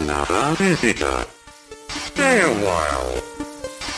another 0.00 0.54
visitor. 0.56 1.26
Stay 1.88 2.40
a 2.40 2.48
while. 2.64 3.22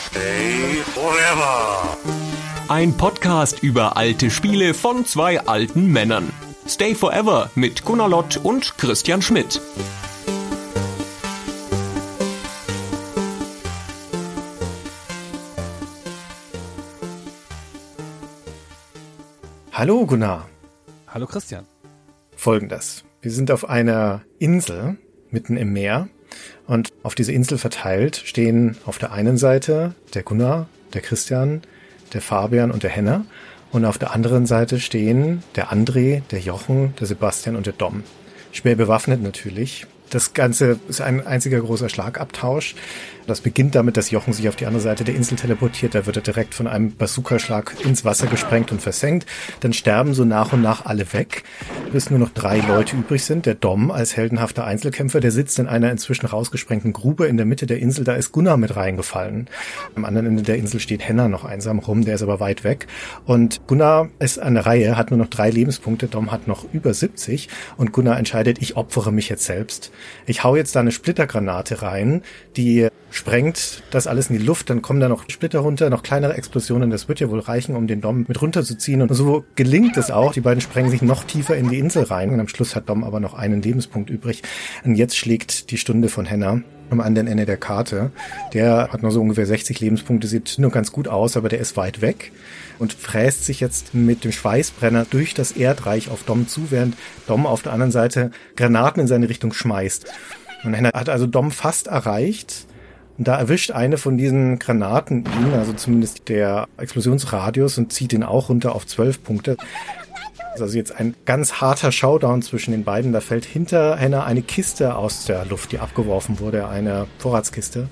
Stay 0.07 0.81
forever. 0.95 1.97
Ein 2.67 2.97
Podcast 2.97 3.63
über 3.63 3.95
alte 3.95 4.29
Spiele 4.29 4.73
von 4.73 5.05
zwei 5.05 5.39
alten 5.39 5.87
Männern. 5.87 6.31
Stay 6.67 6.95
Forever 6.95 7.49
mit 7.55 7.85
Gunnar 7.85 8.09
Lott 8.09 8.37
und 8.37 8.77
Christian 8.77 9.21
Schmidt. 9.21 9.61
Hallo 19.71 20.05
Gunnar. 20.05 20.49
Hallo 21.07 21.27
Christian. 21.27 21.65
Folgendes. 22.35 23.03
Wir 23.21 23.31
sind 23.31 23.51
auf 23.51 23.69
einer 23.69 24.21
Insel 24.39 24.97
mitten 25.33 25.57
im 25.57 25.73
Meer 25.73 26.07
und 26.67 26.89
auf 27.03 27.15
diese 27.15 27.31
Insel 27.31 27.57
verteilt 27.57 28.21
stehen 28.23 28.77
auf 28.85 28.97
der 28.97 29.11
einen 29.11 29.37
Seite 29.37 29.93
der 30.13 30.23
Gunnar, 30.23 30.67
der 30.93 31.01
Christian, 31.01 31.61
der 32.13 32.21
Fabian 32.21 32.71
und 32.71 32.83
der 32.83 32.89
Henner 32.91 33.25
und 33.71 33.85
auf 33.85 33.97
der 33.97 34.13
anderen 34.13 34.45
Seite 34.45 34.79
stehen 34.79 35.43
der 35.55 35.71
André, 35.71 36.21
der 36.31 36.39
Jochen, 36.39 36.93
der 36.99 37.07
Sebastian 37.07 37.55
und 37.55 37.65
der 37.65 37.73
Dom. 37.73 38.03
Schwer 38.51 38.75
bewaffnet 38.75 39.21
natürlich. 39.21 39.87
Das 40.13 40.35
Ganze 40.35 40.79
ist 40.87 41.01
ein 41.01 41.25
einziger 41.25 41.59
großer 41.59 41.89
Schlagabtausch. 41.89 42.75
Das 43.25 43.41
beginnt 43.41 43.73
damit, 43.73 43.97
dass 43.97 44.11
Jochen 44.11 44.33
sich 44.33 44.47
auf 44.47 44.55
die 44.55 44.67
andere 44.67 44.81
Seite 44.83 45.03
der 45.03 45.15
Insel 45.15 45.37
teleportiert. 45.37 45.95
Da 45.95 46.05
wird 46.05 46.17
er 46.17 46.21
direkt 46.21 46.53
von 46.53 46.67
einem 46.67 46.95
Bazookaschlag 46.95 47.73
ins 47.83 48.05
Wasser 48.05 48.27
gesprengt 48.27 48.71
und 48.71 48.79
versenkt. 48.79 49.25
Dann 49.61 49.73
sterben 49.73 50.13
so 50.13 50.23
nach 50.23 50.53
und 50.53 50.61
nach 50.61 50.85
alle 50.85 51.13
weg, 51.13 51.43
bis 51.91 52.11
nur 52.11 52.19
noch 52.19 52.29
drei 52.29 52.59
Leute 52.59 52.95
übrig 52.95 53.23
sind. 53.23 53.47
Der 53.47 53.55
Dom 53.55 53.89
als 53.89 54.15
heldenhafter 54.15 54.65
Einzelkämpfer, 54.65 55.19
der 55.19 55.31
sitzt 55.31 55.57
in 55.57 55.67
einer 55.67 55.89
inzwischen 55.89 56.27
rausgesprengten 56.27 56.93
Grube 56.93 57.25
in 57.25 57.37
der 57.37 57.45
Mitte 57.47 57.65
der 57.65 57.79
Insel. 57.79 58.03
Da 58.03 58.13
ist 58.13 58.33
Gunnar 58.33 58.57
mit 58.57 58.75
reingefallen. 58.75 59.49
Am 59.95 60.05
anderen 60.05 60.27
Ende 60.27 60.43
der 60.43 60.57
Insel 60.57 60.79
steht 60.79 61.07
Henna 61.07 61.27
noch 61.27 61.45
einsam 61.45 61.79
rum, 61.79 62.03
der 62.05 62.15
ist 62.15 62.23
aber 62.23 62.39
weit 62.39 62.63
weg. 62.63 62.87
Und 63.25 63.65
Gunnar 63.65 64.09
ist 64.19 64.37
an 64.37 64.53
der 64.53 64.65
Reihe, 64.67 64.95
hat 64.95 65.09
nur 65.09 65.17
noch 65.17 65.29
drei 65.29 65.49
Lebenspunkte. 65.49 66.07
Dom 66.07 66.31
hat 66.31 66.47
noch 66.47 66.71
über 66.71 66.93
70 66.93 67.47
und 67.77 67.93
Gunnar 67.93 68.19
entscheidet, 68.19 68.61
ich 68.61 68.75
opfere 68.75 69.11
mich 69.11 69.29
jetzt 69.29 69.45
selbst. 69.45 69.91
Ich 70.25 70.43
hau 70.43 70.55
jetzt 70.55 70.75
da 70.75 70.79
eine 70.79 70.91
Splittergranate 70.91 71.81
rein, 71.81 72.21
die 72.55 72.87
sprengt 73.13 73.83
das 73.91 74.07
alles 74.07 74.29
in 74.29 74.39
die 74.39 74.43
Luft, 74.43 74.69
dann 74.69 74.81
kommen 74.81 74.99
da 74.99 75.07
noch 75.07 75.29
Splitter 75.29 75.59
runter, 75.59 75.89
noch 75.89 76.03
kleinere 76.03 76.33
Explosionen. 76.33 76.89
Das 76.89 77.07
wird 77.07 77.19
ja 77.19 77.29
wohl 77.29 77.39
reichen, 77.39 77.75
um 77.75 77.85
den 77.87 78.01
Dom 78.01 78.25
mit 78.27 78.41
runterzuziehen. 78.41 79.01
Und 79.01 79.13
so 79.13 79.45
gelingt 79.55 79.97
es 79.97 80.09
auch. 80.09 80.33
Die 80.33 80.41
beiden 80.41 80.61
sprengen 80.61 80.89
sich 80.89 81.01
noch 81.01 81.23
tiefer 81.23 81.55
in 81.55 81.69
die 81.69 81.77
Insel 81.77 82.03
rein. 82.03 82.31
Und 82.31 82.39
am 82.39 82.47
Schluss 82.47 82.75
hat 82.75 82.89
Dom 82.89 83.03
aber 83.03 83.19
noch 83.19 83.35
einen 83.35 83.61
Lebenspunkt 83.61 84.09
übrig. 84.09 84.41
Und 84.83 84.95
jetzt 84.95 85.15
schlägt 85.15 85.69
die 85.69 85.77
Stunde 85.77 86.09
von 86.09 86.25
Henna 86.25 86.61
am 86.89 87.01
anderen 87.01 87.27
Ende 87.27 87.45
der 87.45 87.57
Karte. 87.57 88.11
Der 88.53 88.89
hat 88.91 89.03
nur 89.03 89.11
so 89.11 89.21
ungefähr 89.21 89.45
60 89.45 89.79
Lebenspunkte, 89.79 90.27
sieht 90.27 90.55
nur 90.57 90.71
ganz 90.71 90.91
gut 90.91 91.07
aus, 91.07 91.37
aber 91.37 91.49
der 91.49 91.59
ist 91.59 91.77
weit 91.77 92.01
weg 92.01 92.31
und 92.83 92.91
fräst 92.91 93.45
sich 93.45 93.61
jetzt 93.61 93.93
mit 93.93 94.25
dem 94.25 94.33
Schweißbrenner 94.33 95.05
durch 95.09 95.33
das 95.33 95.53
Erdreich 95.53 96.09
auf 96.09 96.23
Dom 96.23 96.49
zu, 96.49 96.69
während 96.69 96.97
Dom 97.27 97.45
auf 97.45 97.61
der 97.61 97.71
anderen 97.71 97.93
Seite 97.93 98.31
Granaten 98.57 98.99
in 98.99 99.07
seine 99.07 99.29
Richtung 99.29 99.53
schmeißt. 99.53 100.05
Und 100.65 100.73
Henna 100.73 100.89
hat 100.93 101.07
also 101.07 101.25
Dom 101.25 101.51
fast 101.51 101.87
erreicht 101.87 102.67
und 103.17 103.29
da 103.29 103.37
erwischt 103.37 103.71
eine 103.71 103.97
von 103.97 104.17
diesen 104.17 104.59
Granaten 104.59 105.19
ihn, 105.19 105.53
also 105.57 105.71
zumindest 105.71 106.27
der 106.27 106.67
Explosionsradius, 106.75 107.77
und 107.77 107.93
zieht 107.93 108.11
ihn 108.11 108.23
auch 108.23 108.49
runter 108.49 108.75
auf 108.75 108.85
zwölf 108.85 109.23
Punkte. 109.23 109.55
Also 110.59 110.77
jetzt 110.77 110.99
ein 110.99 111.15
ganz 111.23 111.61
harter 111.61 111.93
Showdown 111.93 112.41
zwischen 112.41 112.71
den 112.71 112.83
beiden. 112.83 113.13
Da 113.13 113.21
fällt 113.21 113.45
hinter 113.45 113.95
Henna 113.95 114.25
eine 114.25 114.41
Kiste 114.41 114.97
aus 114.97 115.23
der 115.23 115.45
Luft, 115.45 115.71
die 115.71 115.79
abgeworfen 115.79 116.41
wurde, 116.41 116.67
eine 116.67 117.07
Vorratskiste. 117.19 117.87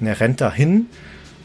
Und 0.00 0.06
er 0.06 0.18
rennt 0.18 0.40
dahin 0.40 0.86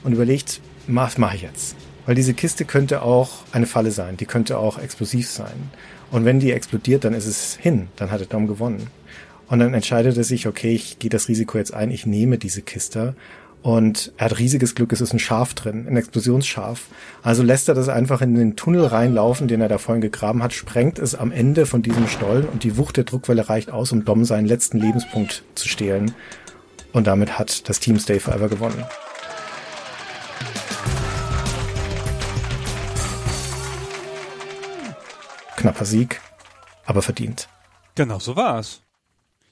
und 0.06 0.14
überlegt, 0.14 0.62
was 0.88 1.18
mache 1.18 1.36
ich 1.36 1.42
jetzt? 1.42 1.76
Weil 2.06 2.16
diese 2.16 2.34
Kiste 2.34 2.66
könnte 2.66 3.02
auch 3.02 3.40
eine 3.52 3.66
Falle 3.66 3.92
sein, 3.92 4.18
die 4.18 4.26
könnte 4.26 4.58
auch 4.58 4.78
explosiv 4.78 5.30
sein. 5.30 5.72
Und 6.12 6.26
wenn 6.26 6.40
die 6.40 6.52
explodiert, 6.52 7.04
dann 7.04 7.14
ist 7.14 7.26
es 7.26 7.56
hin, 7.56 7.88
dann 7.96 8.12
hat 8.12 8.22
er 8.22 8.28
Dom 8.28 8.48
gewonnen. 8.48 8.88
Und 9.48 9.60
dann 9.60 9.74
entscheidet 9.74 10.18
er 10.18 10.24
sich, 10.24 10.48
okay, 10.48 10.74
ich 10.74 11.00
gehe 11.00 11.10
das 11.10 11.28
Risiko 11.28 11.58
jetzt 11.58 11.74
ein, 11.74 11.92
ich 11.92 12.06
nehme 12.06 12.38
diese 12.38 12.62
Kiste. 12.62 13.16
Und 13.62 14.14
er 14.18 14.26
hat 14.26 14.38
riesiges 14.38 14.76
Glück, 14.76 14.94
es 14.94 15.02
ist 15.02 15.14
ein 15.14 15.20
Schaf 15.20 15.56
drin, 15.56 15.88
ein 15.90 15.98
Explosionsschaf. 15.98 16.86
Also 17.24 17.42
lässt 17.42 17.68
er 17.68 17.74
das 17.74 17.90
einfach 17.90 18.22
in 18.22 18.36
den 18.36 18.56
Tunnel 18.56 18.86
reinlaufen, 18.86 19.48
den 19.48 19.60
er 19.60 19.68
da 19.68 19.80
vorhin 19.80 20.02
gegraben 20.02 20.44
hat, 20.44 20.54
sprengt 20.54 21.00
es 21.00 21.16
am 21.16 21.32
Ende 21.32 21.66
von 21.66 21.82
diesem 21.82 22.08
Stollen 22.08 22.46
und 22.46 22.64
die 22.64 22.78
Wucht 22.78 22.98
der 22.98 23.06
Druckwelle 23.06 23.50
reicht 23.50 23.72
aus, 23.72 23.92
um 23.92 24.06
Dom 24.06 24.24
seinen 24.24 24.46
letzten 24.46 24.78
Lebenspunkt 24.78 25.44
zu 25.56 25.68
stehlen. 25.68 26.14
Und 26.94 27.08
damit 27.08 27.40
hat 27.40 27.68
das 27.68 27.80
Team 27.80 27.98
Stay 27.98 28.20
Forever 28.20 28.50
gewonnen. 28.50 28.86
Knapper 35.66 35.86
Sieg, 35.86 36.22
aber 36.86 37.02
verdient. 37.02 37.50
Genau 37.96 38.20
so 38.20 38.36
war 38.36 38.60
es. 38.60 38.84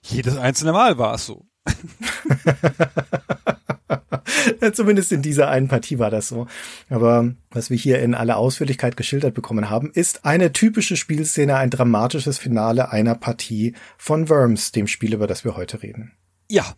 Jedes 0.03 0.38
einzelne 0.38 0.72
Mal 0.72 1.00
war 1.00 1.16
es 1.16 1.25
so. 1.25 1.47
Zumindest 4.73 5.12
in 5.12 5.23
dieser 5.23 5.50
einen 5.50 5.69
Partie 5.69 5.97
war 5.97 6.12
das 6.12 6.28
so. 6.28 6.46
Aber 6.88 7.34
was 7.50 7.72
wir 7.72 7.78
hier 7.78 8.00
in 8.00 8.13
aller 8.13 8.38
Ausführlichkeit 8.38 8.96
geschildert 8.96 9.34
bekommen 9.34 9.72
haben, 9.72 9.90
ist 9.91 10.23
eine 10.23 10.53
typische 10.53 10.97
Spielszene, 10.97 11.56
ein 11.56 11.72
dramatisches 11.72 12.38
Finale 12.38 12.91
einer 12.91 13.16
Partie 13.16 13.73
von 13.97 14.29
Worms, 14.29 14.72
dem 14.72 14.85
Spiel, 14.85 15.16
über 15.16 15.25
das 15.25 15.44
wir 15.44 15.56
heute 15.56 15.81
reden. 15.81 16.12
Ja, 16.47 16.75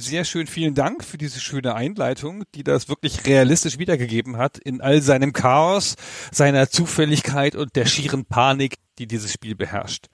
sehr 0.00 0.24
schön. 0.24 0.46
Vielen 0.46 0.74
Dank 0.74 1.04
für 1.04 1.18
diese 1.18 1.40
schöne 1.40 1.74
Einleitung, 1.74 2.44
die 2.54 2.64
das 2.64 2.88
wirklich 2.88 3.26
realistisch 3.26 3.78
wiedergegeben 3.78 4.36
hat 4.36 4.58
in 4.58 4.80
all 4.80 5.02
seinem 5.02 5.32
Chaos, 5.32 5.96
seiner 6.32 6.68
Zufälligkeit 6.68 7.56
und 7.56 7.76
der 7.76 7.86
schieren 7.86 8.24
Panik, 8.24 8.76
die 8.98 9.06
dieses 9.06 9.32
Spiel 9.32 9.54
beherrscht. 9.54 10.06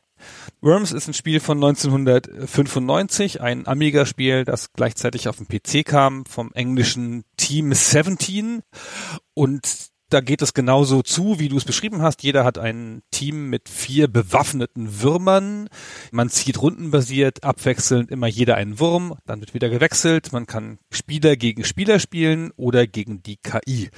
Worms 0.60 0.92
ist 0.92 1.08
ein 1.08 1.14
Spiel 1.14 1.40
von 1.40 1.58
1995, 1.58 3.40
ein 3.40 3.66
Amiga-Spiel, 3.66 4.44
das 4.44 4.72
gleichzeitig 4.72 5.28
auf 5.28 5.38
dem 5.38 5.48
PC 5.48 5.84
kam, 5.84 6.24
vom 6.26 6.52
englischen 6.52 7.24
Team 7.36 7.72
17. 7.72 8.62
Und 9.34 9.91
da 10.12 10.20
geht 10.20 10.42
es 10.42 10.54
genauso 10.54 11.02
zu, 11.02 11.38
wie 11.38 11.48
du 11.48 11.56
es 11.56 11.64
beschrieben 11.64 12.02
hast. 12.02 12.22
Jeder 12.22 12.44
hat 12.44 12.58
ein 12.58 13.02
Team 13.10 13.48
mit 13.48 13.68
vier 13.68 14.08
bewaffneten 14.08 15.02
Würmern. 15.02 15.68
Man 16.10 16.28
zieht 16.28 16.60
rundenbasiert, 16.60 17.44
abwechselnd 17.44 18.10
immer 18.10 18.26
jeder 18.26 18.56
einen 18.56 18.78
Wurm, 18.78 19.16
dann 19.26 19.40
wird 19.40 19.54
wieder 19.54 19.70
gewechselt. 19.70 20.32
Man 20.32 20.46
kann 20.46 20.78
Spieler 20.90 21.36
gegen 21.36 21.64
Spieler 21.64 21.98
spielen 21.98 22.50
oder 22.56 22.86
gegen 22.86 23.22
die 23.22 23.36
KI. 23.36 23.90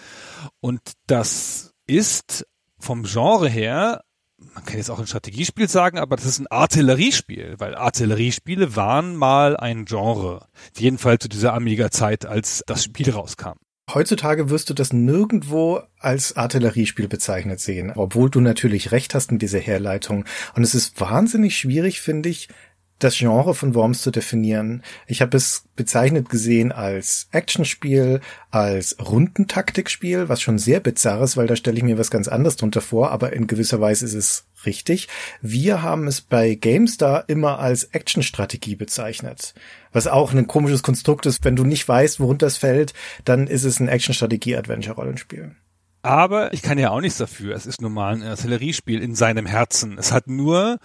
Und 0.61 0.81
das 1.07 1.75
ist 1.87 2.47
vom 2.79 3.05
Genre 3.05 3.49
her 3.49 4.03
man 4.55 4.65
kann 4.65 4.77
jetzt 4.77 4.91
auch 4.91 4.99
ein 4.99 5.07
Strategiespiel 5.07 5.69
sagen, 5.69 5.99
aber 5.99 6.17
das 6.17 6.27
ist 6.27 6.39
ein 6.39 6.47
Artilleriespiel, 6.49 7.55
weil 7.59 7.75
Artilleriespiele 7.75 8.77
waren 8.77 9.17
mal 9.17 9.57
ein 9.57 9.85
Genre. 9.85 10.47
Jedenfalls 10.77 11.23
zu 11.23 11.29
dieser 11.29 11.55
Amiga-Zeit, 11.55 12.27
als 12.27 12.63
das 12.67 12.85
Spiel 12.85 13.11
rauskam. 13.11 13.55
Heutzutage 13.93 14.49
wirst 14.49 14.71
du 14.71 14.75
das 14.75 14.95
nirgendwo 14.95 15.83
als 15.99 16.37
Artilleriespiel 16.37 17.07
bezeichnet 17.07 17.61
sehen, 17.61 17.93
obwohl 17.95 18.31
du 18.31 18.41
natürlich 18.41 18.93
recht 18.93 19.15
hast 19.15 19.31
mit 19.31 19.43
dieser 19.43 19.59
Herleitung. 19.59 20.25
Und 20.55 20.63
es 20.63 20.75
ist 20.75 20.99
wahnsinnig 21.01 21.57
schwierig, 21.57 22.01
finde 22.01 22.31
ich, 22.31 22.49
das 22.99 23.17
Genre 23.17 23.55
von 23.55 23.75
Worms 23.75 24.03
zu 24.03 24.11
definieren. 24.11 24.83
Ich 25.07 25.21
habe 25.21 25.37
es 25.37 25.65
bezeichnet 25.77 26.31
gesehen 26.31 26.73
als 26.73 27.29
Actionspiel, 27.33 28.21
als 28.51 28.97
Rundentaktikspiel, 28.99 30.29
was 30.29 30.41
schon 30.41 30.59
sehr 30.59 30.81
bizarr 30.81 31.23
ist, 31.23 31.37
weil 31.37 31.47
da 31.47 31.57
stelle 31.57 31.77
ich 31.77 31.83
mir 31.83 31.99
was 31.99 32.11
ganz 32.11 32.29
anderes 32.29 32.57
drunter 32.57 32.81
vor, 32.81 33.11
aber 33.11 33.33
in 33.35 33.47
gewisser 33.47 33.81
Weise 33.81 34.07
ist 34.07 34.15
es 34.15 34.45
richtig. 34.67 35.09
Wir 35.41 35.83
haben 35.83 36.07
es 36.07 36.21
bei 36.21 36.55
GameStar 36.55 37.29
immer 37.29 37.59
als 37.59 37.85
Actionstrategie 37.85 38.77
bezeichnet, 38.77 39.55
was 39.93 40.07
auch 40.07 40.33
ein 40.33 40.47
komisches 40.47 40.83
Konstrukt 40.83 41.27
ist. 41.27 41.45
Wenn 41.45 41.57
du 41.57 41.65
nicht 41.65 41.87
weißt, 41.89 42.21
worunter 42.21 42.47
es 42.47 42.57
fällt, 42.57 42.95
dann 43.25 43.47
ist 43.47 43.65
es 43.65 43.81
ein 43.81 43.89
Actionstrategie-Adventure-Rollenspiel. 43.89 45.55
Aber 46.05 46.53
ich 46.53 46.61
kann 46.61 46.79
ja 46.79 46.91
auch 46.91 47.01
nichts 47.01 47.17
dafür. 47.17 47.57
Es 47.57 47.65
ist 47.65 47.81
nun 47.81 47.95
mal 47.95 48.13
ein 48.13 48.23
Artilleriespiel 48.23 49.01
in 49.01 49.15
seinem 49.15 49.47
Herzen. 49.47 49.97
Es 49.97 50.13
hat 50.13 50.27
nur 50.27 50.77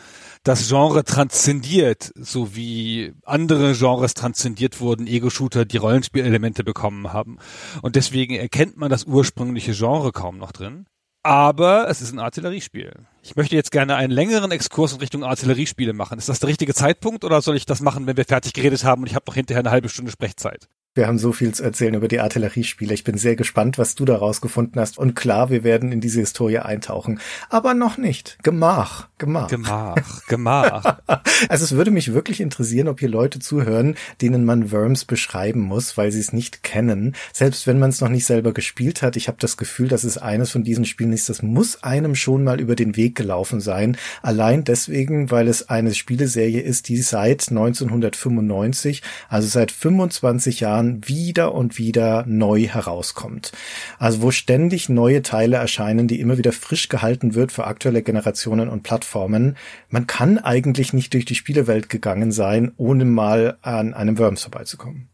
das 0.43 0.69
Genre 0.69 1.03
transzendiert, 1.03 2.13
so 2.15 2.55
wie 2.55 3.11
andere 3.25 3.73
Genres 3.73 4.13
transzendiert 4.13 4.79
wurden, 4.79 5.07
Ego-Shooter, 5.07 5.65
die 5.65 5.75
Rollenspielelemente 5.75 6.63
bekommen 6.63 7.11
haben. 7.11 7.37
Und 7.81 7.97
deswegen 7.97 8.35
erkennt 8.35 8.77
man 8.77 8.89
das 8.89 9.03
ursprüngliche 9.03 9.73
Genre 9.73 10.13
kaum 10.13 10.37
noch 10.37 10.53
drin. 10.53 10.85
Aber 11.23 11.89
es 11.89 12.01
ist 12.01 12.13
ein 12.13 12.19
Artilleriespiel. 12.19 12.93
Ich 13.21 13.35
möchte 13.35 13.55
jetzt 13.55 13.71
gerne 13.71 13.95
einen 13.95 14.11
längeren 14.11 14.51
Exkurs 14.51 14.93
in 14.93 14.99
Richtung 14.99 15.23
Artilleriespiele 15.23 15.91
machen. 15.93 16.17
Ist 16.17 16.29
das 16.29 16.39
der 16.39 16.47
richtige 16.47 16.73
Zeitpunkt 16.73 17.25
oder 17.25 17.41
soll 17.41 17.57
ich 17.57 17.65
das 17.65 17.81
machen, 17.81 18.07
wenn 18.07 18.15
wir 18.15 18.25
fertig 18.25 18.53
geredet 18.53 18.85
haben 18.85 19.01
und 19.01 19.07
ich 19.07 19.15
habe 19.15 19.25
noch 19.27 19.35
hinterher 19.35 19.59
eine 19.59 19.71
halbe 19.71 19.89
Stunde 19.89 20.11
Sprechzeit? 20.11 20.69
Wir 20.95 21.05
haben 21.05 21.19
so 21.19 21.33
viel 21.33 21.53
zu 21.53 21.63
erzählen 21.63 21.93
über 21.93 22.07
die 22.07 22.19
Artilleriespiele. 22.19 22.95
Ich 22.95 23.03
bin 23.03 23.15
sehr 23.15 23.35
gespannt, 23.35 23.77
was 23.77 23.93
du 23.93 24.05
daraus 24.05 24.41
gefunden 24.41 24.79
hast. 24.79 24.97
Und 24.97 25.15
klar, 25.15 25.51
wir 25.51 25.63
werden 25.63 25.91
in 25.91 26.01
diese 26.01 26.19
Historie 26.19 26.57
eintauchen. 26.57 27.19
Aber 27.51 27.75
noch 27.75 27.97
nicht. 27.97 28.39
Gemach, 28.41 29.07
Gemach. 29.19 29.49
Gemach, 29.49 30.25
Gemach. 30.27 30.99
also 31.47 31.63
es 31.63 31.73
würde 31.73 31.91
mich 31.91 32.13
wirklich 32.15 32.41
interessieren, 32.41 32.87
ob 32.87 33.01
hier 33.01 33.07
Leute 33.07 33.37
zuhören, 33.37 33.97
denen 34.19 34.45
man 34.45 34.71
Worms 34.71 35.05
beschreiben 35.05 35.61
muss, 35.61 35.95
weil 35.95 36.11
sie 36.11 36.19
es 36.19 36.33
nicht 36.33 36.63
kennen. 36.63 37.15
Selbst 37.33 37.67
wenn 37.67 37.77
man 37.77 37.91
es 37.91 38.01
noch 38.01 38.09
nicht 38.09 38.25
selber 38.25 38.51
gespielt 38.51 39.03
hat. 39.03 39.15
Ich 39.15 39.27
habe 39.27 39.37
das 39.39 39.57
Gefühl, 39.57 39.89
dass 39.89 40.03
es 40.03 40.17
eines 40.17 40.49
von 40.49 40.63
diesen 40.63 40.85
Spielen 40.85 41.13
ist. 41.13 41.29
Das 41.29 41.43
muss 41.43 41.83
einem 41.83 42.15
schon 42.15 42.43
mal 42.43 42.59
über 42.59 42.75
den 42.75 42.97
Weg 42.97 43.13
gelaufen 43.13 43.61
sein. 43.61 43.95
Allein 44.23 44.63
deswegen, 44.63 45.29
weil 45.29 45.49
es 45.49 45.69
eine 45.69 45.93
Spieleserie 45.93 46.61
ist, 46.61 46.89
die 46.89 46.97
seit 46.97 47.49
1995, 47.49 49.03
also 49.29 49.47
seit 49.47 49.71
25 49.71 50.61
Jahren 50.61 50.78
Jahren 50.79 51.07
wieder 51.07 51.53
und 51.53 51.77
wieder 51.77 52.23
neu 52.25 52.61
herauskommt. 52.61 53.51
Also 53.97 54.21
wo 54.21 54.31
ständig 54.31 54.89
neue 54.89 55.21
Teile 55.21 55.57
erscheinen, 55.57 56.07
die 56.07 56.19
immer 56.19 56.37
wieder 56.37 56.51
frisch 56.51 56.89
gehalten 56.89 57.35
wird 57.35 57.51
für 57.51 57.65
aktuelle 57.65 58.01
Generationen 58.01 58.69
und 58.69 58.83
Plattformen. 58.83 59.57
Man 59.89 60.07
kann 60.07 60.37
eigentlich 60.37 60.93
nicht 60.93 61.13
durch 61.13 61.25
die 61.25 61.35
Spielewelt 61.35 61.89
gegangen 61.89 62.31
sein, 62.31 62.71
ohne 62.77 63.05
mal 63.05 63.57
an 63.61 63.93
einem 63.93 64.17
Worms 64.17 64.43
vorbeizukommen. 64.43 65.09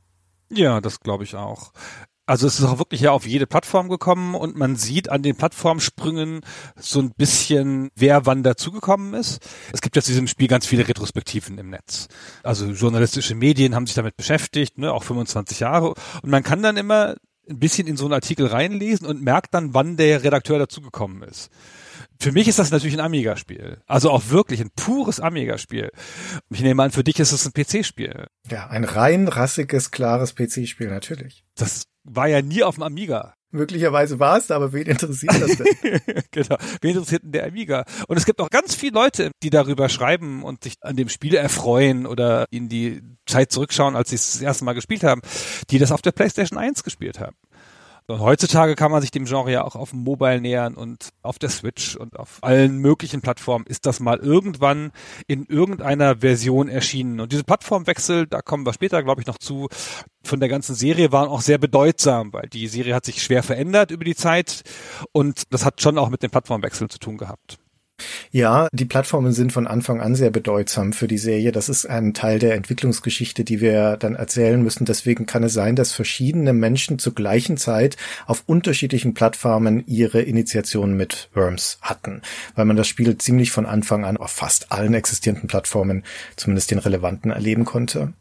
Ja, 0.49 0.79
das 0.79 0.99
glaube 0.99 1.23
ich 1.23 1.35
auch. 1.35 1.73
Also 2.25 2.47
es 2.47 2.59
ist 2.59 2.65
auch 2.65 2.79
wirklich 2.79 3.01
ja 3.01 3.11
auf 3.11 3.27
jede 3.27 3.45
Plattform 3.45 3.87
gekommen 3.87 4.33
und 4.33 4.55
man 4.57 4.75
sieht 4.75 5.09
an 5.09 5.21
den 5.21 5.35
Plattformsprüngen 5.35 6.41
so 6.75 6.99
ein 6.99 7.11
bisschen, 7.11 7.89
wer 7.95 8.25
wann 8.25 8.41
dazugekommen 8.41 9.13
ist. 9.13 9.45
Es 9.73 9.81
gibt 9.81 9.95
jetzt 9.95 10.07
diesem 10.07 10.27
Spiel 10.27 10.47
ganz 10.47 10.65
viele 10.65 10.87
Retrospektiven 10.87 11.57
im 11.59 11.69
Netz. 11.69 12.07
Also 12.41 12.65
journalistische 12.65 13.35
Medien 13.35 13.75
haben 13.75 13.85
sich 13.85 13.95
damit 13.95 14.17
beschäftigt, 14.17 14.77
ne, 14.77 14.91
auch 14.91 15.03
25 15.03 15.59
Jahre. 15.59 15.93
Und 16.21 16.29
man 16.29 16.41
kann 16.43 16.63
dann 16.63 16.77
immer 16.77 17.15
ein 17.47 17.59
bisschen 17.59 17.87
in 17.87 17.97
so 17.97 18.05
einen 18.05 18.13
Artikel 18.13 18.47
reinlesen 18.47 19.05
und 19.05 19.21
merkt 19.21 19.53
dann, 19.53 19.73
wann 19.75 19.97
der 19.97 20.23
Redakteur 20.23 20.57
dazugekommen 20.57 21.21
ist. 21.21 21.49
Für 22.19 22.31
mich 22.31 22.47
ist 22.47 22.59
das 22.59 22.71
natürlich 22.71 22.95
ein 22.95 23.05
Amiga-Spiel. 23.05 23.81
Also 23.85 24.09
auch 24.09 24.29
wirklich 24.29 24.61
ein 24.61 24.71
pures 24.75 25.19
Amiga-Spiel. 25.19 25.91
Ich 26.49 26.61
nehme 26.61 26.81
an, 26.81 26.91
für 26.91 27.03
dich 27.03 27.19
ist 27.19 27.33
es 27.33 27.45
ein 27.45 27.53
PC-Spiel. 27.53 28.27
Ja, 28.49 28.67
ein 28.67 28.83
rein 28.83 29.27
rassiges, 29.27 29.91
klares 29.91 30.33
PC-Spiel, 30.33 30.87
natürlich. 30.87 31.43
Das 31.55 31.83
war 32.05 32.27
ja 32.27 32.41
nie 32.41 32.63
auf 32.63 32.75
dem 32.75 32.83
Amiga. 32.83 33.33
Möglicherweise 33.51 34.19
war 34.19 34.37
es, 34.37 34.51
aber 34.51 34.73
wen 34.73 34.85
interessiert 34.85 35.33
das 35.41 35.57
denn? 35.57 36.01
genau. 36.31 36.57
Wen 36.81 36.91
interessiert 36.91 37.23
denn 37.23 37.31
der 37.31 37.45
Amiga? 37.45 37.85
Und 38.07 38.17
es 38.17 38.25
gibt 38.25 38.41
auch 38.41 38.49
ganz 38.49 38.75
viele 38.75 38.93
Leute, 38.93 39.31
die 39.43 39.49
darüber 39.49 39.87
schreiben 39.87 40.43
und 40.43 40.63
sich 40.63 40.75
an 40.81 40.97
dem 40.97 41.07
Spiel 41.07 41.35
erfreuen 41.35 42.05
oder 42.05 42.45
in 42.51 42.67
die 42.67 43.01
Zeit 43.25 43.51
zurückschauen, 43.51 43.95
als 43.95 44.09
sie 44.09 44.15
es 44.15 44.33
das 44.33 44.41
erste 44.41 44.65
Mal 44.65 44.73
gespielt 44.73 45.03
haben, 45.03 45.21
die 45.69 45.79
das 45.79 45.93
auf 45.93 46.01
der 46.01 46.11
PlayStation 46.11 46.59
1 46.59 46.83
gespielt 46.83 47.19
haben. 47.19 47.37
Und 48.07 48.19
heutzutage 48.19 48.75
kann 48.75 48.91
man 48.91 49.01
sich 49.01 49.09
dem 49.09 49.25
Genre 49.25 49.51
ja 49.51 49.63
auch 49.63 49.75
auf 49.75 49.89
dem 49.89 50.03
Mobile 50.03 50.39
nähern 50.39 50.75
und 50.75 51.09
auf 51.23 51.39
der 51.39 51.49
Switch 51.49 51.95
und 51.95 52.19
auf 52.19 52.37
allen 52.41 52.77
möglichen 52.77 53.21
Plattformen 53.21 53.65
ist 53.65 53.87
das 53.87 53.99
mal 53.99 54.19
irgendwann 54.19 54.91
in 55.25 55.45
irgendeiner 55.47 56.17
Version 56.17 56.69
erschienen. 56.69 57.19
Und 57.19 57.31
diese 57.31 57.43
Plattformwechsel, 57.43 58.27
da 58.27 58.43
kommen 58.43 58.63
wir 58.63 58.73
später, 58.73 59.01
glaube 59.01 59.21
ich, 59.21 59.27
noch 59.27 59.39
zu, 59.39 59.69
von 60.23 60.39
der 60.39 60.49
ganzen 60.49 60.75
Serie 60.75 61.11
waren 61.11 61.29
auch 61.29 61.41
sehr 61.41 61.57
bedeutsam, 61.57 62.31
weil 62.31 62.47
die 62.47 62.67
Serie 62.67 62.93
hat 62.93 63.05
sich 63.05 63.23
schwer 63.23 63.41
verändert 63.41 63.89
über 63.89 64.05
die 64.05 64.15
Zeit 64.15 64.61
und 65.11 65.51
das 65.51 65.65
hat 65.65 65.81
schon 65.81 65.97
auch 65.97 66.09
mit 66.09 66.21
den 66.21 66.29
Plattformwechseln 66.29 66.91
zu 66.91 66.99
tun 66.99 67.17
gehabt. 67.17 67.57
Ja, 68.31 68.67
die 68.73 68.85
Plattformen 68.85 69.31
sind 69.31 69.53
von 69.53 69.65
Anfang 69.65 70.01
an 70.01 70.15
sehr 70.15 70.29
bedeutsam 70.29 70.91
für 70.91 71.07
die 71.07 71.17
Serie. 71.17 71.53
Das 71.53 71.69
ist 71.69 71.85
ein 71.85 72.13
Teil 72.13 72.39
der 72.39 72.55
Entwicklungsgeschichte, 72.55 73.45
die 73.45 73.61
wir 73.61 73.95
dann 73.95 74.15
erzählen 74.15 74.61
müssen. 74.61 74.83
Deswegen 74.83 75.25
kann 75.25 75.43
es 75.43 75.53
sein, 75.53 75.77
dass 75.77 75.93
verschiedene 75.93 76.51
Menschen 76.51 76.99
zur 76.99 77.15
gleichen 77.15 77.55
Zeit 77.55 77.95
auf 78.25 78.43
unterschiedlichen 78.45 79.13
Plattformen 79.13 79.85
ihre 79.87 80.21
Initiation 80.21 80.97
mit 80.97 81.29
Worms 81.33 81.77
hatten, 81.81 82.21
weil 82.55 82.65
man 82.65 82.75
das 82.75 82.87
Spiel 82.87 83.17
ziemlich 83.17 83.51
von 83.51 83.65
Anfang 83.65 84.03
an 84.03 84.17
auf 84.17 84.31
fast 84.31 84.71
allen 84.71 84.93
existierenden 84.93 85.47
Plattformen, 85.47 86.03
zumindest 86.35 86.71
den 86.71 86.79
relevanten, 86.79 87.31
erleben 87.31 87.63
konnte. 87.63 88.13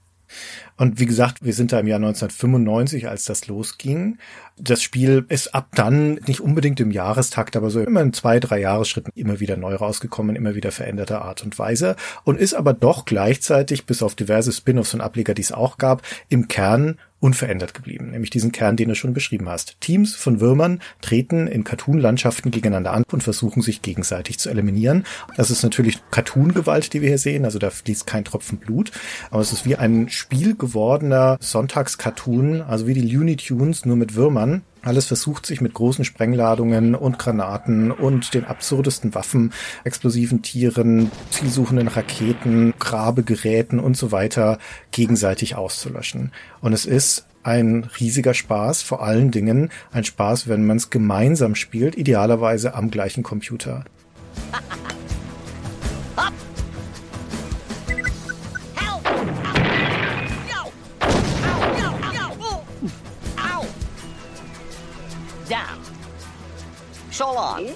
Und 0.76 0.98
wie 0.98 1.06
gesagt, 1.06 1.44
wir 1.44 1.52
sind 1.52 1.72
da 1.72 1.78
im 1.78 1.86
Jahr 1.86 1.98
1995, 1.98 3.08
als 3.08 3.24
das 3.24 3.46
losging. 3.46 4.18
Das 4.56 4.82
Spiel 4.82 5.24
ist 5.28 5.54
ab 5.54 5.68
dann 5.74 6.14
nicht 6.26 6.40
unbedingt 6.40 6.80
im 6.80 6.90
Jahrestakt, 6.90 7.56
aber 7.56 7.70
so 7.70 7.80
immer 7.80 8.00
in 8.00 8.12
zwei, 8.12 8.40
drei 8.40 8.60
Jahresschritten 8.60 9.12
immer 9.14 9.40
wieder 9.40 9.56
neu 9.56 9.76
rausgekommen, 9.76 10.36
immer 10.36 10.54
wieder 10.54 10.72
veränderter 10.72 11.22
Art 11.22 11.42
und 11.44 11.58
Weise 11.58 11.96
und 12.24 12.38
ist 12.38 12.54
aber 12.54 12.72
doch 12.72 13.04
gleichzeitig, 13.04 13.86
bis 13.86 14.02
auf 14.02 14.14
diverse 14.14 14.52
Spin-offs 14.52 14.94
und 14.94 15.00
Ableger, 15.00 15.34
die 15.34 15.42
es 15.42 15.52
auch 15.52 15.78
gab, 15.78 16.02
im 16.28 16.48
Kern 16.48 16.98
unverändert 17.20 17.72
geblieben, 17.72 18.10
nämlich 18.10 18.30
diesen 18.30 18.52
Kern, 18.52 18.76
den 18.76 18.90
du 18.90 18.94
schon 18.94 19.14
beschrieben 19.14 19.48
hast. 19.48 19.80
Teams 19.80 20.14
von 20.14 20.40
Würmern 20.40 20.80
treten 21.00 21.46
in 21.46 21.64
Cartoon-Landschaften 21.64 22.50
gegeneinander 22.50 22.92
an 22.92 23.04
und 23.10 23.22
versuchen 23.22 23.62
sich 23.62 23.80
gegenseitig 23.80 24.38
zu 24.38 24.50
eliminieren. 24.50 25.04
Das 25.36 25.50
ist 25.50 25.62
natürlich 25.62 25.98
Cartoon-Gewalt, 26.10 26.92
die 26.92 27.00
wir 27.00 27.08
hier 27.08 27.18
sehen, 27.18 27.44
also 27.44 27.58
da 27.58 27.70
fließt 27.70 28.06
kein 28.06 28.24
Tropfen 28.24 28.58
Blut, 28.58 28.92
aber 29.30 29.40
es 29.40 29.52
ist 29.52 29.64
wie 29.64 29.76
ein 29.76 30.10
Spiel 30.10 30.54
gewordener 30.54 31.38
Sonntagscartoon, 31.40 32.60
also 32.60 32.86
wie 32.86 32.94
die 32.94 33.10
Looney 33.10 33.36
Tunes, 33.36 33.86
nur 33.86 33.96
mit 33.96 34.14
Würmern. 34.14 34.62
Alles 34.84 35.06
versucht 35.06 35.46
sich 35.46 35.60
mit 35.60 35.72
großen 35.72 36.04
Sprengladungen 36.04 36.94
und 36.94 37.18
Granaten 37.18 37.90
und 37.90 38.34
den 38.34 38.44
absurdesten 38.44 39.14
Waffen, 39.14 39.52
explosiven 39.82 40.42
Tieren, 40.42 41.10
zielsuchenden 41.30 41.88
Raketen, 41.88 42.74
Grabegeräten 42.78 43.80
und 43.80 43.96
so 43.96 44.12
weiter 44.12 44.58
gegenseitig 44.90 45.56
auszulöschen. 45.56 46.32
Und 46.60 46.74
es 46.74 46.84
ist 46.84 47.26
ein 47.42 47.88
riesiger 47.98 48.34
Spaß, 48.34 48.82
vor 48.82 49.02
allen 49.02 49.30
Dingen 49.30 49.70
ein 49.90 50.04
Spaß, 50.04 50.48
wenn 50.48 50.66
man 50.66 50.76
es 50.76 50.90
gemeinsam 50.90 51.54
spielt, 51.54 51.96
idealerweise 51.96 52.74
am 52.74 52.90
gleichen 52.90 53.22
Computer. 53.22 53.84
So 67.14 67.26
long. 67.26 67.68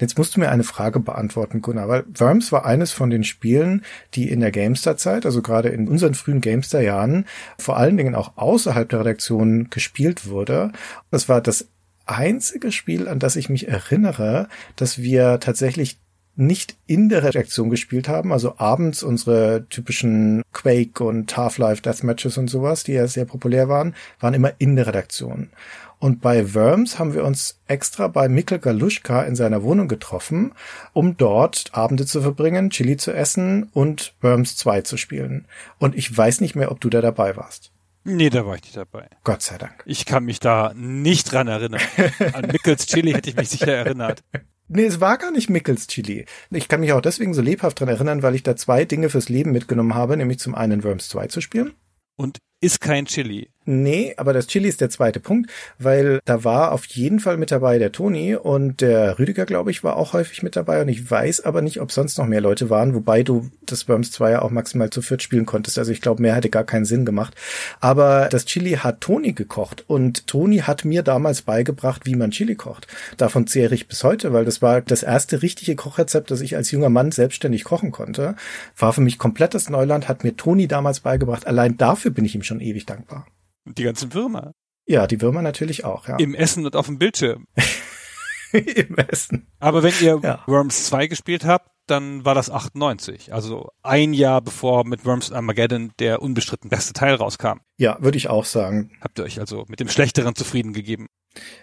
Jetzt 0.00 0.16
musst 0.16 0.36
du 0.36 0.40
mir 0.40 0.50
eine 0.50 0.62
Frage 0.62 1.00
beantworten, 1.00 1.60
Gunnar, 1.60 1.88
weil 1.88 2.04
Worms 2.14 2.52
war 2.52 2.64
eines 2.64 2.92
von 2.92 3.10
den 3.10 3.24
Spielen, 3.24 3.84
die 4.14 4.30
in 4.30 4.38
der 4.38 4.52
GameStar-Zeit, 4.52 5.26
also 5.26 5.42
gerade 5.42 5.70
in 5.70 5.88
unseren 5.88 6.14
frühen 6.14 6.40
GameStar-Jahren, 6.40 7.26
vor 7.58 7.76
allen 7.76 7.96
Dingen 7.96 8.14
auch 8.14 8.36
außerhalb 8.36 8.88
der 8.88 9.00
Redaktion 9.00 9.70
gespielt 9.70 10.28
wurde. 10.28 10.70
Das 11.10 11.28
war 11.28 11.40
das 11.40 11.66
einzige 12.06 12.70
Spiel, 12.70 13.08
an 13.08 13.18
das 13.18 13.34
ich 13.34 13.48
mich 13.48 13.66
erinnere, 13.66 14.46
dass 14.76 14.98
wir 14.98 15.40
tatsächlich 15.40 15.98
nicht 16.36 16.76
in 16.86 17.08
der 17.08 17.22
Redaktion 17.22 17.70
gespielt 17.70 18.08
haben, 18.08 18.32
also 18.32 18.54
abends 18.58 19.02
unsere 19.02 19.66
typischen 19.68 20.42
Quake 20.52 21.02
und 21.02 21.36
Half-Life 21.36 21.82
Deathmatches 21.82 22.38
und 22.38 22.48
sowas, 22.48 22.84
die 22.84 22.92
ja 22.92 23.06
sehr 23.06 23.24
populär 23.24 23.68
waren, 23.68 23.94
waren 24.20 24.34
immer 24.34 24.52
in 24.58 24.76
der 24.76 24.86
Redaktion. 24.86 25.50
Und 25.98 26.20
bei 26.20 26.54
Worms 26.54 26.98
haben 26.98 27.14
wir 27.14 27.24
uns 27.24 27.58
extra 27.66 28.08
bei 28.08 28.28
Mikkel 28.28 28.58
Galuschka 28.58 29.22
in 29.22 29.36
seiner 29.36 29.62
Wohnung 29.62 29.88
getroffen, 29.88 30.52
um 30.92 31.16
dort 31.16 31.70
Abende 31.72 32.04
zu 32.04 32.20
verbringen, 32.20 32.70
Chili 32.70 32.96
zu 32.96 33.12
essen 33.12 33.70
und 33.72 34.12
Worms 34.20 34.56
2 34.56 34.82
zu 34.82 34.96
spielen. 34.96 35.46
Und 35.78 35.94
ich 35.94 36.14
weiß 36.14 36.40
nicht 36.42 36.56
mehr, 36.56 36.70
ob 36.70 36.80
du 36.80 36.90
da 36.90 37.00
dabei 37.00 37.36
warst. 37.36 37.70
Nee, 38.04 38.28
da 38.28 38.44
war 38.44 38.56
ich 38.56 38.64
nicht 38.64 38.76
dabei. 38.76 39.08
Gott 39.24 39.40
sei 39.40 39.56
Dank. 39.56 39.82
Ich 39.86 40.04
kann 40.04 40.24
mich 40.24 40.40
da 40.40 40.72
nicht 40.74 41.32
dran 41.32 41.48
erinnern. 41.48 41.80
An 42.34 42.48
Mickels 42.48 42.86
Chili 42.86 43.12
hätte 43.12 43.30
ich 43.30 43.36
mich 43.36 43.48
sicher 43.48 43.72
erinnert. 43.72 44.22
Nee, 44.68 44.84
es 44.86 45.00
war 45.00 45.18
gar 45.18 45.30
nicht 45.30 45.50
Mickels 45.50 45.86
Chili. 45.88 46.24
Ich 46.50 46.68
kann 46.68 46.80
mich 46.80 46.92
auch 46.92 47.02
deswegen 47.02 47.34
so 47.34 47.42
lebhaft 47.42 47.80
dran 47.80 47.88
erinnern, 47.88 48.22
weil 48.22 48.34
ich 48.34 48.42
da 48.42 48.56
zwei 48.56 48.84
Dinge 48.84 49.10
fürs 49.10 49.28
Leben 49.28 49.52
mitgenommen 49.52 49.94
habe, 49.94 50.16
nämlich 50.16 50.38
zum 50.38 50.54
einen 50.54 50.82
Worms 50.84 51.08
2 51.10 51.26
zu 51.26 51.40
spielen. 51.40 51.74
Und 52.16 52.38
ist 52.60 52.80
kein 52.80 53.06
Chili. 53.06 53.50
Nee, 53.66 54.12
aber 54.18 54.34
das 54.34 54.46
Chili 54.46 54.68
ist 54.68 54.82
der 54.82 54.90
zweite 54.90 55.20
Punkt, 55.20 55.50
weil 55.78 56.20
da 56.26 56.44
war 56.44 56.72
auf 56.72 56.84
jeden 56.84 57.18
Fall 57.18 57.38
mit 57.38 57.50
dabei 57.50 57.78
der 57.78 57.92
Toni 57.92 58.34
und 58.34 58.82
der 58.82 59.18
Rüdiger, 59.18 59.46
glaube 59.46 59.70
ich, 59.70 59.82
war 59.82 59.96
auch 59.96 60.12
häufig 60.12 60.42
mit 60.42 60.54
dabei 60.54 60.82
und 60.82 60.88
ich 60.88 61.10
weiß 61.10 61.40
aber 61.46 61.62
nicht, 61.62 61.80
ob 61.80 61.90
sonst 61.90 62.18
noch 62.18 62.26
mehr 62.26 62.42
Leute 62.42 62.68
waren, 62.68 62.94
wobei 62.94 63.22
du 63.22 63.50
das 63.64 63.88
Worms 63.88 64.12
2 64.12 64.32
ja 64.32 64.42
auch 64.42 64.50
maximal 64.50 64.90
zu 64.90 65.00
viert 65.00 65.22
spielen 65.22 65.46
konntest. 65.46 65.78
Also 65.78 65.92
ich 65.92 66.02
glaube, 66.02 66.20
mehr 66.20 66.34
hätte 66.34 66.50
gar 66.50 66.64
keinen 66.64 66.84
Sinn 66.84 67.06
gemacht. 67.06 67.34
Aber 67.80 68.28
das 68.30 68.44
Chili 68.44 68.72
hat 68.72 69.00
Toni 69.00 69.32
gekocht 69.32 69.84
und 69.86 70.26
Toni 70.26 70.58
hat 70.58 70.84
mir 70.84 71.02
damals 71.02 71.40
beigebracht, 71.40 72.04
wie 72.04 72.16
man 72.16 72.32
Chili 72.32 72.56
kocht. 72.56 72.86
Davon 73.16 73.46
zehre 73.46 73.74
ich 73.74 73.88
bis 73.88 74.04
heute, 74.04 74.34
weil 74.34 74.44
das 74.44 74.60
war 74.60 74.82
das 74.82 75.02
erste 75.02 75.40
richtige 75.40 75.74
Kochrezept, 75.74 76.30
das 76.30 76.42
ich 76.42 76.56
als 76.56 76.70
junger 76.70 76.90
Mann 76.90 77.12
selbstständig 77.12 77.64
kochen 77.64 77.92
konnte. 77.92 78.36
War 78.76 78.92
für 78.92 79.00
mich 79.00 79.16
komplettes 79.18 79.70
Neuland, 79.70 80.06
hat 80.06 80.22
mir 80.22 80.36
Toni 80.36 80.68
damals 80.68 81.00
beigebracht. 81.00 81.46
Allein 81.46 81.78
dafür 81.78 82.10
bin 82.10 82.26
ich 82.26 82.34
ihm 82.34 82.42
schon 82.46 82.60
ewig 82.60 82.86
dankbar. 82.86 83.26
Und 83.64 83.78
die 83.78 83.84
ganzen 83.84 84.12
Würmer. 84.14 84.52
Ja, 84.86 85.06
die 85.06 85.20
Würmer 85.20 85.42
natürlich 85.42 85.84
auch, 85.84 86.08
ja. 86.08 86.16
Im 86.16 86.34
Essen 86.34 86.66
und 86.66 86.76
auf 86.76 86.86
dem 86.86 86.98
Bildschirm. 86.98 87.46
Im 88.52 88.96
Essen. 88.96 89.48
Aber 89.58 89.82
wenn 89.82 89.94
ihr 90.00 90.20
ja. 90.22 90.42
Worms 90.46 90.86
2 90.86 91.06
gespielt 91.06 91.44
habt, 91.44 91.70
dann 91.86 92.24
war 92.24 92.34
das 92.34 92.50
98. 92.50 93.32
Also 93.32 93.70
ein 93.82 94.12
Jahr 94.12 94.40
bevor 94.40 94.84
mit 94.84 95.04
Worms 95.04 95.32
Armageddon 95.32 95.92
der 95.98 96.22
unbestritten 96.22 96.70
beste 96.70 96.92
Teil 96.92 97.14
rauskam. 97.14 97.60
Ja, 97.76 97.96
würde 98.00 98.16
ich 98.16 98.28
auch 98.28 98.44
sagen. 98.44 98.92
Habt 99.00 99.18
ihr 99.18 99.24
euch 99.24 99.40
also 99.40 99.64
mit 99.68 99.80
dem 99.80 99.88
Schlechteren 99.88 100.34
zufrieden 100.34 100.72
gegeben? 100.72 101.08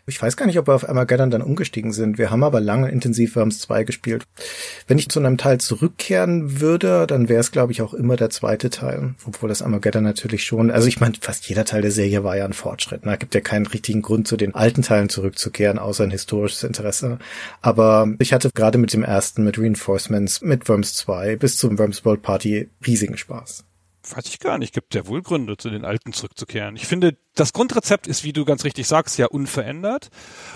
Ich 0.05 0.21
weiß 0.21 0.35
gar 0.35 0.45
nicht, 0.45 0.59
ob 0.59 0.67
wir 0.67 0.73
auf 0.73 0.87
Armageddon 0.87 1.31
dann 1.31 1.41
umgestiegen 1.41 1.93
sind. 1.93 2.17
Wir 2.17 2.29
haben 2.29 2.43
aber 2.43 2.59
lange 2.59 2.89
intensiv 2.91 3.35
Worms 3.35 3.59
2 3.59 3.85
gespielt. 3.85 4.25
Wenn 4.87 4.97
ich 4.97 5.07
zu 5.09 5.19
einem 5.19 5.37
Teil 5.37 5.59
zurückkehren 5.59 6.59
würde, 6.59 7.07
dann 7.07 7.29
wäre 7.29 7.39
es, 7.39 7.51
glaube 7.51 7.71
ich, 7.71 7.81
auch 7.81 7.93
immer 7.93 8.17
der 8.17 8.29
zweite 8.29 8.69
Teil. 8.69 9.15
Obwohl 9.25 9.47
das 9.47 9.61
Armageddon 9.61 10.03
natürlich 10.03 10.43
schon, 10.43 10.71
also 10.71 10.87
ich 10.87 10.99
meine, 10.99 11.13
fast 11.21 11.47
jeder 11.47 11.63
Teil 11.63 11.81
der 11.81 11.91
Serie 11.91 12.23
war 12.23 12.35
ja 12.35 12.45
ein 12.45 12.53
Fortschritt. 12.53 13.05
Da 13.05 13.11
ne? 13.11 13.17
gibt 13.17 13.33
ja 13.33 13.41
keinen 13.41 13.65
richtigen 13.65 14.01
Grund, 14.01 14.27
zu 14.27 14.35
den 14.35 14.55
alten 14.55 14.81
Teilen 14.81 15.07
zurückzukehren, 15.07 15.79
außer 15.79 16.03
ein 16.03 16.11
historisches 16.11 16.63
Interesse. 16.63 17.19
Aber 17.61 18.13
ich 18.19 18.33
hatte 18.33 18.49
gerade 18.53 18.77
mit 18.77 18.91
dem 18.91 19.03
ersten, 19.03 19.45
mit 19.45 19.57
Reinforcements, 20.11 20.41
mit 20.41 20.67
Worms 20.69 20.93
2 20.95 21.35
bis 21.37 21.57
zum 21.57 21.77
Worms 21.79 22.05
World 22.05 22.21
Party 22.21 22.69
riesigen 22.85 23.17
Spaß. 23.17 23.65
Weiß 24.09 24.25
ich 24.25 24.39
gar 24.39 24.57
nicht. 24.57 24.73
Gibt 24.73 24.95
ja 24.95 25.05
wohl 25.05 25.21
Gründe, 25.21 25.57
zu 25.57 25.69
den 25.69 25.85
Alten 25.85 26.11
zurückzukehren. 26.11 26.75
Ich 26.75 26.87
finde, 26.87 27.17
das 27.35 27.53
Grundrezept 27.53 28.07
ist, 28.07 28.23
wie 28.23 28.33
du 28.33 28.45
ganz 28.45 28.63
richtig 28.63 28.87
sagst, 28.87 29.19
ja 29.19 29.27
unverändert. 29.27 30.09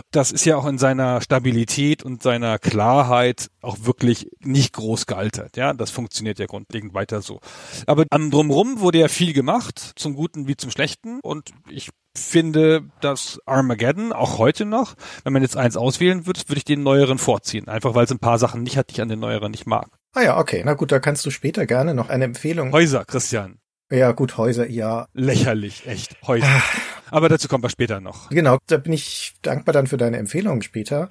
Das 0.09 0.31
ist 0.31 0.45
ja 0.45 0.57
auch 0.57 0.65
in 0.65 0.79
seiner 0.79 1.21
Stabilität 1.21 2.01
und 2.01 2.23
seiner 2.23 2.57
Klarheit 2.57 3.51
auch 3.61 3.77
wirklich 3.81 4.31
nicht 4.39 4.73
groß 4.73 5.05
gealtert. 5.05 5.57
Ja, 5.57 5.73
das 5.73 5.91
funktioniert 5.91 6.39
ja 6.39 6.47
grundlegend 6.47 6.95
weiter 6.95 7.21
so. 7.21 7.39
Aber 7.85 8.05
am 8.09 8.31
Drumrum 8.31 8.79
wurde 8.79 8.97
ja 8.97 9.09
viel 9.09 9.31
gemacht, 9.31 9.91
zum 9.95 10.15
Guten 10.15 10.47
wie 10.47 10.57
zum 10.57 10.71
Schlechten. 10.71 11.19
Und 11.21 11.51
ich 11.69 11.91
finde, 12.17 12.83
dass 13.01 13.39
Armageddon 13.45 14.13
auch 14.13 14.37
heute 14.37 14.65
noch, 14.65 14.95
wenn 15.23 15.33
man 15.33 15.41
jetzt 15.41 15.57
eins 15.57 15.77
auswählen 15.77 16.25
würde, 16.25 16.41
würde 16.47 16.57
ich 16.57 16.65
den 16.65 16.83
neueren 16.83 17.17
vorziehen. 17.17 17.67
Einfach 17.67 17.95
weil 17.95 18.05
es 18.05 18.11
ein 18.11 18.19
paar 18.19 18.39
Sachen 18.39 18.63
nicht 18.63 18.77
hat, 18.77 18.89
die 18.89 18.93
ich 18.93 19.01
an 19.01 19.09
den 19.09 19.19
neueren 19.19 19.51
nicht 19.51 19.65
mag. 19.65 19.87
Ah 20.13 20.21
ja, 20.21 20.37
okay. 20.37 20.61
Na 20.65 20.73
gut, 20.73 20.91
da 20.91 20.99
kannst 20.99 21.25
du 21.25 21.29
später 21.29 21.65
gerne 21.65 21.93
noch 21.93 22.09
eine 22.09 22.25
Empfehlung. 22.25 22.71
Häuser, 22.71 23.05
Christian. 23.05 23.59
Ja, 23.91 24.13
gut, 24.13 24.37
Häuser, 24.37 24.69
ja. 24.69 25.07
Lächerlich, 25.13 25.85
echt. 25.85 26.15
Häuser. 26.25 26.47
Ah. 26.47 26.63
Aber 27.11 27.29
dazu 27.29 27.47
kommen 27.47 27.63
wir 27.63 27.69
später 27.69 27.99
noch. 28.01 28.29
Genau, 28.29 28.57
da 28.67 28.77
bin 28.77 28.93
ich 28.93 29.35
dankbar 29.41 29.73
dann 29.73 29.87
für 29.87 29.97
deine 29.97 30.17
Empfehlung 30.17 30.61
später. 30.61 31.09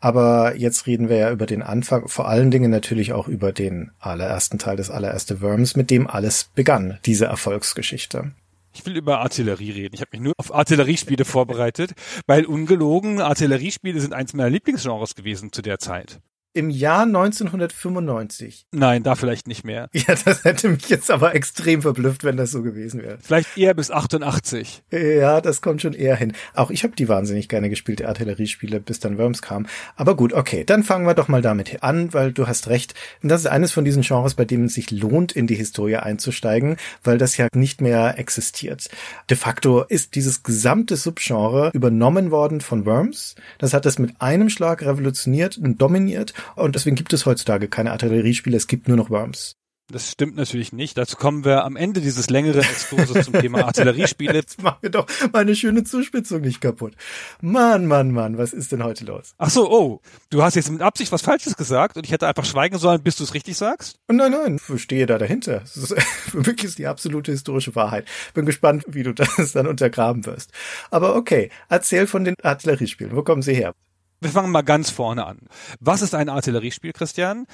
Aber 0.00 0.56
jetzt 0.56 0.86
reden 0.86 1.08
wir 1.08 1.16
ja 1.16 1.30
über 1.30 1.46
den 1.46 1.62
Anfang, 1.62 2.08
vor 2.08 2.28
allen 2.28 2.50
Dingen 2.50 2.70
natürlich 2.70 3.12
auch 3.12 3.28
über 3.28 3.52
den 3.52 3.92
allerersten 3.98 4.58
Teil 4.58 4.76
des 4.76 4.90
allererste 4.90 5.40
Worms, 5.40 5.76
mit 5.76 5.90
dem 5.90 6.06
alles 6.06 6.50
begann, 6.54 6.98
diese 7.06 7.26
Erfolgsgeschichte. 7.26 8.32
Ich 8.76 8.84
will 8.84 8.96
über 8.96 9.20
Artillerie 9.20 9.70
reden. 9.70 9.94
Ich 9.94 10.02
habe 10.02 10.10
mich 10.12 10.20
nur 10.20 10.34
auf 10.36 10.54
Artilleriespiele 10.54 11.24
vorbereitet, 11.24 11.92
weil 12.26 12.44
ungelogen 12.44 13.22
Artilleriespiele 13.22 14.00
sind 14.00 14.12
eins 14.12 14.34
meiner 14.34 14.50
Lieblingsgenres 14.50 15.14
gewesen 15.14 15.50
zu 15.50 15.62
der 15.62 15.78
Zeit 15.78 16.20
im 16.56 16.70
Jahr 16.70 17.02
1995. 17.02 18.66
Nein, 18.72 19.02
da 19.02 19.14
vielleicht 19.14 19.46
nicht 19.46 19.64
mehr. 19.64 19.88
Ja, 19.92 20.14
das 20.24 20.44
hätte 20.44 20.70
mich 20.70 20.88
jetzt 20.88 21.10
aber 21.10 21.34
extrem 21.34 21.82
verblüfft, 21.82 22.24
wenn 22.24 22.38
das 22.38 22.50
so 22.50 22.62
gewesen 22.62 23.02
wäre. 23.02 23.18
Vielleicht 23.20 23.58
eher 23.58 23.74
bis 23.74 23.90
88. 23.90 24.82
Ja, 24.90 25.42
das 25.42 25.60
kommt 25.60 25.82
schon 25.82 25.92
eher 25.92 26.16
hin. 26.16 26.32
Auch 26.54 26.70
ich 26.70 26.82
habe 26.82 26.96
die 26.96 27.08
wahnsinnig 27.08 27.50
gerne 27.50 27.68
gespielt, 27.68 27.98
die 27.98 28.06
Artilleriespiele, 28.06 28.80
bis 28.80 29.00
dann 29.00 29.18
Worms 29.18 29.42
kam. 29.42 29.66
Aber 29.96 30.16
gut, 30.16 30.32
okay, 30.32 30.64
dann 30.64 30.82
fangen 30.82 31.06
wir 31.06 31.12
doch 31.12 31.28
mal 31.28 31.42
damit 31.42 31.82
an, 31.82 32.14
weil 32.14 32.32
du 32.32 32.46
hast 32.46 32.68
recht. 32.68 32.94
Das 33.22 33.42
ist 33.42 33.46
eines 33.46 33.72
von 33.72 33.84
diesen 33.84 34.02
Genres, 34.02 34.34
bei 34.34 34.46
dem 34.46 34.64
es 34.64 34.74
sich 34.74 34.90
lohnt, 34.90 35.32
in 35.32 35.46
die 35.46 35.56
Historie 35.56 35.96
einzusteigen, 35.96 36.78
weil 37.04 37.18
das 37.18 37.36
ja 37.36 37.48
nicht 37.54 37.82
mehr 37.82 38.18
existiert. 38.18 38.88
De 39.28 39.36
facto 39.36 39.82
ist 39.82 40.14
dieses 40.14 40.42
gesamte 40.42 40.96
Subgenre 40.96 41.70
übernommen 41.74 42.30
worden 42.30 42.62
von 42.62 42.86
Worms. 42.86 43.34
Das 43.58 43.74
hat 43.74 43.84
es 43.84 43.98
mit 43.98 44.22
einem 44.22 44.48
Schlag 44.48 44.82
revolutioniert 44.82 45.58
und 45.58 45.82
dominiert 45.82 46.32
und 46.54 46.74
deswegen 46.74 46.96
gibt 46.96 47.12
es 47.12 47.26
heutzutage 47.26 47.68
keine 47.68 47.92
Artilleriespiele, 47.92 48.56
es 48.56 48.66
gibt 48.66 48.88
nur 48.88 48.96
noch 48.96 49.10
Worms. 49.10 49.56
Das 49.88 50.10
stimmt 50.10 50.34
natürlich 50.34 50.72
nicht. 50.72 50.98
Dazu 50.98 51.16
kommen 51.16 51.44
wir 51.44 51.64
am 51.64 51.76
Ende 51.76 52.00
dieses 52.00 52.28
längeren 52.28 52.62
Exkurses 52.62 53.26
zum 53.26 53.34
Thema 53.34 53.64
Artilleriespiele. 53.66 54.34
Jetzt 54.34 54.60
machen 54.60 54.78
wir 54.80 54.90
doch 54.90 55.06
meine 55.32 55.54
schöne 55.54 55.84
Zuspitzung 55.84 56.40
nicht 56.40 56.60
kaputt. 56.60 56.96
Mann, 57.40 57.86
Mann, 57.86 58.10
Mann, 58.10 58.36
was 58.36 58.52
ist 58.52 58.72
denn 58.72 58.82
heute 58.82 59.04
los? 59.04 59.34
Ach 59.38 59.48
so, 59.48 59.70
oh, 59.70 60.00
du 60.30 60.42
hast 60.42 60.56
jetzt 60.56 60.72
mit 60.72 60.82
Absicht 60.82 61.12
was 61.12 61.22
Falsches 61.22 61.56
gesagt 61.56 61.96
und 61.96 62.04
ich 62.04 62.10
hätte 62.10 62.26
einfach 62.26 62.44
schweigen 62.44 62.78
sollen, 62.78 63.00
bis 63.00 63.14
du 63.14 63.22
es 63.22 63.34
richtig 63.34 63.56
sagst? 63.56 64.00
Nein, 64.08 64.32
nein, 64.32 64.60
ich 64.74 64.82
stehe 64.82 65.06
da 65.06 65.18
dahinter. 65.18 65.60
Das 65.60 65.76
ist, 65.76 65.92
ist 66.64 66.78
die 66.78 66.88
absolute 66.88 67.30
historische 67.30 67.76
Wahrheit. 67.76 68.08
Bin 68.34 68.44
gespannt, 68.44 68.84
wie 68.88 69.04
du 69.04 69.14
das 69.36 69.52
dann 69.52 69.68
untergraben 69.68 70.26
wirst. 70.26 70.50
Aber 70.90 71.14
okay, 71.14 71.50
erzähl 71.68 72.08
von 72.08 72.24
den 72.24 72.34
Artilleriespielen. 72.42 73.14
Wo 73.14 73.22
kommen 73.22 73.42
sie 73.42 73.54
her? 73.54 73.72
Wir 74.20 74.30
fangen 74.30 74.50
mal 74.50 74.62
ganz 74.62 74.90
vorne 74.90 75.26
an. 75.26 75.40
Was 75.78 76.02
ist 76.02 76.14
ein 76.14 76.28
Artilleriespiel, 76.28 76.92
Christian? 76.92 77.46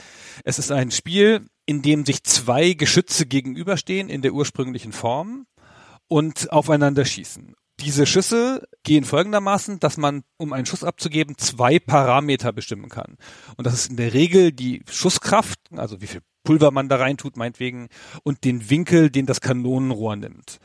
Es 0.45 0.59
ist 0.59 0.71
ein 0.71 0.91
Spiel, 0.91 1.47
in 1.67 1.83
dem 1.83 2.07
sich 2.07 2.23
zwei 2.25 2.73
Geschütze 2.73 3.27
gegenüberstehen 3.27 4.09
in 4.09 4.23
der 4.23 4.33
ursprünglichen 4.33 4.93
Form 4.93 5.47
und 6.09 6.53
aufeinander 6.53 7.05
schießen. 7.05 7.55
Diese 7.81 8.07
Schüsse 8.07 8.69
gehen 8.85 9.05
folgendermaßen, 9.05 9.81
dass 9.81 9.97
man, 9.97 10.23
um 10.37 10.53
einen 10.53 10.67
Schuss 10.67 10.85
abzugeben, 10.85 11.37
zwei 11.37 11.79
Parameter 11.79 12.53
bestimmen 12.53 12.89
kann. 12.89 13.17
Und 13.57 13.67
das 13.67 13.75
ist 13.75 13.91
in 13.91 13.97
der 13.97 14.15
Regel 14.15 14.53
die 14.53 14.83
Schusskraft, 14.89 15.59
also 15.75 16.01
wie 16.01 16.07
viel 16.07 16.21
Pulver 16.45 16.71
man 16.71 16.89
da 16.89 16.97
reintut, 16.97 17.37
meinetwegen, 17.37 17.89
und 18.23 18.45
den 18.45 18.71
Winkel, 18.71 19.11
den 19.11 19.27
das 19.27 19.41
Kanonenrohr 19.41 20.17
nimmt. 20.17 20.59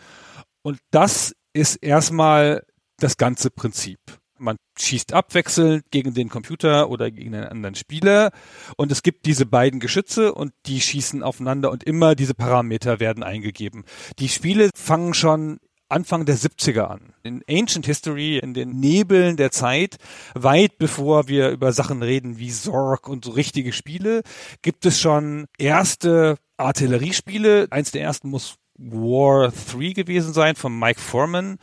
Und 0.62 0.80
das 0.92 1.36
ist 1.54 1.78
erstmal 1.78 2.64
das 2.98 3.18
ganze 3.18 3.50
Prinzip. 3.50 4.00
Man 4.40 4.58
schießt 4.80 5.14
abwechselnd 5.14 5.84
gegen 5.92 6.14
den 6.14 6.30
Computer 6.30 6.90
oder 6.90 7.12
gegen 7.12 7.36
einen 7.36 7.46
anderen 7.46 7.76
Spieler 7.76 8.32
und 8.76 8.92
es 8.92 9.04
gibt 9.04 9.26
diese 9.26 9.46
beiden 9.46 9.80
Geschütze 9.80 10.34
und 10.34 10.54
die 10.66 10.82
schießen 10.82 11.24
aufeinander 11.24 11.72
und 11.72 11.84
immer 11.84 12.16
diese 12.16 12.34
Parameter 12.34 13.00
werden 13.00 13.24
eingegeben. 13.24 13.84
Die 14.20 14.30
Spiele 14.30 14.70
fangen 14.76 15.14
schon 15.14 15.60
Anfang 15.90 16.26
der 16.26 16.38
70er 16.38 16.84
an. 16.84 17.14
In 17.24 17.44
Ancient 17.50 17.86
History, 17.86 18.40
in 18.40 18.54
den 18.54 18.80
Nebeln 18.80 19.38
der 19.38 19.52
Zeit, 19.52 19.98
weit 20.34 20.78
bevor 20.78 21.28
wir 21.30 21.50
über 21.50 21.72
Sachen 21.72 22.04
reden 22.04 22.38
wie 22.40 22.52
Zorg 22.52 23.08
und 23.08 23.24
so 23.24 23.32
richtige 23.32 23.72
Spiele, 23.72 24.22
gibt 24.62 24.86
es 24.86 25.00
schon 25.00 25.46
erste 25.58 26.38
Artilleriespiele. 26.58 27.68
Eins 27.70 27.92
der 27.92 28.02
ersten 28.02 28.30
muss 28.30 28.56
War 28.78 29.52
3 29.52 29.94
gewesen 29.94 30.34
sein 30.34 30.56
von 30.56 30.78
Mike 30.78 31.00
Foreman 31.00 31.58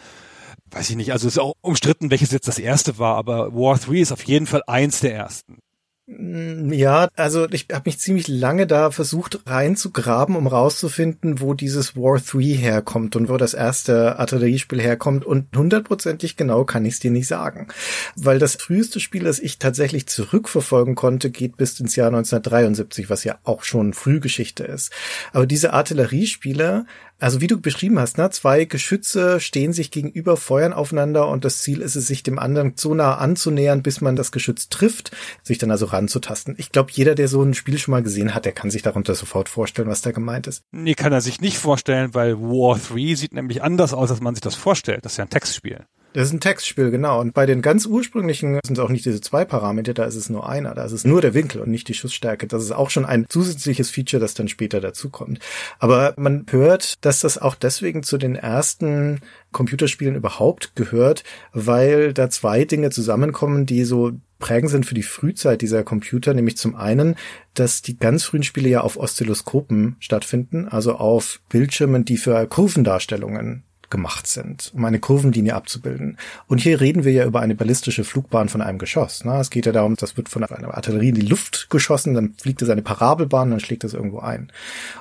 weiß 0.74 0.90
ich 0.90 0.96
nicht, 0.96 1.12
also 1.12 1.28
ist 1.28 1.38
auch 1.38 1.54
umstritten, 1.60 2.10
welches 2.10 2.32
jetzt 2.32 2.48
das 2.48 2.58
erste 2.58 2.98
war, 2.98 3.16
aber 3.16 3.54
War 3.54 3.78
3 3.78 3.94
ist 3.96 4.12
auf 4.12 4.24
jeden 4.24 4.46
Fall 4.46 4.62
eins 4.66 5.00
der 5.00 5.14
ersten. 5.14 5.58
Mm, 6.06 6.70
ja, 6.72 7.08
also 7.16 7.48
ich 7.50 7.68
habe 7.72 7.84
mich 7.86 7.98
ziemlich 7.98 8.28
lange 8.28 8.66
da 8.66 8.90
versucht 8.90 9.40
reinzugraben, 9.46 10.36
um 10.36 10.46
rauszufinden, 10.46 11.40
wo 11.40 11.54
dieses 11.54 11.96
War 11.96 12.18
3 12.18 12.42
herkommt 12.42 13.16
und 13.16 13.30
wo 13.30 13.38
das 13.38 13.54
erste 13.54 14.18
Artilleriespiel 14.18 14.82
herkommt 14.82 15.24
und 15.24 15.56
hundertprozentig 15.56 16.36
genau 16.36 16.64
kann 16.64 16.84
ich 16.84 16.94
es 16.94 17.00
dir 17.00 17.10
nicht 17.10 17.28
sagen. 17.28 17.68
Weil 18.16 18.38
das 18.38 18.56
früheste 18.56 19.00
Spiel, 19.00 19.24
das 19.24 19.38
ich 19.38 19.58
tatsächlich 19.58 20.06
zurückverfolgen 20.06 20.94
konnte, 20.94 21.30
geht 21.30 21.56
bis 21.56 21.80
ins 21.80 21.96
Jahr 21.96 22.08
1973, 22.08 23.08
was 23.08 23.24
ja 23.24 23.38
auch 23.44 23.62
schon 23.62 23.94
Frühgeschichte 23.94 24.64
ist. 24.64 24.92
Aber 25.32 25.46
diese 25.46 25.72
Artilleriespiele 25.72 26.84
also 27.18 27.40
wie 27.40 27.46
du 27.46 27.60
beschrieben 27.60 27.98
hast, 27.98 28.18
ne, 28.18 28.28
zwei 28.30 28.64
Geschütze 28.64 29.40
stehen 29.40 29.72
sich 29.72 29.90
gegenüber, 29.90 30.36
feuern 30.36 30.72
aufeinander 30.72 31.28
und 31.28 31.44
das 31.44 31.62
Ziel 31.62 31.80
ist 31.80 31.96
es, 31.96 32.06
sich 32.06 32.22
dem 32.22 32.38
anderen 32.38 32.72
so 32.76 32.94
nah 32.94 33.16
anzunähern, 33.16 33.82
bis 33.82 34.00
man 34.00 34.16
das 34.16 34.32
Geschütz 34.32 34.68
trifft, 34.68 35.10
sich 35.42 35.58
dann 35.58 35.70
also 35.70 35.86
ranzutasten. 35.86 36.54
Ich 36.58 36.72
glaube, 36.72 36.90
jeder, 36.92 37.14
der 37.14 37.28
so 37.28 37.42
ein 37.42 37.54
Spiel 37.54 37.78
schon 37.78 37.92
mal 37.92 38.02
gesehen 38.02 38.34
hat, 38.34 38.44
der 38.44 38.52
kann 38.52 38.70
sich 38.70 38.82
darunter 38.82 39.14
sofort 39.14 39.48
vorstellen, 39.48 39.88
was 39.88 40.02
da 40.02 40.12
gemeint 40.12 40.46
ist. 40.46 40.64
Nee, 40.72 40.94
kann 40.94 41.12
er 41.12 41.20
sich 41.20 41.40
nicht 41.40 41.58
vorstellen, 41.58 42.14
weil 42.14 42.38
War 42.38 42.78
3 42.78 43.14
sieht 43.14 43.32
nämlich 43.32 43.62
anders 43.62 43.94
aus, 43.94 44.10
als 44.10 44.20
man 44.20 44.34
sich 44.34 44.42
das 44.42 44.54
vorstellt. 44.54 45.04
Das 45.04 45.12
ist 45.12 45.18
ja 45.18 45.24
ein 45.24 45.30
Textspiel. 45.30 45.86
Das 46.14 46.28
ist 46.28 46.32
ein 46.32 46.38
Textspiel, 46.38 46.92
genau. 46.92 47.20
Und 47.20 47.34
bei 47.34 47.44
den 47.44 47.60
ganz 47.60 47.86
ursprünglichen 47.86 48.60
sind 48.64 48.78
es 48.78 48.78
auch 48.78 48.88
nicht 48.88 49.04
diese 49.04 49.20
zwei 49.20 49.44
Parameter, 49.44 49.94
da 49.94 50.04
ist 50.04 50.14
es 50.14 50.30
nur 50.30 50.48
einer. 50.48 50.72
Da 50.76 50.84
ist 50.84 50.92
es 50.92 51.04
nur 51.04 51.20
der 51.20 51.34
Winkel 51.34 51.60
und 51.60 51.70
nicht 51.70 51.88
die 51.88 51.94
Schussstärke. 51.94 52.46
Das 52.46 52.62
ist 52.62 52.70
auch 52.70 52.90
schon 52.90 53.04
ein 53.04 53.26
zusätzliches 53.28 53.90
Feature, 53.90 54.20
das 54.20 54.34
dann 54.34 54.46
später 54.46 54.80
dazukommt. 54.80 55.40
Aber 55.80 56.14
man 56.16 56.46
hört, 56.50 57.04
dass 57.04 57.18
das 57.18 57.36
auch 57.36 57.56
deswegen 57.56 58.04
zu 58.04 58.16
den 58.16 58.36
ersten 58.36 59.22
Computerspielen 59.50 60.14
überhaupt 60.14 60.76
gehört, 60.76 61.24
weil 61.52 62.12
da 62.12 62.30
zwei 62.30 62.64
Dinge 62.64 62.90
zusammenkommen, 62.90 63.66
die 63.66 63.82
so 63.82 64.12
prägend 64.38 64.70
sind 64.70 64.86
für 64.86 64.94
die 64.94 65.02
Frühzeit 65.02 65.62
dieser 65.62 65.82
Computer, 65.82 66.32
nämlich 66.32 66.56
zum 66.56 66.76
einen, 66.76 67.16
dass 67.54 67.82
die 67.82 67.98
ganz 67.98 68.22
frühen 68.22 68.44
Spiele 68.44 68.68
ja 68.68 68.82
auf 68.82 68.96
Oszilloskopen 68.96 69.96
stattfinden, 69.98 70.68
also 70.68 70.94
auf 70.94 71.40
Bildschirmen, 71.48 72.04
die 72.04 72.18
für 72.18 72.46
Kurvendarstellungen 72.46 73.64
gemacht 73.94 74.26
sind, 74.26 74.72
um 74.74 74.84
eine 74.84 74.98
Kurvenlinie 74.98 75.54
abzubilden. 75.54 76.18
Und 76.48 76.58
hier 76.58 76.80
reden 76.80 77.04
wir 77.04 77.12
ja 77.12 77.24
über 77.24 77.40
eine 77.40 77.54
ballistische 77.54 78.02
Flugbahn 78.02 78.48
von 78.48 78.60
einem 78.60 78.78
Geschoss. 78.78 79.22
Na, 79.24 79.38
es 79.38 79.50
geht 79.50 79.66
ja 79.66 79.72
darum, 79.72 79.94
das 79.94 80.16
wird 80.16 80.28
von 80.28 80.42
einer 80.42 80.74
Artillerie 80.74 81.10
in 81.10 81.14
die 81.14 81.20
Luft 81.20 81.70
geschossen, 81.70 82.12
dann 82.12 82.34
fliegt 82.34 82.60
es 82.60 82.70
eine 82.70 82.82
Parabelbahn, 82.82 83.52
dann 83.52 83.60
schlägt 83.60 83.84
es 83.84 83.94
irgendwo 83.94 84.18
ein. 84.18 84.50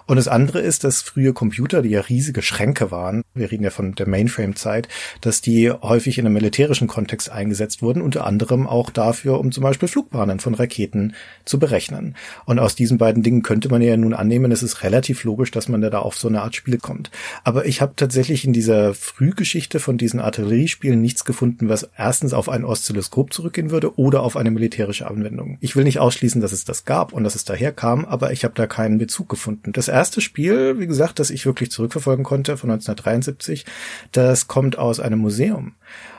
Und 0.05 0.17
das 0.17 0.27
andere 0.27 0.59
ist, 0.59 0.83
dass 0.83 1.01
frühe 1.01 1.33
Computer, 1.33 1.81
die 1.81 1.89
ja 1.89 2.01
riesige 2.01 2.43
Schränke 2.43 2.91
waren, 2.91 3.23
wir 3.33 3.51
reden 3.51 3.63
ja 3.63 3.71
von 3.71 3.95
der 3.95 4.07
Mainframe-Zeit, 4.07 4.87
dass 5.21 5.41
die 5.41 5.71
häufig 5.71 6.19
in 6.19 6.27
einem 6.27 6.35
militärischen 6.35 6.87
Kontext 6.87 7.31
eingesetzt 7.31 7.81
wurden, 7.81 8.03
unter 8.03 8.27
anderem 8.27 8.67
auch 8.67 8.91
dafür, 8.91 9.39
um 9.39 9.51
zum 9.51 9.63
Beispiel 9.63 9.87
Flugbahnen 9.87 10.39
von 10.39 10.53
Raketen 10.53 11.15
zu 11.45 11.57
berechnen. 11.57 12.15
Und 12.45 12.59
aus 12.59 12.75
diesen 12.75 12.99
beiden 12.99 13.23
Dingen 13.23 13.41
könnte 13.41 13.69
man 13.69 13.81
ja 13.81 13.97
nun 13.97 14.13
annehmen, 14.13 14.51
es 14.51 14.61
ist 14.61 14.83
relativ 14.83 15.23
logisch, 15.23 15.49
dass 15.49 15.67
man 15.67 15.81
da 15.81 15.97
auf 15.97 16.15
so 16.15 16.27
eine 16.27 16.43
Art 16.43 16.55
Spiel 16.55 16.77
kommt. 16.77 17.09
Aber 17.43 17.65
ich 17.65 17.81
habe 17.81 17.93
tatsächlich 17.95 18.45
in 18.45 18.53
dieser 18.53 18.82
Frühgeschichte 18.93 19.79
von 19.79 19.97
diesen 19.97 20.19
Artilleriespielen 20.19 20.99
nichts 20.99 21.23
gefunden, 21.25 21.69
was 21.69 21.89
erstens 21.95 22.33
auf 22.33 22.49
ein 22.49 22.65
Oszilloskop 22.65 23.31
zurückgehen 23.31 23.71
würde 23.71 23.97
oder 23.97 24.23
auf 24.23 24.35
eine 24.35 24.51
militärische 24.51 25.07
Anwendung. 25.07 25.57
Ich 25.61 25.75
will 25.75 25.83
nicht 25.83 25.99
ausschließen, 25.99 26.41
dass 26.41 26.51
es 26.51 26.65
das 26.65 26.85
gab 26.85 27.13
und 27.13 27.23
dass 27.23 27.35
es 27.35 27.45
daher 27.45 27.71
kam, 27.71 28.03
aber 28.03 28.31
ich 28.31 28.43
habe 28.43 28.55
da 28.55 28.67
keinen 28.67 28.97
Bezug 28.97 29.29
gefunden. 29.29 29.71
Das 29.71 29.87
erste 29.87 30.19
Spiel, 30.19 30.79
wie 30.79 30.87
gesagt, 30.87 31.19
das 31.19 31.29
ich 31.29 31.45
wirklich 31.45 31.71
zurückverfolgen 31.71 32.25
konnte 32.25 32.57
von 32.57 32.71
1973, 32.71 33.65
das 34.11 34.47
kommt 34.47 34.77
aus 34.77 34.99
einem 34.99 35.19
Museum 35.19 35.75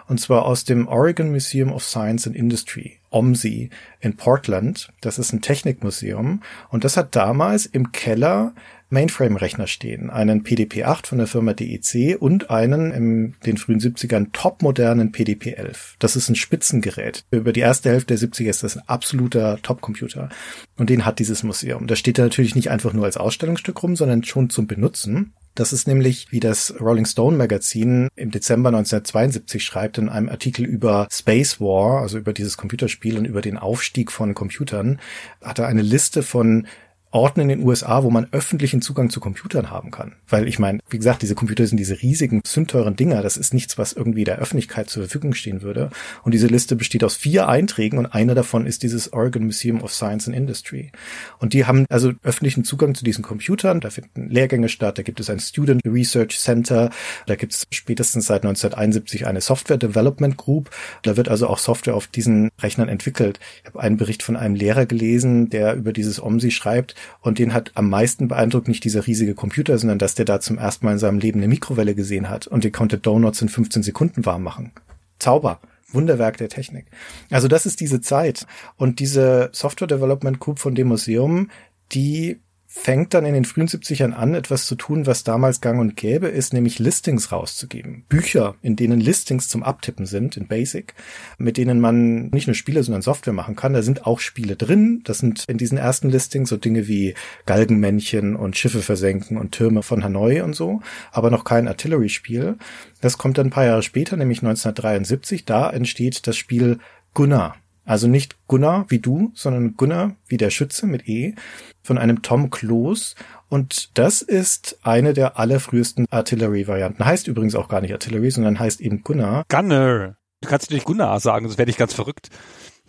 und 0.06 0.20
zwar 0.20 0.44
aus 0.44 0.64
dem 0.64 0.86
Oregon 0.88 1.30
Museum 1.30 1.72
of 1.72 1.84
Science 1.84 2.26
and 2.26 2.36
Industry, 2.36 2.98
OMSI, 3.10 3.70
in 4.00 4.16
Portland. 4.16 4.92
Das 5.00 5.18
ist 5.18 5.32
ein 5.32 5.40
Technikmuseum 5.40 6.42
und 6.68 6.84
das 6.84 6.96
hat 6.96 7.16
damals 7.16 7.66
im 7.66 7.92
Keller 7.92 8.52
Mainframe-Rechner 8.94 9.66
stehen. 9.66 10.08
Einen 10.08 10.42
PDP-8 10.42 11.06
von 11.06 11.18
der 11.18 11.26
Firma 11.26 11.52
DEC 11.52 12.16
und 12.18 12.48
einen 12.48 12.92
in 12.92 13.34
den 13.44 13.58
frühen 13.58 13.80
70ern 13.80 14.28
topmodernen 14.32 15.12
PDP-11. 15.12 15.96
Das 15.98 16.16
ist 16.16 16.30
ein 16.30 16.36
Spitzengerät. 16.36 17.24
Über 17.30 17.52
die 17.52 17.60
erste 17.60 17.90
Hälfte 17.90 18.16
der 18.16 18.28
70er 18.28 18.48
ist 18.48 18.62
das 18.62 18.76
ein 18.78 18.88
absoluter 18.88 19.58
Topcomputer. 19.60 20.30
Und 20.78 20.88
den 20.88 21.04
hat 21.04 21.18
dieses 21.18 21.42
Museum. 21.42 21.86
Da 21.86 21.96
steht 21.96 22.18
er 22.18 22.24
natürlich 22.24 22.54
nicht 22.54 22.70
einfach 22.70 22.94
nur 22.94 23.04
als 23.04 23.18
Ausstellungsstück 23.18 23.82
rum, 23.82 23.96
sondern 23.96 24.24
schon 24.24 24.48
zum 24.48 24.66
Benutzen. 24.66 25.34
Das 25.54 25.72
ist 25.72 25.86
nämlich, 25.86 26.32
wie 26.32 26.40
das 26.40 26.74
Rolling 26.80 27.06
Stone 27.06 27.36
Magazin 27.36 28.08
im 28.16 28.32
Dezember 28.32 28.70
1972 28.70 29.62
schreibt, 29.62 29.98
in 29.98 30.08
einem 30.08 30.28
Artikel 30.28 30.64
über 30.64 31.06
Space 31.12 31.60
War, 31.60 32.00
also 32.00 32.18
über 32.18 32.32
dieses 32.32 32.56
Computerspiel 32.56 33.16
und 33.16 33.24
über 33.24 33.40
den 33.40 33.56
Aufstieg 33.56 34.10
von 34.10 34.34
Computern, 34.34 34.98
hat 35.40 35.60
er 35.60 35.68
eine 35.68 35.82
Liste 35.82 36.24
von 36.24 36.66
Orten 37.14 37.40
in 37.40 37.48
den 37.48 37.62
USA, 37.62 38.02
wo 38.02 38.10
man 38.10 38.26
öffentlichen 38.32 38.82
Zugang 38.82 39.08
zu 39.08 39.20
Computern 39.20 39.70
haben 39.70 39.92
kann. 39.92 40.16
Weil 40.28 40.48
ich 40.48 40.58
meine, 40.58 40.80
wie 40.90 40.96
gesagt, 40.96 41.22
diese 41.22 41.36
Computer 41.36 41.64
sind 41.64 41.76
diese 41.76 42.02
riesigen, 42.02 42.42
sündteuren 42.44 42.96
Dinger. 42.96 43.22
Das 43.22 43.36
ist 43.36 43.54
nichts, 43.54 43.78
was 43.78 43.92
irgendwie 43.92 44.24
der 44.24 44.38
Öffentlichkeit 44.38 44.90
zur 44.90 45.04
Verfügung 45.04 45.32
stehen 45.32 45.62
würde. 45.62 45.90
Und 46.24 46.34
diese 46.34 46.48
Liste 46.48 46.74
besteht 46.74 47.04
aus 47.04 47.14
vier 47.14 47.48
Einträgen 47.48 47.98
und 47.98 48.06
einer 48.06 48.34
davon 48.34 48.66
ist 48.66 48.82
dieses 48.82 49.12
Oregon 49.12 49.44
Museum 49.44 49.80
of 49.80 49.94
Science 49.94 50.26
and 50.26 50.36
Industry. 50.36 50.90
Und 51.38 51.52
die 51.52 51.66
haben 51.66 51.86
also 51.88 52.10
öffentlichen 52.24 52.64
Zugang 52.64 52.96
zu 52.96 53.04
diesen 53.04 53.22
Computern. 53.22 53.80
Da 53.80 53.90
finden 53.90 54.28
Lehrgänge 54.28 54.68
statt. 54.68 54.98
Da 54.98 55.04
gibt 55.04 55.20
es 55.20 55.30
ein 55.30 55.38
Student 55.38 55.82
Research 55.86 56.40
Center. 56.40 56.90
Da 57.26 57.36
gibt 57.36 57.54
es 57.54 57.64
spätestens 57.70 58.26
seit 58.26 58.42
1971 58.42 59.24
eine 59.28 59.40
Software 59.40 59.78
Development 59.78 60.36
Group. 60.36 60.70
Da 61.02 61.16
wird 61.16 61.28
also 61.28 61.46
auch 61.46 61.58
Software 61.58 61.94
auf 61.94 62.08
diesen 62.08 62.50
Rechnern 62.60 62.88
entwickelt. 62.88 63.38
Ich 63.60 63.66
habe 63.66 63.78
einen 63.78 63.98
Bericht 63.98 64.24
von 64.24 64.36
einem 64.36 64.56
Lehrer 64.56 64.84
gelesen, 64.86 65.48
der 65.48 65.74
über 65.74 65.92
dieses 65.92 66.20
OMSI 66.20 66.50
schreibt 66.50 66.96
und 67.20 67.38
den 67.38 67.52
hat 67.52 67.72
am 67.74 67.88
meisten 67.88 68.28
beeindruckt 68.28 68.68
nicht 68.68 68.84
dieser 68.84 69.06
riesige 69.06 69.34
Computer, 69.34 69.78
sondern 69.78 69.98
dass 69.98 70.14
der 70.14 70.24
da 70.24 70.40
zum 70.40 70.58
ersten 70.58 70.86
Mal 70.86 70.92
in 70.92 70.98
seinem 70.98 71.18
Leben 71.18 71.40
eine 71.40 71.48
Mikrowelle 71.48 71.94
gesehen 71.94 72.28
hat 72.28 72.46
und 72.46 72.64
der 72.64 72.72
konnte 72.72 72.98
Donuts 72.98 73.42
in 73.42 73.48
15 73.48 73.82
Sekunden 73.82 74.24
warm 74.26 74.42
machen. 74.42 74.72
Zauber. 75.18 75.60
Wunderwerk 75.92 76.36
der 76.36 76.48
Technik. 76.48 76.86
Also 77.30 77.46
das 77.46 77.66
ist 77.66 77.80
diese 77.80 78.00
Zeit. 78.00 78.46
Und 78.76 78.98
diese 78.98 79.50
Software 79.52 79.86
Development 79.86 80.40
Group 80.40 80.58
von 80.58 80.74
dem 80.74 80.88
Museum, 80.88 81.50
die 81.92 82.40
fängt 82.76 83.14
dann 83.14 83.24
in 83.24 83.34
den 83.34 83.44
frühen 83.44 83.68
70ern 83.68 84.10
an, 84.10 84.34
etwas 84.34 84.66
zu 84.66 84.74
tun, 84.74 85.06
was 85.06 85.22
damals 85.22 85.60
gang 85.60 85.80
und 85.80 85.96
gäbe 85.96 86.26
ist, 86.26 86.52
nämlich 86.52 86.80
Listings 86.80 87.30
rauszugeben. 87.30 88.04
Bücher, 88.08 88.56
in 88.62 88.74
denen 88.74 89.00
Listings 89.00 89.48
zum 89.48 89.62
Abtippen 89.62 90.06
sind, 90.06 90.36
in 90.36 90.48
Basic, 90.48 90.92
mit 91.38 91.56
denen 91.56 91.80
man 91.80 92.30
nicht 92.30 92.48
nur 92.48 92.54
Spiele, 92.54 92.82
sondern 92.82 93.00
Software 93.00 93.32
machen 93.32 93.54
kann. 93.54 93.74
Da 93.74 93.82
sind 93.82 94.06
auch 94.06 94.18
Spiele 94.18 94.56
drin. 94.56 95.02
Das 95.04 95.18
sind 95.18 95.44
in 95.46 95.56
diesen 95.56 95.78
ersten 95.78 96.10
Listings 96.10 96.48
so 96.48 96.56
Dinge 96.56 96.88
wie 96.88 97.14
Galgenmännchen 97.46 98.34
und 98.34 98.56
Schiffe 98.56 98.82
versenken 98.82 99.38
und 99.38 99.52
Türme 99.52 99.84
von 99.84 100.02
Hanoi 100.02 100.42
und 100.42 100.56
so, 100.56 100.80
aber 101.12 101.30
noch 101.30 101.44
kein 101.44 101.68
Artillery-Spiel. 101.68 102.58
Das 103.00 103.18
kommt 103.18 103.38
dann 103.38 103.46
ein 103.46 103.50
paar 103.50 103.66
Jahre 103.66 103.84
später, 103.84 104.16
nämlich 104.16 104.38
1973. 104.38 105.44
Da 105.44 105.70
entsteht 105.70 106.26
das 106.26 106.36
Spiel 106.36 106.80
Gunnar. 107.14 107.54
Also 107.84 108.06
nicht 108.08 108.36
Gunnar 108.46 108.86
wie 108.88 108.98
du, 108.98 109.30
sondern 109.34 109.76
Gunnar 109.76 110.16
wie 110.26 110.38
der 110.38 110.50
Schütze 110.50 110.86
mit 110.86 111.06
E 111.06 111.34
von 111.82 111.98
einem 111.98 112.22
Tom 112.22 112.50
Kloß. 112.50 113.14
Und 113.48 113.98
das 113.98 114.22
ist 114.22 114.78
eine 114.82 115.12
der 115.12 115.38
allerfrühesten 115.38 116.06
Artillery-Varianten. 116.10 117.04
Heißt 117.04 117.28
übrigens 117.28 117.54
auch 117.54 117.68
gar 117.68 117.80
nicht 117.82 117.92
Artillery, 117.92 118.30
sondern 118.30 118.58
heißt 118.58 118.80
eben 118.80 119.02
Gunnar. 119.02 119.44
Gunner. 119.48 120.16
Du 120.40 120.48
kannst 120.48 120.70
nicht 120.70 120.86
Gunnar 120.86 121.20
sagen, 121.20 121.46
sonst 121.46 121.58
werde 121.58 121.70
ich 121.70 121.76
ganz 121.76 121.94
verrückt. 121.94 122.28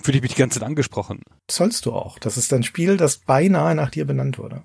Fühle 0.02 0.17
ich 0.17 0.22
mich 0.22 0.34
die 0.34 0.39
ganze 0.39 0.60
Zeit 0.60 0.67
angesprochen. 0.67 1.22
Sollst 1.50 1.86
du 1.86 1.93
auch. 1.93 2.20
Das 2.20 2.38
ist 2.38 2.52
ein 2.54 2.63
Spiel, 2.63 2.98
das 2.98 3.17
beinahe 3.17 3.76
nach 3.76 3.89
dir 3.89 4.06
benannt 4.06 4.38
wurde. 4.38 4.63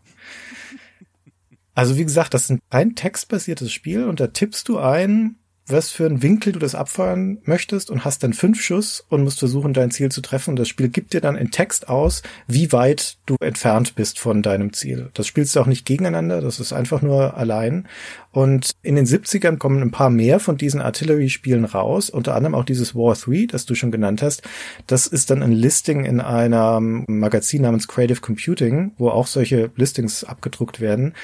Also 1.75 1.97
wie 1.97 2.05
gesagt, 2.05 2.35
das 2.35 2.45
ist 2.45 2.51
ein 2.51 2.61
rein 2.71 2.95
textbasiertes 2.95 3.73
Spiel 3.73 4.05
und 4.05 4.21
da 4.21 4.29
tippst 4.29 4.69
du 4.69 4.79
ein, 4.79 5.37
was 5.73 5.91
für 5.91 6.07
einen 6.07 6.23
Winkel 6.23 6.53
du 6.53 6.59
das 6.59 6.75
abfeuern 6.75 7.39
möchtest 7.45 7.91
und 7.91 8.05
hast 8.05 8.23
dann 8.23 8.33
fünf 8.33 8.61
Schuss 8.61 9.05
und 9.09 9.23
musst 9.23 9.39
versuchen, 9.39 9.73
dein 9.73 9.91
Ziel 9.91 10.11
zu 10.11 10.21
treffen. 10.21 10.51
Und 10.51 10.59
das 10.59 10.69
Spiel 10.69 10.89
gibt 10.89 11.13
dir 11.13 11.21
dann 11.21 11.37
in 11.37 11.51
Text 11.51 11.89
aus, 11.89 12.23
wie 12.47 12.73
weit 12.73 13.19
du 13.27 13.37
entfernt 13.41 13.95
bist 13.95 14.19
von 14.19 14.43
deinem 14.43 14.73
Ziel. 14.73 15.11
Das 15.15 15.27
spielst 15.27 15.55
du 15.55 15.61
auch 15.61 15.67
nicht 15.67 15.87
gegeneinander, 15.87 16.41
das 16.41 16.61
ist 16.61 16.73
einfach 16.73 17.03
nur 17.03 17.37
allein. 17.37 17.89
Und 18.33 18.71
in 18.83 18.95
den 18.95 19.07
70ern 19.07 19.59
kommen 19.59 19.83
ein 19.83 19.91
paar 19.91 20.11
mehr 20.11 20.39
von 20.39 20.57
diesen 20.57 20.81
Artillery-Spielen 20.81 21.65
raus, 21.65 22.11
unter 22.11 22.37
anderem 22.37 22.55
auch 22.55 22.65
dieses 22.65 22.95
War 22.95 23.15
3, 23.15 23.47
das 23.47 23.67
du 23.67 23.75
schon 23.75 23.91
genannt 23.91 24.23
hast. 24.23 24.43
Das 24.87 25.07
ist 25.07 25.31
dann 25.31 25.43
ein 25.43 25.53
Listing 25.53 26.05
in 26.05 26.21
einem 26.21 27.05
Magazin 27.09 27.63
namens 27.63 27.89
Creative 27.89 28.21
Computing, 28.21 28.93
wo 28.99 29.09
auch 29.09 29.27
solche 29.27 29.71
Listings 29.77 30.23
abgedruckt 30.23 30.81
werden. 30.81 31.15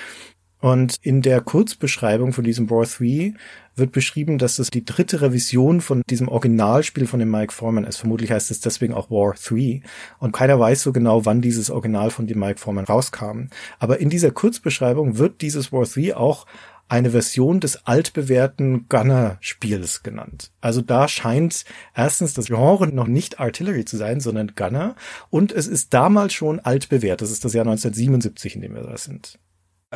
Und 0.60 0.96
in 1.02 1.22
der 1.22 1.40
Kurzbeschreibung 1.42 2.32
von 2.32 2.44
diesem 2.44 2.70
War 2.70 2.86
3 2.86 3.34
wird 3.74 3.92
beschrieben, 3.92 4.38
dass 4.38 4.58
es 4.58 4.70
die 4.70 4.84
dritte 4.84 5.20
Revision 5.20 5.80
von 5.82 6.02
diesem 6.08 6.28
Originalspiel 6.28 7.06
von 7.06 7.20
dem 7.20 7.30
Mike 7.30 7.52
Foreman 7.52 7.84
ist. 7.84 7.98
Vermutlich 7.98 8.30
heißt 8.30 8.50
es 8.50 8.60
deswegen 8.60 8.94
auch 8.94 9.10
War 9.10 9.34
3. 9.34 9.82
Und 10.18 10.32
keiner 10.32 10.58
weiß 10.58 10.82
so 10.82 10.92
genau, 10.92 11.26
wann 11.26 11.42
dieses 11.42 11.70
Original 11.70 12.10
von 12.10 12.26
dem 12.26 12.38
Mike 12.38 12.58
Foreman 12.58 12.86
rauskam. 12.86 13.48
Aber 13.78 14.00
in 14.00 14.08
dieser 14.08 14.30
Kurzbeschreibung 14.30 15.18
wird 15.18 15.42
dieses 15.42 15.72
War 15.72 15.84
3 15.84 16.16
auch 16.16 16.46
eine 16.88 17.10
Version 17.10 17.60
des 17.60 17.84
altbewährten 17.86 18.88
Gunner-Spiels 18.88 20.02
genannt. 20.02 20.52
Also 20.60 20.80
da 20.80 21.08
scheint 21.08 21.64
erstens 21.94 22.32
das 22.34 22.46
Genre 22.46 22.86
noch 22.86 23.08
nicht 23.08 23.40
Artillery 23.40 23.84
zu 23.84 23.96
sein, 23.96 24.20
sondern 24.20 24.52
Gunner. 24.54 24.94
Und 25.28 25.52
es 25.52 25.66
ist 25.66 25.92
damals 25.92 26.32
schon 26.32 26.60
altbewährt. 26.60 27.22
Das 27.22 27.30
ist 27.30 27.44
das 27.44 27.54
Jahr 27.54 27.66
1977, 27.66 28.54
in 28.54 28.62
dem 28.62 28.74
wir 28.74 28.82
da 28.82 28.96
sind. 28.96 29.38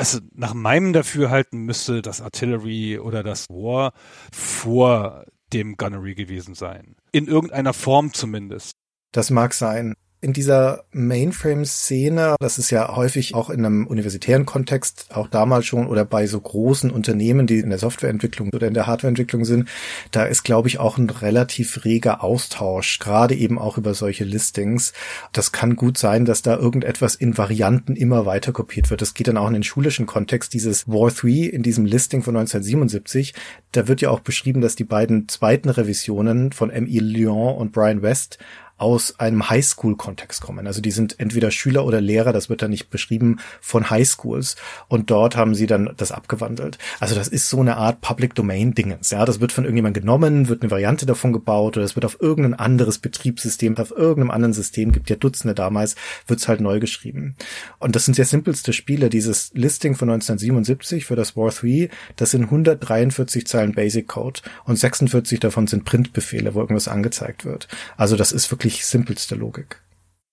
Also 0.01 0.21
nach 0.33 0.55
meinem 0.55 0.95
Dafürhalten 0.95 1.61
müsste 1.67 2.01
das 2.01 2.23
Artillery 2.23 2.99
oder 2.99 3.23
das 3.23 3.51
War 3.51 3.93
vor 4.33 5.27
dem 5.53 5.77
Gunnery 5.77 6.15
gewesen 6.15 6.55
sein. 6.55 6.97
In 7.13 7.27
irgendeiner 7.27 7.75
Form 7.75 8.15
zumindest. 8.15 8.73
Das 9.13 9.29
mag 9.29 9.53
sein 9.53 9.93
in 10.23 10.35
dieser 10.35 10.85
Mainframe-Szene, 10.93 12.37
das 12.41 12.59
ist 12.59 12.71
ja 12.71 12.95
häufig 12.95 13.35
auch 13.35 13.49
in 13.49 13.65
einem 13.65 13.87
universitären 13.87 14.45
Kontext, 14.45 15.07
auch 15.15 15.29
damals 15.29 15.65
schon 15.65 15.87
oder 15.87 16.05
bei 16.05 16.27
so 16.27 16.39
großen 16.39 16.91
Unternehmen, 16.91 17.47
die 17.47 17.61
in 17.61 17.71
der 17.71 17.79
Softwareentwicklung 17.79 18.51
oder 18.53 18.69
in 18.69 18.75
der 18.75 18.87
Hardwareentwicklung 18.87 19.47
sind, 19.47 19.69
da 20.11 20.25
ist, 20.25 20.43
glaube 20.43 20.69
ich, 20.69 20.79
auch 20.79 20.99
ein 20.99 21.09
relativ 21.09 21.87
reger 21.87 22.23
Austausch, 22.23 22.99
gerade 22.99 23.35
eben 23.35 23.59
auch 23.59 23.79
über 23.79 23.95
solche 23.95 24.25
Listings. 24.25 24.93
Das 25.33 25.53
kann 25.53 25.75
gut 25.75 25.97
sein, 25.97 26.27
dass 26.27 26.43
da 26.43 26.57
irgendetwas 26.57 27.15
in 27.15 27.39
Varianten 27.39 27.97
immer 27.97 28.27
weiter 28.27 28.53
kopiert 28.53 28.91
wird. 28.91 29.01
Das 29.01 29.15
geht 29.15 29.29
dann 29.29 29.39
auch 29.39 29.49
in 29.49 29.55
den 29.55 29.63
schulischen 29.63 30.05
Kontext. 30.05 30.53
Dieses 30.53 30.87
War 30.87 31.11
3 31.11 31.29
in 31.47 31.63
diesem 31.63 31.87
Listing 31.87 32.23
von 32.23 32.37
1977, 32.37 33.33
da 33.73 33.89
wird 33.89 34.03
ja 34.03 34.11
auch 34.11 34.21
beschrieben, 34.21 34.61
dass 34.61 34.77
die 34.77 34.85
beiden 34.85 35.29
zweiten 35.29 35.71
Revisionen 35.71 36.53
von 36.53 36.69
M.E. 36.69 36.99
Lyon 36.99 37.57
und 37.57 37.73
Brian 37.73 38.03
West 38.03 38.39
aus 38.81 39.21
einem 39.21 39.51
Highschool-Kontext 39.51 40.41
kommen. 40.41 40.67
Also 40.67 40.81
die 40.81 40.91
sind 40.91 41.21
entweder 41.21 41.51
Schüler 41.51 41.85
oder 41.85 42.01
Lehrer, 42.01 42.33
das 42.33 42.49
wird 42.49 42.63
dann 42.63 42.71
nicht 42.71 42.89
beschrieben, 42.89 43.39
von 43.61 43.91
Highschools. 43.91 44.57
Und 44.89 45.11
dort 45.11 45.37
haben 45.37 45.55
sie 45.55 45.67
dann 45.67 45.93
das 45.99 46.13
abgewandelt. 46.13 46.79
Also 46.99 47.15
das 47.15 47.29
ist 47.29 47.51
so 47.51 47.61
eine 47.61 47.77
Art 47.77 48.01
Public 48.01 48.35
Domain-Dingens. 48.35 49.11
Ja, 49.11 49.27
das 49.27 49.39
wird 49.41 49.53
von 49.53 49.65
irgendjemandem 49.65 50.03
genommen, 50.03 50.49
wird 50.49 50.63
eine 50.63 50.71
Variante 50.71 51.05
davon 51.05 51.35
gebaut 51.35 51.77
oder 51.77 51.85
es 51.85 51.95
wird 51.95 52.07
auf 52.07 52.19
irgendein 52.21 52.55
anderes 52.55 52.99
Betriebssystem, 52.99 53.77
auf 53.77 53.91
irgendeinem 53.91 54.31
anderen 54.31 54.55
System, 54.55 54.93
gibt 54.93 55.11
ja 55.11 55.17
Dutzende 55.17 55.55
damals, 55.55 55.95
wird's 56.27 56.49
halt 56.49 56.63
neu 56.63 56.81
geschrieben. 56.81 57.37
Und 57.79 57.97
das 57.97 58.07
sind 58.07 58.15
sehr 58.15 58.25
simpelste 58.25 58.73
Spiele. 58.73 59.11
Dieses 59.11 59.51
Listing 59.53 59.95
von 59.95 60.09
1977 60.09 61.05
für 61.05 61.17
das 61.17 61.37
War 61.37 61.51
3, 61.51 61.91
das 62.17 62.31
sind 62.31 62.45
143 62.45 63.47
Zeilen 63.47 63.73
Basic 63.73 64.09
Code 64.09 64.41
und 64.65 64.77
46 64.77 65.39
davon 65.39 65.67
sind 65.67 65.85
Printbefehle, 65.85 66.55
wo 66.55 66.61
irgendwas 66.61 66.89
angezeigt 66.89 67.45
wird. 67.45 67.69
Also 67.99 68.17
das 68.17 68.33
ist 68.33 68.51
wirklich 68.51 68.70
simpelste 68.77 69.35
Logik. 69.35 69.83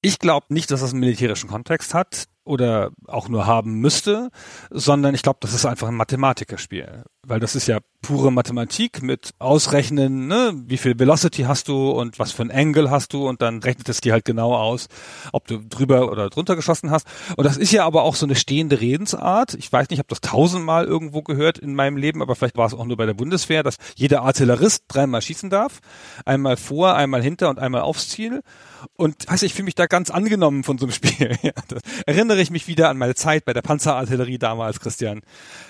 Ich 0.01 0.19
glaube 0.19 0.47
nicht, 0.49 0.71
dass 0.71 0.81
das 0.81 0.91
einen 0.91 0.99
militärischen 0.99 1.49
Kontext 1.49 1.93
hat 1.93 2.25
oder 2.43 2.91
auch 3.07 3.29
nur 3.29 3.45
haben 3.45 3.79
müsste, 3.79 4.29
sondern 4.69 5.13
ich 5.15 5.21
glaube, 5.23 5.39
das 5.41 5.53
ist 5.53 5.65
einfach 5.65 5.87
ein 5.87 5.95
Mathematikerspiel, 5.95 7.03
weil 7.27 7.39
das 7.39 7.55
ist 7.55 7.67
ja 7.67 7.79
pure 8.01 8.31
Mathematik 8.31 9.01
mit 9.01 9.31
Ausrechnen, 9.37 10.27
ne, 10.27 10.53
wie 10.65 10.77
viel 10.77 10.97
Velocity 10.97 11.43
hast 11.43 11.67
du 11.67 11.91
und 11.91 12.19
was 12.19 12.31
für 12.31 12.43
ein 12.43 12.51
Angle 12.51 12.89
hast 12.89 13.11
du 13.11 13.27
und 13.27 13.41
dann 13.41 13.59
rechnet 13.59 13.89
es 13.89 13.99
dir 13.99 14.13
halt 14.13 14.23
genau 14.23 14.55
aus, 14.55 14.87
ob 15.33 15.45
du 15.47 15.57
drüber 15.57 16.09
oder 16.09 16.29
drunter 16.29 16.55
geschossen 16.55 16.89
hast. 16.89 17.05
Und 17.35 17.43
das 17.43 17.57
ist 17.57 17.71
ja 17.71 17.85
aber 17.85 18.03
auch 18.03 18.15
so 18.15 18.25
eine 18.25 18.35
stehende 18.35 18.79
Redensart. 18.79 19.55
Ich 19.55 19.71
weiß 19.71 19.89
nicht, 19.89 19.97
ich 19.97 19.99
habe 19.99 20.07
das 20.07 20.21
tausendmal 20.21 20.85
irgendwo 20.85 21.21
gehört 21.21 21.57
in 21.57 21.75
meinem 21.75 21.97
Leben, 21.97 22.21
aber 22.21 22.35
vielleicht 22.35 22.55
war 22.55 22.67
es 22.67 22.73
auch 22.73 22.85
nur 22.85 22.95
bei 22.97 23.05
der 23.05 23.13
Bundeswehr, 23.13 23.61
dass 23.61 23.75
jeder 23.95 24.21
Artillerist 24.21 24.85
dreimal 24.87 25.21
schießen 25.21 25.49
darf, 25.49 25.79
einmal 26.25 26.55
vor, 26.55 26.95
einmal 26.95 27.21
hinter 27.21 27.49
und 27.49 27.59
einmal 27.59 27.81
aufs 27.81 28.09
Ziel. 28.09 28.41
Und 28.95 29.29
weiß 29.29 29.41
ich 29.41 29.53
fühle 29.53 29.65
mich 29.65 29.75
da 29.75 29.87
ganz 29.87 30.11
angenommen 30.11 30.63
von 30.63 30.77
so 30.77 30.85
einem 30.85 30.91
Spiel. 30.93 31.35
Ja, 31.41 31.51
erinnere 32.05 32.39
ich 32.39 32.51
mich 32.51 32.67
wieder 32.67 32.89
an 32.89 32.97
meine 32.97 33.15
Zeit 33.15 33.43
bei 33.43 33.53
der 33.53 33.63
Panzerartillerie 33.63 34.37
damals, 34.37 34.79
Christian. 34.79 35.21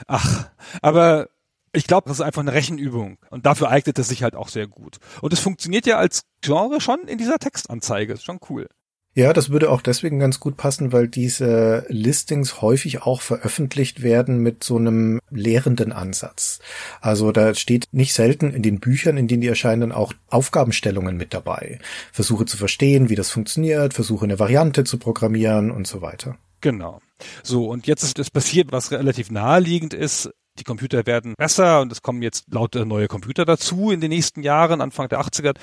Ach, 0.08 0.50
aber 0.82 1.30
ich 1.78 1.88
glaube, 1.88 2.10
das 2.10 2.18
ist 2.18 2.26
einfach 2.26 2.42
eine 2.42 2.54
Rechenübung 2.54 3.18
und 3.30 3.46
dafür 3.46 3.70
eignet 3.70 4.00
es 4.00 4.08
sich 4.08 4.24
halt 4.24 4.36
auch 4.36 4.50
sehr 4.50 4.68
gut. 4.68 4.98
Und 5.22 5.32
es 5.32 5.40
funktioniert 5.40 5.86
ja 5.86 5.98
als 5.98 6.24
Genre 6.42 6.82
schon 6.82 7.08
in 7.08 7.18
dieser 7.18 7.38
Textanzeige, 7.38 8.14
ist 8.14 8.26
schon 8.26 8.40
cool. 8.50 8.68
Ja, 9.14 9.34
das 9.34 9.50
würde 9.50 9.72
auch 9.72 9.82
deswegen 9.82 10.20
ganz 10.20 10.40
gut 10.40 10.58
passen, 10.58 10.94
weil 10.94 11.08
diese 11.08 11.86
Listings 11.88 12.62
häufig 12.62 13.02
auch 13.02 13.22
veröffentlicht 13.22 14.04
werden 14.04 14.44
mit 14.44 14.64
so 14.64 14.78
einem 14.78 15.20
lehrenden 15.32 15.92
Ansatz. 15.92 16.60
Also 17.02 17.32
da 17.32 17.56
steht 17.56 17.86
nicht 17.92 18.14
selten 18.14 18.52
in 18.52 18.62
den 18.62 18.80
Büchern, 18.80 19.18
in 19.18 19.28
denen 19.28 19.42
die 19.42 19.48
erscheinen, 19.48 19.82
dann 19.82 19.92
auch 19.92 20.14
Aufgabenstellungen 20.28 21.18
mit 21.18 21.34
dabei. 21.34 21.80
Versuche 22.12 22.46
zu 22.46 22.58
verstehen, 22.58 23.10
wie 23.10 23.16
das 23.16 23.32
funktioniert, 23.32 23.96
versuche 23.96 24.26
eine 24.26 24.38
Variante 24.38 24.84
zu 24.84 25.00
programmieren 25.00 25.72
und 25.72 25.88
so 25.88 26.04
weiter. 26.04 26.38
Genau. 26.62 27.02
So, 27.42 27.68
und 27.70 27.88
jetzt 27.88 28.04
ist 28.04 28.20
es 28.20 28.30
passiert, 28.30 28.72
was 28.72 28.92
relativ 28.92 29.32
naheliegend 29.32 29.96
ist 29.96 30.30
die 30.60 30.64
Computer 30.64 31.06
werden 31.06 31.34
besser 31.38 31.82
und 31.82 31.92
es 31.92 32.02
kommen 32.02 32.22
jetzt 32.22 32.46
lauter 32.52 32.86
neue 32.86 33.08
Computer 33.08 33.46
dazu 33.46 33.92
in 33.92 34.02
den 34.02 34.10
nächsten 34.10 34.44
Jahren, 34.44 34.82
Anfang 34.82 35.10
der 35.10 35.22
80er, 35.22 35.56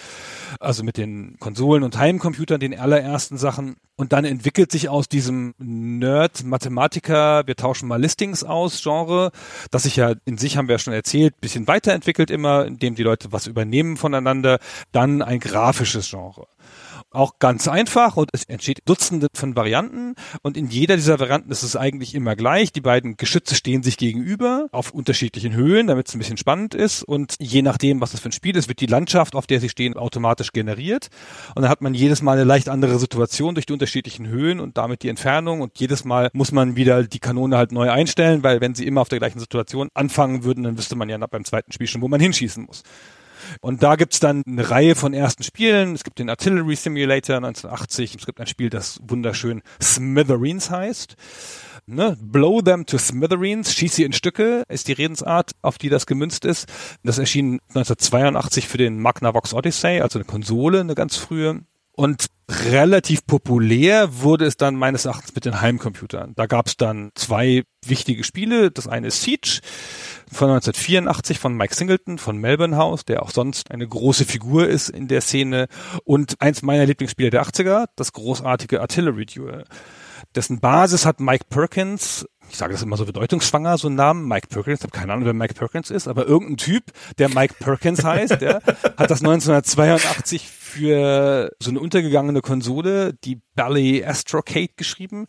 also 0.60 0.82
mit 0.82 0.96
den 0.96 1.36
Konsolen 1.38 1.82
und 1.82 1.98
Heimcomputern, 1.98 2.60
den 2.60 2.78
allerersten 2.78 3.36
Sachen. 3.36 3.76
Und 3.96 4.12
dann 4.12 4.24
entwickelt 4.24 4.72
sich 4.72 4.88
aus 4.88 5.08
diesem 5.08 5.54
Nerd, 5.58 6.44
Mathematiker, 6.44 7.46
wir 7.46 7.56
tauschen 7.56 7.88
mal 7.88 8.00
Listings 8.00 8.42
aus, 8.42 8.82
Genre, 8.82 9.30
das 9.70 9.84
sich 9.84 9.96
ja 9.96 10.14
in 10.24 10.38
sich, 10.38 10.56
haben 10.56 10.68
wir 10.68 10.74
ja 10.74 10.78
schon 10.80 10.94
erzählt, 10.94 11.40
bisschen 11.40 11.68
weiterentwickelt 11.68 12.30
immer, 12.30 12.64
indem 12.64 12.96
die 12.96 13.04
Leute 13.04 13.32
was 13.32 13.46
übernehmen 13.46 13.96
voneinander, 13.96 14.58
dann 14.92 15.22
ein 15.22 15.38
grafisches 15.38 16.10
Genre 16.10 16.46
auch 17.14 17.38
ganz 17.38 17.68
einfach 17.68 18.16
und 18.16 18.30
es 18.32 18.44
entsteht 18.44 18.82
Dutzende 18.84 19.28
von 19.34 19.56
Varianten 19.56 20.14
und 20.42 20.56
in 20.56 20.68
jeder 20.68 20.96
dieser 20.96 21.18
Varianten 21.20 21.50
ist 21.50 21.62
es 21.62 21.76
eigentlich 21.76 22.14
immer 22.14 22.36
gleich. 22.36 22.72
Die 22.72 22.80
beiden 22.80 23.16
Geschütze 23.16 23.54
stehen 23.54 23.82
sich 23.82 23.96
gegenüber 23.96 24.68
auf 24.72 24.92
unterschiedlichen 24.92 25.54
Höhen, 25.54 25.86
damit 25.86 26.08
es 26.08 26.14
ein 26.14 26.18
bisschen 26.18 26.36
spannend 26.36 26.74
ist 26.74 27.02
und 27.02 27.36
je 27.38 27.62
nachdem, 27.62 28.00
was 28.00 28.12
das 28.12 28.20
für 28.20 28.28
ein 28.28 28.32
Spiel 28.32 28.56
ist, 28.56 28.68
wird 28.68 28.80
die 28.80 28.86
Landschaft, 28.86 29.34
auf 29.34 29.46
der 29.46 29.60
sie 29.60 29.68
stehen, 29.68 29.96
automatisch 29.96 30.52
generiert 30.52 31.08
und 31.54 31.62
dann 31.62 31.70
hat 31.70 31.82
man 31.82 31.94
jedes 31.94 32.22
Mal 32.22 32.32
eine 32.32 32.44
leicht 32.44 32.68
andere 32.68 32.98
Situation 32.98 33.54
durch 33.54 33.66
die 33.66 33.72
unterschiedlichen 33.72 34.26
Höhen 34.26 34.60
und 34.60 34.76
damit 34.78 35.02
die 35.02 35.08
Entfernung 35.08 35.60
und 35.60 35.78
jedes 35.78 36.04
Mal 36.04 36.30
muss 36.32 36.52
man 36.52 36.76
wieder 36.76 37.04
die 37.04 37.20
Kanone 37.20 37.56
halt 37.56 37.72
neu 37.72 37.90
einstellen, 37.90 38.42
weil 38.42 38.60
wenn 38.60 38.74
sie 38.74 38.86
immer 38.86 39.00
auf 39.00 39.08
der 39.08 39.18
gleichen 39.18 39.38
Situation 39.38 39.88
anfangen 39.94 40.44
würden, 40.44 40.64
dann 40.64 40.78
wüsste 40.78 40.96
man 40.96 41.08
ja 41.08 41.18
beim 41.18 41.44
zweiten 41.44 41.72
Spiel 41.72 41.86
schon, 41.86 42.02
wo 42.02 42.08
man 42.08 42.20
hinschießen 42.20 42.64
muss. 42.64 42.82
Und 43.60 43.82
da 43.82 43.96
gibt's 43.96 44.20
dann 44.20 44.42
eine 44.46 44.70
Reihe 44.70 44.94
von 44.94 45.14
ersten 45.14 45.42
Spielen. 45.42 45.94
Es 45.94 46.04
gibt 46.04 46.18
den 46.18 46.30
Artillery 46.30 46.76
Simulator 46.76 47.36
1980. 47.36 48.16
Es 48.16 48.26
gibt 48.26 48.40
ein 48.40 48.46
Spiel, 48.46 48.70
das 48.70 49.00
wunderschön 49.02 49.62
Smithereens 49.82 50.70
heißt. 50.70 51.16
Ne? 51.86 52.16
Blow 52.20 52.62
them 52.62 52.86
to 52.86 52.96
smithereens, 52.96 53.74
schieß 53.74 53.96
sie 53.96 54.04
in 54.04 54.14
Stücke, 54.14 54.64
ist 54.68 54.88
die 54.88 54.92
Redensart, 54.92 55.52
auf 55.60 55.76
die 55.76 55.90
das 55.90 56.06
gemünzt 56.06 56.46
ist. 56.46 56.66
Das 57.02 57.18
erschien 57.18 57.60
1982 57.68 58.68
für 58.68 58.78
den 58.78 58.98
Magnavox 59.00 59.52
Odyssey, 59.52 60.00
also 60.00 60.18
eine 60.18 60.24
Konsole, 60.24 60.80
eine 60.80 60.94
ganz 60.94 61.16
frühe. 61.16 61.60
Und 61.96 62.26
relativ 62.50 63.24
populär 63.24 64.20
wurde 64.20 64.46
es 64.46 64.56
dann 64.56 64.74
meines 64.74 65.04
Erachtens 65.04 65.34
mit 65.34 65.44
den 65.44 65.60
Heimcomputern. 65.60 66.32
Da 66.34 66.46
gab 66.46 66.66
es 66.66 66.76
dann 66.76 67.12
zwei 67.14 67.62
wichtige 67.86 68.24
Spiele. 68.24 68.72
Das 68.72 68.88
eine 68.88 69.06
ist 69.06 69.22
Siege 69.22 69.60
von 70.30 70.50
1984 70.50 71.38
von 71.38 71.56
Mike 71.56 71.74
Singleton 71.74 72.18
von 72.18 72.36
Melbourne 72.36 72.76
House, 72.76 73.04
der 73.04 73.22
auch 73.22 73.30
sonst 73.30 73.70
eine 73.70 73.86
große 73.86 74.24
Figur 74.24 74.66
ist 74.66 74.88
in 74.88 75.06
der 75.06 75.20
Szene. 75.20 75.68
Und 76.02 76.40
eins 76.40 76.62
meiner 76.62 76.84
Lieblingsspiele 76.84 77.30
der 77.30 77.44
80er, 77.44 77.86
das 77.94 78.12
großartige 78.12 78.80
Artillery 78.80 79.26
Duel. 79.26 79.64
Dessen 80.34 80.58
Basis 80.58 81.06
hat 81.06 81.20
Mike 81.20 81.44
Perkins 81.48 82.26
ich 82.50 82.58
sage 82.58 82.72
das 82.72 82.82
immer 82.82 82.96
so 82.96 83.06
bedeutungsschwanger, 83.06 83.78
so 83.78 83.88
ein 83.88 83.94
Namen, 83.94 84.28
Mike 84.28 84.48
Perkins, 84.48 84.80
ich 84.80 84.84
habe 84.84 84.96
keine 84.96 85.12
Ahnung, 85.12 85.24
wer 85.24 85.32
Mike 85.32 85.54
Perkins 85.54 85.90
ist, 85.90 86.08
aber 86.08 86.26
irgendein 86.26 86.56
Typ, 86.58 86.84
der 87.18 87.28
Mike 87.28 87.54
Perkins 87.58 88.04
heißt, 88.04 88.40
der 88.40 88.56
hat 88.96 89.10
das 89.10 89.20
1982 89.20 90.48
für 90.74 91.50
so 91.60 91.70
eine 91.70 91.80
untergegangene 91.80 92.40
Konsole, 92.40 93.14
die 93.24 93.40
Bally 93.54 94.04
Astrocade 94.04 94.70
geschrieben. 94.76 95.26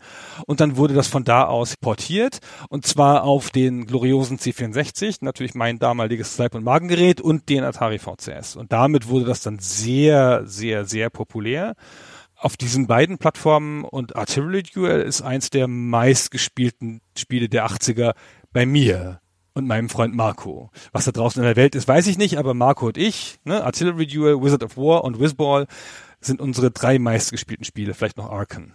Und 0.47 0.59
dann 0.59 0.77
wurde 0.77 0.93
das 0.93 1.07
von 1.07 1.23
da 1.23 1.45
aus 1.45 1.77
portiert. 1.77 2.39
Und 2.69 2.85
zwar 2.87 3.23
auf 3.23 3.51
den 3.51 3.85
gloriosen 3.85 4.37
C64, 4.37 5.17
natürlich 5.21 5.53
mein 5.53 5.79
damaliges 5.79 6.37
Leib- 6.37 6.55
und 6.55 6.63
Magengerät 6.63 7.21
und 7.21 7.49
den 7.49 7.63
Atari 7.63 7.99
VCS 7.99 8.55
und 8.55 8.71
damit 8.71 9.07
wurde 9.07 9.25
das 9.25 9.41
dann 9.41 9.59
sehr, 9.59 10.43
sehr, 10.45 10.85
sehr 10.85 11.09
populär. 11.09 11.75
Auf 12.35 12.57
diesen 12.57 12.87
beiden 12.87 13.17
Plattformen 13.17 13.85
und 13.85 14.15
Artillery 14.15 14.63
Duel 14.63 15.01
ist 15.01 15.21
eins 15.21 15.49
der 15.49 15.67
meistgespielten 15.67 17.01
Spiele 17.17 17.47
der 17.47 17.67
80er 17.67 18.13
bei 18.51 18.65
mir 18.65 19.21
und 19.55 19.65
meinem 19.65 19.89
Freund 19.89 20.13
Marco. 20.13 20.69
Was 20.91 21.05
da 21.05 21.11
draußen 21.11 21.41
in 21.41 21.47
der 21.47 21.55
Welt 21.55 21.75
ist, 21.75 21.87
weiß 21.87 22.07
ich 22.07 22.17
nicht, 22.17 22.37
aber 22.37 22.53
Marco 22.53 22.87
und 22.87 22.97
ich, 22.97 23.39
ne, 23.45 23.63
Artillery 23.63 24.05
Duel, 24.05 24.41
Wizard 24.43 24.63
of 24.63 24.77
War 24.77 25.03
und 25.03 25.19
Whizball 25.19 25.65
sind 26.19 26.41
unsere 26.41 26.71
drei 26.71 26.99
meistgespielten 26.99 27.65
Spiele, 27.65 27.93
vielleicht 27.93 28.17
noch 28.17 28.29
Arkan. 28.29 28.73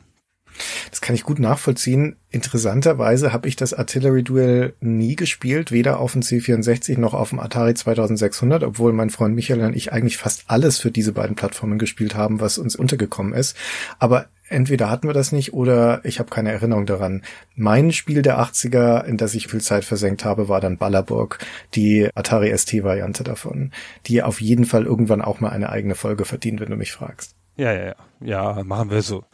Das 0.91 1.01
kann 1.01 1.15
ich 1.15 1.23
gut 1.23 1.39
nachvollziehen. 1.39 2.17
Interessanterweise 2.31 3.33
habe 3.33 3.47
ich 3.47 3.57
das 3.57 3.73
Artillery 3.73 4.23
Duel 4.23 4.75
nie 4.81 5.17
gespielt, 5.17 5.71
weder 5.71 6.01
auf 6.01 6.13
dem 6.13 6.23
C64 6.23 6.99
noch 6.99 7.15
auf 7.15 7.31
dem 7.31 7.41
Atari 7.41 7.75
2600, 7.75 8.65
obwohl 8.65 8.93
mein 8.93 9.11
Freund 9.11 9.35
Michael 9.35 9.61
und 9.61 9.77
ich 9.77 9.93
eigentlich 9.93 10.17
fast 10.17 10.45
alles 10.49 10.79
für 10.79 10.91
diese 10.91 11.13
beiden 11.13 11.37
Plattformen 11.37 11.79
gespielt 11.79 12.15
haben, 12.15 12.41
was 12.41 12.59
uns 12.59 12.75
untergekommen 12.75 13.33
ist. 13.33 13.57
Aber 13.99 14.27
entweder 14.51 14.91
hatten 14.91 15.09
wir 15.09 15.15
das 15.15 15.33
nicht 15.33 15.55
oder 15.55 16.05
ich 16.05 16.19
habe 16.19 16.31
keine 16.31 16.53
Erinnerung 16.53 16.87
daran. 16.87 17.23
Mein 17.55 17.93
Spiel 17.93 18.23
der 18.23 18.39
80er, 18.41 19.05
in 19.05 19.17
das 19.17 19.35
ich 19.35 19.49
viel 19.49 19.61
Zeit 19.61 19.85
versenkt 19.85 20.25
habe, 20.25 20.49
war 20.49 20.61
dann 20.61 20.79
Ballerburg, 20.79 21.39
die 21.75 22.09
Atari 22.15 22.57
ST-Variante 22.57 23.25
davon, 23.25 23.73
die 24.07 24.23
auf 24.23 24.41
jeden 24.41 24.65
Fall 24.65 24.85
irgendwann 24.85 25.23
auch 25.23 25.41
mal 25.41 25.51
eine 25.51 25.71
eigene 25.71 25.95
Folge 25.95 26.25
verdient, 26.25 26.61
wenn 26.61 26.71
du 26.71 26.77
mich 26.77 26.93
fragst. 26.93 27.35
Ja, 27.57 27.73
ja, 27.73 27.85
ja. 27.87 27.95
Ja, 28.21 28.65
machen 28.65 28.91
wir 28.91 29.03
so. 29.03 29.25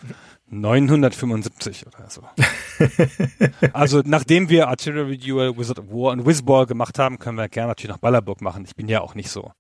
975 0.48 1.86
oder 1.86 2.08
so. 2.08 2.22
also 3.72 4.02
nachdem 4.04 4.48
wir 4.48 4.68
Artillery 4.68 5.18
Duel, 5.18 5.56
Wizard 5.56 5.80
of 5.80 5.88
War 5.88 6.12
und 6.12 6.24
Whizball 6.24 6.66
gemacht 6.66 6.98
haben, 6.98 7.18
können 7.18 7.36
wir 7.36 7.48
gerne 7.48 7.68
natürlich 7.68 7.90
noch 7.90 8.00
Ballerburg 8.00 8.40
machen. 8.40 8.64
Ich 8.64 8.76
bin 8.76 8.88
ja 8.88 9.00
auch 9.00 9.14
nicht 9.14 9.30
so. 9.30 9.50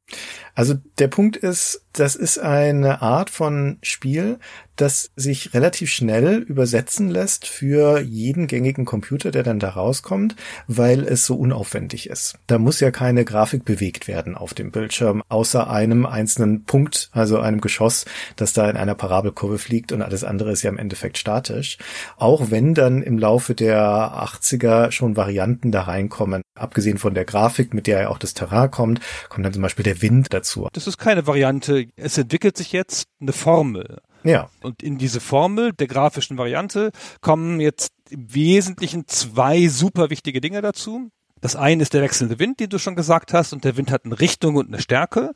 Also 0.54 0.74
der 0.98 1.08
Punkt 1.08 1.36
ist, 1.36 1.82
das 1.92 2.14
ist 2.14 2.38
eine 2.38 3.02
Art 3.02 3.30
von 3.30 3.78
Spiel, 3.82 4.38
das 4.76 5.10
sich 5.16 5.54
relativ 5.54 5.90
schnell 5.90 6.38
übersetzen 6.38 7.08
lässt 7.08 7.46
für 7.46 8.00
jeden 8.00 8.46
gängigen 8.46 8.84
Computer, 8.84 9.30
der 9.30 9.42
dann 9.42 9.58
da 9.58 9.70
rauskommt, 9.70 10.36
weil 10.66 11.04
es 11.04 11.24
so 11.24 11.34
unaufwendig 11.36 12.08
ist. 12.08 12.38
Da 12.46 12.58
muss 12.58 12.80
ja 12.80 12.90
keine 12.90 13.24
Grafik 13.24 13.64
bewegt 13.64 14.06
werden 14.06 14.34
auf 14.34 14.54
dem 14.54 14.70
Bildschirm, 14.70 15.22
außer 15.28 15.70
einem 15.70 16.04
einzelnen 16.04 16.64
Punkt, 16.64 17.10
also 17.12 17.38
einem 17.38 17.60
Geschoss, 17.60 18.04
das 18.36 18.52
da 18.52 18.68
in 18.68 18.76
einer 18.76 18.94
Parabelkurve 18.94 19.58
fliegt 19.58 19.92
und 19.92 20.02
alles 20.02 20.24
andere 20.24 20.52
ist 20.52 20.62
ja 20.62 20.70
im 20.70 20.78
Endeffekt 20.78 21.16
statisch. 21.16 21.78
Auch 22.18 22.50
wenn 22.50 22.74
dann 22.74 23.02
im 23.02 23.18
Laufe 23.18 23.54
der 23.54 23.80
80er 23.80 24.90
schon 24.90 25.16
Varianten 25.16 25.72
da 25.72 25.82
reinkommen, 25.82 26.42
abgesehen 26.54 26.98
von 26.98 27.14
der 27.14 27.24
Grafik, 27.24 27.72
mit 27.72 27.86
der 27.86 28.02
ja 28.02 28.08
auch 28.08 28.18
das 28.18 28.34
Terrain 28.34 28.70
kommt, 28.70 29.00
kommt 29.30 29.44
dann 29.44 29.52
zum 29.52 29.62
Beispiel 29.62 29.84
der 29.84 29.95
Wind 30.02 30.32
dazu. 30.32 30.68
Das 30.72 30.86
ist 30.86 30.98
keine 30.98 31.26
Variante. 31.26 31.86
Es 31.96 32.18
entwickelt 32.18 32.56
sich 32.56 32.72
jetzt 32.72 33.08
eine 33.20 33.32
Formel. 33.32 33.98
Ja. 34.24 34.50
Und 34.62 34.82
in 34.82 34.98
diese 34.98 35.20
Formel 35.20 35.72
der 35.72 35.86
grafischen 35.86 36.38
Variante 36.38 36.90
kommen 37.20 37.60
jetzt 37.60 37.92
im 38.10 38.34
Wesentlichen 38.34 39.06
zwei 39.06 39.68
super 39.68 40.10
wichtige 40.10 40.40
Dinge 40.40 40.62
dazu. 40.62 41.10
Das 41.40 41.54
eine 41.54 41.82
ist 41.82 41.94
der 41.94 42.02
wechselnde 42.02 42.38
Wind, 42.38 42.60
den 42.60 42.70
du 42.70 42.78
schon 42.78 42.96
gesagt 42.96 43.32
hast, 43.32 43.52
und 43.52 43.64
der 43.64 43.76
Wind 43.76 43.90
hat 43.90 44.04
eine 44.04 44.18
Richtung 44.18 44.56
und 44.56 44.68
eine 44.68 44.80
Stärke. 44.80 45.32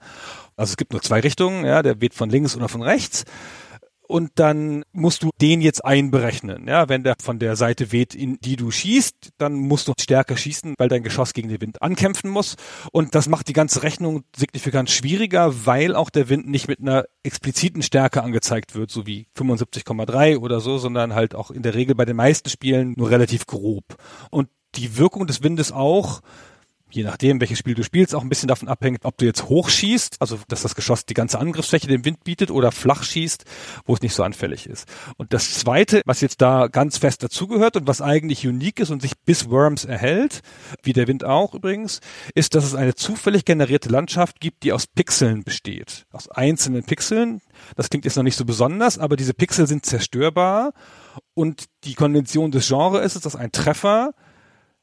Also 0.57 0.71
es 0.71 0.77
gibt 0.77 0.93
nur 0.93 1.03
zwei 1.03 1.21
Richtungen, 1.21 1.65
ja, 1.65 1.83
der 1.83 2.01
weht 2.01 2.15
von 2.15 2.31
links 2.31 2.57
oder 2.57 2.69
von 2.69 2.83
rechts 2.83 3.25
und 4.11 4.33
dann 4.35 4.85
musst 4.93 5.23
du 5.23 5.31
den 5.41 5.61
jetzt 5.61 5.85
einberechnen. 5.85 6.67
Ja, 6.67 6.89
wenn 6.89 7.05
der 7.05 7.15
von 7.23 7.39
der 7.39 7.55
Seite 7.55 7.93
weht, 7.93 8.13
in 8.13 8.39
die 8.41 8.57
du 8.57 8.73
schießt, 8.73 9.35
dann 9.39 9.55
musst 9.55 9.87
du 9.87 9.93
stärker 10.01 10.37
schießen, 10.37 10.75
weil 10.79 10.89
dein 10.89 11.05
Geschoss 11.05 11.33
gegen 11.33 11.49
den 11.49 11.61
Wind 11.61 11.81
ankämpfen 11.81 12.29
muss. 12.29 12.57
Und 12.91 13.15
das 13.15 13.29
macht 13.29 13.47
die 13.47 13.53
ganze 13.53 13.85
Rechnung 13.85 14.25
signifikant 14.37 14.91
schwieriger, 14.91 15.65
weil 15.65 15.95
auch 15.95 16.11
der 16.11 16.29
Wind 16.29 16.49
nicht 16.49 16.67
mit 16.67 16.81
einer 16.81 17.05
expliziten 17.23 17.83
Stärke 17.83 18.25
angezeigt 18.25 18.75
wird, 18.75 18.91
so 18.91 19.07
wie 19.07 19.29
75,3 19.39 20.39
oder 20.39 20.59
so, 20.59 20.79
sondern 20.79 21.15
halt 21.15 21.37
auch 21.37 21.53
in 21.53 21.63
der 21.63 21.75
Regel 21.75 21.95
bei 21.95 22.05
den 22.05 22.17
meisten 22.17 22.51
Spielen 22.51 22.95
nur 22.97 23.11
relativ 23.11 23.47
grob. 23.47 23.85
Und 24.31 24.49
die 24.75 24.99
Wirkung 24.99 25.29
des 25.29 25.45
Windes 25.45 25.71
auch 25.71 26.21
je 26.91 27.05
nachdem, 27.05 27.41
welches 27.41 27.59
Spiel 27.59 27.75
du 27.75 27.83
spielst, 27.83 28.15
auch 28.15 28.23
ein 28.23 28.29
bisschen 28.29 28.49
davon 28.49 28.69
abhängt, 28.69 29.05
ob 29.05 29.17
du 29.19 29.25
jetzt 29.25 29.49
hoch 29.49 29.69
schießt, 29.69 30.17
also 30.21 30.39
dass 30.49 30.63
das 30.63 30.75
Geschoss 30.75 31.07
die 31.07 31.15
ganze 31.15 31.39
Angriffsfläche 31.39 31.87
dem 31.87 32.05
Wind 32.05 32.25
bietet, 32.25 32.51
oder 32.51 32.73
flach 32.73 33.03
schießt, 33.03 33.45
wo 33.85 33.95
es 33.95 34.03
nicht 34.03 34.15
so 34.15 34.23
anfällig 34.23 34.67
ist. 34.67 34.87
Und 35.17 35.33
das 35.33 35.55
Zweite, 35.55 36.03
was 36.05 36.21
jetzt 36.21 36.41
da 36.41 36.69
ganz 36.69 36.99
fest 36.99 37.23
dazugehört 37.23 37.77
und 37.77 37.87
was 37.87 38.03
eigentlich 38.03 38.47
unique 38.47 38.81
ist 38.81 38.91
und 38.91 39.03
sich 39.03 39.13
bis 39.25 39.51
Worms 39.51 39.85
erhält, 39.85 40.41
wie 40.83 40.93
der 40.93 41.07
Wind 41.07 41.25
auch 41.25 41.55
übrigens, 41.55 42.01
ist, 42.35 42.55
dass 42.55 42.65
es 42.65 42.75
eine 42.75 42.95
zufällig 42.95 43.45
generierte 43.45 43.89
Landschaft 43.89 44.41
gibt, 44.41 44.63
die 44.63 44.73
aus 44.73 44.87
Pixeln 44.87 45.45
besteht. 45.45 46.07
Aus 46.13 46.29
einzelnen 46.31 46.85
Pixeln. 46.85 47.41
Das 47.77 47.91
klingt 47.91 48.05
jetzt 48.05 48.17
noch 48.17 48.23
nicht 48.23 48.37
so 48.37 48.45
besonders, 48.45 48.99
aber 48.99 49.17
diese 49.17 49.35
Pixel 49.35 49.67
sind 49.67 49.87
zerstörbar 49.87 50.73
und 51.35 51.67
die 51.85 51.95
Konvention 51.95 52.51
des 52.51 52.69
Genres 52.69 53.17
ist, 53.17 53.27
dass 53.27 53.37
ein 53.37 53.53
Treffer 53.53 54.13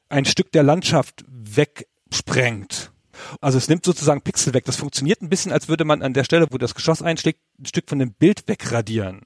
ein 0.08 0.24
Stück 0.24 0.52
der 0.52 0.62
Landschaft 0.62 1.24
weg 1.28 1.86
sprengt. 2.12 2.92
Also 3.40 3.58
es 3.58 3.68
nimmt 3.68 3.84
sozusagen 3.84 4.22
Pixel 4.22 4.54
weg. 4.54 4.64
Das 4.64 4.76
funktioniert 4.76 5.22
ein 5.22 5.28
bisschen, 5.28 5.52
als 5.52 5.68
würde 5.68 5.84
man 5.84 6.02
an 6.02 6.14
der 6.14 6.24
Stelle, 6.24 6.46
wo 6.50 6.58
das 6.58 6.74
Geschoss 6.74 7.02
einschlägt, 7.02 7.40
ein 7.58 7.66
Stück 7.66 7.88
von 7.88 7.98
dem 7.98 8.12
Bild 8.12 8.46
wegradieren. 8.46 9.22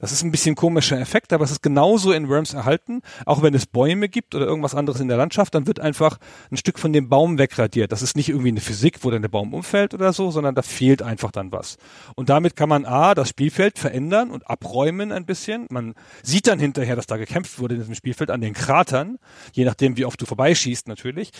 Das 0.00 0.12
ist 0.12 0.22
ein 0.22 0.30
bisschen 0.30 0.54
komischer 0.54 0.98
Effekt, 0.98 1.32
aber 1.32 1.44
es 1.44 1.50
ist 1.50 1.62
genauso 1.62 2.12
in 2.12 2.28
Worms 2.28 2.54
erhalten. 2.54 3.02
Auch 3.26 3.42
wenn 3.42 3.52
es 3.52 3.66
Bäume 3.66 4.08
gibt 4.08 4.34
oder 4.34 4.46
irgendwas 4.46 4.74
anderes 4.74 4.98
in 5.00 5.08
der 5.08 5.18
Landschaft, 5.18 5.54
dann 5.54 5.66
wird 5.66 5.78
einfach 5.78 6.18
ein 6.50 6.56
Stück 6.56 6.78
von 6.78 6.92
dem 6.92 7.10
Baum 7.10 7.38
wegradiert. 7.38 7.92
Das 7.92 8.00
ist 8.00 8.16
nicht 8.16 8.30
irgendwie 8.30 8.48
eine 8.48 8.62
Physik, 8.62 8.98
wo 9.02 9.10
dann 9.10 9.20
der 9.20 9.28
Baum 9.28 9.52
umfällt 9.52 9.92
oder 9.92 10.14
so, 10.14 10.30
sondern 10.30 10.54
da 10.54 10.62
fehlt 10.62 11.02
einfach 11.02 11.30
dann 11.30 11.52
was. 11.52 11.76
Und 12.16 12.30
damit 12.30 12.56
kann 12.56 12.70
man 12.70 12.86
A, 12.86 13.14
das 13.14 13.28
Spielfeld 13.28 13.78
verändern 13.78 14.30
und 14.30 14.48
abräumen 14.48 15.12
ein 15.12 15.26
bisschen. 15.26 15.66
Man 15.68 15.94
sieht 16.22 16.46
dann 16.46 16.58
hinterher, 16.58 16.96
dass 16.96 17.06
da 17.06 17.18
gekämpft 17.18 17.58
wurde 17.58 17.74
in 17.74 17.80
diesem 17.80 17.94
Spielfeld 17.94 18.30
an 18.30 18.40
den 18.40 18.54
Kratern, 18.54 19.18
je 19.52 19.66
nachdem, 19.66 19.98
wie 19.98 20.06
oft 20.06 20.20
du 20.20 20.24
vorbeischießt 20.24 20.88
natürlich. 20.88 21.30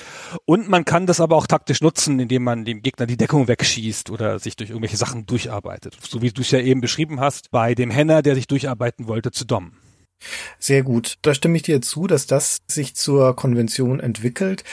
Und 0.44 0.68
man 0.68 0.84
kann 0.84 1.06
das 1.06 1.20
aber 1.20 1.36
auch 1.36 1.46
taktisch 1.46 1.80
nutzen, 1.80 2.20
indem 2.20 2.44
man 2.44 2.66
dem 2.66 2.82
Gegner 2.82 3.06
die 3.06 3.16
Deckung 3.16 3.48
wegschießt 3.48 4.10
oder 4.10 4.38
sich 4.38 4.56
durch 4.56 4.68
irgendwelche 4.68 4.98
Sachen 4.98 5.24
durcharbeitet. 5.24 5.96
So 6.06 6.20
wie 6.20 6.30
du 6.30 6.42
es 6.42 6.50
ja 6.50 6.58
eben 6.58 6.82
beschrieben 6.82 7.20
hast, 7.20 7.50
bei 7.50 7.74
dem 7.74 7.90
Henner, 7.90 8.20
der 8.20 8.34
sich 8.34 8.49
durcharbeiten 8.50 9.06
wollte 9.06 9.30
zu 9.30 9.44
Dom. 9.44 9.72
Sehr 10.58 10.82
gut. 10.82 11.18
Da 11.22 11.34
stimme 11.34 11.56
ich 11.56 11.62
dir 11.62 11.80
zu, 11.80 12.06
dass 12.06 12.26
das 12.26 12.58
sich 12.66 12.94
zur 12.94 13.34
Konvention 13.36 14.00
entwickelt. 14.00 14.64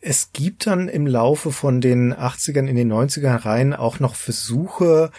Es 0.00 0.32
gibt 0.32 0.66
dann 0.66 0.88
im 0.88 1.06
Laufe 1.06 1.52
von 1.52 1.80
den 1.80 2.14
80ern 2.14 2.66
in 2.66 2.76
den 2.76 2.92
90ern 2.92 3.44
rein 3.44 3.74
auch 3.74 4.00
noch 4.00 4.14
Versuche, 4.14 5.10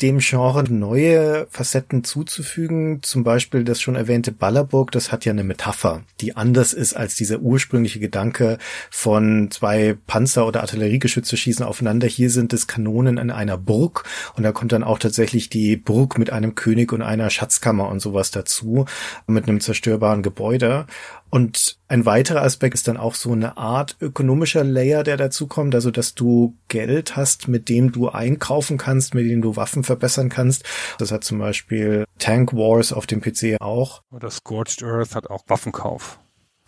dem 0.00 0.18
Genre 0.18 0.64
neue 0.70 1.46
Facetten 1.50 2.04
zuzufügen. 2.04 3.02
Zum 3.02 3.24
Beispiel 3.24 3.64
das 3.64 3.80
schon 3.80 3.96
erwähnte 3.96 4.32
Ballerburg, 4.32 4.92
das 4.92 5.10
hat 5.10 5.24
ja 5.24 5.32
eine 5.32 5.44
Metapher, 5.44 6.02
die 6.20 6.36
anders 6.36 6.72
ist 6.72 6.94
als 6.94 7.16
dieser 7.16 7.40
ursprüngliche 7.40 7.98
Gedanke 7.98 8.58
von 8.90 9.50
zwei 9.50 9.96
Panzer- 10.06 10.46
oder 10.46 10.60
Artilleriegeschütze 10.60 11.36
schießen 11.36 11.64
aufeinander. 11.64 12.06
Hier 12.06 12.30
sind 12.30 12.52
es 12.52 12.66
Kanonen 12.66 13.18
in 13.18 13.30
einer 13.30 13.58
Burg 13.58 14.04
und 14.36 14.44
da 14.44 14.52
kommt 14.52 14.72
dann 14.72 14.84
auch 14.84 14.98
tatsächlich 14.98 15.48
die 15.48 15.76
Burg 15.76 16.18
mit 16.18 16.30
einem 16.30 16.54
König 16.54 16.92
und 16.92 17.02
einer 17.02 17.30
Schatzkammer 17.30 17.88
und 17.88 18.00
sowas 18.00 18.30
dazu, 18.30 18.86
mit 19.26 19.48
einem 19.48 19.60
zerstörbaren 19.60 20.22
Gebäude. 20.22 20.86
Und 21.30 21.78
ein 21.88 22.06
weiterer 22.06 22.42
Aspekt 22.42 22.74
ist 22.74 22.88
dann 22.88 22.96
auch 22.96 23.14
so 23.14 23.32
eine 23.32 23.56
Art 23.56 23.96
ökonomischer 24.00 24.64
Layer, 24.64 25.02
der 25.02 25.16
dazu 25.16 25.46
kommt, 25.46 25.74
also 25.74 25.90
dass 25.90 26.14
du 26.14 26.56
Geld 26.68 27.16
hast, 27.16 27.48
mit 27.48 27.68
dem 27.68 27.92
du 27.92 28.08
einkaufen 28.08 28.78
kannst, 28.78 29.14
mit 29.14 29.26
dem 29.26 29.42
du 29.42 29.56
Waffen 29.56 29.84
verbessern 29.84 30.28
kannst. 30.28 30.64
Das 30.98 31.12
hat 31.12 31.24
zum 31.24 31.38
Beispiel 31.38 32.04
Tank 32.18 32.54
Wars 32.54 32.92
auf 32.92 33.06
dem 33.06 33.20
PC 33.20 33.60
auch. 33.60 34.02
Oder 34.10 34.30
Scorched 34.30 34.82
Earth 34.82 35.14
hat 35.14 35.28
auch 35.28 35.42
Waffenkauf. 35.46 36.18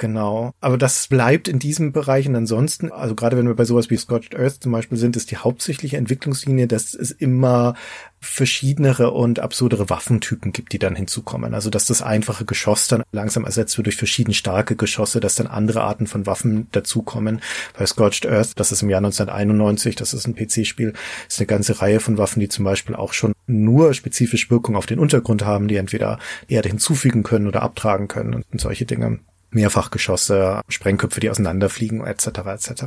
Genau. 0.00 0.54
Aber 0.62 0.78
das 0.78 1.08
bleibt 1.08 1.46
in 1.46 1.58
diesem 1.58 1.92
Bereich 1.92 2.26
und 2.26 2.34
ansonsten, 2.34 2.90
also 2.90 3.14
gerade 3.14 3.36
wenn 3.36 3.46
wir 3.46 3.54
bei 3.54 3.66
sowas 3.66 3.90
wie 3.90 3.98
Scorched 3.98 4.34
Earth 4.34 4.62
zum 4.62 4.72
Beispiel 4.72 4.96
sind, 4.96 5.14
ist 5.14 5.30
die 5.30 5.36
hauptsächliche 5.36 5.98
Entwicklungslinie, 5.98 6.66
dass 6.66 6.94
es 6.94 7.10
immer 7.10 7.74
verschiedenere 8.18 9.10
und 9.10 9.40
absurdere 9.40 9.90
Waffentypen 9.90 10.52
gibt, 10.52 10.72
die 10.72 10.78
dann 10.78 10.96
hinzukommen. 10.96 11.52
Also 11.52 11.68
dass 11.68 11.84
das 11.84 12.00
einfache 12.00 12.46
Geschoss 12.46 12.88
dann 12.88 13.02
langsam 13.12 13.44
ersetzt 13.44 13.76
wird 13.76 13.88
durch 13.88 13.96
verschieden 13.96 14.32
starke 14.32 14.74
Geschosse, 14.74 15.20
dass 15.20 15.34
dann 15.34 15.46
andere 15.46 15.82
Arten 15.82 16.06
von 16.06 16.24
Waffen 16.24 16.68
dazukommen. 16.72 17.42
Bei 17.78 17.84
Scorched 17.84 18.24
Earth, 18.24 18.52
das 18.56 18.72
ist 18.72 18.80
im 18.80 18.88
Jahr 18.88 19.00
1991, 19.00 19.96
das 19.96 20.14
ist 20.14 20.26
ein 20.26 20.34
PC-Spiel, 20.34 20.94
ist 21.28 21.40
eine 21.40 21.46
ganze 21.46 21.82
Reihe 21.82 22.00
von 22.00 22.16
Waffen, 22.16 22.40
die 22.40 22.48
zum 22.48 22.64
Beispiel 22.64 22.94
auch 22.94 23.12
schon 23.12 23.34
nur 23.46 23.92
spezifisch 23.92 24.50
Wirkung 24.50 24.76
auf 24.76 24.86
den 24.86 24.98
Untergrund 24.98 25.44
haben, 25.44 25.68
die 25.68 25.76
entweder 25.76 26.18
Erde 26.48 26.70
hinzufügen 26.70 27.22
können 27.22 27.48
oder 27.48 27.62
abtragen 27.62 28.08
können 28.08 28.44
und 28.50 28.60
solche 28.62 28.86
Dinge. 28.86 29.18
Mehrfachgeschosse, 29.52 30.60
Sprengköpfe, 30.68 31.20
die 31.20 31.30
auseinanderfliegen, 31.30 32.04
etc. 32.04 32.26
etc. 32.46 32.84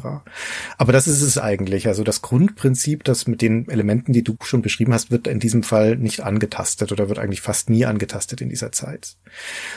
Aber 0.78 0.94
das 0.94 1.08
ist 1.08 1.22
es 1.22 1.38
eigentlich. 1.38 1.88
Also 1.88 2.04
das 2.04 2.22
Grundprinzip, 2.22 3.04
das 3.04 3.28
mit 3.28 3.42
den 3.42 3.68
Elementen, 3.70 4.14
die 4.14 4.24
du 4.24 4.38
schon 4.44 4.62
beschrieben 4.62 4.94
hast, 4.94 5.12
wird 5.12 5.28
in 5.28 5.40
diesem 5.40 5.64
Fall 5.64 5.98
nicht 5.98 6.22
angetastet 6.22 6.92
oder 6.92 7.10
wird 7.10 7.20
eigentlich 7.20 7.42
fast 7.42 7.70
nie 7.70 7.86
angetastet 7.86 8.42
in 8.42 8.50
dieser 8.50 8.72
Zeit. 8.72 9.16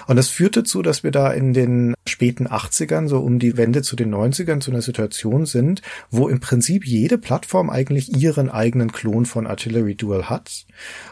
Und 0.07 0.17
das 0.17 0.29
führt 0.29 0.57
dazu, 0.57 0.83
dass 0.83 1.03
wir 1.03 1.11
da 1.11 1.33
in 1.33 1.53
den 1.53 1.95
späten 2.07 2.47
80ern, 2.47 3.09
so 3.09 3.21
um 3.21 3.39
die 3.39 3.57
Wende 3.57 3.83
zu 3.83 3.97
den 3.97 4.15
90ern, 4.15 4.61
zu 4.61 4.71
einer 4.71 4.83
Situation 4.83 5.47
sind, 5.47 5.83
wo 6.11 6.29
im 6.29 6.41
Prinzip 6.41 6.87
jede 6.87 7.19
Plattform 7.19 7.71
eigentlich 7.71 8.17
ihren 8.17 8.51
eigenen 8.51 8.93
Klon 8.93 9.27
von 9.27 9.47
Artillery 9.47 9.95
Duel 9.97 10.25
hat. 10.25 10.67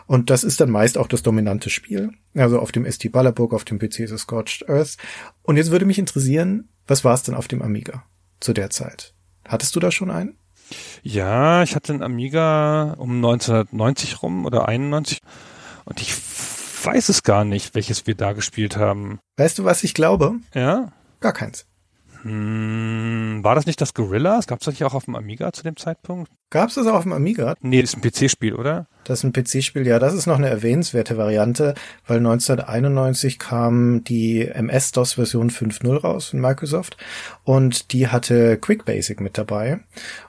Und 0.07 0.31
das 0.31 0.45
ist 0.45 0.61
dann 0.61 0.71
meist 0.71 0.99
auch 0.99 1.09
das 1.09 1.23
dominante 1.23 1.71
Spiel. 1.71 2.11
Also 2.35 2.59
auf 2.59 2.73
dem 2.73 2.91
ST 2.91 3.11
Ballerburg, 3.11 3.55
auf 3.55 3.65
dem 3.65 3.79
PC 3.79 4.01
ist 4.01 4.11
es 4.11 4.23
Scorched 4.23 4.69
Earth. 4.69 4.97
Und 5.43 5.57
jetzt 5.57 5.71
würde 5.71 5.87
mich 5.87 5.99
interessieren, 5.99 6.69
was 6.87 7.05
war 7.05 7.15
es 7.15 7.23
denn 7.23 7.35
auf 7.35 7.49
dem 7.49 7.63
Amiga 7.63 8.05
zu 8.41 8.53
der 8.53 8.71
Zeit? 8.71 9.15
Hattest 9.47 9.75
du 9.77 9.81
da 9.81 9.91
schon 9.91 10.11
einen? 10.11 10.37
Ja, 11.03 11.63
ich 11.63 11.75
hatte 11.75 11.93
einen 11.93 12.03
Amiga 12.03 12.95
um 12.99 13.17
1990 13.17 14.23
rum 14.23 14.47
oder 14.47 14.69
91 14.69 15.19
und 15.85 16.01
ich 16.01 16.15
weiß 16.85 17.09
es 17.09 17.23
gar 17.23 17.45
nicht, 17.45 17.75
welches 17.75 18.07
wir 18.07 18.15
da 18.15 18.33
gespielt 18.33 18.77
haben. 18.77 19.19
Weißt 19.37 19.59
du, 19.59 19.65
was 19.65 19.85
ich 19.85 19.95
glaube? 19.95 20.37
Ja? 20.55 20.93
Gar 21.21 21.33
keins. 21.33 21.67
Hm, 22.23 23.41
war 23.43 23.55
das 23.55 23.67
nicht 23.67 23.81
das 23.81 23.93
Gorillas? 23.93 24.47
Gab 24.47 24.61
es 24.61 24.65
das 24.65 24.75
nicht 24.75 24.85
auch 24.85 24.95
auf 24.95 25.05
dem 25.05 25.15
Amiga 25.15 25.53
zu 25.53 25.63
dem 25.63 25.77
Zeitpunkt? 25.77 26.31
Gab 26.51 26.69
es 26.69 26.77
das 26.77 26.87
auch 26.87 26.95
auf 26.95 27.03
dem 27.03 27.13
Amiga? 27.13 27.55
Nee, 27.61 27.81
das 27.81 27.95
ist 27.95 27.97
ein 27.97 28.03
PC-Spiel, 28.03 28.55
oder? 28.55 28.87
Das 29.05 29.19
ist 29.19 29.25
ein 29.25 29.33
PC-Spiel, 29.33 29.87
ja, 29.87 29.99
das 29.99 30.15
ist 30.15 30.27
noch 30.27 30.39
eine 30.39 30.49
erwähnenswerte 30.49 31.19
Variante, 31.19 31.75
weil 32.07 32.19
1991 32.19 33.39
kam 33.39 34.03
die 34.03 34.49
MS-DOS-Version 34.49 35.51
5.0 35.51 35.97
raus 36.01 36.29
von 36.29 36.41
Microsoft 36.41 36.97
und 37.45 37.93
die 37.93 38.09
hatte 38.09 38.57
QuickBasic 38.57 39.21
mit 39.21 39.37
dabei. 39.37 39.81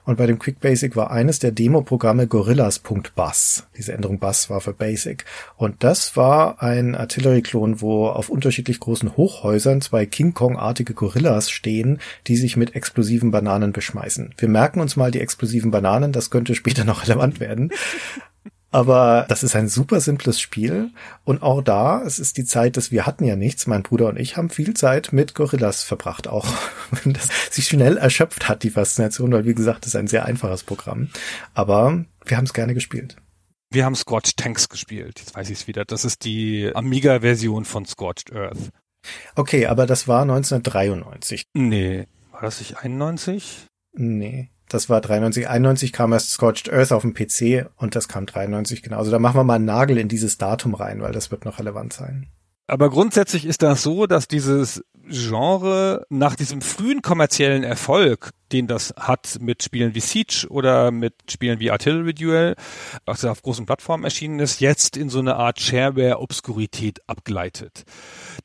Und 0.04 0.18
bei 0.18 0.26
dem 0.26 0.38
QuickBasic 0.38 0.94
war 0.94 1.10
eines 1.10 1.38
der 1.38 1.52
Demo-Programme 1.52 2.26
Gorillas.bus. 2.26 3.64
Diese 3.78 3.94
Änderung 3.94 4.18
Bus 4.18 4.50
war 4.50 4.60
für 4.60 4.74
Basic. 4.74 5.24
Und 5.56 5.82
das 5.82 6.16
war 6.16 6.62
ein 6.62 6.94
Artillery-Klon, 6.94 7.80
wo 7.80 8.08
auf 8.08 8.28
unterschiedlich 8.28 8.78
großen 8.78 9.16
Hochhäusern 9.16 9.80
zwei 9.80 10.04
King 10.04 10.34
Kong-artige 10.34 10.92
Gorillas 10.92 11.50
stehen, 11.50 11.98
die 12.26 12.36
sich 12.36 12.58
mit 12.58 12.74
explosiven 12.76 13.30
Bananen 13.30 13.72
beschmeißen. 13.72 14.34
Wir 14.36 14.48
merken 14.48 14.80
uns 14.80 14.96
mal 14.96 15.10
die 15.10 15.20
explosiven 15.20 15.70
Bananen, 15.70 16.05
das 16.12 16.30
könnte 16.30 16.54
später 16.54 16.84
noch 16.84 17.04
relevant 17.04 17.40
werden. 17.40 17.70
Aber 18.70 19.24
das 19.28 19.42
ist 19.42 19.56
ein 19.56 19.68
super 19.68 20.00
simples 20.00 20.40
Spiel. 20.40 20.90
Und 21.24 21.42
auch 21.42 21.62
da, 21.62 22.02
es 22.02 22.18
ist 22.18 22.36
die 22.36 22.44
Zeit, 22.44 22.76
dass 22.76 22.90
wir 22.90 23.06
hatten 23.06 23.24
ja 23.24 23.36
nichts. 23.36 23.66
Mein 23.66 23.82
Bruder 23.82 24.08
und 24.08 24.18
ich 24.18 24.36
haben 24.36 24.50
viel 24.50 24.74
Zeit 24.74 25.12
mit 25.12 25.34
Gorillas 25.34 25.82
verbracht, 25.82 26.28
auch 26.28 26.46
wenn 26.90 27.14
das 27.14 27.28
sich 27.50 27.68
schnell 27.68 27.96
erschöpft 27.96 28.48
hat, 28.48 28.64
die 28.64 28.70
Faszination, 28.70 29.32
weil 29.32 29.46
wie 29.46 29.54
gesagt, 29.54 29.86
es 29.86 29.94
ist 29.94 29.96
ein 29.96 30.08
sehr 30.08 30.26
einfaches 30.26 30.62
Programm. 30.62 31.08
Aber 31.54 32.04
wir 32.24 32.36
haben 32.36 32.44
es 32.44 32.52
gerne 32.52 32.74
gespielt. 32.74 33.16
Wir 33.70 33.84
haben 33.84 33.94
Scorched 33.94 34.36
Tanks 34.36 34.68
gespielt. 34.68 35.20
Jetzt 35.20 35.34
weiß 35.34 35.48
ich 35.50 35.60
es 35.60 35.66
wieder. 35.66 35.84
Das 35.84 36.04
ist 36.04 36.24
die 36.24 36.70
Amiga-Version 36.74 37.64
von 37.64 37.84
Scorched 37.86 38.32
Earth. 38.32 38.70
Okay, 39.34 39.66
aber 39.66 39.86
das 39.86 40.08
war 40.08 40.22
1993. 40.22 41.44
Nee. 41.54 42.06
War 42.32 42.42
das 42.42 42.60
nicht 42.60 42.78
91? 42.78 43.66
Nee. 43.94 44.50
Das 44.68 44.88
war 44.88 45.00
93. 45.00 45.48
91 45.48 45.92
kam 45.92 46.12
erst 46.12 46.30
Scorched 46.30 46.72
Earth 46.72 46.92
auf 46.92 47.02
dem 47.02 47.14
PC 47.14 47.70
und 47.76 47.94
das 47.94 48.08
kam 48.08 48.26
93 48.26 48.82
genau. 48.82 48.98
Also 48.98 49.10
da 49.10 49.18
machen 49.18 49.38
wir 49.38 49.44
mal 49.44 49.54
einen 49.54 49.64
Nagel 49.64 49.98
in 49.98 50.08
dieses 50.08 50.38
Datum 50.38 50.74
rein, 50.74 51.00
weil 51.00 51.12
das 51.12 51.30
wird 51.30 51.44
noch 51.44 51.58
relevant 51.58 51.92
sein. 51.92 52.28
Aber 52.66 52.90
grundsätzlich 52.90 53.46
ist 53.46 53.62
das 53.62 53.82
so, 53.82 54.06
dass 54.06 54.26
dieses 54.26 54.82
Genre 55.08 56.04
nach 56.08 56.34
diesem 56.34 56.60
frühen 56.60 57.00
kommerziellen 57.00 57.62
Erfolg, 57.62 58.30
den 58.52 58.66
das 58.66 58.94
hat 58.98 59.38
mit 59.40 59.62
Spielen 59.62 59.94
wie 59.94 60.00
Siege 60.00 60.46
oder 60.48 60.90
mit 60.90 61.14
Spielen 61.28 61.60
wie 61.60 61.70
Artillery 61.70 62.14
Duel, 62.14 62.56
was 63.04 63.24
auf 63.24 63.42
großen 63.42 63.66
Plattformen 63.66 64.04
erschienen 64.04 64.40
ist, 64.40 64.60
jetzt 64.60 64.96
in 64.96 65.08
so 65.08 65.18
eine 65.18 65.36
Art 65.36 65.60
Shareware-Obskurität 65.60 67.00
abgleitet. 67.08 67.84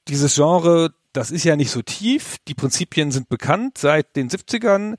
Dieses 0.08 0.36
Genre 0.36 0.94
das 1.14 1.30
ist 1.30 1.44
ja 1.44 1.58
nicht 1.58 1.72
so 1.72 1.82
tief. 1.82 2.38
Die 2.48 2.54
Prinzipien 2.54 3.12
sind 3.12 3.28
bekannt 3.28 3.78
seit 3.78 4.16
den 4.16 4.30
70ern. 4.30 4.96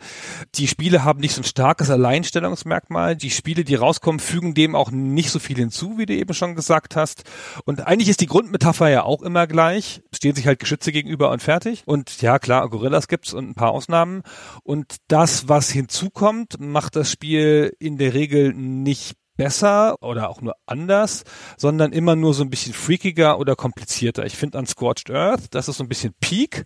Die 0.56 0.68
Spiele 0.68 1.04
haben 1.04 1.20
nicht 1.20 1.34
so 1.34 1.40
ein 1.40 1.44
starkes 1.44 1.88
Alleinstellungsmerkmal. 1.88 3.16
Die 3.16 3.30
Spiele, 3.30 3.64
die 3.64 3.76
rauskommen, 3.76 4.20
fügen 4.20 4.52
dem 4.52 4.74
auch 4.74 4.90
nicht 4.90 5.30
so 5.30 5.38
viel 5.38 5.56
hinzu, 5.56 5.96
wie 5.96 6.04
du 6.04 6.14
eben 6.14 6.34
schon 6.34 6.54
gesagt 6.54 6.96
hast. 6.96 7.24
Und 7.64 7.86
eigentlich 7.86 8.10
ist 8.10 8.20
die 8.20 8.26
Grundmetapher 8.26 8.90
ja 8.90 9.04
auch 9.04 9.22
immer 9.22 9.46
gleich. 9.46 10.02
Stehen 10.12 10.34
sich 10.34 10.46
halt 10.46 10.58
Geschütze 10.58 10.92
gegenüber 10.92 11.30
und 11.30 11.42
fertig. 11.42 11.82
Und 11.86 12.20
ja, 12.20 12.38
klar, 12.38 12.68
Gorillas 12.68 13.08
gibt's 13.08 13.32
und 13.32 13.48
ein 13.48 13.54
paar 13.54 13.70
Ausnahmen. 13.70 14.22
Und 14.64 14.91
das, 15.08 15.48
was 15.48 15.70
hinzukommt, 15.70 16.60
macht 16.60 16.96
das 16.96 17.10
Spiel 17.10 17.74
in 17.78 17.96
der 17.96 18.14
Regel 18.14 18.52
nicht 18.52 19.14
besser 19.36 19.96
oder 20.00 20.28
auch 20.28 20.40
nur 20.40 20.54
anders, 20.66 21.24
sondern 21.56 21.92
immer 21.92 22.16
nur 22.16 22.34
so 22.34 22.42
ein 22.42 22.50
bisschen 22.50 22.74
freakiger 22.74 23.38
oder 23.38 23.56
komplizierter. 23.56 24.26
Ich 24.26 24.36
finde 24.36 24.58
an 24.58 24.66
Scorched 24.66 25.10
Earth, 25.10 25.46
das 25.50 25.68
ist 25.68 25.78
so 25.78 25.84
ein 25.84 25.88
bisschen 25.88 26.14
Peak. 26.20 26.64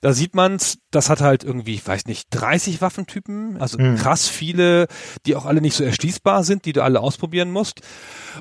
Da 0.00 0.12
sieht 0.12 0.34
man's, 0.34 0.78
das 0.90 1.10
hat 1.10 1.20
halt 1.20 1.44
irgendwie, 1.44 1.74
ich 1.74 1.86
weiß 1.86 2.06
nicht, 2.06 2.28
30 2.30 2.80
Waffentypen, 2.80 3.60
also 3.60 3.78
mhm. 3.78 3.96
krass 3.96 4.28
viele, 4.28 4.86
die 5.26 5.36
auch 5.36 5.46
alle 5.46 5.60
nicht 5.60 5.74
so 5.74 5.84
erschließbar 5.84 6.44
sind, 6.44 6.64
die 6.64 6.72
du 6.72 6.82
alle 6.82 7.00
ausprobieren 7.00 7.50
musst. 7.50 7.80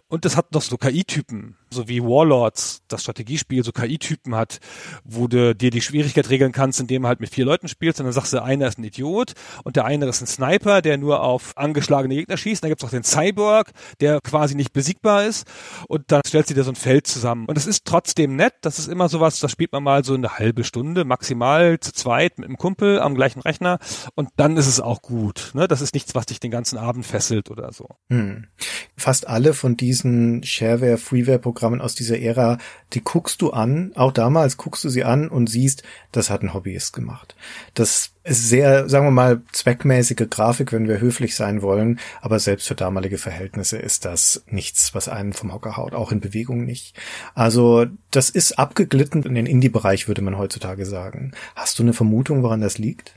Und 0.07 0.25
das 0.25 0.37
hat 0.37 0.53
noch 0.53 0.61
so 0.61 0.77
KI-Typen, 0.77 1.55
so 1.69 1.87
wie 1.87 2.01
Warlords, 2.01 2.81
das 2.87 3.01
Strategiespiel 3.01 3.63
so 3.63 3.71
KI-Typen 3.71 4.35
hat, 4.35 4.59
wo 5.03 5.27
du 5.27 5.55
dir 5.55 5.71
die 5.71 5.81
Schwierigkeit 5.81 6.29
regeln 6.29 6.51
kannst, 6.51 6.79
indem 6.79 7.03
du 7.03 7.07
halt 7.07 7.19
mit 7.19 7.29
vier 7.29 7.45
Leuten 7.45 7.67
spielst 7.67 7.99
und 7.99 8.05
dann 8.05 8.13
sagst 8.13 8.33
du, 8.33 8.43
einer 8.43 8.67
ist 8.67 8.79
ein 8.79 8.83
Idiot 8.83 9.33
und 9.63 9.75
der 9.75 9.85
eine 9.85 10.05
ist 10.05 10.21
ein 10.21 10.27
Sniper, 10.27 10.81
der 10.81 10.97
nur 10.97 11.21
auf 11.21 11.57
angeschlagene 11.57 12.15
Gegner 12.15 12.37
schießt. 12.37 12.63
Dann 12.63 12.69
gibt's 12.69 12.83
auch 12.83 12.89
den 12.89 13.03
Cyborg, 13.03 13.71
der 13.99 14.19
quasi 14.21 14.55
nicht 14.55 14.73
besiegbar 14.73 15.25
ist 15.25 15.47
und 15.87 16.11
dann 16.11 16.21
stellst 16.25 16.49
du 16.49 16.53
dir 16.53 16.63
so 16.63 16.71
ein 16.71 16.75
Feld 16.75 17.07
zusammen. 17.07 17.45
Und 17.45 17.57
es 17.57 17.67
ist 17.67 17.85
trotzdem 17.85 18.35
nett, 18.35 18.53
das 18.61 18.79
ist 18.79 18.87
immer 18.87 19.09
sowas, 19.09 19.39
das 19.39 19.51
spielt 19.51 19.71
man 19.71 19.83
mal 19.83 20.03
so 20.03 20.13
eine 20.13 20.37
halbe 20.37 20.63
Stunde, 20.63 21.05
maximal 21.05 21.42
zu 21.79 21.91
zweit 21.93 22.39
mit 22.39 22.47
einem 22.47 22.57
Kumpel 22.57 22.99
am 22.99 23.15
gleichen 23.15 23.41
Rechner 23.41 23.79
und 24.15 24.29
dann 24.37 24.57
ist 24.57 24.67
es 24.67 24.79
auch 24.79 25.01
gut. 25.01 25.51
Ne? 25.53 25.67
Das 25.67 25.81
ist 25.81 25.93
nichts, 25.93 26.15
was 26.15 26.25
dich 26.25 26.39
den 26.39 26.51
ganzen 26.51 26.77
Abend 26.77 27.05
fesselt 27.05 27.51
oder 27.51 27.71
so. 27.73 27.89
Hm. 28.09 28.47
Fast 28.95 29.27
alle 29.27 29.53
von 29.53 29.77
diesen 29.77 30.43
Shareware, 30.43 30.97
Freeware-Programmen 30.97 31.81
aus 31.81 31.95
dieser 31.95 32.19
Ära, 32.19 32.57
die 32.93 33.03
guckst 33.03 33.41
du 33.41 33.51
an, 33.51 33.91
auch 33.95 34.11
damals 34.11 34.57
guckst 34.57 34.83
du 34.83 34.89
sie 34.89 35.03
an 35.03 35.29
und 35.29 35.47
siehst, 35.47 35.83
das 36.11 36.29
hat 36.29 36.41
ein 36.41 36.53
Hobbyist 36.53 36.93
gemacht. 36.93 37.35
Das 37.73 38.12
sehr, 38.25 38.87
sagen 38.89 39.05
wir 39.05 39.11
mal, 39.11 39.41
zweckmäßige 39.51 40.29
Grafik, 40.29 40.71
wenn 40.71 40.87
wir 40.87 40.99
höflich 40.99 41.35
sein 41.35 41.61
wollen, 41.61 41.99
aber 42.21 42.39
selbst 42.39 42.67
für 42.67 42.75
damalige 42.75 43.17
Verhältnisse 43.17 43.77
ist 43.77 44.05
das 44.05 44.43
nichts, 44.47 44.93
was 44.93 45.09
einen 45.09 45.33
vom 45.33 45.53
Hocker 45.53 45.77
haut, 45.77 45.93
auch 45.93 46.11
in 46.11 46.21
Bewegung 46.21 46.65
nicht. 46.65 46.95
Also 47.35 47.85
das 48.11 48.29
ist 48.29 48.57
abgeglitten 48.57 49.23
in 49.23 49.35
den 49.35 49.45
Indie-Bereich, 49.45 50.07
würde 50.07 50.21
man 50.21 50.37
heutzutage 50.37 50.85
sagen. 50.85 51.33
Hast 51.55 51.79
du 51.79 51.83
eine 51.83 51.93
Vermutung, 51.93 52.43
woran 52.43 52.61
das 52.61 52.77
liegt? 52.77 53.15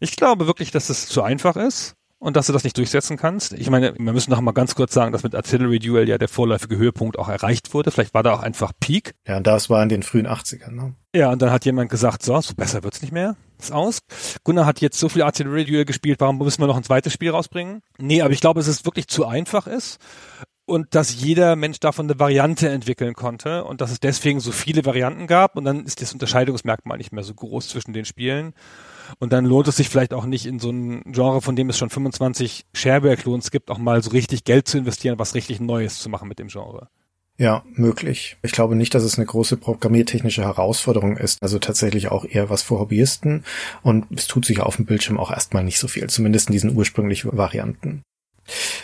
Ich 0.00 0.16
glaube 0.16 0.46
wirklich, 0.46 0.70
dass 0.70 0.88
es 0.88 1.06
zu 1.06 1.22
einfach 1.22 1.56
ist 1.56 1.94
und 2.18 2.36
dass 2.36 2.46
du 2.46 2.52
das 2.52 2.64
nicht 2.64 2.78
durchsetzen 2.78 3.16
kannst. 3.16 3.52
Ich 3.52 3.68
meine, 3.68 3.94
wir 3.98 4.12
müssen 4.12 4.30
noch 4.30 4.40
mal 4.40 4.52
ganz 4.52 4.74
kurz 4.74 4.94
sagen, 4.94 5.12
dass 5.12 5.22
mit 5.22 5.34
Artillery 5.34 5.78
Duel 5.78 6.08
ja 6.08 6.16
der 6.16 6.28
vorläufige 6.28 6.76
Höhepunkt 6.76 7.18
auch 7.18 7.28
erreicht 7.28 7.74
wurde. 7.74 7.90
Vielleicht 7.90 8.14
war 8.14 8.22
da 8.22 8.32
auch 8.32 8.42
einfach 8.42 8.72
Peak. 8.80 9.14
Ja, 9.26 9.36
und 9.36 9.46
das 9.46 9.68
war 9.68 9.82
in 9.82 9.90
den 9.90 10.02
frühen 10.02 10.26
80ern, 10.26 10.70
ne? 10.70 10.94
Ja, 11.14 11.30
und 11.30 11.42
dann 11.42 11.50
hat 11.50 11.64
jemand 11.64 11.90
gesagt, 11.90 12.22
so, 12.22 12.40
so 12.40 12.54
besser 12.54 12.82
wird's 12.82 13.02
nicht 13.02 13.12
mehr. 13.12 13.36
Ist 13.64 13.72
aus. 13.72 14.00
Gunnar 14.44 14.66
hat 14.66 14.82
jetzt 14.82 14.98
so 14.98 15.08
viel 15.08 15.22
Artillery 15.22 15.64
Duel 15.64 15.86
gespielt, 15.86 16.20
warum 16.20 16.36
müssen 16.36 16.60
wir 16.60 16.66
noch 16.66 16.76
ein 16.76 16.84
zweites 16.84 17.14
Spiel 17.14 17.30
rausbringen? 17.30 17.80
Nee, 17.96 18.20
aber 18.20 18.34
ich 18.34 18.40
glaube, 18.40 18.60
dass 18.60 18.66
es 18.66 18.84
wirklich 18.84 19.08
zu 19.08 19.24
einfach 19.24 19.66
ist 19.66 19.98
und 20.66 20.94
dass 20.94 21.14
jeder 21.14 21.56
Mensch 21.56 21.80
davon 21.80 22.06
eine 22.06 22.18
Variante 22.18 22.68
entwickeln 22.68 23.14
konnte 23.14 23.64
und 23.64 23.80
dass 23.80 23.90
es 23.90 24.00
deswegen 24.00 24.40
so 24.40 24.52
viele 24.52 24.84
Varianten 24.84 25.26
gab 25.26 25.56
und 25.56 25.64
dann 25.64 25.84
ist 25.84 26.02
das 26.02 26.12
Unterscheidungsmerkmal 26.12 26.98
nicht 26.98 27.12
mehr 27.12 27.24
so 27.24 27.32
groß 27.32 27.68
zwischen 27.68 27.94
den 27.94 28.04
Spielen. 28.04 28.52
Und 29.18 29.32
dann 29.32 29.46
lohnt 29.46 29.68
es 29.68 29.76
sich 29.76 29.88
vielleicht 29.88 30.14
auch 30.14 30.24
nicht 30.24 30.46
in 30.46 30.58
so 30.58 30.70
ein 30.70 31.02
Genre, 31.12 31.42
von 31.42 31.56
dem 31.56 31.68
es 31.70 31.78
schon 31.78 31.90
25 31.90 32.66
Shareware-Klons 32.74 33.50
gibt, 33.50 33.70
auch 33.70 33.78
mal 33.78 34.02
so 34.02 34.10
richtig 34.10 34.44
Geld 34.44 34.68
zu 34.68 34.78
investieren, 34.78 35.18
was 35.18 35.34
richtig 35.34 35.60
Neues 35.60 36.00
zu 36.00 36.08
machen 36.08 36.28
mit 36.28 36.38
dem 36.38 36.48
Genre. 36.48 36.88
Ja, 37.36 37.64
möglich. 37.74 38.36
Ich 38.42 38.52
glaube 38.52 38.76
nicht, 38.76 38.94
dass 38.94 39.02
es 39.02 39.18
eine 39.18 39.26
große 39.26 39.56
programmiertechnische 39.56 40.42
Herausforderung 40.42 41.16
ist. 41.16 41.42
Also 41.42 41.58
tatsächlich 41.58 42.08
auch 42.08 42.24
eher 42.24 42.48
was 42.48 42.62
für 42.62 42.78
Hobbyisten. 42.78 43.44
Und 43.82 44.06
es 44.16 44.28
tut 44.28 44.44
sich 44.44 44.60
auf 44.60 44.76
dem 44.76 44.86
Bildschirm 44.86 45.18
auch 45.18 45.32
erstmal 45.32 45.64
nicht 45.64 45.78
so 45.78 45.88
viel, 45.88 46.08
zumindest 46.08 46.48
in 46.48 46.52
diesen 46.52 46.76
ursprünglichen 46.76 47.36
Varianten. 47.36 48.02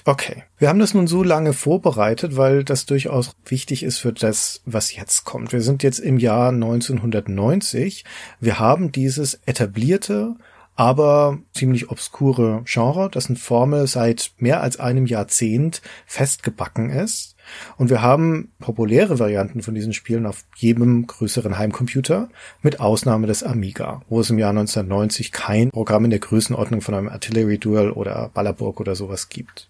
Okay, 0.04 0.44
wir 0.58 0.68
haben 0.68 0.78
das 0.78 0.94
nun 0.94 1.06
so 1.06 1.22
lange 1.22 1.52
vorbereitet, 1.52 2.36
weil 2.36 2.64
das 2.64 2.86
durchaus 2.86 3.32
wichtig 3.44 3.82
ist 3.82 3.98
für 3.98 4.12
das, 4.12 4.62
was 4.64 4.96
jetzt 4.96 5.24
kommt. 5.24 5.52
Wir 5.52 5.60
sind 5.60 5.82
jetzt 5.82 5.98
im 5.98 6.18
Jahr 6.18 6.48
1990. 6.48 8.04
Wir 8.40 8.58
haben 8.58 8.90
dieses 8.90 9.34
etablierte, 9.46 10.34
aber 10.76 11.38
ziemlich 11.52 11.90
obskure 11.90 12.62
Genre, 12.64 13.10
dessen 13.10 13.36
Formel 13.36 13.86
seit 13.86 14.32
mehr 14.38 14.62
als 14.62 14.80
einem 14.80 15.04
Jahrzehnt 15.06 15.82
festgebacken 16.06 16.88
ist. 16.88 17.36
Und 17.76 17.90
wir 17.90 18.02
haben 18.02 18.52
populäre 18.58 19.18
Varianten 19.18 19.62
von 19.62 19.74
diesen 19.74 19.92
Spielen 19.92 20.26
auf 20.26 20.44
jedem 20.56 21.06
größeren 21.06 21.58
Heimcomputer, 21.58 22.28
mit 22.62 22.80
Ausnahme 22.80 23.26
des 23.26 23.42
Amiga, 23.42 24.02
wo 24.08 24.20
es 24.20 24.30
im 24.30 24.38
Jahr 24.38 24.50
1990 24.50 25.32
kein 25.32 25.70
Programm 25.70 26.04
in 26.04 26.10
der 26.10 26.20
Größenordnung 26.20 26.80
von 26.80 26.94
einem 26.94 27.08
Artillery 27.08 27.58
Duel 27.58 27.90
oder 27.90 28.30
Ballerburg 28.32 28.80
oder 28.80 28.94
sowas 28.94 29.28
gibt. 29.28 29.68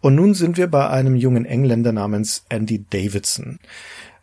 Und 0.00 0.14
nun 0.14 0.34
sind 0.34 0.56
wir 0.56 0.66
bei 0.66 0.88
einem 0.88 1.16
jungen 1.16 1.44
Engländer 1.44 1.92
namens 1.92 2.44
Andy 2.48 2.84
Davidson. 2.90 3.58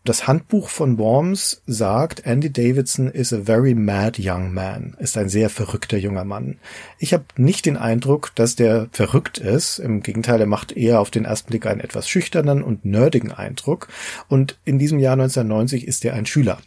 Das 0.05 0.27
Handbuch 0.27 0.67
von 0.67 0.97
Worms 0.97 1.61
sagt, 1.65 2.25
Andy 2.25 2.51
Davidson 2.51 3.07
is 3.07 3.31
a 3.31 3.39
very 3.41 3.73
mad 3.73 4.21
young 4.21 4.53
man, 4.53 4.97
ist 4.99 5.17
ein 5.17 5.29
sehr 5.29 5.49
verrückter 5.49 5.97
junger 5.97 6.25
Mann. 6.25 6.57
Ich 6.99 7.13
habe 7.13 7.23
nicht 7.37 7.65
den 7.65 7.77
Eindruck, 7.77 8.33
dass 8.35 8.57
der 8.57 8.89
verrückt 8.91 9.37
ist. 9.37 9.79
Im 9.79 10.03
Gegenteil, 10.03 10.41
er 10.41 10.45
macht 10.45 10.73
eher 10.73 10.99
auf 10.99 11.09
den 11.09 11.23
ersten 11.23 11.47
Blick 11.47 11.65
einen 11.65 11.79
etwas 11.79 12.09
schüchternen 12.09 12.63
und 12.63 12.83
nerdigen 12.83 13.31
Eindruck. 13.31 13.87
Und 14.27 14.59
in 14.65 14.77
diesem 14.77 14.99
Jahr 14.99 15.13
1990 15.13 15.87
ist 15.87 16.03
er 16.03 16.15
ein 16.15 16.25
Schüler. 16.25 16.57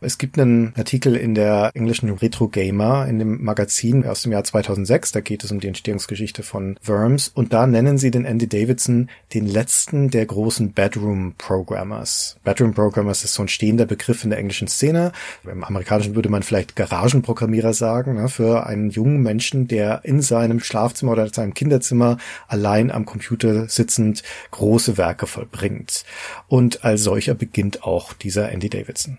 Es 0.00 0.16
gibt 0.16 0.38
einen 0.38 0.72
Artikel 0.76 1.16
in 1.16 1.34
der 1.34 1.72
englischen 1.74 2.10
Retro 2.10 2.46
Gamer 2.46 3.08
in 3.08 3.18
dem 3.18 3.42
Magazin 3.42 4.06
aus 4.06 4.22
dem 4.22 4.30
Jahr 4.30 4.44
2006. 4.44 5.10
Da 5.10 5.20
geht 5.20 5.42
es 5.42 5.50
um 5.50 5.58
die 5.58 5.66
Entstehungsgeschichte 5.66 6.44
von 6.44 6.78
Worms. 6.84 7.26
Und 7.26 7.54
da 7.54 7.66
nennen 7.66 7.98
sie 7.98 8.12
den 8.12 8.24
Andy 8.24 8.48
Davidson 8.48 9.10
den 9.34 9.46
letzten 9.46 10.10
der 10.10 10.26
großen 10.26 10.72
Bedroom 10.74 11.34
Programmers. 11.38 12.36
Bedroom 12.44 12.70
Programmers 12.70 12.83
ist 13.24 13.34
so 13.34 13.42
ein 13.42 13.48
stehender 13.48 13.86
Begriff 13.86 14.24
in 14.24 14.30
der 14.30 14.38
englischen 14.38 14.68
Szene. 14.68 15.12
Im 15.44 15.64
amerikanischen 15.64 16.14
würde 16.14 16.28
man 16.28 16.42
vielleicht 16.42 16.76
Garagenprogrammierer 16.76 17.74
sagen, 17.74 18.14
ne, 18.14 18.28
für 18.28 18.66
einen 18.66 18.90
jungen 18.90 19.22
Menschen, 19.22 19.68
der 19.68 20.04
in 20.04 20.20
seinem 20.20 20.60
Schlafzimmer 20.60 21.12
oder 21.12 21.28
seinem 21.28 21.54
Kinderzimmer 21.54 22.18
allein 22.48 22.90
am 22.90 23.06
Computer 23.06 23.68
sitzend 23.68 24.22
große 24.50 24.96
Werke 24.96 25.26
vollbringt. 25.26 26.04
Und 26.48 26.84
als 26.84 27.02
solcher 27.02 27.34
beginnt 27.34 27.84
auch 27.84 28.12
dieser 28.12 28.50
Andy 28.50 28.68
Davidson. 28.68 29.18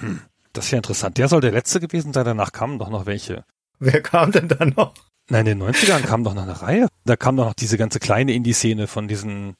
Hm, 0.00 0.20
das 0.52 0.66
ist 0.66 0.70
ja 0.70 0.78
interessant. 0.78 1.18
Der 1.18 1.28
soll 1.28 1.40
der 1.40 1.52
letzte 1.52 1.80
gewesen 1.80 2.12
sein, 2.12 2.24
danach 2.24 2.52
kamen 2.52 2.78
doch 2.78 2.90
noch 2.90 3.06
welche. 3.06 3.44
Wer 3.78 4.02
kam 4.02 4.32
denn 4.32 4.48
da 4.48 4.64
noch? 4.64 4.94
Nein, 5.28 5.46
in 5.46 5.58
den 5.58 5.68
90ern 5.68 6.02
kam 6.02 6.22
doch 6.22 6.34
noch 6.34 6.44
eine 6.44 6.62
Reihe. 6.62 6.88
Da 7.04 7.16
kam 7.16 7.36
doch 7.36 7.46
noch 7.46 7.54
diese 7.54 7.76
ganze 7.76 7.98
kleine 7.98 8.32
Indie-Szene 8.32 8.86
von 8.86 9.08
diesen 9.08 9.56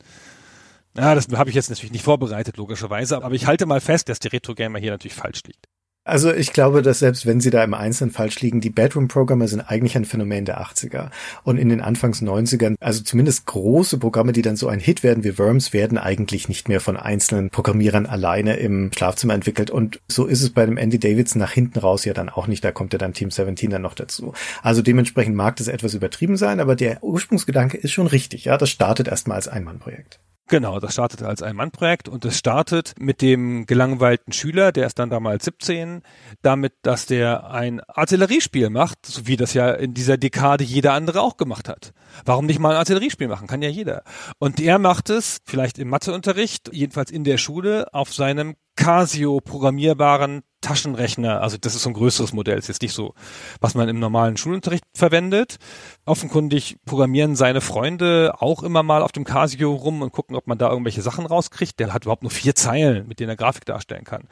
ja, 0.96 1.14
das 1.14 1.28
habe 1.32 1.50
ich 1.50 1.56
jetzt 1.56 1.70
natürlich 1.70 1.92
nicht 1.92 2.04
vorbereitet, 2.04 2.56
logischerweise, 2.56 3.22
aber 3.22 3.34
ich 3.34 3.46
halte 3.46 3.66
mal 3.66 3.80
fest, 3.80 4.08
dass 4.08 4.18
die 4.18 4.28
Retro-Gamer 4.28 4.78
hier 4.78 4.92
natürlich 4.92 5.14
falsch 5.14 5.42
liegt. 5.46 5.66
Also 6.06 6.32
ich 6.32 6.52
glaube, 6.52 6.82
dass 6.82 7.00
selbst 7.00 7.26
wenn 7.26 7.40
sie 7.40 7.50
da 7.50 7.64
im 7.64 7.74
Einzelnen 7.74 8.12
falsch 8.12 8.40
liegen, 8.40 8.60
die 8.60 8.70
Bedroom-Programme 8.70 9.48
sind 9.48 9.60
eigentlich 9.60 9.96
ein 9.96 10.04
Phänomen 10.04 10.44
der 10.44 10.60
80er. 10.60 11.10
Und 11.42 11.58
in 11.58 11.68
den 11.68 11.80
Anfangs 11.80 12.22
90ern, 12.22 12.76
also 12.78 13.02
zumindest 13.02 13.46
große 13.46 13.98
Programme, 13.98 14.32
die 14.32 14.42
dann 14.42 14.54
so 14.54 14.68
ein 14.68 14.78
Hit 14.78 15.02
werden 15.02 15.24
wie 15.24 15.36
Worms, 15.36 15.72
werden 15.72 15.98
eigentlich 15.98 16.48
nicht 16.48 16.68
mehr 16.68 16.80
von 16.80 16.96
einzelnen 16.96 17.50
Programmierern 17.50 18.06
alleine 18.06 18.54
im 18.56 18.92
Schlafzimmer 18.96 19.34
entwickelt. 19.34 19.72
Und 19.72 20.00
so 20.06 20.26
ist 20.26 20.42
es 20.42 20.50
bei 20.50 20.64
dem 20.64 20.76
Andy 20.76 21.00
Davidson 21.00 21.40
nach 21.40 21.50
hinten 21.50 21.80
raus 21.80 22.04
ja 22.04 22.14
dann 22.14 22.28
auch 22.28 22.46
nicht. 22.46 22.62
Da 22.62 22.70
kommt 22.70 22.92
ja 22.92 23.00
dann 23.00 23.12
Team 23.12 23.32
17 23.32 23.70
dann 23.70 23.82
noch 23.82 23.94
dazu. 23.94 24.32
Also 24.62 24.82
dementsprechend 24.82 25.34
mag 25.34 25.56
das 25.56 25.66
etwas 25.66 25.94
übertrieben 25.94 26.36
sein, 26.36 26.60
aber 26.60 26.76
der 26.76 27.02
Ursprungsgedanke 27.02 27.78
ist 27.78 27.90
schon 27.90 28.06
richtig. 28.06 28.44
Ja, 28.44 28.56
das 28.56 28.70
startet 28.70 29.08
erstmal 29.08 29.38
als 29.38 29.48
Einmannprojekt. 29.48 30.20
Genau, 30.48 30.78
das 30.78 30.92
startete 30.92 31.26
als 31.26 31.42
Ein-Mann-Projekt 31.42 32.08
und 32.08 32.24
es 32.24 32.38
startet 32.38 32.94
mit 33.00 33.20
dem 33.20 33.66
gelangweilten 33.66 34.32
Schüler, 34.32 34.70
der 34.70 34.86
ist 34.86 34.96
dann 34.96 35.10
damals 35.10 35.44
17, 35.44 36.02
damit, 36.40 36.74
dass 36.82 37.06
der 37.06 37.50
ein 37.50 37.80
Artilleriespiel 37.80 38.70
macht, 38.70 39.04
so 39.04 39.26
wie 39.26 39.36
das 39.36 39.54
ja 39.54 39.72
in 39.72 39.92
dieser 39.92 40.18
Dekade 40.18 40.62
jeder 40.62 40.92
andere 40.92 41.20
auch 41.20 41.36
gemacht 41.36 41.68
hat. 41.68 41.92
Warum 42.24 42.46
nicht 42.46 42.60
mal 42.60 42.70
ein 42.70 42.76
Artilleriespiel 42.76 43.26
machen? 43.26 43.48
Kann 43.48 43.60
ja 43.60 43.68
jeder. 43.68 44.04
Und 44.38 44.60
er 44.60 44.78
macht 44.78 45.10
es, 45.10 45.38
vielleicht 45.44 45.78
im 45.78 45.88
Matheunterricht, 45.88 46.70
jedenfalls 46.72 47.10
in 47.10 47.24
der 47.24 47.38
Schule, 47.38 47.92
auf 47.92 48.14
seinem 48.14 48.54
Casio 48.76 49.40
programmierbaren 49.40 50.42
Taschenrechner, 50.66 51.42
also 51.42 51.56
das 51.60 51.76
ist 51.76 51.82
so 51.82 51.90
ein 51.90 51.94
größeres 51.94 52.32
Modell, 52.32 52.58
ist 52.58 52.66
jetzt 52.66 52.82
nicht 52.82 52.92
so, 52.92 53.14
was 53.60 53.76
man 53.76 53.88
im 53.88 54.00
normalen 54.00 54.36
Schulunterricht 54.36 54.82
verwendet. 54.94 55.58
Offenkundig 56.06 56.78
programmieren 56.84 57.36
seine 57.36 57.60
Freunde 57.60 58.34
auch 58.40 58.64
immer 58.64 58.82
mal 58.82 59.02
auf 59.02 59.12
dem 59.12 59.22
Casio 59.22 59.72
rum 59.72 60.02
und 60.02 60.10
gucken, 60.10 60.34
ob 60.34 60.48
man 60.48 60.58
da 60.58 60.68
irgendwelche 60.68 61.02
Sachen 61.02 61.24
rauskriegt. 61.24 61.78
Der 61.78 61.94
hat 61.94 62.02
überhaupt 62.02 62.24
nur 62.24 62.32
vier 62.32 62.56
Zeilen, 62.56 63.06
mit 63.06 63.20
denen 63.20 63.28
er 63.28 63.36
Grafik 63.36 63.64
darstellen 63.64 64.02
kann. 64.02 64.24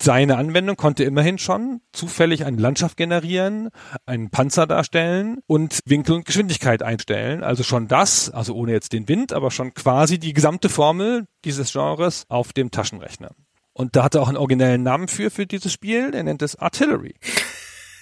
Seine 0.00 0.36
Anwendung 0.36 0.76
konnte 0.76 1.02
immerhin 1.02 1.38
schon 1.38 1.80
zufällig 1.92 2.44
eine 2.44 2.58
Landschaft 2.58 2.96
generieren, 2.96 3.70
einen 4.06 4.30
Panzer 4.30 4.68
darstellen 4.68 5.38
und 5.48 5.80
Winkel 5.84 6.14
und 6.14 6.26
Geschwindigkeit 6.26 6.84
einstellen. 6.84 7.42
Also 7.42 7.64
schon 7.64 7.88
das, 7.88 8.30
also 8.30 8.54
ohne 8.54 8.70
jetzt 8.70 8.92
den 8.92 9.08
Wind, 9.08 9.32
aber 9.32 9.50
schon 9.50 9.74
quasi 9.74 10.20
die 10.20 10.32
gesamte 10.32 10.68
Formel 10.68 11.26
dieses 11.44 11.72
Genres 11.72 12.24
auf 12.28 12.52
dem 12.52 12.70
Taschenrechner. 12.70 13.32
Und 13.72 13.96
da 13.96 14.04
hat 14.04 14.14
er 14.14 14.22
auch 14.22 14.28
einen 14.28 14.36
originellen 14.36 14.82
Namen 14.82 15.08
für, 15.08 15.30
für 15.30 15.46
dieses 15.46 15.72
Spiel. 15.72 16.14
Er 16.14 16.22
nennt 16.22 16.42
es 16.42 16.56
Artillery. 16.56 17.14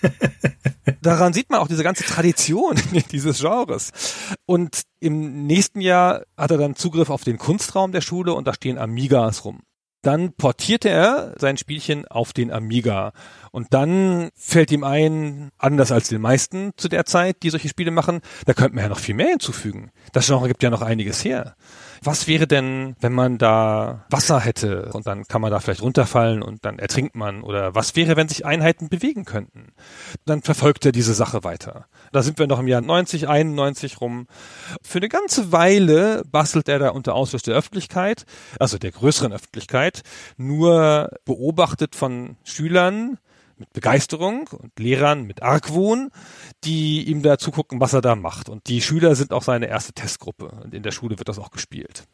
Daran 1.03 1.33
sieht 1.33 1.51
man 1.51 1.61
auch 1.61 1.69
diese 1.69 1.85
ganze 1.85 2.05
Tradition 2.05 2.81
dieses 3.13 3.41
Genres. 3.41 3.93
Und 4.47 4.83
im 4.99 5.47
nächsten 5.47 5.81
Jahr 5.81 6.23
hat 6.37 6.51
er 6.51 6.59
dann 6.59 6.77
Zugriff 6.77 7.11
auf 7.11 7.25
den 7.25 7.39
Kunstraum 7.39 7.93
der 7.93 8.01
Schule 8.01 8.35
und 8.35 8.47
da 8.47 8.55
stehen 8.55 8.79
Amigas 8.79 9.45
rum. 9.45 9.61
Dann 10.03 10.33
portierte 10.33 10.89
er 10.89 11.35
sein 11.39 11.59
Spielchen 11.59 12.09
auf 12.09 12.33
den 12.33 12.51
Amiga. 12.51 13.13
Und 13.53 13.75
dann 13.75 14.31
fällt 14.35 14.73
ihm 14.73 14.83
ein, 14.83 15.51
anders 15.59 15.93
als 15.93 16.09
den 16.09 16.23
meisten 16.23 16.73
zu 16.77 16.89
der 16.89 17.05
Zeit, 17.05 17.43
die 17.43 17.51
solche 17.51 17.69
Spiele 17.69 17.91
machen, 17.91 18.21
da 18.47 18.55
könnte 18.55 18.75
man 18.75 18.85
ja 18.85 18.89
noch 18.89 18.99
viel 18.99 19.15
mehr 19.15 19.29
hinzufügen. 19.29 19.91
Das 20.13 20.27
Genre 20.27 20.49
gibt 20.49 20.63
ja 20.63 20.71
noch 20.71 20.81
einiges 20.81 21.23
her. 21.23 21.55
Was 22.03 22.27
wäre 22.27 22.47
denn, 22.47 22.97
wenn 23.01 23.13
man 23.13 23.37
da 23.37 24.07
Wasser 24.09 24.41
hätte 24.41 24.91
und 24.93 25.07
dann 25.07 25.25
kann 25.25 25.43
man 25.43 25.51
da 25.51 25.61
vielleicht 25.61 25.83
runterfallen 25.83 26.43
und 26.43 26.65
dann 26.65 26.79
ertrinkt 26.79 27.15
man? 27.15 27.43
Oder 27.43 27.75
was 27.75 27.95
wäre, 27.95 28.17
wenn 28.17 28.29
sich 28.29 28.47
Einheiten 28.47 28.89
bewegen 28.89 29.27
könnten? 29.27 29.73
Dann 30.25 30.41
verfolgt 30.41 30.87
er 30.87 30.93
diese 30.93 31.13
Sache 31.13 31.45
weiter. 31.45 31.87
Da 32.13 32.23
sind 32.23 32.39
wir 32.39 32.47
noch 32.47 32.61
im 32.61 32.69
Jahr 32.69 32.81
90, 32.81 33.29
91 33.29 34.01
rum. 34.01 34.27
Für 34.83 34.99
eine 34.99 35.09
ganze 35.11 35.53
Weile 35.53 36.23
bastelt 36.31 36.69
er 36.69 36.79
da 36.79 36.89
unter 36.91 37.15
Ausschluss 37.15 37.43
der 37.43 37.55
Öffentlichkeit, 37.55 38.25
also 38.59 38.79
der 38.79 38.93
größeren 38.93 39.33
Öffentlichkeit, 39.33 40.03
nur 40.39 41.11
beobachtet 41.27 41.95
von 41.95 42.37
Schülern, 42.45 43.19
mit 43.61 43.73
Begeisterung 43.73 44.49
und 44.49 44.79
Lehrern 44.79 45.25
mit 45.25 45.43
Argwohn, 45.43 46.11
die 46.65 47.05
ihm 47.05 47.23
da 47.23 47.39
zugucken, 47.39 47.79
was 47.81 47.93
er 47.93 48.01
da 48.01 48.17
macht. 48.17 48.49
Und 48.49 48.67
die 48.69 48.81
Schüler 48.81 49.15
sind 49.15 49.33
auch 49.33 49.43
seine 49.43 49.69
erste 49.69 49.93
Testgruppe. 49.93 50.47
Und 50.47 50.75
in 50.75 50.83
der 50.83 50.91
Schule 50.91 51.19
wird 51.19 51.29
das 51.29 51.39
auch 51.39 51.51
gespielt. 51.51 52.05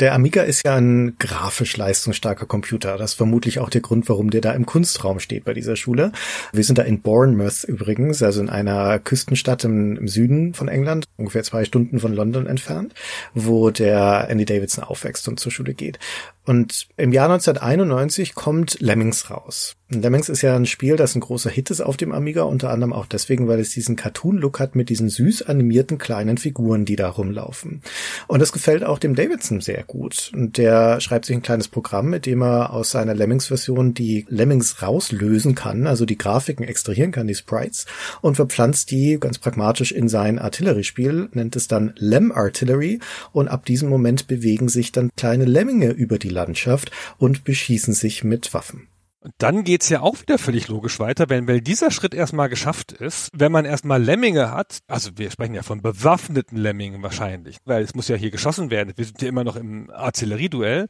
Der 0.00 0.14
Amiga 0.14 0.42
ist 0.42 0.64
ja 0.64 0.76
ein 0.76 1.16
grafisch 1.18 1.76
leistungsstarker 1.76 2.46
Computer. 2.46 2.96
Das 2.96 3.12
ist 3.12 3.16
vermutlich 3.16 3.58
auch 3.58 3.68
der 3.68 3.82
Grund, 3.82 4.08
warum 4.08 4.30
der 4.30 4.40
da 4.40 4.52
im 4.52 4.64
Kunstraum 4.64 5.20
steht 5.20 5.44
bei 5.44 5.52
dieser 5.52 5.76
Schule. 5.76 6.12
Wir 6.50 6.64
sind 6.64 6.78
da 6.78 6.82
in 6.82 7.02
Bournemouth 7.02 7.64
übrigens, 7.64 8.22
also 8.22 8.40
in 8.40 8.48
einer 8.48 8.98
Küstenstadt 8.98 9.64
im, 9.64 9.98
im 9.98 10.08
Süden 10.08 10.54
von 10.54 10.68
England, 10.68 11.04
ungefähr 11.18 11.42
zwei 11.42 11.66
Stunden 11.66 12.00
von 12.00 12.14
London 12.14 12.46
entfernt, 12.46 12.94
wo 13.34 13.70
der 13.70 14.28
Andy 14.30 14.46
Davidson 14.46 14.82
aufwächst 14.82 15.28
und 15.28 15.38
zur 15.38 15.52
Schule 15.52 15.74
geht. 15.74 15.98
Und 16.44 16.88
im 16.96 17.12
Jahr 17.12 17.30
1991 17.30 18.34
kommt 18.34 18.80
Lemmings 18.80 19.30
raus. 19.30 19.76
Lemmings 19.88 20.28
ist 20.28 20.42
ja 20.42 20.56
ein 20.56 20.66
Spiel, 20.66 20.96
das 20.96 21.14
ein 21.14 21.20
großer 21.20 21.50
Hit 21.50 21.70
ist 21.70 21.80
auf 21.80 21.96
dem 21.96 22.12
Amiga, 22.12 22.42
unter 22.42 22.70
anderem 22.70 22.92
auch 22.92 23.06
deswegen, 23.06 23.46
weil 23.46 23.60
es 23.60 23.70
diesen 23.70 23.94
Cartoon-Look 23.94 24.58
hat 24.58 24.74
mit 24.74 24.88
diesen 24.88 25.08
süß 25.08 25.42
animierten 25.42 25.98
kleinen 25.98 26.38
Figuren, 26.38 26.84
die 26.84 26.96
da 26.96 27.08
rumlaufen. 27.10 27.82
Und 28.26 28.40
das 28.40 28.50
gefällt 28.50 28.82
auch 28.82 28.98
dem 28.98 29.14
Davidson 29.14 29.60
sehr 29.60 29.81
gut. 29.82 30.30
Und 30.34 30.58
der 30.58 31.00
schreibt 31.00 31.24
sich 31.24 31.36
ein 31.36 31.42
kleines 31.42 31.68
Programm, 31.68 32.10
mit 32.10 32.26
dem 32.26 32.42
er 32.42 32.72
aus 32.72 32.90
seiner 32.90 33.14
Lemmings-Version 33.14 33.94
die 33.94 34.26
Lemmings 34.28 34.82
rauslösen 34.82 35.54
kann, 35.54 35.86
also 35.86 36.04
die 36.04 36.18
Grafiken 36.18 36.66
extrahieren 36.66 37.12
kann, 37.12 37.26
die 37.26 37.34
Sprites, 37.34 37.86
und 38.20 38.36
verpflanzt 38.36 38.90
die 38.90 39.18
ganz 39.20 39.38
pragmatisch 39.38 39.92
in 39.92 40.08
sein 40.08 40.38
Artilleriespiel, 40.38 41.28
nennt 41.32 41.56
es 41.56 41.68
dann 41.68 41.92
Lem 41.96 42.32
Artillery, 42.32 43.00
und 43.32 43.48
ab 43.48 43.64
diesem 43.64 43.88
Moment 43.88 44.26
bewegen 44.26 44.68
sich 44.68 44.92
dann 44.92 45.10
kleine 45.16 45.44
Lemminge 45.44 45.90
über 45.90 46.18
die 46.18 46.28
Landschaft 46.28 46.90
und 47.18 47.44
beschießen 47.44 47.94
sich 47.94 48.24
mit 48.24 48.54
Waffen. 48.54 48.88
Und 49.22 49.34
dann 49.38 49.62
geht's 49.62 49.88
ja 49.88 50.00
auch 50.00 50.20
wieder 50.20 50.36
völlig 50.36 50.66
logisch 50.66 50.98
weiter, 50.98 51.28
wenn 51.28 51.46
weil 51.46 51.60
dieser 51.60 51.92
Schritt 51.92 52.12
erstmal 52.12 52.48
geschafft 52.48 52.90
ist, 52.90 53.28
wenn 53.32 53.52
man 53.52 53.64
erstmal 53.64 54.02
Lemminge 54.02 54.50
hat, 54.50 54.80
also 54.88 55.10
wir 55.14 55.30
sprechen 55.30 55.54
ja 55.54 55.62
von 55.62 55.80
bewaffneten 55.80 56.58
Lemmingen 56.58 57.04
wahrscheinlich, 57.04 57.58
weil 57.64 57.84
es 57.84 57.94
muss 57.94 58.08
ja 58.08 58.16
hier 58.16 58.32
geschossen 58.32 58.70
werden, 58.70 58.92
wir 58.96 59.04
sind 59.04 59.22
ja 59.22 59.28
immer 59.28 59.44
noch 59.44 59.54
im 59.54 59.90
Artillerieduell 59.90 60.88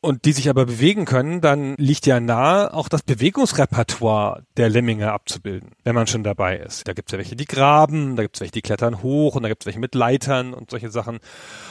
und 0.00 0.24
die 0.24 0.32
sich 0.32 0.48
aber 0.50 0.66
bewegen 0.66 1.04
können, 1.04 1.40
dann 1.40 1.76
liegt 1.76 2.06
ja 2.06 2.18
nahe, 2.18 2.74
auch 2.74 2.88
das 2.88 3.04
Bewegungsrepertoire 3.04 4.42
der 4.56 4.68
Lemminge 4.68 5.12
abzubilden, 5.12 5.70
wenn 5.84 5.94
man 5.94 6.08
schon 6.08 6.24
dabei 6.24 6.56
ist. 6.56 6.88
Da 6.88 6.92
gibt's 6.92 7.12
ja 7.12 7.18
welche, 7.18 7.36
die 7.36 7.44
graben, 7.44 8.16
da 8.16 8.22
gibt's 8.22 8.40
welche, 8.40 8.52
die 8.52 8.62
klettern 8.62 9.00
hoch 9.02 9.36
und 9.36 9.44
da 9.44 9.48
gibt's 9.48 9.66
welche 9.66 9.78
mit 9.78 9.94
Leitern 9.94 10.54
und 10.54 10.70
solche 10.70 10.90
Sachen. 10.90 11.20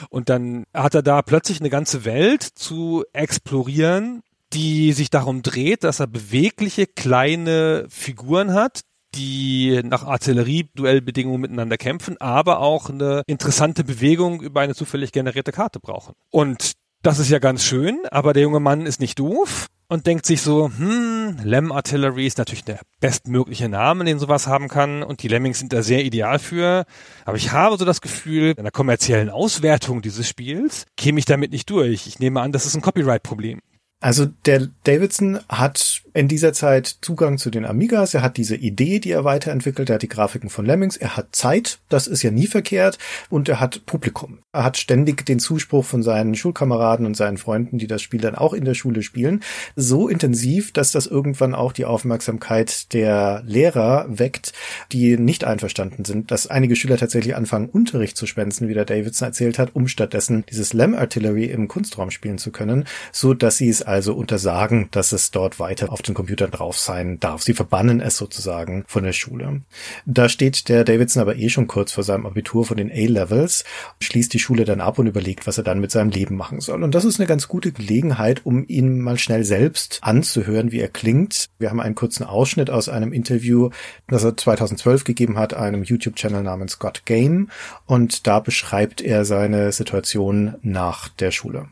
Und 0.08 0.30
dann 0.30 0.64
hat 0.72 0.94
er 0.94 1.02
da 1.02 1.20
plötzlich 1.20 1.60
eine 1.60 1.70
ganze 1.70 2.06
Welt 2.06 2.42
zu 2.42 3.04
explorieren, 3.12 4.22
die 4.52 4.92
sich 4.92 5.10
darum 5.10 5.42
dreht, 5.42 5.84
dass 5.84 6.00
er 6.00 6.06
bewegliche 6.06 6.86
kleine 6.86 7.86
Figuren 7.88 8.52
hat, 8.54 8.80
die 9.14 9.80
nach 9.82 10.04
Artillerieduellbedingungen 10.04 11.40
miteinander 11.40 11.76
kämpfen, 11.76 12.16
aber 12.20 12.60
auch 12.60 12.90
eine 12.90 13.22
interessante 13.26 13.84
Bewegung 13.84 14.40
über 14.40 14.60
eine 14.60 14.74
zufällig 14.74 15.12
generierte 15.12 15.52
Karte 15.52 15.80
brauchen. 15.80 16.14
Und 16.30 16.72
das 17.02 17.18
ist 17.18 17.30
ja 17.30 17.38
ganz 17.38 17.64
schön, 17.64 17.98
aber 18.10 18.32
der 18.32 18.42
junge 18.42 18.60
Mann 18.60 18.86
ist 18.86 19.00
nicht 19.00 19.18
doof 19.18 19.66
und 19.88 20.06
denkt 20.06 20.26
sich 20.26 20.42
so, 20.42 20.70
hm, 20.76 21.38
Lem 21.42 21.72
Artillery 21.72 22.26
ist 22.26 22.38
natürlich 22.38 22.64
der 22.64 22.80
bestmögliche 23.00 23.68
Name, 23.68 24.04
den 24.04 24.18
sowas 24.18 24.46
haben 24.46 24.68
kann 24.68 25.02
und 25.02 25.22
die 25.22 25.28
Lemmings 25.28 25.58
sind 25.58 25.72
da 25.72 25.82
sehr 25.82 26.04
ideal 26.04 26.38
für. 26.38 26.84
Aber 27.24 27.36
ich 27.36 27.52
habe 27.52 27.78
so 27.78 27.84
das 27.84 28.00
Gefühl, 28.00 28.54
in 28.56 28.62
der 28.62 28.70
kommerziellen 28.70 29.30
Auswertung 29.30 30.02
dieses 30.02 30.28
Spiels 30.28 30.84
käme 30.96 31.18
ich 31.18 31.24
damit 31.24 31.50
nicht 31.52 31.70
durch. 31.70 32.06
Ich 32.06 32.18
nehme 32.18 32.40
an, 32.40 32.52
das 32.52 32.66
ist 32.66 32.76
ein 32.76 32.82
Copyright-Problem. 32.82 33.60
Also 34.00 34.26
der 34.46 34.68
Davidson 34.84 35.40
hat 35.48 36.02
in 36.14 36.28
dieser 36.28 36.52
Zeit 36.52 36.98
Zugang 37.00 37.38
zu 37.38 37.50
den 37.50 37.64
Amigas, 37.64 38.14
er 38.14 38.22
hat 38.22 38.36
diese 38.36 38.56
Idee, 38.56 38.98
die 38.98 39.10
er 39.10 39.24
weiterentwickelt, 39.24 39.90
er 39.90 39.94
hat 39.94 40.02
die 40.02 40.08
Grafiken 40.08 40.50
von 40.50 40.66
Lemmings, 40.66 40.96
er 40.96 41.16
hat 41.16 41.28
Zeit, 41.34 41.78
das 41.88 42.06
ist 42.06 42.22
ja 42.22 42.30
nie 42.30 42.46
verkehrt, 42.46 42.98
und 43.28 43.48
er 43.48 43.60
hat 43.60 43.86
Publikum. 43.86 44.40
Er 44.52 44.64
hat 44.64 44.76
ständig 44.76 45.24
den 45.26 45.38
Zuspruch 45.38 45.84
von 45.84 46.02
seinen 46.02 46.34
Schulkameraden 46.34 47.06
und 47.06 47.16
seinen 47.16 47.38
Freunden, 47.38 47.78
die 47.78 47.86
das 47.86 48.02
Spiel 48.02 48.20
dann 48.20 48.34
auch 48.34 48.52
in 48.52 48.64
der 48.64 48.74
Schule 48.74 49.02
spielen, 49.02 49.42
so 49.76 50.08
intensiv, 50.08 50.72
dass 50.72 50.92
das 50.92 51.06
irgendwann 51.06 51.54
auch 51.54 51.72
die 51.72 51.84
Aufmerksamkeit 51.84 52.92
der 52.92 53.42
Lehrer 53.46 54.06
weckt, 54.08 54.52
die 54.92 55.16
nicht 55.16 55.44
einverstanden 55.44 56.04
sind, 56.04 56.30
dass 56.30 56.46
einige 56.46 56.76
Schüler 56.76 56.96
tatsächlich 56.96 57.36
anfangen, 57.36 57.68
Unterricht 57.68 58.16
zu 58.16 58.26
schwänzen, 58.26 58.68
wie 58.68 58.74
der 58.74 58.84
Davidson 58.84 59.28
erzählt 59.28 59.58
hat, 59.58 59.74
um 59.74 59.88
stattdessen 59.88 60.44
dieses 60.50 60.72
Lem 60.72 60.94
Artillery 60.94 61.44
im 61.44 61.68
Kunstraum 61.68 62.10
spielen 62.10 62.38
zu 62.38 62.50
können, 62.50 62.84
so 63.12 63.34
dass 63.34 63.56
sie 63.56 63.68
es 63.68 63.82
also 63.82 64.14
untersagen, 64.14 64.88
dass 64.90 65.12
es 65.12 65.30
dort 65.30 65.60
weiter 65.60 65.92
auf 65.92 65.99
den 66.02 66.14
Computern 66.14 66.50
drauf 66.50 66.78
sein 66.78 67.20
darf. 67.20 67.42
Sie 67.42 67.54
verbannen 67.54 68.00
es 68.00 68.16
sozusagen 68.16 68.84
von 68.86 69.04
der 69.04 69.12
Schule. 69.12 69.62
Da 70.06 70.28
steht 70.28 70.68
der 70.68 70.84
Davidson 70.84 71.22
aber 71.22 71.36
eh 71.36 71.48
schon 71.48 71.66
kurz 71.66 71.92
vor 71.92 72.04
seinem 72.04 72.26
Abitur 72.26 72.64
von 72.64 72.76
den 72.76 72.90
A-Levels, 72.90 73.64
schließt 74.00 74.32
die 74.32 74.38
Schule 74.38 74.64
dann 74.64 74.80
ab 74.80 74.98
und 74.98 75.06
überlegt, 75.06 75.46
was 75.46 75.58
er 75.58 75.64
dann 75.64 75.80
mit 75.80 75.90
seinem 75.90 76.10
Leben 76.10 76.36
machen 76.36 76.60
soll. 76.60 76.82
Und 76.82 76.94
das 76.94 77.04
ist 77.04 77.18
eine 77.18 77.26
ganz 77.26 77.48
gute 77.48 77.72
Gelegenheit, 77.72 78.44
um 78.44 78.64
ihn 78.66 79.00
mal 79.00 79.18
schnell 79.18 79.44
selbst 79.44 79.98
anzuhören, 80.02 80.72
wie 80.72 80.80
er 80.80 80.88
klingt. 80.88 81.46
Wir 81.58 81.70
haben 81.70 81.80
einen 81.80 81.94
kurzen 81.94 82.24
Ausschnitt 82.24 82.70
aus 82.70 82.88
einem 82.88 83.12
Interview, 83.12 83.70
das 84.08 84.24
er 84.24 84.36
2012 84.36 85.04
gegeben 85.04 85.38
hat, 85.38 85.54
einem 85.54 85.82
YouTube-Channel 85.82 86.42
namens 86.42 86.78
God 86.78 87.04
Game. 87.04 87.48
Und 87.86 88.26
da 88.26 88.40
beschreibt 88.40 89.00
er 89.00 89.24
seine 89.24 89.72
Situation 89.72 90.56
nach 90.62 91.08
der 91.08 91.30
Schule. 91.30 91.68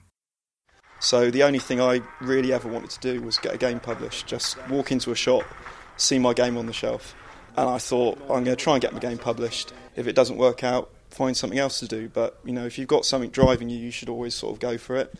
So 1.00 1.30
the 1.30 1.44
only 1.44 1.58
thing 1.58 1.80
I 1.80 2.02
really 2.20 2.52
ever 2.52 2.68
wanted 2.68 2.90
to 2.90 3.00
do 3.00 3.22
was 3.22 3.38
get 3.38 3.54
a 3.54 3.58
game 3.58 3.80
published. 3.80 4.26
Just 4.26 4.56
walk 4.68 4.90
into 4.90 5.12
a 5.12 5.14
shop, 5.14 5.44
see 5.96 6.18
my 6.18 6.34
game 6.34 6.56
on 6.56 6.66
the 6.66 6.72
shelf, 6.72 7.14
and 7.56 7.68
I 7.68 7.78
thought 7.78 8.18
I'm 8.22 8.44
going 8.44 8.46
to 8.46 8.56
try 8.56 8.74
and 8.74 8.82
get 8.82 8.92
my 8.92 8.98
game 8.98 9.18
published. 9.18 9.72
If 9.96 10.06
it 10.06 10.14
doesn't 10.14 10.36
work 10.36 10.64
out, 10.64 10.90
find 11.10 11.36
something 11.36 11.58
else 11.58 11.78
to 11.80 11.88
do. 11.88 12.08
But 12.08 12.38
you 12.44 12.52
know, 12.52 12.66
if 12.66 12.78
you've 12.78 12.88
got 12.88 13.04
something 13.04 13.30
driving 13.30 13.68
you, 13.68 13.78
you 13.78 13.90
should 13.90 14.08
always 14.08 14.34
sort 14.34 14.54
of 14.54 14.60
go 14.60 14.76
for 14.76 14.96
it. 14.96 15.14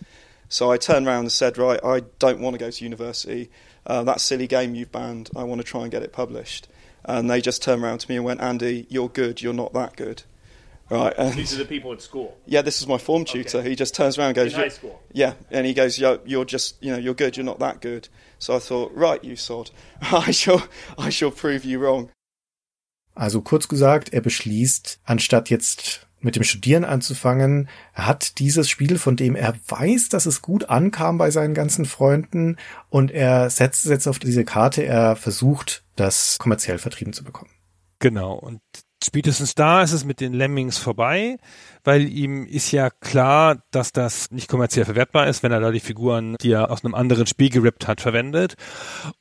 So 0.49 0.71
I 0.71 0.79
turned 0.79 1.07
around 1.07 1.21
and 1.21 1.33
said, 1.33 1.59
right, 1.59 1.79
I 1.85 2.01
don't 2.19 2.41
want 2.41 2.55
to 2.55 2.59
go 2.59 2.71
to 2.71 2.85
university. 2.85 3.51
Uh, 3.87 4.03
that 4.05 4.21
silly 4.21 4.47
game 4.47 4.75
you've 4.75 4.93
banned, 4.93 5.31
I 5.37 5.45
want 5.45 5.61
to 5.61 5.67
try 5.67 5.83
and 5.83 5.91
get 5.91 6.03
it 6.03 6.13
published. 6.13 6.69
And 7.05 7.31
they 7.31 7.41
just 7.41 7.63
turned 7.63 7.83
around 7.83 7.99
to 7.99 8.11
me 8.11 8.17
and 8.17 8.25
went, 8.25 8.41
Andy, 8.41 8.87
you're 8.89 9.09
good, 9.09 9.43
you're 9.43 9.53
not 9.53 9.73
that 9.75 9.97
good. 9.97 10.23
Right. 10.91 11.13
And 11.19 11.35
These 11.35 11.53
are 11.55 11.59
the 11.59 11.69
people 11.69 11.93
at 11.93 12.01
school. 12.01 12.35
yeah, 12.47 12.63
this 12.63 12.81
is 12.81 12.87
my 12.87 12.97
form 12.99 13.25
tutor. 13.27 13.63
He 13.63 13.77
just 13.77 13.95
turns 13.95 14.17
around 14.19 14.29
and 14.29 14.37
goes, 14.37 14.53
In 14.55 14.59
high 14.59 14.65
"You- 14.65 14.71
school. 14.71 14.99
Yeah, 15.13 15.35
and 15.51 15.67
he 15.67 15.75
goes, 15.75 15.99
Yo, 15.99 16.19
you're 16.25 16.47
just, 16.47 16.79
you 16.83 16.91
know, 16.91 16.99
you're 16.99 17.15
good, 17.15 17.37
you're 17.37 17.45
not 17.45 17.59
that 17.61 17.81
good. 17.83 18.09
So 18.39 18.57
I 18.57 18.59
thought, 18.61 18.93
right, 18.95 19.23
you 19.23 19.37
sod, 19.37 19.71
I 20.01 20.33
shall, 20.33 20.63
I 20.97 21.11
shall 21.11 21.31
prove 21.31 21.65
you 21.67 21.81
wrong. 21.81 22.09
Also 23.15 23.41
kurz 23.43 23.69
gesagt, 23.69 24.13
er 24.13 24.21
beschließt, 24.21 25.01
anstatt 25.05 25.51
jetzt 25.51 26.07
mit 26.21 26.37
dem 26.37 26.43
Studieren 26.45 26.85
anzufangen, 26.85 27.69
er 27.95 28.07
hat 28.07 28.39
dieses 28.39 28.69
Spiel, 28.71 28.97
von 28.99 29.17
dem 29.17 29.37
er 29.37 29.55
weiß, 29.69 30.09
dass 30.09 30.25
es 30.27 30.41
gut 30.41 30.69
ankam 30.71 31.19
bei 31.19 31.31
seinen 31.31 31.55
ganzen 31.55 31.85
Freunden 31.85 32.57
und 32.91 33.11
er 33.11 33.51
setzt 33.51 33.85
es 33.85 33.91
jetzt 33.91 34.07
auf 34.07 34.19
diese 34.19 34.45
Karte, 34.45 34.85
er 34.85 35.17
versucht, 35.17 35.85
das 35.97 36.37
kommerziell 36.39 36.79
vertrieben 36.79 37.13
zu 37.13 37.25
bekommen. 37.25 37.51
Genau. 37.99 38.35
Und 38.35 38.61
spätestens 39.03 39.55
da 39.55 39.83
ist 39.83 39.93
es 39.93 40.05
mit 40.05 40.21
den 40.21 40.33
Lemmings 40.33 40.79
vorbei, 40.79 41.39
weil 41.85 42.09
ihm 42.09 42.47
ist 42.47 42.73
ja 42.73 42.91
klar, 42.91 43.63
dass 43.71 43.93
das 43.93 44.31
nicht 44.31 44.49
kommerziell 44.49 44.85
verwertbar 44.85 45.27
ist, 45.27 45.43
wenn 45.43 45.53
er 45.53 45.61
da 45.61 45.71
die 45.71 45.81
Figuren, 45.81 46.37
die 46.41 46.53
er 46.53 46.71
aus 46.71 46.85
einem 46.85 46.95
anderen 46.95 47.27
Spiel 47.27 47.51
gerippt 47.51 47.89
hat, 47.89 48.01
verwendet. 48.01 48.55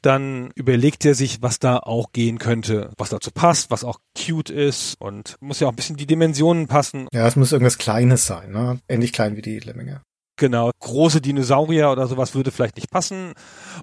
Dann 0.01 0.51
überlegt 0.55 1.05
er 1.05 1.15
sich, 1.15 1.41
was 1.41 1.59
da 1.59 1.77
auch 1.77 2.11
gehen 2.11 2.39
könnte, 2.39 2.91
was 2.97 3.09
dazu 3.09 3.31
passt, 3.31 3.71
was 3.71 3.83
auch 3.83 3.99
cute 4.17 4.49
ist 4.49 4.99
und 4.99 5.35
muss 5.39 5.59
ja 5.59 5.67
auch 5.67 5.71
ein 5.71 5.75
bisschen 5.75 5.97
die 5.97 6.07
Dimensionen 6.07 6.67
passen. 6.67 7.07
Ja, 7.13 7.27
es 7.27 7.35
muss 7.35 7.51
irgendwas 7.51 7.77
Kleines 7.77 8.25
sein, 8.25 8.51
ne? 8.51 8.79
Ähnlich 8.87 9.13
klein 9.13 9.35
wie 9.35 9.41
die 9.41 9.59
Lemminge. 9.59 10.01
Genau, 10.37 10.69
große 10.79 11.19
Dinosaurier 11.19 11.91
oder 11.91 12.05
sowas 12.05 12.35
würde 12.35 12.51
vielleicht 12.51 12.75
nicht 12.75 12.91
passen. 12.91 13.33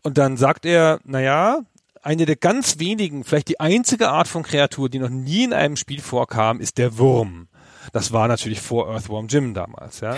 Und 0.04 0.18
dann 0.18 0.36
sagt 0.36 0.64
er, 0.64 1.00
naja, 1.04 1.62
eine 2.04 2.26
der 2.26 2.36
ganz 2.36 2.78
wenigen, 2.78 3.24
vielleicht 3.24 3.48
die 3.48 3.60
einzige 3.60 4.10
Art 4.10 4.28
von 4.28 4.42
Kreatur, 4.42 4.90
die 4.90 4.98
noch 4.98 5.08
nie 5.08 5.44
in 5.44 5.52
einem 5.52 5.76
Spiel 5.76 6.00
vorkam, 6.00 6.60
ist 6.60 6.76
der 6.78 6.98
Wurm. 6.98 7.48
Das 7.92 8.12
war 8.12 8.28
natürlich 8.28 8.60
vor 8.60 8.88
Earthworm 8.88 9.28
Jim 9.28 9.54
damals, 9.54 10.00
ja. 10.00 10.16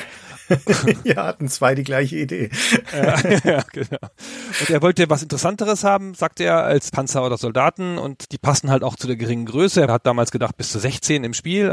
ja, 1.05 1.27
hatten 1.27 1.49
zwei 1.49 1.75
die 1.75 1.83
gleiche 1.83 2.17
Idee. 2.17 2.51
ja, 2.93 3.21
ja, 3.45 3.65
genau. 3.73 4.09
Und 4.61 4.71
er 4.71 4.83
wollte 4.83 5.11
was 5.11 5.23
Interessanteres 5.23 5.85
haben, 5.85 6.15
sagte 6.15 6.45
er, 6.45 6.65
als 6.65 6.91
Panzer 6.91 7.25
oder 7.25 7.37
Soldaten 7.37 7.99
und 7.99 8.33
die 8.33 8.39
passen 8.39 8.71
halt 8.71 8.83
auch 8.83 8.97
zu 8.97 9.07
der 9.07 9.17
geringen 9.17 9.47
Größe. 9.47 9.83
Er 9.83 9.93
hat 9.93 10.07
damals 10.07 10.31
gedacht, 10.31 10.57
bis 10.57 10.71
zu 10.71 10.79
16 10.79 11.25
im 11.25 11.35
Spiel. 11.35 11.73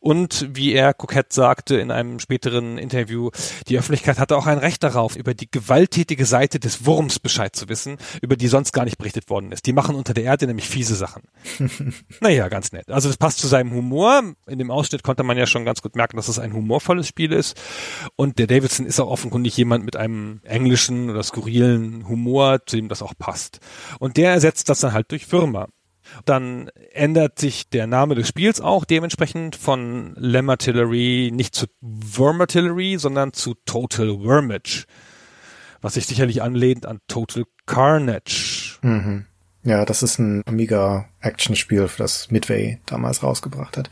Und 0.00 0.48
wie 0.52 0.72
er 0.72 0.94
kokett 0.94 1.32
sagte 1.32 1.76
in 1.76 1.90
einem 1.90 2.18
späteren 2.18 2.78
Interview, 2.78 3.30
die 3.68 3.78
Öffentlichkeit 3.78 4.18
hatte 4.18 4.36
auch 4.36 4.46
ein 4.46 4.58
Recht 4.58 4.82
darauf, 4.82 5.16
über 5.16 5.34
die 5.34 5.50
gewalttätige 5.50 6.24
Seite 6.24 6.58
des 6.58 6.86
Wurms 6.86 7.18
Bescheid 7.18 7.54
zu 7.54 7.68
wissen, 7.68 7.98
über 8.22 8.36
die 8.36 8.48
sonst 8.48 8.72
gar 8.72 8.84
nicht 8.84 8.98
berichtet 8.98 9.30
worden 9.30 9.52
ist. 9.52 9.66
Die 9.66 9.72
machen 9.72 9.94
unter 9.94 10.14
der 10.14 10.24
Erde 10.24 10.46
nämlich 10.46 10.68
fiese 10.68 10.94
Sachen. 10.94 11.22
naja, 12.20 12.48
ganz 12.48 12.72
nett. 12.72 12.90
Also 12.90 13.08
das 13.08 13.16
passt 13.16 13.38
zu 13.38 13.46
seinem 13.46 13.72
Humor. 13.72 14.22
In 14.46 14.58
dem 14.58 14.70
Ausschnitt 14.70 15.02
konnte 15.02 15.19
man 15.26 15.36
ja 15.36 15.46
schon 15.46 15.64
ganz 15.64 15.82
gut 15.82 15.96
merken, 15.96 16.16
dass 16.16 16.28
es 16.28 16.38
ein 16.38 16.52
humorvolles 16.52 17.06
Spiel 17.06 17.32
ist. 17.32 17.60
Und 18.16 18.38
der 18.38 18.46
Davidson 18.46 18.86
ist 18.86 19.00
auch 19.00 19.10
offenkundig 19.10 19.56
jemand 19.56 19.84
mit 19.84 19.96
einem 19.96 20.40
englischen 20.44 21.10
oder 21.10 21.22
skurrilen 21.22 22.08
Humor, 22.08 22.60
zu 22.66 22.76
dem 22.76 22.88
das 22.88 23.02
auch 23.02 23.14
passt. 23.18 23.60
Und 23.98 24.16
der 24.16 24.32
ersetzt 24.32 24.68
das 24.68 24.80
dann 24.80 24.92
halt 24.92 25.10
durch 25.10 25.30
Würmer. 25.32 25.68
Dann 26.24 26.70
ändert 26.92 27.38
sich 27.38 27.68
der 27.68 27.86
Name 27.86 28.14
des 28.14 28.28
Spiels 28.28 28.60
auch 28.60 28.84
dementsprechend 28.84 29.56
von 29.56 30.14
Lemmertillery 30.16 31.30
nicht 31.32 31.54
zu 31.54 31.66
Wormertillery, 31.80 32.98
sondern 32.98 33.32
zu 33.32 33.54
Total 33.64 34.08
Wormage. 34.20 34.84
Was 35.80 35.94
sich 35.94 36.06
sicherlich 36.06 36.42
anlehnt 36.42 36.84
an 36.84 36.98
Total 37.08 37.44
Carnage. 37.66 38.78
Mhm. 38.82 39.26
Ja, 39.62 39.84
das 39.84 40.02
ist 40.02 40.18
ein 40.18 40.42
Amiga-Action-Spiel, 40.46 41.88
das 41.98 42.30
Midway 42.30 42.80
damals 42.86 43.22
rausgebracht 43.22 43.76
hat. 43.76 43.90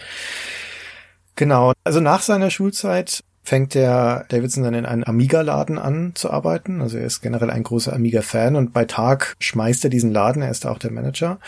Genau. 1.39 1.72
Also 1.84 2.01
nach 2.01 2.22
seiner 2.22 2.51
Schulzeit 2.51 3.22
fängt 3.45 3.74
der 3.74 4.24
Davidson 4.28 4.64
dann 4.64 4.74
in 4.74 4.84
einem 4.84 5.05
Amiga-Laden 5.05 5.78
an 5.78 6.11
zu 6.16 6.32
arbeiten. 6.32 6.82
Also 6.82 6.99
er 6.99 7.07
ist 7.07 7.20
generell 7.20 7.49
ein 7.51 7.62
großer 7.62 7.93
Amiga-Fan 7.93 8.57
und 8.57 8.72
bei 8.72 8.84
Tag 8.84 9.36
schmeißt 9.39 9.84
er 9.84 9.91
diesen 9.91 10.11
Laden, 10.11 10.43
er 10.43 10.51
ist 10.51 10.64
da 10.64 10.72
auch 10.72 10.80
der 10.80 10.91
Manager. 10.91 11.39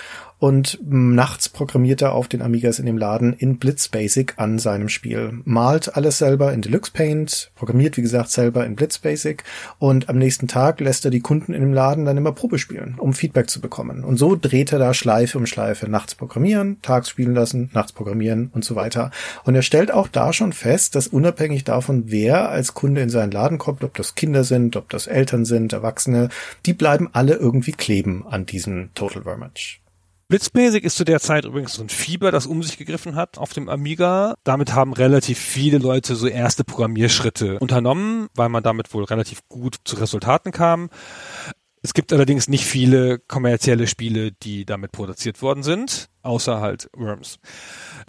Und 0.41 0.79
nachts 0.83 1.51
programmiert 1.51 2.01
er 2.01 2.15
auf 2.15 2.27
den 2.27 2.41
Amigas 2.41 2.79
in 2.79 2.87
dem 2.87 2.97
Laden 2.97 3.35
in 3.35 3.59
Blitz 3.59 3.89
Basic 3.89 4.33
an 4.39 4.59
seinem 4.59 4.89
Spiel. 4.89 5.43
Malt 5.45 5.95
alles 5.97 6.17
selber 6.17 6.55
in 6.55 6.63
Deluxe 6.63 6.91
Paint, 6.91 7.53
programmiert 7.57 7.99
wie 7.99 8.03
gesagt 8.03 8.31
selber 8.31 8.65
in 8.65 8.75
Blitz 8.75 8.99
Basic 8.99 9.45
und 9.79 10.09
am 10.09 10.17
nächsten 10.17 10.49
Tag 10.49 10.81
lässt 10.81 11.05
er 11.05 11.11
die 11.11 11.21
Kunden 11.21 11.53
in 11.53 11.61
dem 11.61 11.75
Laden 11.75 12.07
dann 12.07 12.17
immer 12.17 12.33
Probe 12.33 12.59
spielen, 12.59 12.95
um 12.97 13.13
Feedback 13.13 13.51
zu 13.51 13.61
bekommen. 13.61 14.03
Und 14.03 14.17
so 14.17 14.35
dreht 14.35 14.73
er 14.73 14.79
da 14.79 14.95
Schleife 14.95 15.37
um 15.37 15.45
Schleife. 15.45 15.91
Nachts 15.91 16.15
programmieren, 16.15 16.79
tags 16.81 17.11
spielen 17.11 17.35
lassen, 17.35 17.69
nachts 17.75 17.93
programmieren 17.93 18.51
und 18.55 18.65
so 18.65 18.75
weiter. 18.75 19.11
Und 19.45 19.55
er 19.55 19.63
stellt 19.63 19.93
auch 19.93 20.09
da 20.09 20.33
schon 20.33 20.55
fest, 20.55 20.95
dass 20.95 21.07
unabhängig 21.07 21.65
davon, 21.65 22.05
wer 22.07 22.49
als 22.49 22.73
Kunde 22.73 23.03
in 23.03 23.11
seinen 23.11 23.31
Laden 23.33 23.59
kommt, 23.59 23.85
ob 23.85 23.93
das 23.95 24.15
Kinder 24.15 24.45
sind, 24.45 24.75
ob 24.77 24.89
das 24.89 25.07
Eltern 25.07 25.45
sind, 25.45 25.75
Erwachsene, 25.75 26.31
die 26.65 26.73
bleiben 26.73 27.11
alle 27.13 27.35
irgendwie 27.35 27.73
kleben 27.73 28.25
an 28.27 28.47
diesem 28.47 28.89
Total 28.95 29.25
Vermatch. 29.25 29.83
Blitzbasic 30.31 30.85
ist 30.85 30.97
zu 30.97 31.03
der 31.03 31.19
Zeit 31.19 31.45
übrigens 31.45 31.75
so 31.75 31.83
ein 31.83 31.89
Fieber, 31.89 32.31
das 32.31 32.47
um 32.47 32.63
sich 32.63 32.79
gegriffen 32.79 33.17
hat 33.17 33.37
auf 33.37 33.53
dem 33.53 33.69
Amiga. 33.69 34.37
Damit 34.45 34.73
haben 34.73 34.93
relativ 34.93 35.41
viele 35.41 35.79
Leute 35.79 36.15
so 36.15 36.29
erste 36.29 36.63
Programmierschritte 36.63 37.59
unternommen, 37.59 38.29
weil 38.37 38.49
man 38.49 38.63
damit 38.63 38.95
wohl 38.95 39.03
relativ 39.03 39.41
gut 39.49 39.79
zu 39.83 39.97
Resultaten 39.97 40.53
kam. 40.53 40.89
Es 41.83 41.95
gibt 41.95 42.13
allerdings 42.13 42.47
nicht 42.47 42.65
viele 42.65 43.19
kommerzielle 43.19 43.89
Spiele, 43.89 44.31
die 44.31 44.65
damit 44.65 44.93
produziert 44.93 45.43
worden 45.43 45.65
sind, 45.65 46.07
außer 46.23 46.61
halt 46.61 46.89
Worms. 46.95 47.41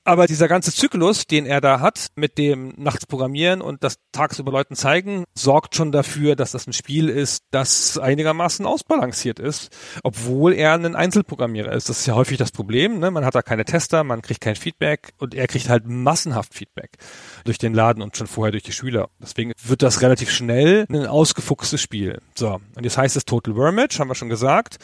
Aber 0.03 0.25
dieser 0.25 0.47
ganze 0.47 0.73
Zyklus, 0.73 1.27
den 1.27 1.45
er 1.45 1.61
da 1.61 1.79
hat, 1.79 2.07
mit 2.15 2.39
dem 2.39 2.73
nachts 2.75 3.05
programmieren 3.05 3.61
und 3.61 3.83
das 3.83 3.97
tagsüber 4.11 4.51
Leuten 4.51 4.75
zeigen, 4.75 5.25
sorgt 5.35 5.75
schon 5.75 5.91
dafür, 5.91 6.35
dass 6.35 6.51
das 6.51 6.65
ein 6.65 6.73
Spiel 6.73 7.07
ist, 7.07 7.43
das 7.51 7.99
einigermaßen 7.99 8.65
ausbalanciert 8.65 9.37
ist, 9.37 9.69
obwohl 10.03 10.53
er 10.53 10.73
ein 10.73 10.95
Einzelprogrammierer 10.95 11.71
ist. 11.71 11.87
Das 11.87 11.99
ist 11.99 12.07
ja 12.07 12.15
häufig 12.15 12.39
das 12.39 12.51
Problem. 12.51 12.97
Ne? 12.97 13.11
Man 13.11 13.25
hat 13.25 13.35
da 13.35 13.43
keine 13.43 13.63
Tester, 13.63 14.03
man 14.03 14.23
kriegt 14.23 14.41
kein 14.41 14.55
Feedback 14.55 15.13
und 15.19 15.35
er 15.35 15.45
kriegt 15.45 15.69
halt 15.69 15.85
massenhaft 15.85 16.55
Feedback 16.55 16.97
durch 17.43 17.59
den 17.59 17.75
Laden 17.75 18.01
und 18.01 18.17
schon 18.17 18.27
vorher 18.27 18.51
durch 18.51 18.63
die 18.63 18.71
Schüler. 18.71 19.09
Deswegen 19.19 19.51
wird 19.63 19.83
das 19.83 20.01
relativ 20.01 20.31
schnell 20.31 20.87
ein 20.89 21.05
ausgefuchstes 21.05 21.79
Spiel. 21.79 22.21
So, 22.35 22.59
und 22.75 22.83
jetzt 22.83 22.97
heißt 22.97 23.15
es 23.17 23.25
Total 23.25 23.55
Wormage, 23.55 23.99
haben 23.99 24.07
wir 24.07 24.15
schon 24.15 24.29
gesagt. 24.29 24.77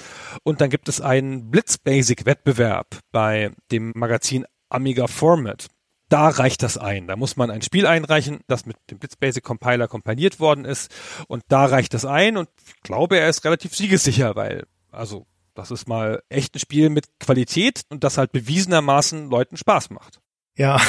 Und 0.44 0.62
dann 0.62 0.70
gibt 0.70 0.88
es 0.90 1.02
einen 1.02 1.50
Blitz-Basic-Wettbewerb 1.50 3.00
bei 3.12 3.52
dem 3.72 3.94
Magazin 3.96 4.46
Amiga 4.70 5.08
Format. 5.08 5.68
Da 6.10 6.30
reicht 6.30 6.64
das 6.64 6.78
ein. 6.78 7.08
Da 7.08 7.18
muss 7.18 7.36
man 7.36 7.52
ein 7.52 7.62
Spiel 7.62 7.86
einreichen, 7.86 8.40
das 8.48 8.66
mit 8.66 8.78
dem 8.90 9.00
Blitzbasic 9.00 9.44
Compiler 9.44 9.88
kompiliert 9.88 10.40
worden 10.40 10.64
ist. 10.64 10.94
Und 11.28 11.44
da 11.50 11.66
reicht 11.66 11.94
das 11.94 12.06
ein. 12.06 12.38
Und 12.38 12.50
ich 12.66 12.82
glaube, 12.82 13.20
er 13.20 13.28
ist 13.28 13.44
relativ 13.44 13.76
siegessicher, 13.76 14.36
weil, 14.36 14.66
also, 14.92 15.26
das 15.54 15.72
ist 15.72 15.88
mal 15.88 16.22
echt 16.30 16.56
ein 16.56 16.60
Spiel 16.60 16.90
mit 16.90 17.08
Qualität 17.20 17.82
und 17.90 18.04
das 18.04 18.18
halt 18.18 18.32
bewiesenermaßen 18.32 19.30
Leuten 19.30 19.58
Spaß 19.58 19.90
macht. 19.90 20.22
Ja, 20.56 20.80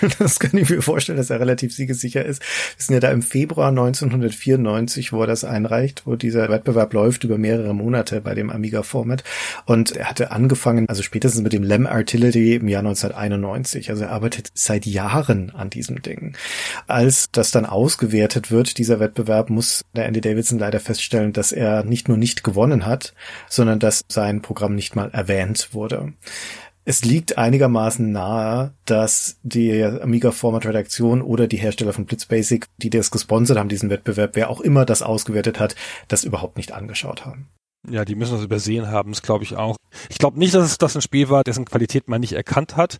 das 0.18 0.38
kann 0.38 0.56
ich 0.58 0.70
mir 0.70 0.82
vorstellen, 0.82 1.18
dass 1.18 1.30
er 1.30 1.40
relativ 1.40 1.74
siegessicher 1.74 2.24
ist. 2.24 2.42
Wir 2.76 2.84
sind 2.84 2.94
ja 2.94 3.00
da 3.00 3.10
im 3.10 3.22
Februar 3.22 3.68
1994, 3.68 5.12
wo 5.12 5.22
er 5.22 5.26
das 5.26 5.44
einreicht, 5.44 6.02
wo 6.06 6.16
dieser 6.16 6.48
Wettbewerb 6.48 6.92
läuft 6.92 7.24
über 7.24 7.38
mehrere 7.38 7.74
Monate 7.74 8.20
bei 8.20 8.34
dem 8.34 8.50
Amiga 8.50 8.82
Format. 8.82 9.24
Und 9.66 9.96
er 9.96 10.08
hatte 10.08 10.30
angefangen, 10.30 10.88
also 10.88 11.02
spätestens 11.02 11.42
mit 11.42 11.52
dem 11.52 11.62
Lem 11.62 11.86
Artillery 11.86 12.54
im 12.54 12.68
Jahr 12.68 12.80
1991. 12.80 13.90
Also 13.90 14.04
er 14.04 14.10
arbeitet 14.10 14.50
seit 14.54 14.86
Jahren 14.86 15.50
an 15.50 15.70
diesem 15.70 16.02
Ding. 16.02 16.36
Als 16.86 17.28
das 17.32 17.50
dann 17.50 17.66
ausgewertet 17.66 18.50
wird, 18.50 18.78
dieser 18.78 19.00
Wettbewerb, 19.00 19.50
muss 19.50 19.82
der 19.94 20.06
Andy 20.06 20.20
Davidson 20.20 20.58
leider 20.58 20.80
feststellen, 20.80 21.32
dass 21.32 21.52
er 21.52 21.84
nicht 21.84 22.08
nur 22.08 22.16
nicht 22.16 22.44
gewonnen 22.44 22.86
hat, 22.86 23.14
sondern 23.48 23.78
dass 23.78 24.02
sein 24.08 24.42
Programm 24.42 24.74
nicht 24.74 24.96
mal 24.96 25.10
erwähnt 25.10 25.68
wurde. 25.72 26.12
Es 26.88 27.04
liegt 27.04 27.36
einigermaßen 27.36 28.10
nahe, 28.12 28.72
dass 28.86 29.36
die 29.42 29.84
Amiga 29.84 30.30
Format 30.30 30.64
Redaktion 30.64 31.20
oder 31.20 31.46
die 31.46 31.58
Hersteller 31.58 31.92
von 31.92 32.06
Blitzbasic, 32.06 32.64
die 32.78 32.88
das 32.88 33.10
gesponsert 33.10 33.58
haben, 33.58 33.68
diesen 33.68 33.90
Wettbewerb, 33.90 34.36
wer 34.36 34.48
auch 34.48 34.62
immer 34.62 34.86
das 34.86 35.02
ausgewertet 35.02 35.60
hat, 35.60 35.76
das 36.08 36.24
überhaupt 36.24 36.56
nicht 36.56 36.72
angeschaut 36.72 37.26
haben. 37.26 37.50
Ja, 37.90 38.06
die 38.06 38.14
müssen 38.14 38.36
das 38.36 38.42
übersehen 38.42 38.88
haben, 38.88 39.12
das 39.12 39.20
glaube 39.20 39.44
ich 39.44 39.54
auch. 39.54 39.76
Ich 40.08 40.16
glaube 40.16 40.38
nicht, 40.38 40.54
dass 40.54 40.64
es 40.64 40.78
das 40.78 40.96
ein 40.96 41.02
Spiel 41.02 41.28
war, 41.28 41.44
dessen 41.44 41.66
Qualität 41.66 42.08
man 42.08 42.22
nicht 42.22 42.32
erkannt 42.32 42.78
hat. 42.78 42.96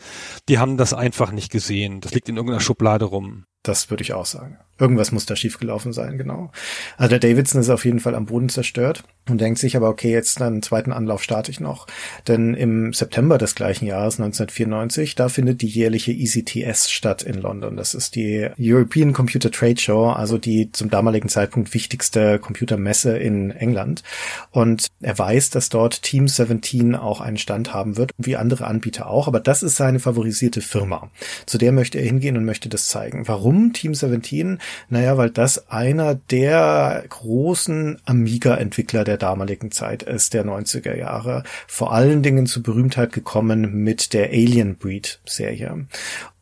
Die 0.51 0.59
haben 0.59 0.77
das 0.77 0.93
einfach 0.93 1.33
nicht 1.33 1.51
gesehen. 1.51 2.03
Das 2.03 2.13
liegt 2.13 2.29
in 2.29 2.37
irgendeiner 2.37 2.61
Schublade 2.61 3.07
rum. 3.07 3.45
Das 3.63 3.89
würde 3.89 4.03
ich 4.03 4.13
auch 4.13 4.27
sagen. 4.27 4.59
Irgendwas 4.79 5.11
muss 5.13 5.27
da 5.27 5.35
schiefgelaufen 5.35 5.93
sein, 5.93 6.19
genau. 6.19 6.51
Also 6.97 7.17
der 7.17 7.19
Davidson 7.19 7.61
ist 7.61 7.69
auf 7.69 7.85
jeden 7.85 8.01
Fall 8.01 8.15
am 8.15 8.27
Boden 8.27 8.49
zerstört 8.49 9.03
und 9.29 9.41
denkt 9.41 9.59
sich 9.59 9.77
aber, 9.77 9.89
okay, 9.89 10.11
jetzt 10.13 10.41
einen 10.41 10.63
zweiten 10.63 10.93
Anlauf 10.93 11.23
starte 11.23 11.51
ich 11.51 11.59
noch. 11.59 11.87
Denn 12.29 12.55
im 12.55 12.93
September 12.93 13.39
des 13.39 13.55
gleichen 13.55 13.87
Jahres, 13.87 14.15
1994, 14.21 15.17
da 15.17 15.29
findet 15.29 15.63
die 15.63 15.67
jährliche 15.67 16.13
ECTS 16.13 16.91
statt 16.91 17.23
in 17.23 17.41
London. 17.41 17.77
Das 17.77 17.95
ist 17.95 18.15
die 18.15 18.49
European 18.59 19.13
Computer 19.13 19.51
Trade 19.51 19.79
Show, 19.79 20.11
also 20.11 20.39
die 20.39 20.71
zum 20.73 20.91
damaligen 20.91 21.29
Zeitpunkt 21.29 21.75
wichtigste 21.75 22.39
Computermesse 22.39 23.19
in 23.19 23.51
England. 23.51 24.03
Und 24.51 24.87
er 25.01 25.19
weiß, 25.19 25.51
dass 25.51 25.69
dort 25.69 26.03
Team 26.03 26.29
17 26.29 26.95
auch 26.95 27.21
einen 27.21 27.39
Stand 27.39 27.75
haben 27.75 27.97
wird, 27.97 28.13
wie 28.17 28.37
andere 28.37 28.67
Anbieter 28.67 29.09
auch. 29.09 29.27
Aber 29.27 29.41
das 29.41 29.63
ist 29.63 29.77
seine 29.77 29.99
favorisierte 29.99 30.61
Firma. 30.61 31.11
Zu 31.47 31.59
der 31.59 31.73
möchte 31.73 31.99
er 31.99 32.05
hingehen 32.05 32.37
und 32.37 32.45
möchte 32.45 32.69
das 32.69 32.89
zeigen. 32.89 33.27
Warum 33.27 33.73
Team 33.73 33.95
17? 33.95 34.59
Naja, 34.89 35.17
weil 35.17 35.31
das 35.31 35.71
einer 35.71 36.15
der 36.15 37.05
großen 37.09 37.99
Amiga-Entwickler 38.05 39.05
der 39.05 39.17
damaligen 39.17 39.71
Zeit 39.71 40.03
ist, 40.03 40.35
der 40.35 40.45
90er 40.45 40.97
Jahre. 40.97 41.43
Vor 41.67 41.93
allen 41.93 42.23
Dingen 42.23 42.47
zu 42.47 42.63
Berühmtheit 42.63 43.13
gekommen 43.13 43.83
mit 43.83 44.13
der 44.13 44.31
Alien 44.31 44.77
Breed 44.77 45.21
Serie. 45.25 45.87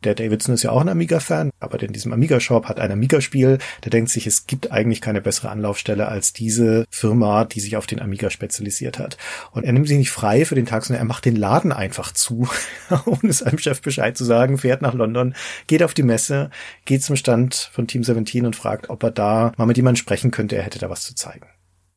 Der 0.03 0.13
Davidson 0.13 0.53
ist 0.53 0.63
ja 0.63 0.71
auch 0.71 0.81
ein 0.81 0.89
Amiga-Fan, 0.89 1.49
aber 1.59 1.81
in 1.81 1.91
diesem 1.91 2.13
Amiga-Shop 2.13 2.65
hat 2.65 2.79
ein 2.79 2.91
Amiga-Spiel. 2.91 3.57
Der 3.83 3.89
denkt 3.89 4.11
sich, 4.11 4.27
es 4.27 4.45
gibt 4.45 4.71
eigentlich 4.71 5.01
keine 5.01 5.21
bessere 5.21 5.49
Anlaufstelle 5.49 6.07
als 6.07 6.33
diese 6.33 6.85
Firma, 6.91 7.45
die 7.45 7.59
sich 7.59 7.75
auf 7.77 7.87
den 7.87 7.99
Amiga 7.99 8.29
spezialisiert 8.29 8.99
hat. 8.99 9.17
Und 9.51 9.65
er 9.65 9.73
nimmt 9.73 9.87
sich 9.87 9.97
nicht 9.97 10.11
frei 10.11 10.45
für 10.45 10.53
den 10.53 10.67
Tag, 10.67 10.85
sondern 10.85 11.03
er 11.03 11.07
macht 11.07 11.25
den 11.25 11.35
Laden 11.35 11.71
einfach 11.71 12.11
zu, 12.11 12.47
ohne 13.05 13.33
seinem 13.33 13.57
Chef 13.57 13.81
Bescheid 13.81 14.15
zu 14.15 14.23
sagen, 14.23 14.59
fährt 14.59 14.83
nach 14.83 14.93
London, 14.93 15.33
geht 15.65 15.81
auf 15.81 15.95
die 15.95 16.03
Messe, 16.03 16.51
geht 16.85 17.01
zum 17.03 17.15
Stand 17.15 17.71
von 17.73 17.87
Team 17.87 18.03
17 18.25 18.45
und 18.45 18.55
fragt, 18.55 18.89
ob 18.89 19.03
er 19.03 19.11
da 19.11 19.51
mal 19.57 19.65
mit 19.65 19.77
jemandem 19.77 19.97
sprechen 19.97 20.31
könnte, 20.31 20.55
er 20.55 20.63
hätte 20.63 20.79
da 20.79 20.89
was 20.89 21.03
zu 21.03 21.15
zeigen. 21.15 21.47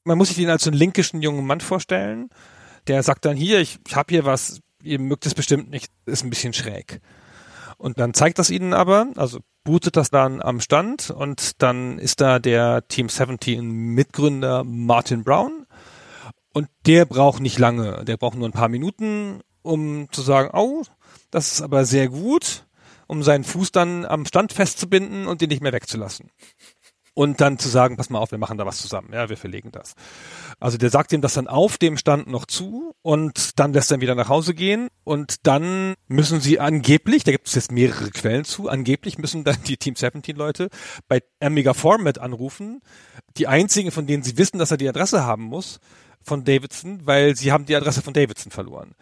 Man 0.05 0.18
muss 0.18 0.29
sich 0.29 0.39
ihn 0.39 0.51
als 0.51 0.64
so 0.64 0.71
einen 0.71 0.79
linkischen 0.79 1.23
jungen 1.23 1.47
Mann 1.47 1.61
vorstellen. 1.61 2.31
Der 2.87 3.03
sagt 3.03 3.25
dann 3.25 3.37
hier, 3.37 3.61
ich, 3.61 3.79
ich 3.87 3.97
habe 3.97 4.12
hier 4.12 4.25
was, 4.25 4.61
ihr 4.83 4.99
mögt 4.99 5.27
es 5.27 5.35
bestimmt 5.35 5.71
nicht, 5.71 5.91
ist 6.07 6.25
ein 6.25 6.31
bisschen 6.31 6.53
schräg. 6.53 7.01
Und 7.77 7.99
dann 7.99 8.14
zeigt 8.14 8.39
das 8.39 8.51
ihnen 8.51 8.75
aber, 8.75 9.09
also 9.16 9.41
bootet 9.64 9.97
das 9.97 10.11
dann 10.11 10.43
am 10.43 10.61
Stand 10.61 11.11
und 11.11 11.62
dann 11.62 11.99
ist 11.99 12.21
da 12.21 12.39
der 12.39 12.87
Team 12.89 13.09
17 13.09 13.62
Mitgründer 13.62 14.64
Martin 14.64 15.25
Brown 15.25 15.66
und 16.53 16.68
der 16.87 17.05
braucht 17.05 17.41
nicht 17.41 17.59
lange, 17.59 18.05
der 18.05 18.16
braucht 18.16 18.37
nur 18.37 18.49
ein 18.49 18.53
paar 18.53 18.68
Minuten, 18.68 19.41
um 19.62 20.09
zu 20.11 20.23
sagen, 20.23 20.51
oh, 20.53 20.83
das 21.31 21.53
ist 21.53 21.62
aber 21.62 21.85
sehr 21.85 22.09
gut, 22.09 22.66
um 23.11 23.23
seinen 23.25 23.45
Fuß 23.45 23.73
dann 23.73 24.07
am 24.07 24.25
Stand 24.25 24.53
festzubinden 24.53 25.27
und 25.27 25.41
den 25.41 25.49
nicht 25.49 25.63
mehr 25.63 25.73
wegzulassen 25.73 26.31
und 27.15 27.41
dann 27.41 27.59
zu 27.59 27.69
sagen, 27.69 27.97
pass 27.97 28.09
mal 28.09 28.21
auf, 28.21 28.31
wir 28.31 28.39
machen 28.39 28.57
da 28.57 28.65
was 28.65 28.79
zusammen, 28.79 29.13
ja, 29.13 29.29
wir 29.29 29.37
verlegen 29.37 29.73
das. 29.73 29.95
Also 30.61 30.79
der 30.79 30.91
sagt 30.91 31.13
ihm 31.13 31.21
das 31.21 31.35
dann 31.35 31.49
auf 31.49 31.77
dem 31.77 31.97
Stand 31.97 32.29
noch 32.29 32.47
zu 32.47 32.95
und 33.03 33.59
dann 33.59 33.73
lässt 33.73 33.91
er 33.91 33.99
ihn 33.99 34.01
wieder 34.01 34.15
nach 34.15 34.29
Hause 34.29 34.55
gehen 34.55 34.89
und 35.05 35.47
dann 35.47 35.95
müssen 36.07 36.41
sie 36.41 36.61
angeblich, 36.61 37.25
da 37.25 37.33
gibt 37.33 37.49
es 37.49 37.55
jetzt 37.55 37.73
mehrere 37.73 38.11
Quellen 38.11 38.45
zu, 38.45 38.69
angeblich 38.69 39.19
müssen 39.19 39.45
dann 39.45 39.57
die 39.67 39.77
Team 39.77 39.97
17 39.97 40.37
Leute 40.37 40.69
bei 41.09 41.21
Amiga 41.41 41.75
Format 41.75 42.19
anrufen, 42.19 42.81
die 43.37 43.49
einzigen, 43.49 43.91
von 43.91 44.07
denen 44.07 44.23
sie 44.23 44.39
wissen, 44.39 44.59
dass 44.59 44.71
er 44.71 44.77
die 44.77 44.89
Adresse 44.89 45.25
haben 45.25 45.45
muss, 45.45 45.81
von 46.23 46.45
Davidson, 46.45 47.07
weil 47.07 47.35
sie 47.35 47.51
haben 47.51 47.67
die 47.67 47.75
Adresse 47.75 48.03
von 48.03 48.15
Davidson 48.15 48.53
verloren. 48.53 48.95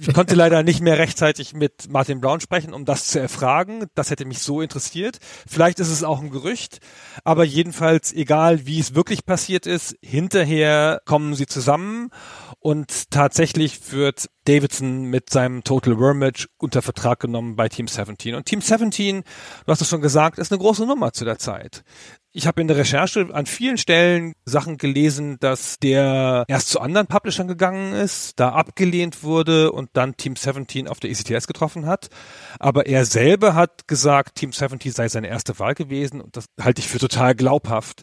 Ich 0.00 0.12
konnte 0.12 0.34
leider 0.34 0.62
nicht 0.62 0.80
mehr 0.80 0.98
rechtzeitig 0.98 1.54
mit 1.54 1.88
Martin 1.88 2.20
Brown 2.20 2.40
sprechen, 2.40 2.72
um 2.72 2.84
das 2.84 3.06
zu 3.06 3.20
erfragen. 3.20 3.86
Das 3.94 4.10
hätte 4.10 4.24
mich 4.24 4.40
so 4.40 4.60
interessiert. 4.60 5.18
Vielleicht 5.46 5.80
ist 5.80 5.90
es 5.90 6.04
auch 6.04 6.20
ein 6.20 6.30
Gerücht, 6.30 6.78
aber 7.24 7.44
jedenfalls, 7.44 8.12
egal 8.12 8.66
wie 8.66 8.80
es 8.80 8.94
wirklich 8.94 9.24
passiert 9.24 9.66
ist, 9.66 9.96
hinterher 10.02 11.00
kommen 11.04 11.34
sie 11.34 11.46
zusammen 11.46 12.10
und 12.58 13.10
tatsächlich 13.10 13.92
wird 13.92 14.28
Davidson 14.44 15.04
mit 15.04 15.30
seinem 15.30 15.64
Total 15.64 15.98
Wormage 15.98 16.46
unter 16.58 16.82
Vertrag 16.82 17.20
genommen 17.20 17.56
bei 17.56 17.68
Team 17.68 17.86
17. 17.86 18.34
Und 18.34 18.46
Team 18.46 18.60
17, 18.60 19.22
du 19.22 19.72
hast 19.72 19.80
es 19.80 19.88
schon 19.88 20.00
gesagt, 20.00 20.38
ist 20.38 20.52
eine 20.52 20.60
große 20.60 20.86
Nummer 20.86 21.12
zu 21.12 21.24
der 21.24 21.38
Zeit. 21.38 21.84
Ich 22.34 22.46
habe 22.46 22.62
in 22.62 22.66
der 22.68 22.78
Recherche 22.78 23.28
an 23.32 23.44
vielen 23.44 23.76
Stellen 23.76 24.32
Sachen 24.46 24.78
gelesen, 24.78 25.36
dass 25.40 25.78
der 25.78 26.44
erst 26.48 26.70
zu 26.70 26.80
anderen 26.80 27.06
Publishern 27.06 27.46
gegangen 27.46 27.92
ist, 27.92 28.40
da 28.40 28.50
abgelehnt 28.50 29.22
wurde 29.22 29.70
und 29.70 29.90
dann 29.92 30.16
Team 30.16 30.34
17 30.34 30.88
auf 30.88 30.98
der 30.98 31.10
ECTS 31.10 31.46
getroffen 31.46 31.84
hat. 31.84 32.08
Aber 32.58 32.86
er 32.86 33.04
selber 33.04 33.54
hat 33.54 33.86
gesagt, 33.86 34.36
Team 34.36 34.52
17 34.52 34.92
sei 34.92 35.08
seine 35.08 35.28
erste 35.28 35.58
Wahl 35.58 35.74
gewesen 35.74 36.22
und 36.22 36.34
das 36.34 36.46
halte 36.58 36.80
ich 36.80 36.88
für 36.88 36.98
total 36.98 37.34
glaubhaft. 37.34 38.00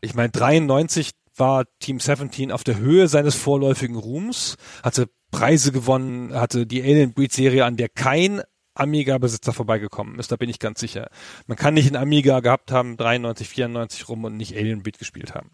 Ich 0.00 0.14
meine, 0.14 0.30
93 0.30 1.10
war 1.36 1.64
Team 1.80 2.00
17 2.00 2.52
auf 2.52 2.64
der 2.64 2.78
Höhe 2.78 3.08
seines 3.08 3.34
vorläufigen 3.34 3.96
Ruhms, 3.96 4.56
hatte 4.82 5.10
Preise 5.30 5.70
gewonnen, 5.70 6.34
hatte 6.34 6.66
die 6.66 6.82
Alien 6.82 7.12
Breed 7.12 7.32
Serie, 7.32 7.66
an 7.66 7.76
der 7.76 7.90
kein 7.90 8.40
Amiga-Besitzer 8.74 9.52
vorbeigekommen 9.52 10.18
ist, 10.18 10.32
da 10.32 10.36
bin 10.36 10.48
ich 10.48 10.58
ganz 10.58 10.80
sicher. 10.80 11.10
Man 11.46 11.56
kann 11.56 11.74
nicht 11.74 11.90
ein 11.90 11.96
Amiga 11.96 12.40
gehabt 12.40 12.72
haben, 12.72 12.96
93, 12.96 13.48
94 13.48 14.08
rum 14.08 14.24
und 14.24 14.36
nicht 14.36 14.56
Alien 14.56 14.82
Beat 14.82 14.98
gespielt 14.98 15.34
haben. 15.34 15.50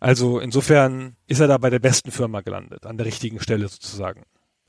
Also 0.00 0.40
insofern 0.40 1.16
ist 1.26 1.40
er 1.40 1.48
da 1.48 1.58
bei 1.58 1.70
der 1.70 1.78
besten 1.78 2.10
Firma 2.10 2.40
gelandet, 2.40 2.86
an 2.86 2.96
der 2.96 3.06
richtigen 3.06 3.40
Stelle 3.40 3.68
sozusagen. 3.68 4.24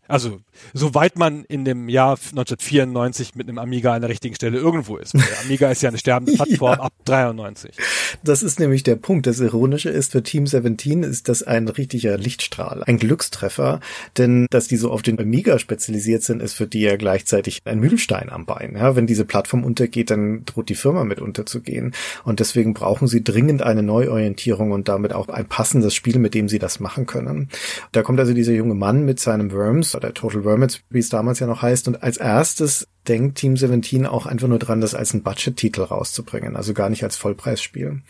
Also, 0.07 0.39
soweit 0.73 1.17
man 1.17 1.43
in 1.45 1.65
dem 1.65 1.89
Jahr 1.89 2.11
1994 2.11 3.35
mit 3.35 3.47
einem 3.47 3.57
Amiga 3.57 3.93
an 3.93 4.01
der 4.01 4.09
richtigen 4.09 4.35
Stelle 4.35 4.57
irgendwo 4.57 4.97
ist. 4.97 5.13
Der 5.13 5.41
Amiga 5.43 5.69
ist 5.69 5.81
ja 5.81 5.89
eine 5.89 5.97
sterbende 5.97 6.33
Plattform 6.35 6.73
ja. 6.73 6.79
ab 6.81 6.93
93. 7.05 7.75
Das 8.23 8.43
ist 8.43 8.59
nämlich 8.59 8.83
der 8.83 8.95
Punkt. 8.95 9.27
Das 9.27 9.39
Ironische 9.39 9.89
ist, 9.89 10.11
für 10.11 10.23
Team 10.23 10.47
17 10.47 11.03
ist 11.03 11.29
das 11.29 11.43
ein 11.43 11.67
richtiger 11.67 12.17
Lichtstrahl, 12.17 12.83
ein 12.85 12.97
Glückstreffer, 12.97 13.79
denn 14.17 14.47
dass 14.49 14.67
die 14.67 14.77
so 14.77 14.91
auf 14.91 15.01
den 15.01 15.19
Amiga 15.19 15.59
spezialisiert 15.59 16.23
sind, 16.23 16.41
ist 16.41 16.53
für 16.53 16.67
die 16.67 16.81
ja 16.81 16.95
gleichzeitig 16.95 17.61
ein 17.65 17.79
Mühlstein 17.79 18.29
am 18.29 18.45
Bein. 18.45 18.75
Ja, 18.75 18.95
wenn 18.95 19.07
diese 19.07 19.25
Plattform 19.25 19.63
untergeht, 19.63 20.11
dann 20.11 20.45
droht 20.45 20.69
die 20.69 20.75
Firma 20.75 21.03
mit 21.03 21.19
unterzugehen. 21.19 21.93
Und 22.23 22.39
deswegen 22.39 22.73
brauchen 22.73 23.07
sie 23.07 23.23
dringend 23.23 23.61
eine 23.61 23.83
Neuorientierung 23.83 24.71
und 24.71 24.87
damit 24.87 25.13
auch 25.13 25.27
ein 25.29 25.47
passendes 25.47 25.93
Spiel, 25.93 26.19
mit 26.19 26.33
dem 26.33 26.49
sie 26.49 26.59
das 26.59 26.79
machen 26.79 27.05
können. 27.05 27.49
Da 27.91 28.03
kommt 28.03 28.19
also 28.19 28.33
dieser 28.33 28.53
junge 28.53 28.75
Mann 28.75 29.05
mit 29.05 29.19
seinem 29.19 29.51
Worms 29.51 29.96
oder 29.97 30.13
Total 30.13 30.45
Wormits, 30.45 30.81
wie 30.89 30.99
es 30.99 31.09
damals 31.09 31.39
ja 31.39 31.47
noch 31.47 31.61
heißt. 31.61 31.87
Und 31.87 32.01
als 32.01 32.17
erstes 32.17 32.87
denkt 33.07 33.37
Team 33.37 33.57
17 33.57 34.05
auch 34.05 34.25
einfach 34.25 34.47
nur 34.47 34.59
dran, 34.59 34.81
das 34.81 34.95
als 34.95 35.13
ein 35.13 35.23
Budget-Titel 35.23 35.81
rauszubringen, 35.81 36.55
also 36.55 36.73
gar 36.73 36.89
nicht 36.89 37.03
als 37.03 37.15
Vollpreisspiel. 37.17 38.01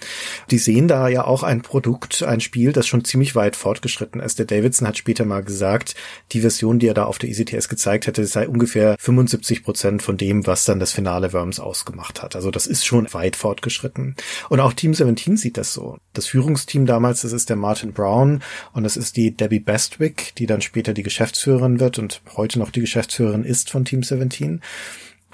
Die 0.51 0.57
sehen 0.57 0.87
da 0.87 1.07
ja 1.07 1.25
auch 1.25 1.43
ein 1.43 1.61
Produkt, 1.61 2.23
ein 2.23 2.41
Spiel, 2.41 2.71
das 2.71 2.87
schon 2.87 3.05
ziemlich 3.05 3.35
weit 3.35 3.55
fortgeschritten 3.55 4.21
ist. 4.21 4.39
Der 4.39 4.45
Davidson 4.45 4.87
hat 4.87 4.97
später 4.97 5.25
mal 5.25 5.43
gesagt, 5.43 5.95
die 6.31 6.41
Version, 6.41 6.79
die 6.79 6.87
er 6.87 6.93
da 6.93 7.05
auf 7.05 7.17
der 7.17 7.29
ECTS 7.29 7.69
gezeigt 7.69 8.07
hätte, 8.07 8.25
sei 8.25 8.47
ungefähr 8.47 8.95
75 8.99 9.63
Prozent 9.63 10.01
von 10.01 10.17
dem, 10.17 10.47
was 10.47 10.65
dann 10.65 10.79
das 10.79 10.91
finale 10.91 11.33
Worms 11.33 11.59
ausgemacht 11.59 12.21
hat. 12.21 12.35
Also 12.35 12.51
das 12.51 12.67
ist 12.67 12.85
schon 12.85 13.11
weit 13.13 13.35
fortgeschritten. 13.35 14.15
Und 14.49 14.59
auch 14.59 14.73
Team 14.73 14.93
17 14.93 15.37
sieht 15.37 15.57
das 15.57 15.73
so. 15.73 15.97
Das 16.13 16.27
Führungsteam 16.27 16.85
damals, 16.85 17.21
das 17.21 17.31
ist 17.31 17.49
der 17.49 17.55
Martin 17.55 17.93
Brown 17.93 18.41
und 18.73 18.83
das 18.83 18.97
ist 18.97 19.17
die 19.17 19.35
Debbie 19.35 19.59
Bestwick, 19.59 20.33
die 20.37 20.45
dann 20.45 20.61
später 20.61 20.93
die 20.93 21.03
Geschäftsführerin 21.03 21.79
wird 21.79 21.99
und 21.99 22.21
heute 22.35 22.59
noch 22.59 22.71
die 22.71 22.81
Geschäftsführerin 22.81 23.43
ist 23.43 23.69
von 23.69 23.85
Team 23.85 24.03
17. 24.03 24.61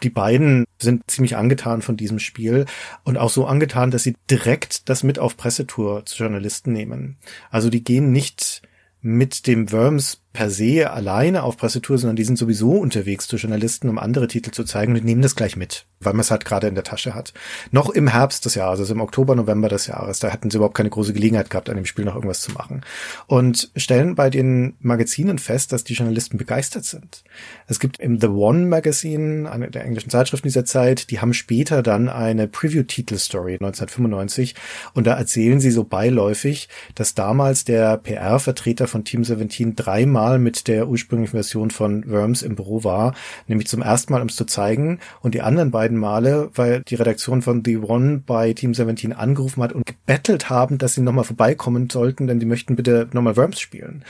Die 0.01 0.09
beiden 0.09 0.65
sind 0.79 1.03
ziemlich 1.09 1.37
angetan 1.37 1.81
von 1.81 1.95
diesem 1.95 2.19
Spiel 2.19 2.65
und 3.03 3.17
auch 3.17 3.29
so 3.29 3.45
angetan, 3.45 3.91
dass 3.91 4.03
sie 4.03 4.15
direkt 4.29 4.89
das 4.89 5.03
mit 5.03 5.19
auf 5.19 5.37
Pressetour 5.37 6.05
zu 6.05 6.23
Journalisten 6.23 6.73
nehmen. 6.73 7.17
Also 7.51 7.69
die 7.69 7.83
gehen 7.83 8.11
nicht 8.11 8.63
mit 9.01 9.47
dem 9.47 9.71
Worms 9.71 10.22
per 10.33 10.49
se 10.49 10.89
alleine 10.89 11.43
auf 11.43 11.57
Pressetour, 11.57 11.99
sondern 11.99 12.15
die 12.15 12.23
sind 12.23 12.39
sowieso 12.39 12.71
unterwegs 12.71 13.27
zu 13.27 13.35
Journalisten, 13.35 13.87
um 13.87 13.99
andere 13.99 14.27
Titel 14.27 14.49
zu 14.49 14.63
zeigen 14.63 14.95
und 14.95 15.05
nehmen 15.05 15.21
das 15.21 15.35
gleich 15.35 15.55
mit, 15.55 15.85
weil 15.99 16.13
man 16.13 16.21
es 16.21 16.31
halt 16.31 16.43
gerade 16.43 16.67
in 16.67 16.73
der 16.73 16.83
Tasche 16.83 17.13
hat. 17.13 17.33
Noch 17.69 17.91
im 17.91 18.07
Herbst 18.07 18.43
des 18.43 18.55
Jahres, 18.55 18.79
also 18.79 18.95
im 18.95 19.01
Oktober, 19.01 19.35
November 19.35 19.69
des 19.69 19.85
Jahres, 19.85 20.17
da 20.17 20.33
hatten 20.33 20.49
sie 20.49 20.57
überhaupt 20.57 20.75
keine 20.75 20.89
große 20.89 21.13
Gelegenheit 21.13 21.51
gehabt, 21.51 21.69
an 21.69 21.75
dem 21.75 21.85
Spiel 21.85 22.03
noch 22.03 22.15
irgendwas 22.15 22.41
zu 22.41 22.51
machen. 22.51 22.81
Und 23.27 23.69
stellen 23.75 24.15
bei 24.15 24.31
den 24.31 24.73
Magazinen 24.79 25.37
fest, 25.37 25.71
dass 25.71 25.83
die 25.83 25.93
Journalisten 25.93 26.37
begeistert 26.37 26.85
sind. 26.85 27.23
Es 27.67 27.79
gibt 27.79 27.99
im 27.99 28.19
The 28.19 28.27
One 28.27 28.65
Magazine, 28.65 29.51
eine 29.51 29.69
der 29.69 29.85
englischen 29.85 30.09
Zeitschriften 30.09 30.47
dieser 30.47 30.65
Zeit, 30.65 31.11
die 31.11 31.21
haben 31.21 31.35
später 31.35 31.83
dann 31.83 32.09
eine 32.09 32.47
Preview-Titel-Story 32.47 33.53
1995 33.53 34.55
und 34.95 35.05
da 35.05 35.13
erzählen 35.13 35.59
sie 35.59 35.69
so 35.69 35.83
beiläufig, 35.83 36.69
dass 36.95 37.13
damals 37.13 37.65
der 37.65 37.97
PR-Vertreter 37.97 38.87
von 38.87 39.05
Team 39.05 39.23
17 39.23 39.75
dreimal 39.75 40.22
Mal 40.23 40.39
mit 40.39 40.69
der 40.69 40.87
ursprünglichen 40.87 41.33
Version 41.33 41.69
von 41.69 42.09
Worms 42.09 42.43
im 42.43 42.55
Büro 42.55 42.85
war, 42.85 43.13
nämlich 43.47 43.67
zum 43.67 43.81
ersten 43.81 44.13
Mal, 44.13 44.21
um 44.21 44.29
es 44.29 44.37
zu 44.37 44.45
zeigen, 44.45 44.99
und 45.19 45.35
die 45.35 45.41
anderen 45.41 45.69
beiden 45.69 45.97
Male, 45.97 46.49
weil 46.55 46.81
die 46.87 46.95
Redaktion 46.95 47.41
von 47.41 47.61
The 47.65 47.77
One 47.79 48.23
bei 48.25 48.53
Team 48.53 48.73
17 48.73 49.11
angerufen 49.11 49.61
hat 49.61 49.73
und 49.73 49.85
gebettelt 49.85 50.49
haben, 50.49 50.77
dass 50.77 50.93
sie 50.93 51.01
nochmal 51.01 51.25
vorbeikommen 51.25 51.89
sollten, 51.89 52.27
denn 52.27 52.39
die 52.39 52.45
möchten 52.45 52.77
bitte 52.77 53.09
nochmal 53.11 53.35
Worms 53.35 53.59
spielen. 53.59 54.05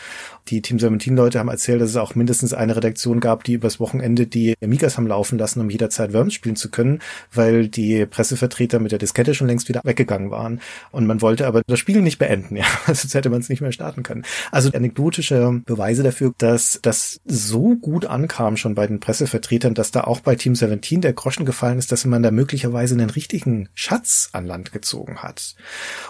Die 0.49 0.61
Team 0.61 0.77
17 0.77 1.15
Leute 1.15 1.39
haben 1.39 1.47
erzählt, 1.47 1.81
dass 1.81 1.89
es 1.89 1.95
auch 1.95 2.13
mindestens 2.13 2.53
eine 2.53 2.75
Redaktion 2.75 3.19
gab, 3.19 3.43
die 3.43 3.53
übers 3.53 3.79
Wochenende 3.79 4.27
die 4.27 4.53
Amigas 4.61 4.97
haben 4.97 5.07
laufen 5.07 5.39
lassen, 5.39 5.61
um 5.61 5.69
jederzeit 5.71 6.13
Worms 6.13 6.35
spielen 6.35 6.55
zu 6.55 6.69
können, 6.69 6.99
weil 7.33 7.69
die 7.69 8.05
Pressevertreter 8.05 8.79
mit 8.79 8.91
der 8.91 8.99
Diskette 8.99 9.33
schon 9.33 9.47
längst 9.47 9.67
wieder 9.67 9.81
weggegangen 9.83 10.29
waren. 10.29 10.61
Und 10.91 11.07
man 11.07 11.21
wollte 11.21 11.47
aber 11.47 11.63
das 11.65 11.79
Spiel 11.79 12.01
nicht 12.01 12.19
beenden, 12.19 12.55
ja. 12.63 12.65
Sonst 12.85 13.15
hätte 13.15 13.31
man 13.31 13.39
es 13.39 13.49
nicht 13.49 13.61
mehr 13.61 13.71
starten 13.71 14.03
können. 14.03 14.25
Also 14.51 14.69
anekdotische 14.69 15.61
Beweise 15.65 16.02
dafür, 16.03 16.33
dass 16.37 16.79
das 16.81 17.21
so 17.25 17.75
gut 17.75 18.05
ankam 18.05 18.57
schon 18.57 18.75
bei 18.75 18.87
den 18.87 18.99
Pressevertretern, 18.99 19.73
dass 19.73 19.91
da 19.91 20.01
auch 20.01 20.19
bei 20.19 20.35
Team 20.35 20.55
17 20.55 21.01
der 21.01 21.13
Groschen 21.13 21.45
gefallen 21.45 21.79
ist, 21.79 21.91
dass 21.91 22.05
man 22.05 22.23
da 22.23 22.31
möglicherweise 22.31 22.95
einen 22.95 23.09
richtigen 23.09 23.69
Schatz 23.73 24.29
an 24.33 24.45
Land 24.45 24.71
gezogen 24.71 25.17
hat. 25.17 25.55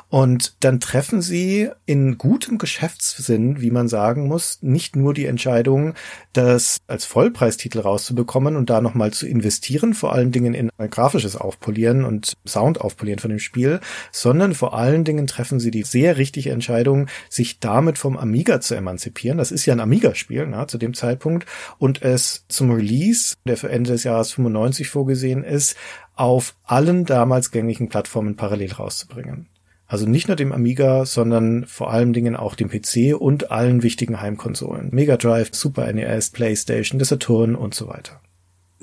Und 0.09 0.55
dann 0.59 0.79
treffen 0.79 1.21
sie 1.21 1.69
in 1.85 2.17
gutem 2.17 2.57
Geschäftssinn, 2.57 3.61
wie 3.61 3.71
man 3.71 3.87
sagen 3.87 4.27
muss, 4.27 4.59
nicht 4.61 4.95
nur 4.95 5.13
die 5.13 5.25
Entscheidung, 5.25 5.93
das 6.33 6.77
als 6.87 7.05
Vollpreistitel 7.05 7.79
rauszubekommen 7.79 8.55
und 8.55 8.69
da 8.69 8.81
nochmal 8.81 9.11
zu 9.11 9.27
investieren, 9.27 9.93
vor 9.93 10.13
allen 10.13 10.31
Dingen 10.31 10.53
in 10.53 10.69
ein 10.77 10.89
grafisches 10.89 11.35
Aufpolieren 11.35 12.05
und 12.05 12.33
Sound 12.47 12.81
aufpolieren 12.81 13.19
von 13.19 13.29
dem 13.29 13.39
Spiel, 13.39 13.79
sondern 14.11 14.53
vor 14.53 14.77
allen 14.77 15.03
Dingen 15.03 15.27
treffen 15.27 15.59
sie 15.59 15.71
die 15.71 15.83
sehr 15.83 16.17
richtige 16.17 16.51
Entscheidung, 16.51 17.07
sich 17.29 17.59
damit 17.59 17.97
vom 17.97 18.17
Amiga 18.17 18.61
zu 18.61 18.75
emanzipieren. 18.75 19.37
Das 19.37 19.51
ist 19.51 19.65
ja 19.65 19.73
ein 19.73 19.79
Amiga-Spiel 19.83 20.47
ne, 20.47 20.65
zu 20.67 20.77
dem 20.77 20.93
Zeitpunkt 20.93 21.45
und 21.77 22.01
es 22.01 22.45
zum 22.47 22.71
Release, 22.71 23.35
der 23.45 23.57
für 23.57 23.69
Ende 23.69 23.91
des 23.91 24.03
Jahres 24.03 24.33
95 24.33 24.89
vorgesehen 24.89 25.43
ist, 25.43 25.75
auf 26.15 26.55
allen 26.63 27.05
damals 27.05 27.51
gängigen 27.51 27.89
Plattformen 27.89 28.35
parallel 28.35 28.73
rauszubringen. 28.73 29.47
Also 29.85 30.07
nicht 30.07 30.27
nur 30.27 30.35
dem 30.35 30.51
Amiga, 30.51 31.05
sondern 31.05 31.65
vor 31.65 31.91
allen 31.91 32.13
Dingen 32.13 32.35
auch 32.35 32.55
dem 32.55 32.67
PC 32.67 33.15
und 33.15 33.51
allen 33.51 33.83
wichtigen 33.83 34.19
Heimkonsolen. 34.19 34.89
Mega 34.91 35.17
Drive, 35.17 35.49
Super 35.53 35.93
NES, 35.93 36.31
PlayStation, 36.31 36.97
der 36.97 37.05
Saturn 37.05 37.53
und 37.53 37.75
so 37.75 37.87
weiter. 37.87 38.22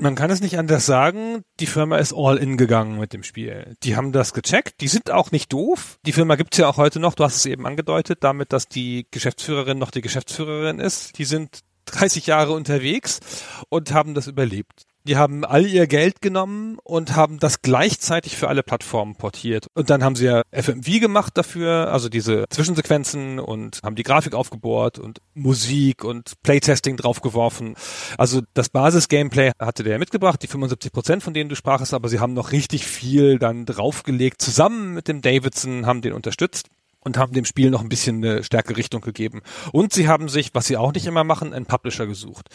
Man 0.00 0.14
kann 0.14 0.30
es 0.30 0.40
nicht 0.40 0.58
anders 0.58 0.86
sagen, 0.86 1.42
die 1.60 1.66
Firma 1.66 1.98
ist 1.98 2.14
all 2.14 2.38
in 2.38 2.56
gegangen 2.56 2.98
mit 2.98 3.12
dem 3.12 3.22
Spiel. 3.22 3.76
Die 3.82 3.96
haben 3.96 4.12
das 4.12 4.32
gecheckt, 4.32 4.80
die 4.80 4.88
sind 4.88 5.10
auch 5.10 5.30
nicht 5.30 5.52
doof. 5.52 5.98
Die 6.06 6.12
Firma 6.12 6.36
gibt's 6.36 6.56
ja 6.56 6.68
auch 6.68 6.78
heute 6.78 7.00
noch, 7.00 7.14
du 7.14 7.22
hast 7.22 7.36
es 7.36 7.44
eben 7.44 7.66
angedeutet, 7.66 8.24
damit, 8.24 8.54
dass 8.54 8.66
die 8.66 9.06
Geschäftsführerin 9.10 9.78
noch 9.78 9.90
die 9.90 10.00
Geschäftsführerin 10.00 10.78
ist. 10.78 11.18
Die 11.18 11.26
sind 11.26 11.60
30 11.84 12.26
Jahre 12.26 12.52
unterwegs 12.52 13.20
und 13.68 13.92
haben 13.92 14.14
das 14.14 14.26
überlebt. 14.26 14.86
Die 15.04 15.16
haben 15.16 15.44
all 15.44 15.66
ihr 15.66 15.86
Geld 15.86 16.20
genommen 16.20 16.78
und 16.84 17.16
haben 17.16 17.38
das 17.38 17.62
gleichzeitig 17.62 18.36
für 18.36 18.48
alle 18.48 18.62
Plattformen 18.62 19.16
portiert. 19.16 19.66
Und 19.74 19.88
dann 19.88 20.04
haben 20.04 20.14
sie 20.14 20.26
ja 20.26 20.42
FMV 20.52 21.00
gemacht 21.00 21.36
dafür, 21.36 21.92
also 21.92 22.08
diese 22.08 22.44
Zwischensequenzen 22.50 23.38
und 23.38 23.80
haben 23.82 23.96
die 23.96 24.02
Grafik 24.02 24.34
aufgebohrt 24.34 24.98
und 24.98 25.20
Musik 25.34 26.04
und 26.04 26.34
Playtesting 26.42 26.96
draufgeworfen. 26.96 27.74
Also 28.18 28.42
das 28.54 28.68
Basis-Gameplay 28.68 29.52
hatte 29.58 29.84
der 29.84 29.98
mitgebracht, 29.98 30.42
die 30.42 30.48
75 30.48 30.92
Prozent, 30.92 31.22
von 31.22 31.32
denen 31.32 31.48
du 31.48 31.56
sprachest, 31.56 31.94
aber 31.94 32.08
sie 32.08 32.20
haben 32.20 32.34
noch 32.34 32.52
richtig 32.52 32.86
viel 32.86 33.38
dann 33.38 33.64
draufgelegt. 33.64 34.42
Zusammen 34.42 34.92
mit 34.94 35.08
dem 35.08 35.22
Davidson 35.22 35.86
haben 35.86 36.02
den 36.02 36.12
unterstützt 36.12 36.68
und 37.02 37.18
haben 37.18 37.32
dem 37.32 37.44
Spiel 37.44 37.70
noch 37.70 37.80
ein 37.80 37.88
bisschen 37.88 38.16
eine 38.16 38.44
stärkere 38.44 38.76
Richtung 38.76 39.00
gegeben. 39.00 39.40
Und 39.72 39.92
sie 39.92 40.08
haben 40.08 40.28
sich, 40.28 40.50
was 40.54 40.66
sie 40.66 40.76
auch 40.76 40.92
nicht 40.92 41.06
immer 41.06 41.24
machen, 41.24 41.52
einen 41.52 41.66
Publisher 41.66 42.06
gesucht. 42.06 42.48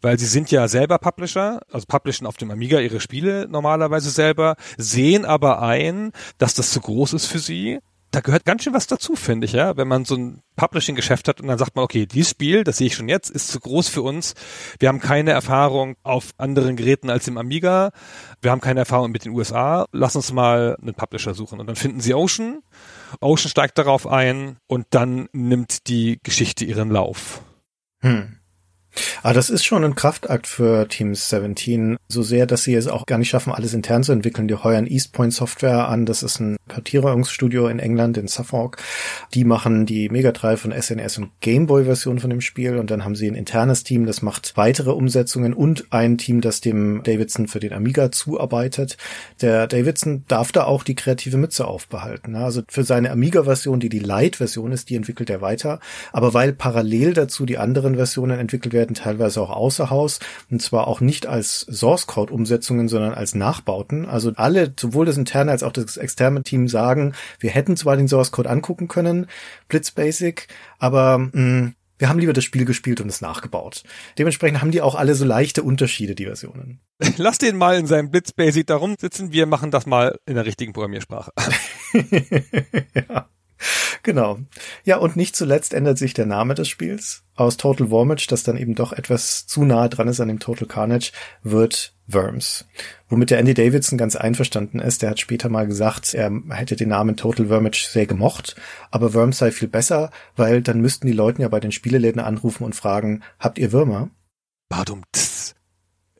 Weil 0.00 0.18
sie 0.18 0.26
sind 0.26 0.50
ja 0.50 0.68
selber 0.68 0.98
Publisher, 0.98 1.60
also 1.70 1.86
publishen 1.86 2.26
auf 2.26 2.36
dem 2.36 2.50
Amiga 2.50 2.80
ihre 2.80 3.00
Spiele 3.00 3.46
normalerweise 3.48 4.10
selber, 4.10 4.56
sehen 4.78 5.24
aber 5.24 5.62
ein, 5.62 6.12
dass 6.38 6.54
das 6.54 6.70
zu 6.70 6.80
groß 6.80 7.12
ist 7.12 7.26
für 7.26 7.38
sie. 7.38 7.80
Da 8.10 8.20
gehört 8.20 8.44
ganz 8.44 8.64
schön 8.64 8.72
was 8.72 8.88
dazu, 8.88 9.14
finde 9.14 9.44
ich, 9.44 9.52
ja. 9.52 9.76
Wenn 9.76 9.86
man 9.86 10.04
so 10.04 10.16
ein 10.16 10.42
Publishing-Geschäft 10.56 11.28
hat 11.28 11.40
und 11.40 11.46
dann 11.46 11.58
sagt 11.58 11.76
man, 11.76 11.84
okay, 11.84 12.06
dieses 12.06 12.30
Spiel, 12.30 12.64
das 12.64 12.78
sehe 12.78 12.88
ich 12.88 12.96
schon 12.96 13.08
jetzt, 13.08 13.30
ist 13.30 13.48
zu 13.48 13.60
groß 13.60 13.88
für 13.88 14.02
uns. 14.02 14.34
Wir 14.80 14.88
haben 14.88 14.98
keine 14.98 15.30
Erfahrung 15.30 15.94
auf 16.02 16.30
anderen 16.36 16.74
Geräten 16.74 17.08
als 17.08 17.28
im 17.28 17.38
Amiga. 17.38 17.92
Wir 18.40 18.50
haben 18.50 18.60
keine 18.60 18.80
Erfahrung 18.80 19.12
mit 19.12 19.26
den 19.26 19.32
USA. 19.32 19.86
Lass 19.92 20.16
uns 20.16 20.32
mal 20.32 20.76
einen 20.82 20.94
Publisher 20.94 21.34
suchen. 21.34 21.60
Und 21.60 21.68
dann 21.68 21.76
finden 21.76 22.00
sie 22.00 22.14
Ocean 22.14 22.62
Ocean 23.20 23.50
steigt 23.50 23.78
darauf 23.78 24.06
ein 24.06 24.58
und 24.66 24.86
dann 24.90 25.28
nimmt 25.32 25.88
die 25.88 26.18
Geschichte 26.22 26.64
ihren 26.64 26.90
Lauf. 26.90 27.42
Hm. 28.02 28.39
Aber 29.22 29.34
das 29.34 29.50
ist 29.50 29.64
schon 29.64 29.84
ein 29.84 29.94
Kraftakt 29.94 30.46
für 30.46 30.88
Team 30.88 31.14
17, 31.14 31.96
so 32.08 32.22
sehr, 32.22 32.46
dass 32.46 32.64
sie 32.64 32.74
es 32.74 32.88
auch 32.88 33.06
gar 33.06 33.18
nicht 33.18 33.28
schaffen, 33.28 33.52
alles 33.52 33.74
intern 33.74 34.02
zu 34.02 34.12
entwickeln. 34.12 34.48
Die 34.48 34.54
heuern 34.54 34.86
Eastpoint 34.86 35.32
Software 35.32 35.88
an, 35.88 36.06
das 36.06 36.22
ist 36.22 36.40
ein 36.40 36.56
Portierungsstudio 36.68 37.68
in 37.68 37.78
England, 37.78 38.16
in 38.16 38.28
Suffolk. 38.28 38.78
Die 39.34 39.44
machen 39.44 39.86
die 39.86 40.08
Mega 40.08 40.32
Drive 40.32 40.64
und 40.64 40.74
SNES 40.74 41.18
und 41.18 41.30
Gameboy 41.40 41.84
Version 41.84 42.18
von 42.18 42.30
dem 42.30 42.40
Spiel 42.40 42.76
und 42.76 42.90
dann 42.90 43.04
haben 43.04 43.14
sie 43.14 43.28
ein 43.28 43.34
internes 43.34 43.84
Team, 43.84 44.06
das 44.06 44.22
macht 44.22 44.56
weitere 44.56 44.90
Umsetzungen 44.90 45.54
und 45.54 45.86
ein 45.90 46.18
Team, 46.18 46.40
das 46.40 46.60
dem 46.60 47.02
Davidson 47.02 47.46
für 47.46 47.60
den 47.60 47.72
Amiga 47.72 48.10
zuarbeitet. 48.10 48.96
Der 49.40 49.66
Davidson 49.66 50.24
darf 50.28 50.52
da 50.52 50.64
auch 50.64 50.82
die 50.82 50.94
kreative 50.94 51.36
Mütze 51.36 51.66
aufbehalten. 51.66 52.34
Also 52.36 52.62
für 52.68 52.84
seine 52.84 53.10
Amiga-Version, 53.10 53.80
die 53.80 53.88
die 53.88 53.98
Light-Version 53.98 54.72
ist, 54.72 54.90
die 54.90 54.96
entwickelt 54.96 55.30
er 55.30 55.40
weiter. 55.40 55.80
Aber 56.12 56.34
weil 56.34 56.52
parallel 56.52 57.14
dazu 57.14 57.46
die 57.46 57.58
anderen 57.58 57.96
Versionen 57.96 58.38
entwickelt 58.38 58.72
werden, 58.72 58.79
werden 58.80 58.94
teilweise 58.94 59.42
auch 59.42 59.50
außer 59.50 59.90
Haus 59.90 60.20
und 60.50 60.62
zwar 60.62 60.88
auch 60.88 61.02
nicht 61.02 61.26
als 61.26 61.60
Source 61.70 62.06
Code 62.06 62.32
Umsetzungen, 62.32 62.88
sondern 62.88 63.12
als 63.12 63.34
Nachbauten. 63.34 64.06
Also 64.06 64.32
alle, 64.36 64.72
sowohl 64.78 65.04
das 65.04 65.18
interne 65.18 65.50
als 65.50 65.62
auch 65.62 65.72
das 65.72 65.98
externe 65.98 66.42
Team 66.42 66.66
sagen, 66.66 67.12
wir 67.38 67.50
hätten 67.50 67.76
zwar 67.76 67.96
den 67.96 68.08
Source 68.08 68.32
Code 68.32 68.48
angucken 68.48 68.88
können, 68.88 69.26
Blitzbasic, 69.68 70.48
aber 70.78 71.18
mh, 71.18 71.30
hm, 71.32 71.74
wir 71.98 72.08
haben 72.08 72.18
lieber 72.18 72.32
das 72.32 72.44
Spiel 72.44 72.64
gespielt 72.64 73.02
und 73.02 73.10
es 73.10 73.20
nachgebaut. 73.20 73.82
Dementsprechend 74.16 74.62
haben 74.62 74.70
die 74.70 74.80
auch 74.80 74.94
alle 74.94 75.14
so 75.14 75.26
leichte 75.26 75.62
Unterschiede, 75.62 76.14
die 76.14 76.24
Versionen. 76.24 76.80
Lass 77.18 77.36
den 77.36 77.58
mal 77.58 77.76
in 77.76 77.86
seinem 77.86 78.10
Blitzbasic 78.10 78.66
darum 78.66 78.96
sitzen, 78.98 79.32
wir 79.32 79.44
machen 79.44 79.70
das 79.70 79.84
mal 79.84 80.18
in 80.24 80.34
der 80.34 80.46
richtigen 80.46 80.72
Programmiersprache. 80.72 81.30
ja. 82.94 83.28
Genau. 84.02 84.38
Ja, 84.84 84.96
und 84.96 85.16
nicht 85.16 85.36
zuletzt 85.36 85.74
ändert 85.74 85.98
sich 85.98 86.14
der 86.14 86.26
Name 86.26 86.54
des 86.54 86.68
Spiels. 86.68 87.22
Aus 87.34 87.56
Total 87.56 87.90
Warmage, 87.90 88.26
das 88.28 88.42
dann 88.42 88.56
eben 88.56 88.74
doch 88.74 88.92
etwas 88.92 89.46
zu 89.46 89.64
nahe 89.64 89.88
dran 89.88 90.08
ist 90.08 90.20
an 90.20 90.28
dem 90.28 90.40
Total 90.40 90.66
Carnage, 90.66 91.12
wird 91.42 91.94
Worms. 92.06 92.66
Womit 93.08 93.30
der 93.30 93.38
Andy 93.38 93.54
Davidson 93.54 93.98
ganz 93.98 94.16
einverstanden 94.16 94.80
ist. 94.80 95.02
Der 95.02 95.10
hat 95.10 95.20
später 95.20 95.48
mal 95.48 95.66
gesagt, 95.66 96.14
er 96.14 96.32
hätte 96.50 96.76
den 96.76 96.88
Namen 96.88 97.16
Total 97.16 97.48
Wormage 97.48 97.88
sehr 97.90 98.06
gemocht, 98.06 98.56
aber 98.90 99.14
Worms 99.14 99.38
sei 99.38 99.50
viel 99.50 99.68
besser, 99.68 100.10
weil 100.36 100.62
dann 100.62 100.80
müssten 100.80 101.06
die 101.06 101.12
Leute 101.12 101.42
ja 101.42 101.48
bei 101.48 101.60
den 101.60 101.72
Spieleläden 101.72 102.20
anrufen 102.20 102.64
und 102.64 102.74
fragen, 102.74 103.22
habt 103.38 103.58
ihr 103.58 103.72
Würmer? 103.72 104.10
Badum, 104.68 105.02
tss. 105.12 105.54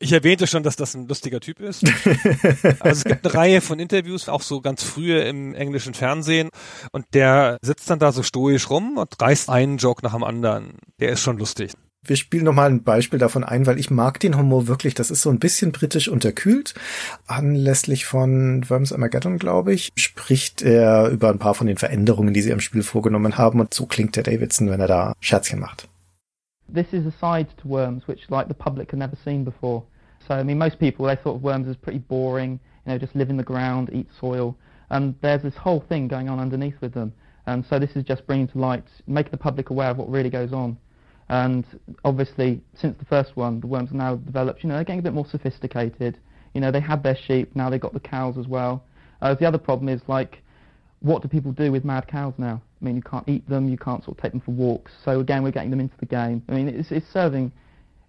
Ich 0.03 0.13
erwähnte 0.13 0.47
schon, 0.47 0.63
dass 0.63 0.77
das 0.77 0.95
ein 0.95 1.07
lustiger 1.09 1.41
Typ 1.41 1.61
ist. 1.61 1.85
also 2.81 3.01
es 3.01 3.05
gibt 3.05 3.27
eine 3.27 3.35
Reihe 3.35 3.61
von 3.61 3.79
Interviews, 3.79 4.31
auch 4.31 4.41
so 4.41 4.63
ganz 4.63 4.83
frühe 4.83 5.21
im 5.25 5.55
englischen 5.55 5.93
Fernsehen. 5.93 6.49
Und 6.91 7.05
der 7.13 7.59
sitzt 7.61 7.91
dann 7.91 7.99
da 7.99 8.11
so 8.11 8.23
stoisch 8.23 8.71
rum 8.71 8.97
und 8.97 9.21
reißt 9.21 9.51
einen 9.51 9.77
Joke 9.77 10.03
nach 10.03 10.15
dem 10.15 10.25
anderen. 10.25 10.79
Der 11.01 11.11
ist 11.11 11.21
schon 11.21 11.37
lustig. 11.37 11.73
Wir 12.03 12.17
spielen 12.17 12.45
nochmal 12.45 12.71
ein 12.71 12.83
Beispiel 12.83 13.19
davon 13.19 13.45
ein, 13.45 13.67
weil 13.67 13.79
ich 13.79 13.91
mag 13.91 14.19
den 14.21 14.39
Humor 14.39 14.69
wirklich. 14.69 14.95
Das 14.95 15.11
ist 15.11 15.21
so 15.21 15.29
ein 15.29 15.39
bisschen 15.39 15.71
britisch 15.71 16.09
unterkühlt. 16.09 16.73
Anlässlich 17.27 18.07
von 18.07 18.65
Worms 18.71 18.95
Armageddon, 18.95 19.39
glaube 19.39 19.75
ich, 19.75 19.91
spricht 19.97 20.63
er 20.63 21.11
über 21.11 21.29
ein 21.29 21.39
paar 21.39 21.55
von 21.55 21.67
den 21.67 21.77
Veränderungen, 21.77 22.33
die 22.33 22.41
sie 22.41 22.55
am 22.55 22.61
Spiel 22.61 22.83
vorgenommen 22.83 23.37
haben. 23.37 23.61
Und 23.61 23.75
so 23.75 23.85
klingt 23.85 24.17
der 24.17 24.23
Davidson, 24.23 24.71
wenn 24.71 24.81
er 24.81 24.89
da 24.89 25.13
Scherzchen 25.21 25.61
macht. 25.61 25.89
This 26.73 26.93
is 26.93 27.07
a 27.07 27.13
side 27.19 27.49
to 27.59 27.69
Worms 27.69 28.07
which 28.07 28.31
like 28.31 28.49
the 28.49 28.55
public 28.55 28.91
had 28.91 28.99
never 28.99 29.17
seen 29.25 29.45
before. 29.45 29.85
So, 30.27 30.35
I 30.35 30.43
mean, 30.43 30.59
most 30.59 30.79
people, 30.79 31.07
they 31.07 31.17
thought 31.17 31.37
of 31.37 31.43
worms 31.43 31.67
as 31.67 31.77
pretty 31.77 31.99
boring, 31.99 32.61
you 32.87 32.93
know, 32.93 32.99
just 32.99 33.17
live 33.17 33.31
in 33.31 33.37
the 33.37 33.43
ground, 33.43 33.91
eat 33.93 34.09
soil. 34.21 34.57
And 34.91 35.15
there's 35.23 35.43
this 35.43 35.57
whole 35.57 35.81
thing 35.81 36.09
going 36.09 36.29
on 36.29 36.39
underneath 36.39 36.81
with 36.81 36.93
them. 36.95 37.13
And 37.47 37.65
so 37.69 37.79
this 37.79 37.97
is 37.97 38.05
just 38.05 38.27
bringing 38.27 38.49
to 38.49 38.59
light, 38.59 38.85
making 39.07 39.33
the 39.33 39.39
public 39.39 39.71
aware 39.71 39.91
of 39.91 39.97
what 39.97 40.09
really 40.09 40.31
goes 40.31 40.53
on. 40.53 40.77
And 41.29 41.65
obviously, 42.05 42.61
since 42.75 42.99
the 42.99 43.05
first 43.05 43.37
one, 43.37 43.61
the 43.61 43.67
worms 43.67 43.93
are 43.93 43.97
now 43.97 44.17
developed, 44.17 44.63
you 44.63 44.69
know, 44.69 44.75
they're 44.75 44.85
getting 44.85 45.01
a 45.01 45.03
bit 45.03 45.15
more 45.15 45.27
sophisticated. 45.27 46.19
You 46.55 46.61
know, 46.61 46.71
they 46.71 46.81
had 46.81 47.03
their 47.03 47.17
sheep, 47.17 47.55
now 47.55 47.71
they've 47.71 47.81
got 47.81 47.95
the 47.95 48.01
cows 48.01 48.37
as 48.37 48.47
well. 48.47 48.85
Uh, 49.23 49.35
the 49.35 49.47
other 49.47 49.59
problem 49.59 49.89
is, 49.89 50.01
like, 50.09 50.43
what 51.01 51.23
do 51.23 51.29
people 51.29 51.53
do 51.53 51.73
with 51.73 51.85
mad 51.85 52.09
cows 52.09 52.35
now? 52.37 52.61
I 52.81 52.85
mean, 52.85 52.97
you 52.97 53.03
can't 53.03 53.29
eat 53.29 53.49
them, 53.49 53.69
you 53.69 53.77
can't 53.77 54.03
sort 54.05 54.17
of 54.17 54.23
take 54.23 54.33
them 54.33 54.41
for 54.41 54.53
walks. 54.53 54.93
So 55.05 55.21
again, 55.21 55.43
we're 55.43 55.51
getting 55.51 55.71
them 55.71 55.81
into 55.81 55.97
the 55.99 56.07
game. 56.07 56.43
I 56.49 56.53
mean, 56.53 56.69
it's, 56.69 56.91
it's 56.91 57.11
serving 57.13 57.53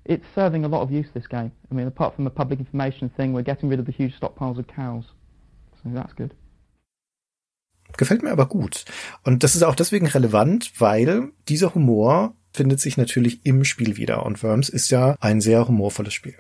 it's 0.06 0.26
serving 0.34 0.66
a 0.66 0.68
lot 0.68 0.82
of 0.82 0.92
use, 0.92 1.08
this 1.14 1.28
game. 1.28 1.52
I 1.70 1.76
mean, 1.76 1.88
apart 1.88 2.16
from 2.16 2.26
the 2.26 2.32
public 2.32 2.60
information 2.60 3.10
thing, 3.10 3.34
we're 3.34 3.44
getting 3.44 3.70
rid 3.70 3.80
of 3.80 3.86
the 3.86 3.92
huge 3.92 4.18
stockpiles 4.20 4.58
of 4.58 4.68
cows. 4.68 5.06
So 5.84 5.90
that's 5.94 6.14
good. 6.14 6.34
Gefällt 7.98 8.24
mir 8.24 8.32
aber 8.32 8.46
gut. 8.46 8.86
Und 9.24 9.44
das 9.44 9.56
ist 9.56 9.64
auch 9.64 9.76
deswegen 9.76 10.08
relevant, 10.08 10.80
weil 10.80 11.32
dieser 11.50 11.76
Humor 11.76 12.34
findet 12.54 12.80
sich 12.80 12.98
natürlich 12.98 13.46
im 13.46 13.66
Spiel 13.66 13.98
wieder. 13.98 14.26
Und 14.26 14.42
Worms 14.44 14.70
ist 14.70 14.90
ja 14.92 15.18
ein 15.20 15.42
sehr 15.42 15.68
humorvolles 15.68 16.14
Spiel. 16.14 16.36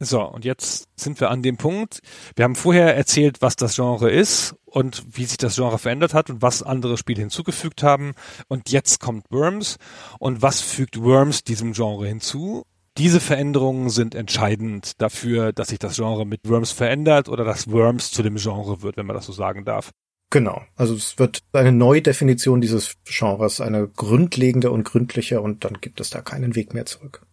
So, 0.00 0.22
und 0.22 0.44
jetzt 0.44 0.88
sind 0.94 1.20
wir 1.20 1.30
an 1.30 1.42
dem 1.42 1.56
Punkt. 1.56 2.00
Wir 2.36 2.44
haben 2.44 2.54
vorher 2.54 2.96
erzählt, 2.96 3.42
was 3.42 3.56
das 3.56 3.74
Genre 3.74 4.10
ist 4.10 4.54
und 4.64 5.04
wie 5.10 5.24
sich 5.24 5.38
das 5.38 5.56
Genre 5.56 5.78
verändert 5.78 6.14
hat 6.14 6.30
und 6.30 6.40
was 6.40 6.62
andere 6.62 6.96
Spiele 6.96 7.20
hinzugefügt 7.20 7.82
haben. 7.82 8.14
Und 8.46 8.70
jetzt 8.70 9.00
kommt 9.00 9.24
Worms. 9.30 9.76
Und 10.20 10.40
was 10.40 10.60
fügt 10.60 11.02
Worms 11.02 11.42
diesem 11.42 11.72
Genre 11.72 12.06
hinzu? 12.06 12.64
Diese 12.96 13.20
Veränderungen 13.20 13.90
sind 13.90 14.14
entscheidend 14.14 15.00
dafür, 15.00 15.52
dass 15.52 15.68
sich 15.68 15.78
das 15.78 15.96
Genre 15.96 16.26
mit 16.26 16.48
Worms 16.48 16.70
verändert 16.72 17.28
oder 17.28 17.44
dass 17.44 17.70
Worms 17.70 18.10
zu 18.10 18.22
dem 18.22 18.36
Genre 18.36 18.82
wird, 18.82 18.96
wenn 18.96 19.06
man 19.06 19.16
das 19.16 19.26
so 19.26 19.32
sagen 19.32 19.64
darf. 19.64 19.90
Genau. 20.30 20.62
Also 20.76 20.94
es 20.94 21.18
wird 21.18 21.40
eine 21.52 21.72
Neudefinition 21.72 22.60
dieses 22.60 22.96
Genres, 23.04 23.60
eine 23.60 23.88
grundlegende 23.88 24.70
und 24.70 24.84
gründliche 24.84 25.40
und 25.40 25.64
dann 25.64 25.80
gibt 25.80 26.00
es 26.00 26.10
da 26.10 26.20
keinen 26.20 26.54
Weg 26.54 26.74
mehr 26.74 26.86
zurück. 26.86 27.26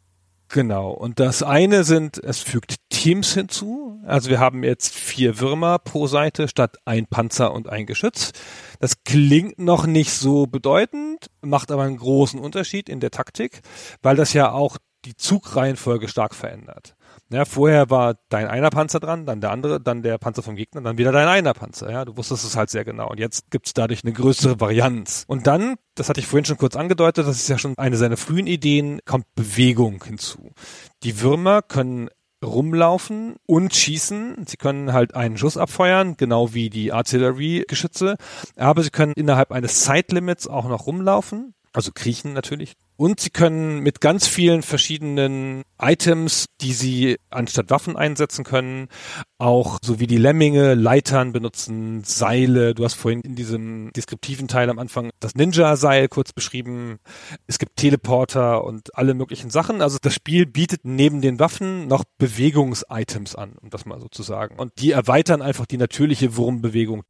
Genau. 0.55 0.91
Und 0.91 1.19
das 1.19 1.43
eine 1.43 1.83
sind, 1.83 2.17
es 2.17 2.39
fügt 2.39 2.75
Teams 2.89 3.33
hinzu. 3.33 3.99
Also 4.05 4.29
wir 4.29 4.39
haben 4.39 4.63
jetzt 4.63 4.95
vier 4.95 5.41
Würmer 5.41 5.79
pro 5.79 6.07
Seite 6.07 6.47
statt 6.47 6.77
ein 6.85 7.07
Panzer 7.07 7.51
und 7.51 7.67
ein 7.67 7.85
Geschütz. 7.85 8.31
Das 8.79 9.03
klingt 9.03 9.59
noch 9.59 9.85
nicht 9.85 10.13
so 10.13 10.47
bedeutend, 10.47 11.29
macht 11.41 11.71
aber 11.71 11.83
einen 11.83 11.97
großen 11.97 12.39
Unterschied 12.39 12.87
in 12.87 13.01
der 13.01 13.11
Taktik, 13.11 13.63
weil 14.01 14.15
das 14.15 14.31
ja 14.31 14.53
auch 14.53 14.77
die 15.03 15.17
Zugreihenfolge 15.17 16.07
stark 16.07 16.33
verändert. 16.33 16.95
Ja, 17.31 17.45
vorher 17.45 17.89
war 17.89 18.15
dein 18.29 18.47
einer 18.47 18.69
Panzer 18.69 18.99
dran, 18.99 19.25
dann 19.25 19.41
der 19.41 19.51
andere, 19.51 19.81
dann 19.81 20.03
der 20.03 20.19
Panzer 20.19 20.43
vom 20.43 20.55
Gegner, 20.55 20.81
dann 20.81 20.99
wieder 20.99 21.11
dein 21.11 21.27
einer 21.27 21.53
Panzer. 21.53 21.91
Ja, 21.91 22.05
du 22.05 22.15
wusstest 22.17 22.45
es 22.45 22.55
halt 22.55 22.69
sehr 22.69 22.85
genau. 22.85 23.09
Und 23.09 23.19
jetzt 23.19 23.49
gibt's 23.49 23.73
dadurch 23.73 24.03
eine 24.03 24.13
größere 24.13 24.59
Varianz. 24.59 25.23
Und 25.27 25.47
dann, 25.47 25.75
das 25.95 26.09
hatte 26.09 26.19
ich 26.19 26.27
vorhin 26.27 26.45
schon 26.45 26.57
kurz 26.57 26.75
angedeutet, 26.75 27.27
das 27.27 27.37
ist 27.37 27.47
ja 27.47 27.57
schon 27.57 27.77
eine 27.77 27.97
seiner 27.97 28.17
frühen 28.17 28.45
Ideen, 28.45 28.99
kommt 29.05 29.25
Bewegung 29.33 30.03
hinzu. 30.03 30.51
Die 31.03 31.21
Würmer 31.21 31.63
können 31.63 32.09
rumlaufen 32.43 33.35
und 33.45 33.73
schießen. 33.73 34.45
Sie 34.45 34.57
können 34.57 34.93
halt 34.93 35.15
einen 35.15 35.37
Schuss 35.37 35.57
abfeuern, 35.57 36.15
genau 36.17 36.53
wie 36.53 36.69
die 36.69 36.93
Artilleriegeschütze, 36.93 38.17
aber 38.55 38.83
sie 38.83 38.91
können 38.91 39.13
innerhalb 39.15 39.51
eines 39.51 39.81
Zeitlimits 39.81 40.47
auch 40.47 40.67
noch 40.67 40.85
rumlaufen, 40.87 41.55
also 41.75 41.91
kriechen 41.93 42.33
natürlich. 42.33 42.73
Und 42.97 43.19
sie 43.19 43.29
können 43.29 43.81
mit 43.81 43.99
ganz 43.99 44.25
vielen 44.25 44.61
verschiedenen 44.61 45.63
Items, 45.77 46.45
die 46.61 46.71
sie 46.71 47.17
anstatt 47.29 47.69
Waffen 47.69 47.97
einsetzen 47.97 48.45
können, 48.45 48.87
auch 49.37 49.79
so 49.83 49.99
wie 49.99 50.07
die 50.07 50.17
Lemminge, 50.17 50.75
Leitern 50.75 51.33
benutzen, 51.33 52.05
Seile. 52.05 52.73
Du 52.73 52.85
hast 52.85 52.93
vorhin 52.93 53.19
in 53.19 53.35
diesem 53.35 53.91
deskriptiven 53.93 54.47
Teil 54.47 54.69
am 54.69 54.79
Anfang 54.79 55.09
das 55.19 55.35
Ninja-Seil 55.35 56.07
kurz 56.07 56.31
beschrieben. 56.31 56.99
Es 57.47 57.59
gibt 57.59 57.75
Teleporter 57.75 58.63
und 58.63 58.95
alle 58.95 59.13
möglichen 59.13 59.49
Sachen. 59.49 59.81
Also 59.81 59.97
das 60.01 60.13
Spiel 60.13 60.45
bietet 60.45 60.81
neben 60.85 61.21
den 61.21 61.37
Waffen 61.37 61.87
noch 61.87 62.05
Bewegungs-Items 62.17 63.35
an, 63.35 63.57
um 63.61 63.69
das 63.69 63.85
mal 63.85 63.99
so 63.99 64.07
zu 64.07 64.23
sagen. 64.23 64.57
Und 64.57 64.71
die 64.79 64.91
erweitern 64.91 65.41
einfach 65.41 65.65
die 65.65 65.77
natürliche 65.77 66.37
Wurmbewegung. 66.37 67.03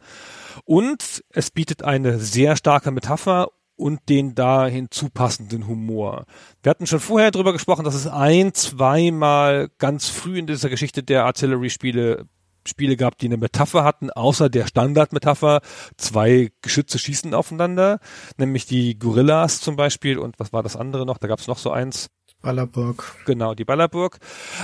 Und 0.64 1.24
es 1.30 1.52
bietet 1.52 1.84
eine 1.84 2.18
sehr 2.18 2.56
starke 2.56 2.90
Metapher 2.90 3.50
und 3.76 4.10
den 4.10 4.36
da 4.36 4.68
hinzupassenden 4.68 5.68
Humor. 5.68 6.26
Wir 6.64 6.70
hatten 6.70 6.88
schon 6.88 7.00
vorher 7.00 7.32
drüber 7.32 7.54
gesprochen, 7.54 7.86
dass 7.86 7.96
es 7.96 8.08
ein, 8.08 8.54
zweimal 8.54 9.70
ganz 9.78 10.10
früh 10.10 10.40
in 10.40 10.48
dieser 10.48 10.70
Geschichte 10.70 11.04
der 11.04 11.26
Artillery-Spiele 11.26 12.28
Spiele 12.68 12.98
gab, 12.98 13.18
die 13.20 13.28
eine 13.28 13.38
Metapher 13.38 13.84
hatten, 13.84 14.10
außer 14.10 14.50
der 14.50 14.66
Standardmetapher. 14.66 15.62
Zwei 15.98 16.52
Geschütze 16.62 16.98
schießen 16.98 17.34
aufeinander, 17.34 18.00
nämlich 18.38 18.66
die 18.66 18.98
Gorillas 18.98 19.62
zum 19.62 19.76
Beispiel 19.76 20.18
und 20.18 20.40
was 20.40 20.52
war 20.52 20.64
das 20.64 20.76
andere 20.76 21.06
noch? 21.06 21.20
Da 21.20 21.28
gab 21.28 21.40
es 21.40 21.48
noch 21.48 21.60
so 21.60 21.72
eins. 21.72 22.10
Ballerburg. 22.42 23.16
Genau, 23.26 23.56
die 23.56 23.66
Ballerburg. 23.66 24.20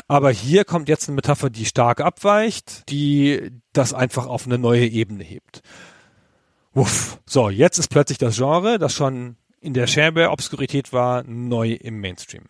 Aber 0.08 0.30
hier 0.30 0.66
kommt 0.66 0.88
jetzt 0.88 1.08
eine 1.08 1.16
Metapher, 1.16 1.50
die 1.50 1.66
stark 1.66 2.00
abweicht, 2.02 2.90
die 2.90 3.52
das 3.74 3.94
einfach 3.94 4.28
auf 4.28 4.46
eine 4.46 4.60
neue 4.60 4.88
Ebene 4.88 5.24
hebt. 5.24 5.62
Wuff. 6.74 7.20
So, 7.26 7.50
jetzt 7.50 7.78
ist 7.78 7.90
plötzlich 7.90 8.18
das 8.18 8.38
Genre, 8.38 8.80
das 8.80 8.94
schon 8.94 9.36
in 9.60 9.74
der 9.74 9.88
Shareware-Obskurität 9.88 10.94
war, 10.94 11.24
neu 11.24 11.74
im 11.74 12.00
Mainstream. 12.00 12.46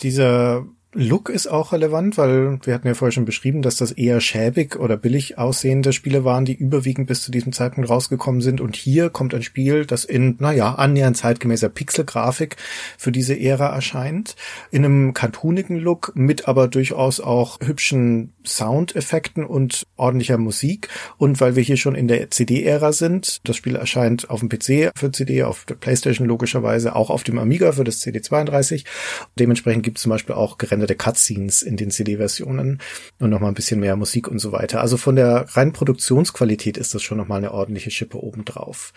Dieser 0.00 0.66
Look 0.94 1.28
ist 1.28 1.48
auch 1.48 1.72
relevant, 1.72 2.16
weil 2.16 2.60
wir 2.62 2.72
hatten 2.72 2.88
ja 2.88 2.94
vorher 2.94 3.12
schon 3.12 3.26
beschrieben, 3.26 3.60
dass 3.60 3.76
das 3.76 3.92
eher 3.92 4.22
schäbig 4.22 4.76
oder 4.76 4.96
billig 4.96 5.36
aussehende 5.36 5.92
Spiele 5.92 6.24
waren, 6.24 6.46
die 6.46 6.54
überwiegend 6.54 7.06
bis 7.06 7.22
zu 7.22 7.30
diesem 7.30 7.52
Zeitpunkt 7.52 7.90
rausgekommen 7.90 8.40
sind. 8.40 8.62
Und 8.62 8.74
hier 8.74 9.10
kommt 9.10 9.34
ein 9.34 9.42
Spiel, 9.42 9.84
das 9.84 10.06
in, 10.06 10.36
naja, 10.38 10.76
annähernd 10.76 11.18
zeitgemäßer 11.18 11.68
Pixelgrafik 11.68 12.56
für 12.96 13.12
diese 13.12 13.38
Ära 13.38 13.66
erscheint. 13.66 14.34
In 14.70 14.86
einem 14.86 15.12
cartoonigen 15.12 15.76
Look 15.76 16.12
mit 16.14 16.48
aber 16.48 16.68
durchaus 16.68 17.20
auch 17.20 17.58
hübschen 17.60 18.32
Soundeffekten 18.46 19.44
und 19.44 19.86
ordentlicher 19.96 20.38
Musik. 20.38 20.88
Und 21.18 21.38
weil 21.42 21.54
wir 21.54 21.62
hier 21.62 21.76
schon 21.76 21.96
in 21.96 22.08
der 22.08 22.30
CD-Ära 22.30 22.92
sind, 22.92 23.40
das 23.44 23.56
Spiel 23.56 23.76
erscheint 23.76 24.30
auf 24.30 24.40
dem 24.40 24.48
PC 24.48 24.90
für 24.96 25.12
CD, 25.12 25.42
auf 25.42 25.66
der 25.66 25.74
Playstation 25.74 26.26
logischerweise, 26.26 26.96
auch 26.96 27.10
auf 27.10 27.24
dem 27.24 27.38
Amiga 27.38 27.72
für 27.72 27.84
das 27.84 28.00
CD32. 28.00 28.86
Dementsprechend 29.38 29.82
gibt 29.82 29.98
es 29.98 30.02
zum 30.02 30.10
Beispiel 30.10 30.34
auch 30.34 30.56
gerenderte 30.78 30.94
Cutscenes 30.94 31.62
in 31.62 31.76
den 31.76 31.90
CD-Versionen 31.90 32.80
und 33.18 33.30
nochmal 33.30 33.50
ein 33.50 33.54
bisschen 33.54 33.80
mehr 33.80 33.96
Musik 33.96 34.28
und 34.28 34.38
so 34.38 34.52
weiter. 34.52 34.80
Also 34.80 34.96
von 34.96 35.16
der 35.16 35.46
reinen 35.56 35.72
Produktionsqualität 35.72 36.76
ist 36.76 36.94
das 36.94 37.02
schon 37.02 37.18
nochmal 37.18 37.38
eine 37.38 37.52
ordentliche 37.52 37.90
Schippe 37.90 38.22
obendrauf. 38.22 38.92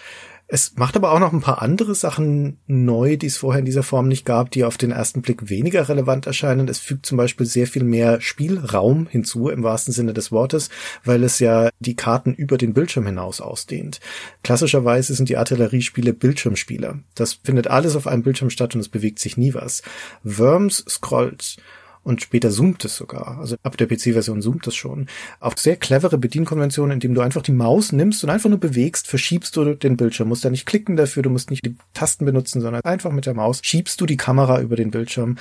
Es 0.54 0.74
macht 0.76 0.98
aber 0.98 1.14
auch 1.14 1.20
noch 1.20 1.32
ein 1.32 1.40
paar 1.40 1.62
andere 1.62 1.96
Sachen 1.96 2.58
neu, 2.68 3.16
die 3.16 3.28
es 3.28 3.38
vorher 3.38 3.60
in 3.60 3.66
dieser 3.66 3.84
Form 3.84 4.10
nicht 4.10 4.26
gab, 4.26 4.52
die 4.52 4.66
auf 4.66 4.78
den 4.78 4.92
ersten 4.92 5.22
Blick 5.22 5.50
weniger 5.50 5.88
relevant 5.88 6.28
erscheinen. 6.28 6.68
Es 6.68 6.78
fügt 6.78 7.06
zum 7.06 7.18
Beispiel 7.18 7.46
sehr 7.46 7.68
viel 7.68 7.86
mehr 7.86 8.20
Spielraum 8.20 9.08
hinzu, 9.08 9.48
im 9.48 9.64
wahrsten 9.64 9.94
Sinne 9.94 10.12
des 10.12 10.30
Wortes, 10.30 10.70
weil 11.06 11.24
es 11.24 11.40
ja 11.40 11.70
die 11.80 11.96
Karten 11.96 12.34
über 12.34 12.58
den 12.58 12.74
Bildschirm 12.74 13.06
hinaus 13.06 13.40
ausdehnt. 13.40 14.02
Klassischerweise 14.44 15.14
sind 15.14 15.30
die 15.30 15.38
Artilleriespiele 15.38 16.12
Bildschirmspiele. 16.12 17.00
Das 17.16 17.40
findet 17.46 17.68
alles 17.68 17.96
auf 17.96 18.06
einem 18.06 18.24
Bildschirm 18.24 18.50
statt 18.50 18.76
und 18.76 18.82
es 18.82 18.90
bewegt 18.90 19.20
sich 19.20 19.38
nie 19.38 19.54
was. 19.54 19.84
Worms 20.26 20.84
scrollt 20.86 21.56
und 22.04 22.22
später 22.22 22.50
zoomt 22.50 22.84
es 22.86 22.96
sogar. 22.96 23.40
Also 23.40 23.56
ab 23.64 23.78
der 23.78 23.88
PC-Version 23.88 24.42
zoomt 24.42 24.66
es 24.68 24.76
schon. 24.76 25.08
Auf 25.40 25.58
sehr 25.58 25.76
clevere 25.76 26.18
Bedienkonventionen, 26.18 26.94
indem 26.94 27.14
du 27.14 27.22
einfach 27.22 27.42
die 27.42 27.52
Maus 27.52 27.92
nimmst 27.92 28.24
und 28.24 28.30
einfach 28.30 28.50
nur 28.50 28.60
bewegst, 28.60 29.08
verschiebst 29.08 29.56
du 29.56 29.76
den 29.76 29.98
Bildschirm. 29.98 30.28
Musst 30.30 30.46
da 30.46 30.50
nicht 30.50 30.66
klicken 30.66 30.96
dafür, 30.96 31.24
du 31.24 31.30
musst 31.30 31.52
nicht 31.52 31.66
die 31.66 31.76
Tasten 31.94 32.26
benutzen, 32.26 32.62
sondern 32.62 32.84
einfach 32.84 33.12
mit 33.12 33.26
der 33.26 33.34
Maus 33.34 33.60
schiebst 33.64 34.02
du 34.02 34.06
die 34.06 34.18
Kamera 34.18 34.62
über 34.62 34.76
den 34.76 34.92
Bildschirm 34.92 35.38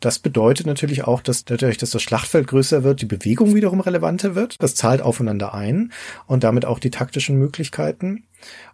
das 0.00 0.18
bedeutet 0.18 0.66
natürlich 0.66 1.04
auch, 1.04 1.20
dass 1.20 1.44
dadurch, 1.44 1.76
dass 1.76 1.90
das 1.90 2.02
Schlachtfeld 2.02 2.48
größer 2.48 2.82
wird, 2.82 3.02
die 3.02 3.06
Bewegung 3.06 3.54
wiederum 3.54 3.80
relevanter 3.80 4.34
wird. 4.34 4.56
Das 4.58 4.74
zahlt 4.74 5.02
aufeinander 5.02 5.54
ein 5.54 5.92
und 6.26 6.42
damit 6.42 6.64
auch 6.64 6.78
die 6.78 6.90
taktischen 6.90 7.36
Möglichkeiten. 7.36 8.24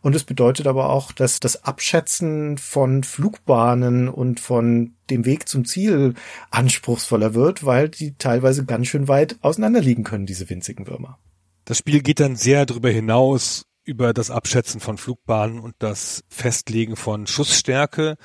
Und 0.02 0.14
es 0.14 0.24
bedeutet 0.24 0.66
aber 0.66 0.90
auch, 0.90 1.12
dass 1.12 1.40
das 1.40 1.64
Abschätzen 1.64 2.58
von 2.58 3.04
Flugbahnen 3.04 4.08
und 4.08 4.40
von 4.40 4.94
dem 5.10 5.24
Weg 5.24 5.48
zum 5.48 5.64
Ziel 5.64 6.14
anspruchsvoller 6.50 7.34
wird, 7.34 7.64
weil 7.64 7.88
die 7.88 8.16
teilweise 8.16 8.64
ganz 8.64 8.88
schön 8.88 9.08
weit 9.08 9.36
auseinander 9.42 9.80
liegen 9.80 10.04
können, 10.04 10.26
diese 10.26 10.48
winzigen 10.50 10.86
Würmer. 10.86 11.18
Das 11.64 11.78
Spiel 11.78 12.02
geht 12.02 12.20
dann 12.20 12.36
sehr 12.36 12.66
darüber 12.66 12.90
hinaus, 12.90 13.66
über 13.84 14.12
das 14.12 14.30
Abschätzen 14.30 14.80
von 14.80 14.98
Flugbahnen 14.98 15.60
und 15.60 15.74
das 15.78 16.24
Festlegen 16.28 16.96
von 16.96 17.26
Schussstärke 17.26 18.16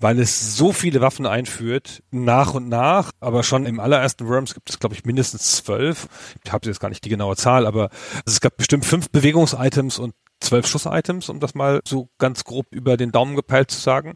weil 0.00 0.18
es 0.18 0.56
so 0.56 0.72
viele 0.72 1.02
Waffen 1.02 1.26
einführt, 1.26 2.02
nach 2.10 2.54
und 2.54 2.68
nach, 2.68 3.12
aber 3.20 3.42
schon 3.42 3.66
im 3.66 3.78
allerersten 3.78 4.26
Worms 4.26 4.54
gibt 4.54 4.70
es, 4.70 4.78
glaube 4.78 4.94
ich, 4.94 5.04
mindestens 5.04 5.56
zwölf. 5.56 6.08
Ich 6.42 6.50
habe 6.50 6.66
jetzt 6.66 6.80
gar 6.80 6.88
nicht 6.88 7.04
die 7.04 7.10
genaue 7.10 7.36
Zahl, 7.36 7.66
aber 7.66 7.90
es 8.24 8.40
gab 8.40 8.56
bestimmt 8.56 8.86
fünf 8.86 9.10
Bewegungsitems 9.10 9.98
und 9.98 10.14
zwölf 10.40 10.66
Schuss-Items, 10.66 11.28
um 11.28 11.40
das 11.40 11.54
mal 11.54 11.80
so 11.86 12.08
ganz 12.18 12.44
grob 12.44 12.66
über 12.70 12.96
den 12.96 13.12
Daumen 13.12 13.36
gepeilt 13.36 13.70
zu 13.70 13.78
sagen. 13.78 14.14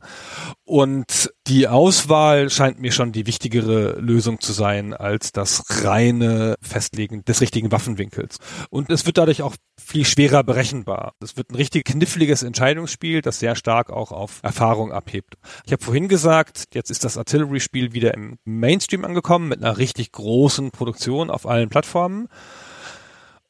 Und 0.64 1.32
die 1.46 1.68
Auswahl 1.68 2.50
scheint 2.50 2.80
mir 2.80 2.92
schon 2.92 3.12
die 3.12 3.26
wichtigere 3.26 3.98
Lösung 4.00 4.40
zu 4.40 4.52
sein 4.52 4.94
als 4.94 5.32
das 5.32 5.62
reine 5.84 6.56
Festlegen 6.62 7.24
des 7.24 7.40
richtigen 7.40 7.70
Waffenwinkels. 7.70 8.38
Und 8.70 8.90
es 8.90 9.06
wird 9.06 9.18
dadurch 9.18 9.42
auch 9.42 9.54
viel 9.78 10.04
schwerer 10.04 10.42
berechenbar. 10.42 11.12
Es 11.22 11.36
wird 11.36 11.50
ein 11.50 11.56
richtig 11.56 11.84
kniffliges 11.84 12.42
Entscheidungsspiel, 12.42 13.20
das 13.20 13.38
sehr 13.38 13.56
stark 13.56 13.90
auch 13.90 14.10
auf 14.10 14.40
Erfahrung 14.42 14.92
abhebt. 14.92 15.34
Ich 15.66 15.72
habe 15.72 15.84
vorhin 15.84 16.08
gesagt, 16.08 16.64
jetzt 16.72 16.90
ist 16.90 17.04
das 17.04 17.18
Artillery-Spiel 17.18 17.92
wieder 17.92 18.14
im 18.14 18.38
Mainstream 18.44 19.04
angekommen 19.04 19.48
mit 19.48 19.62
einer 19.62 19.76
richtig 19.76 20.12
großen 20.12 20.70
Produktion 20.70 21.30
auf 21.30 21.46
allen 21.46 21.68
Plattformen. 21.68 22.28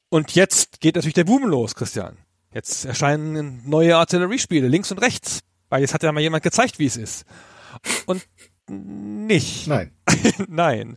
Und 0.09 0.35
jetzt 0.35 0.81
geht 0.81 0.95
natürlich 0.95 1.15
der 1.15 1.25
Boom 1.25 1.47
los, 1.47 1.75
Christian. 1.75 2.17
Jetzt 2.55 2.85
erscheinen 2.85 3.63
neue 3.67 3.97
Artilleriespiele 3.97 4.69
links 4.69 4.91
und 4.91 4.99
rechts, 4.99 5.41
weil 5.69 5.81
jetzt 5.81 5.93
hat 5.93 6.03
ja 6.03 6.13
mal 6.13 6.21
jemand 6.21 6.45
gezeigt, 6.45 6.79
wie 6.79 6.87
es 6.87 6.97
ist. 6.97 7.25
Und 8.07 8.23
nicht. 8.69 9.67
Nein. 9.67 9.91
Nein. 10.49 10.97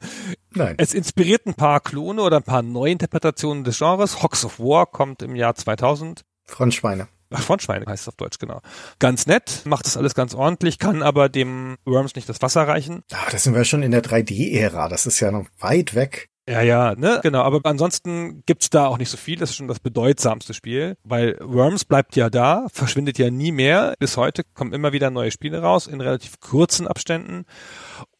Nein. 0.51 0.75
Es 0.77 0.93
inspiriert 0.93 1.45
ein 1.45 1.55
paar 1.55 1.79
Klone 1.81 2.21
oder 2.21 2.37
ein 2.37 2.43
paar 2.43 2.61
Neuinterpretationen 2.61 3.63
des 3.63 3.79
Genres. 3.79 4.23
Hawks 4.23 4.45
of 4.45 4.59
War 4.59 4.85
kommt 4.85 5.21
im 5.21 5.35
Jahr 5.35 5.55
2000. 5.55 6.23
Franz 6.45 6.75
Schweine. 6.75 7.07
Ach, 7.29 7.41
Frontschweine 7.41 7.85
heißt 7.85 8.03
es 8.03 8.07
auf 8.07 8.15
Deutsch, 8.15 8.39
genau. 8.39 8.61
Ganz 8.99 9.27
nett, 9.27 9.63
macht 9.65 9.85
das 9.85 9.97
alles 9.97 10.15
ganz 10.15 10.33
ordentlich, 10.33 10.79
kann 10.79 11.03
aber 11.03 11.27
dem 11.27 11.77
Worms 11.83 12.15
nicht 12.15 12.29
das 12.29 12.41
Wasser 12.41 12.65
reichen. 12.67 13.03
Ah, 13.11 13.29
das 13.31 13.43
sind 13.43 13.53
wir 13.53 13.65
schon 13.65 13.83
in 13.83 13.91
der 13.91 14.01
3D-Ära. 14.01 14.87
Das 14.87 15.05
ist 15.05 15.19
ja 15.19 15.31
noch 15.31 15.45
weit 15.59 15.93
weg. 15.93 16.29
Ja, 16.49 16.61
ja, 16.61 16.95
ne, 16.95 17.19
genau. 17.21 17.41
Aber 17.41 17.59
ansonsten 17.63 18.43
gibt's 18.45 18.69
da 18.69 18.87
auch 18.87 18.97
nicht 18.97 19.09
so 19.09 19.17
viel. 19.17 19.37
Das 19.37 19.49
ist 19.49 19.57
schon 19.57 19.67
das 19.67 19.81
bedeutsamste 19.81 20.53
Spiel, 20.53 20.95
weil 21.03 21.37
Worms 21.41 21.83
bleibt 21.83 22.15
ja 22.15 22.29
da, 22.29 22.67
verschwindet 22.71 23.17
ja 23.17 23.29
nie 23.29 23.51
mehr. 23.51 23.95
Bis 23.99 24.15
heute 24.15 24.43
kommen 24.53 24.71
immer 24.71 24.93
wieder 24.93 25.09
neue 25.09 25.31
Spiele 25.31 25.61
raus 25.61 25.87
in 25.87 25.99
relativ 25.99 26.39
kurzen 26.39 26.87
Abständen 26.87 27.45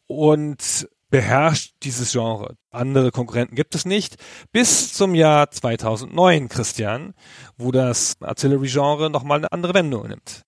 und 0.06 0.88
beherrscht 1.10 1.74
dieses 1.82 2.12
Genre. 2.12 2.56
Andere 2.70 3.12
Konkurrenten 3.12 3.56
gibt 3.56 3.74
es 3.74 3.86
nicht. 3.86 4.16
Bis 4.52 4.92
zum 4.92 5.14
Jahr 5.14 5.50
2009, 5.50 6.50
Christian, 6.50 7.14
wo 7.56 7.72
das 7.72 8.16
Artillery-Genre 8.20 9.08
nochmal 9.08 9.38
eine 9.38 9.52
andere 9.52 9.72
Wendung 9.72 10.06
nimmt. 10.08 10.42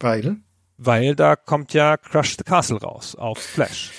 Weil? 0.00 0.38
Weil 0.78 1.14
da 1.14 1.36
kommt 1.36 1.74
ja 1.74 1.98
Crush 1.98 2.36
the 2.38 2.44
Castle 2.44 2.80
raus 2.80 3.14
auf 3.14 3.38
Flash. 3.38 3.92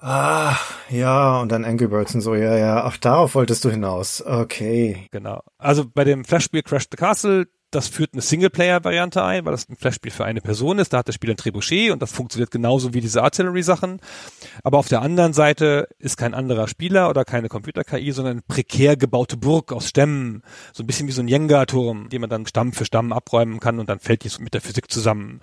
Ah, 0.00 0.56
ja, 0.90 1.40
und 1.40 1.50
dann 1.50 1.64
Angry 1.64 1.88
Birds 1.88 2.14
und 2.14 2.20
so, 2.20 2.34
ja, 2.34 2.56
ja. 2.56 2.84
Ach, 2.84 2.96
darauf 2.98 3.34
wolltest 3.34 3.64
du 3.64 3.70
hinaus. 3.70 4.22
Okay. 4.24 5.08
Genau. 5.10 5.42
Also 5.58 5.84
bei 5.92 6.04
dem 6.04 6.24
Flash-Spiel 6.24 6.62
Crash 6.62 6.86
the 6.90 6.96
Castle, 6.96 7.48
das 7.72 7.88
führt 7.88 8.14
eine 8.14 8.22
Singleplayer-Variante 8.22 9.22
ein, 9.22 9.44
weil 9.44 9.52
das 9.52 9.68
ein 9.68 9.76
Flash-Spiel 9.76 10.12
für 10.12 10.24
eine 10.24 10.40
Person 10.40 10.78
ist. 10.78 10.92
Da 10.92 10.98
hat 10.98 11.08
das 11.08 11.16
Spiel 11.16 11.30
ein 11.30 11.36
Trebuchet 11.36 11.90
und 11.90 12.00
das 12.00 12.12
funktioniert 12.12 12.52
genauso 12.52 12.94
wie 12.94 13.00
diese 13.00 13.22
Artillery-Sachen. 13.22 14.00
Aber 14.62 14.78
auf 14.78 14.88
der 14.88 15.02
anderen 15.02 15.32
Seite 15.32 15.88
ist 15.98 16.16
kein 16.16 16.32
anderer 16.32 16.68
Spieler 16.68 17.10
oder 17.10 17.24
keine 17.24 17.48
Computer-KI, 17.48 18.12
sondern 18.12 18.32
eine 18.34 18.42
prekär 18.42 18.96
gebaute 18.96 19.36
Burg 19.36 19.72
aus 19.72 19.88
Stämmen. 19.88 20.42
So 20.72 20.84
ein 20.84 20.86
bisschen 20.86 21.08
wie 21.08 21.12
so 21.12 21.22
ein 21.22 21.28
Jenga-Turm, 21.28 22.08
den 22.08 22.20
man 22.20 22.30
dann 22.30 22.46
Stamm 22.46 22.72
für 22.72 22.84
Stamm 22.84 23.12
abräumen 23.12 23.58
kann 23.58 23.80
und 23.80 23.88
dann 23.88 23.98
fällt 23.98 24.24
die 24.24 24.30
mit 24.42 24.54
der 24.54 24.60
Physik 24.60 24.90
zusammen. 24.90 25.40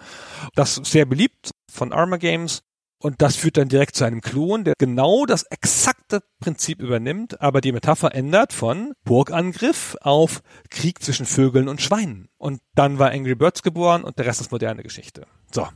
Das 0.55 0.77
ist 0.77 0.91
sehr 0.91 1.05
beliebt 1.05 1.51
von 1.69 1.91
Armor 1.93 2.17
Games 2.17 2.63
und 2.99 3.21
das 3.21 3.35
führt 3.35 3.57
dann 3.57 3.69
direkt 3.69 3.95
zu 3.95 4.05
einem 4.05 4.21
Klon, 4.21 4.63
der 4.63 4.73
genau 4.77 5.25
das 5.25 5.43
exakte 5.43 6.21
Prinzip 6.39 6.81
übernimmt, 6.81 7.41
aber 7.41 7.61
die 7.61 7.71
Metapher 7.71 8.15
ändert 8.15 8.53
von 8.53 8.93
Burgangriff 9.03 9.97
auf 10.01 10.41
Krieg 10.69 11.03
zwischen 11.03 11.25
Vögeln 11.25 11.67
und 11.67 11.81
Schweinen. 11.81 12.29
Und 12.37 12.61
dann 12.73 12.99
war 12.99 13.11
Angry 13.11 13.35
Birds 13.35 13.63
geboren 13.63 14.03
und 14.03 14.17
der 14.17 14.25
Rest 14.25 14.41
ist 14.41 14.51
moderne 14.51 14.83
Geschichte. 14.83 15.27
So. 15.51 15.67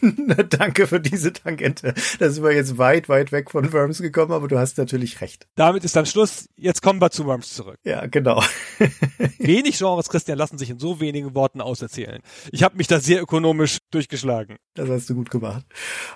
Danke 0.50 0.86
für 0.86 1.00
diese 1.00 1.32
Tangente. 1.32 1.94
Da 2.18 2.30
sind 2.30 2.44
wir 2.44 2.52
jetzt 2.52 2.78
weit, 2.78 3.08
weit 3.08 3.32
weg 3.32 3.50
von 3.50 3.72
Worms 3.72 4.00
gekommen, 4.00 4.32
aber 4.32 4.48
du 4.48 4.58
hast 4.58 4.78
natürlich 4.78 5.20
recht. 5.20 5.46
Damit 5.56 5.84
ist 5.84 5.96
dann 5.96 6.06
Schluss. 6.06 6.48
Jetzt 6.56 6.82
kommen 6.82 7.00
wir 7.00 7.10
zu 7.10 7.24
Worms 7.26 7.54
zurück. 7.54 7.78
Ja, 7.84 8.06
genau. 8.06 8.42
Wenig 9.38 9.78
Genres, 9.78 10.08
Christian, 10.08 10.38
lassen 10.38 10.58
sich 10.58 10.70
in 10.70 10.78
so 10.78 11.00
wenigen 11.00 11.34
Worten 11.34 11.60
auserzählen. 11.60 12.20
Ich 12.52 12.62
habe 12.62 12.76
mich 12.76 12.86
da 12.86 13.00
sehr 13.00 13.22
ökonomisch 13.22 13.78
durchgeschlagen. 13.90 14.56
Das 14.74 14.88
hast 14.88 15.10
du 15.10 15.14
gut 15.14 15.30
gemacht. 15.30 15.64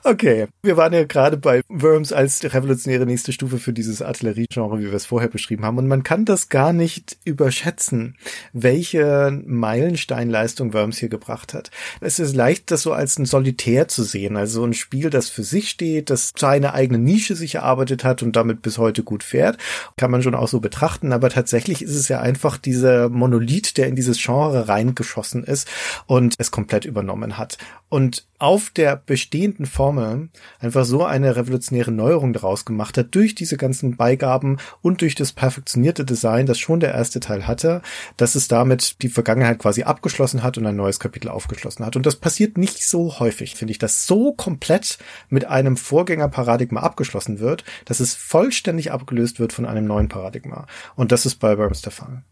Okay, 0.04 0.46
wir 0.62 0.76
waren 0.76 0.92
ja 0.92 1.04
gerade 1.04 1.36
bei 1.36 1.62
Worms 1.68 2.12
als 2.12 2.42
revolutionäre 2.44 3.06
nächste 3.06 3.32
Stufe 3.32 3.58
für 3.58 3.72
dieses 3.72 4.02
Artilleriegenre, 4.02 4.78
wie 4.78 4.86
wir 4.86 4.94
es 4.94 5.06
vorher 5.06 5.28
beschrieben 5.28 5.64
haben. 5.64 5.78
Und 5.78 5.88
man 5.88 6.02
kann 6.02 6.24
das 6.24 6.48
gar 6.48 6.72
nicht 6.72 7.18
überschätzen, 7.24 8.16
welche 8.52 9.42
Meilensteinleistung 9.44 10.72
Worms 10.72 10.98
hier 10.98 11.08
gebracht 11.08 11.54
hat. 11.54 11.70
Es 12.00 12.18
ist 12.18 12.36
leicht, 12.36 12.70
das 12.70 12.82
so 12.82 12.92
als 12.92 13.18
ein 13.18 13.26
Solitär 13.26 13.71
Solitär 13.72 13.88
zu 13.88 14.02
sehen. 14.02 14.36
Also 14.36 14.60
so 14.60 14.66
ein 14.66 14.74
Spiel, 14.74 15.08
das 15.08 15.30
für 15.30 15.42
sich 15.42 15.70
steht, 15.70 16.10
das 16.10 16.32
seine 16.36 16.74
eigene 16.74 16.98
Nische 16.98 17.34
sich 17.34 17.54
erarbeitet 17.54 18.04
hat 18.04 18.22
und 18.22 18.36
damit 18.36 18.60
bis 18.60 18.76
heute 18.76 19.02
gut 19.02 19.22
fährt. 19.22 19.56
Kann 19.96 20.10
man 20.10 20.22
schon 20.22 20.34
auch 20.34 20.48
so 20.48 20.60
betrachten. 20.60 21.12
Aber 21.12 21.30
tatsächlich 21.30 21.80
ist 21.80 21.94
es 21.94 22.08
ja 22.08 22.20
einfach 22.20 22.58
dieser 22.58 23.08
Monolith, 23.08 23.78
der 23.78 23.88
in 23.88 23.96
dieses 23.96 24.22
Genre 24.22 24.68
reingeschossen 24.68 25.42
ist 25.44 25.68
und 26.06 26.34
es 26.38 26.50
komplett 26.50 26.84
übernommen 26.84 27.38
hat. 27.38 27.56
Und 27.92 28.26
auf 28.38 28.70
der 28.70 28.96
bestehenden 28.96 29.66
Formel 29.66 30.30
einfach 30.60 30.86
so 30.86 31.04
eine 31.04 31.36
revolutionäre 31.36 31.92
Neuerung 31.92 32.32
daraus 32.32 32.64
gemacht 32.64 32.96
hat, 32.96 33.14
durch 33.14 33.34
diese 33.34 33.58
ganzen 33.58 33.98
Beigaben 33.98 34.56
und 34.80 35.02
durch 35.02 35.14
das 35.14 35.32
perfektionierte 35.32 36.06
Design, 36.06 36.46
das 36.46 36.58
schon 36.58 36.80
der 36.80 36.94
erste 36.94 37.20
Teil 37.20 37.46
hatte, 37.46 37.82
dass 38.16 38.34
es 38.34 38.48
damit 38.48 39.02
die 39.02 39.10
Vergangenheit 39.10 39.58
quasi 39.58 39.82
abgeschlossen 39.82 40.42
hat 40.42 40.56
und 40.56 40.66
ein 40.66 40.74
neues 40.74 41.00
Kapitel 41.00 41.28
aufgeschlossen 41.28 41.84
hat. 41.84 41.94
Und 41.94 42.06
das 42.06 42.16
passiert 42.16 42.56
nicht 42.56 42.88
so 42.88 43.18
häufig, 43.18 43.56
finde 43.56 43.72
ich, 43.72 43.78
dass 43.78 44.06
so 44.06 44.32
komplett 44.32 44.96
mit 45.28 45.44
einem 45.44 45.76
Vorgängerparadigma 45.76 46.80
abgeschlossen 46.80 47.40
wird, 47.40 47.62
dass 47.84 48.00
es 48.00 48.14
vollständig 48.14 48.90
abgelöst 48.90 49.38
wird 49.38 49.52
von 49.52 49.66
einem 49.66 49.84
neuen 49.84 50.08
Paradigma. 50.08 50.66
Und 50.96 51.12
das 51.12 51.26
ist 51.26 51.34
bei 51.40 51.58
Worms 51.58 51.82
der 51.82 51.92
Fall. 51.92 52.22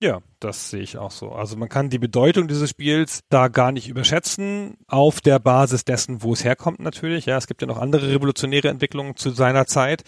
Ja, 0.00 0.20
das 0.38 0.70
sehe 0.70 0.80
ich 0.80 0.96
auch 0.96 1.10
so. 1.10 1.32
Also 1.32 1.56
man 1.56 1.68
kann 1.68 1.90
die 1.90 1.98
Bedeutung 1.98 2.46
dieses 2.46 2.70
Spiels 2.70 3.20
da 3.30 3.48
gar 3.48 3.72
nicht 3.72 3.88
überschätzen, 3.88 4.76
auf 4.86 5.20
der 5.20 5.40
Basis 5.40 5.84
dessen, 5.84 6.22
wo 6.22 6.32
es 6.34 6.44
herkommt 6.44 6.78
natürlich. 6.78 7.26
Ja, 7.26 7.36
es 7.36 7.48
gibt 7.48 7.62
ja 7.62 7.66
noch 7.66 7.78
andere 7.78 8.08
revolutionäre 8.08 8.68
Entwicklungen 8.68 9.16
zu 9.16 9.30
seiner 9.30 9.66
Zeit. 9.66 10.04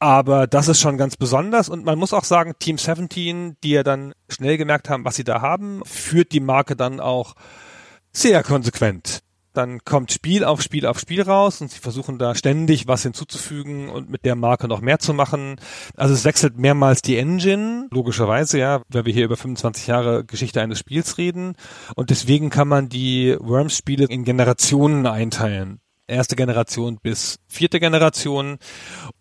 Aber 0.00 0.48
das 0.48 0.66
ist 0.66 0.80
schon 0.80 0.98
ganz 0.98 1.16
besonders. 1.16 1.68
Und 1.68 1.84
man 1.84 1.96
muss 1.96 2.12
auch 2.12 2.24
sagen, 2.24 2.54
Team 2.58 2.76
17, 2.76 3.56
die 3.62 3.70
ja 3.70 3.84
dann 3.84 4.14
schnell 4.28 4.56
gemerkt 4.56 4.90
haben, 4.90 5.04
was 5.04 5.14
sie 5.14 5.24
da 5.24 5.40
haben, 5.40 5.82
führt 5.84 6.32
die 6.32 6.40
Marke 6.40 6.74
dann 6.74 6.98
auch 6.98 7.34
sehr 8.12 8.42
konsequent 8.42 9.20
dann 9.52 9.84
kommt 9.84 10.12
Spiel 10.12 10.44
auf 10.44 10.62
Spiel 10.62 10.86
auf 10.86 10.98
Spiel 10.98 11.22
raus 11.22 11.60
und 11.60 11.70
sie 11.70 11.78
versuchen 11.78 12.18
da 12.18 12.34
ständig 12.34 12.86
was 12.86 13.02
hinzuzufügen 13.02 13.88
und 13.88 14.10
mit 14.10 14.24
der 14.24 14.36
Marke 14.36 14.68
noch 14.68 14.80
mehr 14.80 14.98
zu 14.98 15.12
machen. 15.14 15.56
Also 15.96 16.14
es 16.14 16.24
wechselt 16.24 16.58
mehrmals 16.58 17.02
die 17.02 17.16
Engine, 17.16 17.88
logischerweise, 17.90 18.58
ja, 18.58 18.82
weil 18.88 19.04
wir 19.04 19.12
hier 19.12 19.24
über 19.24 19.36
25 19.36 19.86
Jahre 19.86 20.24
Geschichte 20.24 20.60
eines 20.60 20.78
Spiels 20.78 21.18
reden. 21.18 21.56
Und 21.96 22.10
deswegen 22.10 22.50
kann 22.50 22.68
man 22.68 22.88
die 22.88 23.36
Worms-Spiele 23.40 24.06
in 24.06 24.24
Generationen 24.24 25.06
einteilen 25.06 25.80
erste 26.10 26.36
Generation 26.36 26.98
bis 27.02 27.38
vierte 27.48 27.80
Generation. 27.80 28.58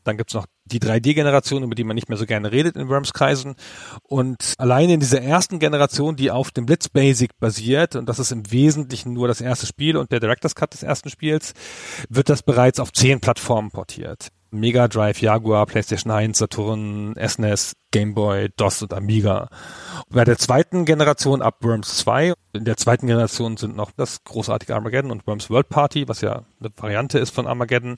Dann 0.04 0.18
gibt's 0.18 0.34
noch 0.34 0.46
die 0.66 0.80
3D-Generation, 0.80 1.64
über 1.64 1.76
die 1.76 1.84
man 1.84 1.96
nicht 1.96 2.10
mehr 2.10 2.18
so 2.18 2.26
gerne 2.26 2.52
redet 2.52 2.76
in 2.76 2.90
Worms-Kreisen. 2.90 3.56
Und 4.04 4.54
alleine 4.58 4.94
in 4.94 5.00
dieser 5.00 5.22
ersten 5.22 5.60
Generation, 5.60 6.16
die 6.16 6.32
auf 6.32 6.52
dem 6.52 6.66
Blitz 6.66 6.90
Basic 6.90 7.38
basiert, 7.40 7.96
und 7.96 8.08
das 8.08 8.20
ist 8.20 8.32
im 8.32 8.52
Wesentlichen 8.52 9.14
nur 9.14 9.28
das 9.28 9.42
erste 9.42 9.66
Spiel 9.66 9.98
und 9.98 10.12
der 10.12 10.20
Director's 10.20 10.56
Cut 10.56 10.74
des 10.74 10.84
ersten 10.84 11.10
Spiels, 11.10 11.54
wird 12.10 12.30
das 12.30 12.44
bereits 12.44 12.80
auf 12.80 12.94
zehn 12.94 13.20
Plattformen 13.20 13.72
portiert. 13.72 14.30
Mega 14.52 14.88
Drive, 14.88 15.22
Jaguar, 15.22 15.66
PlayStation 15.66 16.12
1, 16.12 16.38
Saturn, 16.38 17.16
SNES, 17.16 17.74
Game 17.92 18.14
Boy, 18.14 18.50
DOS 18.56 18.84
und 18.84 18.94
Amiga. 18.94 19.50
Bei 20.10 20.24
der 20.24 20.38
zweiten 20.38 20.86
Generation 20.86 21.42
ab 21.42 21.58
Worms 21.62 21.98
2, 21.98 22.34
in 22.54 22.66
der 22.66 22.78
zweiten 22.78 23.08
Generation 23.08 23.58
sind 23.58 23.76
noch 23.76 23.92
das 23.92 24.24
großartige 24.24 24.76
Armageddon 24.76 25.12
und 25.12 25.28
Worms 25.28 25.50
World 25.50 25.70
Party, 25.70 26.08
was 26.08 26.22
ja 26.22 26.44
eine 26.60 26.70
Variante 26.76 27.20
ist 27.20 27.30
von 27.34 27.48
Armageddon. 27.48 27.98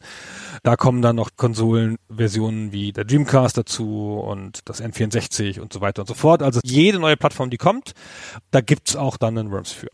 Da 0.63 0.75
kommen 0.75 1.01
dann 1.01 1.15
noch 1.15 1.31
Konsolenversionen 1.37 2.71
wie 2.71 2.91
der 2.91 3.05
Dreamcast 3.05 3.57
dazu 3.57 4.19
und 4.19 4.59
das 4.65 4.81
N64 4.81 5.59
und 5.59 5.71
so 5.71 5.81
weiter 5.81 6.01
und 6.01 6.07
so 6.07 6.13
fort. 6.13 6.41
Also 6.43 6.59
jede 6.63 6.99
neue 6.99 7.17
Plattform, 7.17 7.49
die 7.49 7.57
kommt, 7.57 7.93
da 8.51 8.61
gibt's 8.61 8.95
auch 8.95 9.17
dann 9.17 9.37
einen 9.37 9.51
Worms 9.51 9.71
für. 9.71 9.87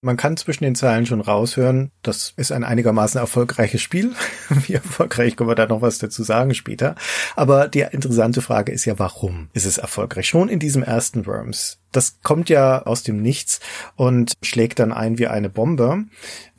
Man 0.00 0.16
kann 0.16 0.36
zwischen 0.36 0.62
den 0.62 0.76
Zeilen 0.76 1.06
schon 1.06 1.20
raushören, 1.20 1.90
das 2.02 2.32
ist 2.36 2.52
ein 2.52 2.62
einigermaßen 2.62 3.20
erfolgreiches 3.20 3.82
Spiel. 3.82 4.12
Wie 4.48 4.74
erfolgreich 4.74 5.34
können 5.34 5.50
wir 5.50 5.56
da 5.56 5.66
noch 5.66 5.82
was 5.82 5.98
dazu 5.98 6.22
sagen 6.22 6.54
später. 6.54 6.94
Aber 7.34 7.66
die 7.66 7.80
interessante 7.80 8.40
Frage 8.40 8.70
ist 8.70 8.84
ja, 8.84 9.00
warum 9.00 9.48
ist 9.54 9.66
es 9.66 9.78
erfolgreich? 9.78 10.28
Schon 10.28 10.48
in 10.48 10.60
diesem 10.60 10.84
ersten 10.84 11.26
Worms. 11.26 11.80
Das 11.90 12.20
kommt 12.22 12.48
ja 12.48 12.82
aus 12.82 13.02
dem 13.02 13.20
Nichts 13.20 13.58
und 13.96 14.34
schlägt 14.40 14.78
dann 14.78 14.92
ein 14.92 15.18
wie 15.18 15.26
eine 15.26 15.50
Bombe. 15.50 16.04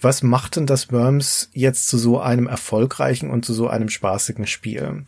Was 0.02 0.22
macht 0.22 0.58
denn 0.58 0.66
das 0.66 0.92
Worms 0.92 1.50
jetzt 1.54 1.88
zu 1.88 1.98
so 1.98 2.20
einem 2.20 2.48
erfolgreichen 2.48 3.30
und 3.30 3.46
zu 3.46 3.54
so 3.54 3.70
einem 3.70 3.88
spaßigen 3.88 4.48
Spiel? 4.48 5.06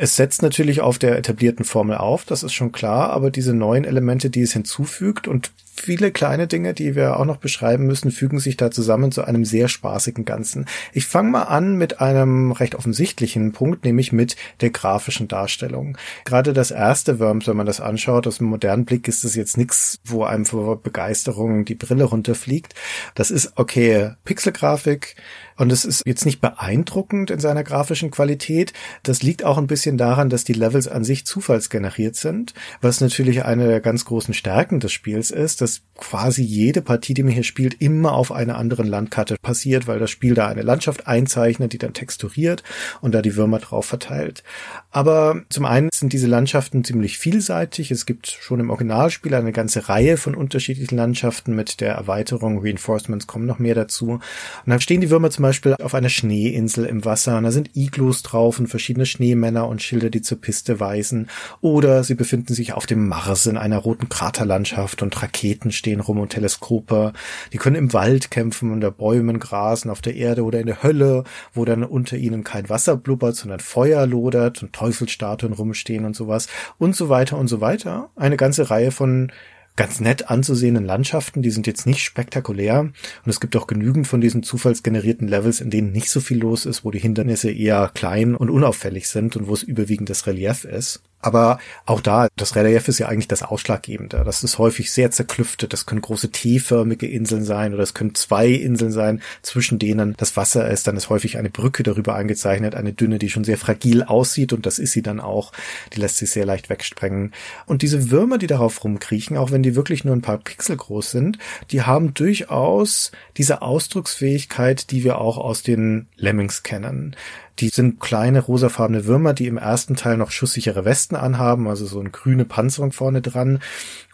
Es 0.00 0.14
setzt 0.14 0.42
natürlich 0.42 0.80
auf 0.80 0.98
der 0.98 1.18
etablierten 1.18 1.64
Formel 1.64 1.96
auf, 1.96 2.24
das 2.24 2.44
ist 2.44 2.52
schon 2.52 2.70
klar, 2.70 3.10
aber 3.10 3.32
diese 3.32 3.52
neuen 3.52 3.84
Elemente, 3.84 4.30
die 4.30 4.42
es 4.42 4.52
hinzufügt 4.52 5.26
und 5.26 5.50
viele 5.74 6.12
kleine 6.12 6.46
Dinge, 6.46 6.72
die 6.72 6.94
wir 6.94 7.18
auch 7.18 7.24
noch 7.24 7.38
beschreiben 7.38 7.86
müssen, 7.86 8.12
fügen 8.12 8.38
sich 8.38 8.56
da 8.56 8.70
zusammen 8.70 9.10
zu 9.10 9.24
einem 9.24 9.44
sehr 9.44 9.66
spaßigen 9.66 10.24
Ganzen. 10.24 10.66
Ich 10.92 11.06
fange 11.06 11.30
mal 11.30 11.42
an 11.42 11.74
mit 11.74 12.00
einem 12.00 12.52
recht 12.52 12.76
offensichtlichen 12.76 13.50
Punkt, 13.50 13.84
nämlich 13.84 14.12
mit 14.12 14.36
der 14.60 14.70
grafischen 14.70 15.26
Darstellung. 15.26 15.98
Gerade 16.24 16.52
das 16.52 16.70
erste 16.70 17.18
Worms, 17.18 17.48
wenn 17.48 17.56
man 17.56 17.66
das 17.66 17.80
anschaut, 17.80 18.28
aus 18.28 18.38
dem 18.38 18.46
modernen 18.46 18.84
Blick 18.84 19.08
ist 19.08 19.24
das 19.24 19.34
jetzt 19.34 19.56
nichts, 19.56 19.98
wo 20.04 20.22
einem 20.22 20.46
vor 20.46 20.80
Begeisterung 20.80 21.64
die 21.64 21.74
Brille 21.74 22.04
runterfliegt. 22.04 22.74
Das 23.16 23.32
ist 23.32 23.52
okay, 23.56 24.12
Pixelgrafik, 24.24 25.16
und 25.58 25.72
es 25.72 25.84
ist 25.84 26.02
jetzt 26.06 26.24
nicht 26.24 26.40
beeindruckend 26.40 27.30
in 27.30 27.40
seiner 27.40 27.64
grafischen 27.64 28.10
Qualität. 28.10 28.72
Das 29.02 29.22
liegt 29.22 29.44
auch 29.44 29.58
ein 29.58 29.66
bisschen 29.66 29.98
daran, 29.98 30.30
dass 30.30 30.44
die 30.44 30.52
Levels 30.52 30.88
an 30.88 31.04
sich 31.04 31.26
zufallsgeneriert 31.26 32.16
sind, 32.16 32.54
was 32.80 33.00
natürlich 33.00 33.44
eine 33.44 33.66
der 33.66 33.80
ganz 33.80 34.04
großen 34.04 34.34
Stärken 34.34 34.78
des 34.80 34.92
Spiels 34.92 35.30
ist, 35.30 35.60
dass 35.60 35.82
quasi 35.96 36.42
jede 36.42 36.80
Partie, 36.80 37.12
die 37.12 37.24
man 37.24 37.32
hier 37.32 37.42
spielt, 37.42 37.82
immer 37.82 38.12
auf 38.12 38.30
einer 38.30 38.56
anderen 38.56 38.86
Landkarte 38.86 39.36
passiert, 39.42 39.88
weil 39.88 39.98
das 39.98 40.10
Spiel 40.10 40.34
da 40.34 40.46
eine 40.46 40.62
Landschaft 40.62 41.08
einzeichnet, 41.08 41.72
die 41.72 41.78
dann 41.78 41.92
texturiert 41.92 42.62
und 43.00 43.12
da 43.12 43.20
die 43.20 43.34
Würmer 43.34 43.58
drauf 43.58 43.86
verteilt. 43.86 44.44
Aber 44.90 45.42
zum 45.48 45.64
einen 45.64 45.90
sind 45.92 46.12
diese 46.12 46.28
Landschaften 46.28 46.84
ziemlich 46.84 47.18
vielseitig. 47.18 47.90
Es 47.90 48.06
gibt 48.06 48.28
schon 48.28 48.60
im 48.60 48.70
Originalspiel 48.70 49.34
eine 49.34 49.52
ganze 49.52 49.88
Reihe 49.88 50.16
von 50.16 50.36
unterschiedlichen 50.36 50.96
Landschaften 50.96 51.54
mit 51.54 51.80
der 51.80 51.94
Erweiterung. 51.94 52.60
Reinforcements 52.62 53.26
kommen 53.26 53.46
noch 53.46 53.58
mehr 53.58 53.74
dazu. 53.74 54.12
Und 54.12 54.22
dann 54.66 54.80
stehen 54.80 55.00
die 55.00 55.10
Würmer 55.10 55.30
zum 55.30 55.47
Beispiel 55.48 55.76
auf 55.82 55.94
einer 55.94 56.10
Schneeinsel 56.10 56.84
im 56.84 57.06
Wasser 57.06 57.38
und 57.38 57.44
da 57.44 57.50
sind 57.50 57.74
Iglus 57.74 58.22
drauf 58.22 58.58
und 58.58 58.66
verschiedene 58.66 59.06
Schneemänner 59.06 59.66
und 59.66 59.82
Schilder, 59.82 60.10
die 60.10 60.20
zur 60.20 60.38
Piste 60.38 60.78
weisen. 60.78 61.30
Oder 61.62 62.04
sie 62.04 62.14
befinden 62.14 62.52
sich 62.52 62.74
auf 62.74 62.84
dem 62.84 63.08
Mars 63.08 63.46
in 63.46 63.56
einer 63.56 63.78
roten 63.78 64.10
Kraterlandschaft 64.10 65.00
und 65.00 65.22
Raketen 65.22 65.72
stehen 65.72 66.00
rum 66.00 66.20
und 66.20 66.28
Teleskope. 66.28 67.14
Die 67.54 67.56
können 67.56 67.76
im 67.76 67.94
Wald 67.94 68.30
kämpfen, 68.30 68.70
unter 68.70 68.90
Bäumen 68.90 69.38
grasen, 69.38 69.90
auf 69.90 70.02
der 70.02 70.16
Erde 70.16 70.44
oder 70.44 70.60
in 70.60 70.66
der 70.66 70.82
Hölle, 70.82 71.24
wo 71.54 71.64
dann 71.64 71.82
unter 71.82 72.18
ihnen 72.18 72.44
kein 72.44 72.68
Wasser 72.68 72.98
blubbert, 72.98 73.34
sondern 73.34 73.60
Feuer 73.60 74.06
lodert 74.06 74.62
und 74.62 74.74
Teufelsstatuen 74.74 75.54
rumstehen 75.54 76.04
und 76.04 76.14
sowas 76.14 76.48
und 76.76 76.94
so 76.94 77.08
weiter 77.08 77.38
und 77.38 77.48
so 77.48 77.62
weiter. 77.62 78.10
Eine 78.16 78.36
ganze 78.36 78.68
Reihe 78.68 78.90
von 78.90 79.32
ganz 79.78 80.00
nett 80.00 80.28
anzusehenden 80.28 80.84
Landschaften, 80.84 81.40
die 81.40 81.52
sind 81.52 81.68
jetzt 81.68 81.86
nicht 81.86 82.02
spektakulär 82.02 82.80
und 82.80 82.94
es 83.26 83.38
gibt 83.38 83.54
auch 83.54 83.68
genügend 83.68 84.08
von 84.08 84.20
diesen 84.20 84.42
zufallsgenerierten 84.42 85.28
Levels, 85.28 85.60
in 85.60 85.70
denen 85.70 85.92
nicht 85.92 86.10
so 86.10 86.20
viel 86.20 86.40
los 86.40 86.66
ist, 86.66 86.84
wo 86.84 86.90
die 86.90 86.98
Hindernisse 86.98 87.52
eher 87.52 87.92
klein 87.94 88.34
und 88.34 88.50
unauffällig 88.50 89.08
sind 89.08 89.36
und 89.36 89.46
wo 89.46 89.54
es 89.54 89.62
überwiegend 89.62 90.10
das 90.10 90.26
Relief 90.26 90.64
ist. 90.64 91.00
Aber 91.20 91.58
auch 91.84 92.00
da, 92.00 92.28
das 92.36 92.54
Relief 92.54 92.86
ist 92.86 92.98
ja 92.98 93.08
eigentlich 93.08 93.26
das 93.26 93.42
Ausschlaggebende. 93.42 94.22
Das 94.24 94.44
ist 94.44 94.58
häufig 94.58 94.92
sehr 94.92 95.10
zerklüftet. 95.10 95.72
Das 95.72 95.84
können 95.84 96.00
große 96.00 96.30
T-förmige 96.30 97.08
Inseln 97.08 97.44
sein 97.44 97.74
oder 97.74 97.82
es 97.82 97.94
können 97.94 98.14
zwei 98.14 98.48
Inseln 98.48 98.92
sein, 98.92 99.20
zwischen 99.42 99.80
denen 99.80 100.14
das 100.16 100.36
Wasser 100.36 100.70
ist. 100.70 100.86
Dann 100.86 100.96
ist 100.96 101.10
häufig 101.10 101.36
eine 101.36 101.50
Brücke 101.50 101.82
darüber 101.82 102.14
eingezeichnet, 102.14 102.76
eine 102.76 102.92
dünne, 102.92 103.18
die 103.18 103.30
schon 103.30 103.42
sehr 103.42 103.58
fragil 103.58 104.04
aussieht 104.04 104.52
und 104.52 104.64
das 104.64 104.78
ist 104.78 104.92
sie 104.92 105.02
dann 105.02 105.18
auch. 105.18 105.52
Die 105.92 106.00
lässt 106.00 106.18
sich 106.18 106.30
sehr 106.30 106.46
leicht 106.46 106.70
wegsprengen. 106.70 107.32
Und 107.66 107.82
diese 107.82 108.10
Würmer, 108.10 108.38
die 108.38 108.46
darauf 108.46 108.84
rumkriechen, 108.84 109.36
auch 109.36 109.50
wenn 109.50 109.64
die 109.64 109.74
wirklich 109.74 110.04
nur 110.04 110.14
ein 110.14 110.22
paar 110.22 110.38
Pixel 110.38 110.76
groß 110.76 111.10
sind, 111.10 111.38
die 111.72 111.82
haben 111.82 112.14
durchaus 112.14 113.10
diese 113.36 113.62
Ausdrucksfähigkeit, 113.62 114.92
die 114.92 115.02
wir 115.02 115.18
auch 115.18 115.36
aus 115.36 115.62
den 115.62 116.06
Lemmings 116.16 116.62
kennen. 116.62 117.16
Die 117.60 117.68
sind 117.68 117.98
kleine 118.00 118.40
rosafarbene 118.40 119.06
Würmer, 119.06 119.34
die 119.34 119.46
im 119.46 119.58
ersten 119.58 119.96
Teil 119.96 120.16
noch 120.16 120.30
schusssichere 120.30 120.84
Westen 120.84 121.16
anhaben, 121.16 121.66
also 121.66 121.86
so 121.86 121.98
eine 121.98 122.10
grüne 122.10 122.44
Panzerung 122.44 122.92
vorne 122.92 123.20
dran. 123.20 123.60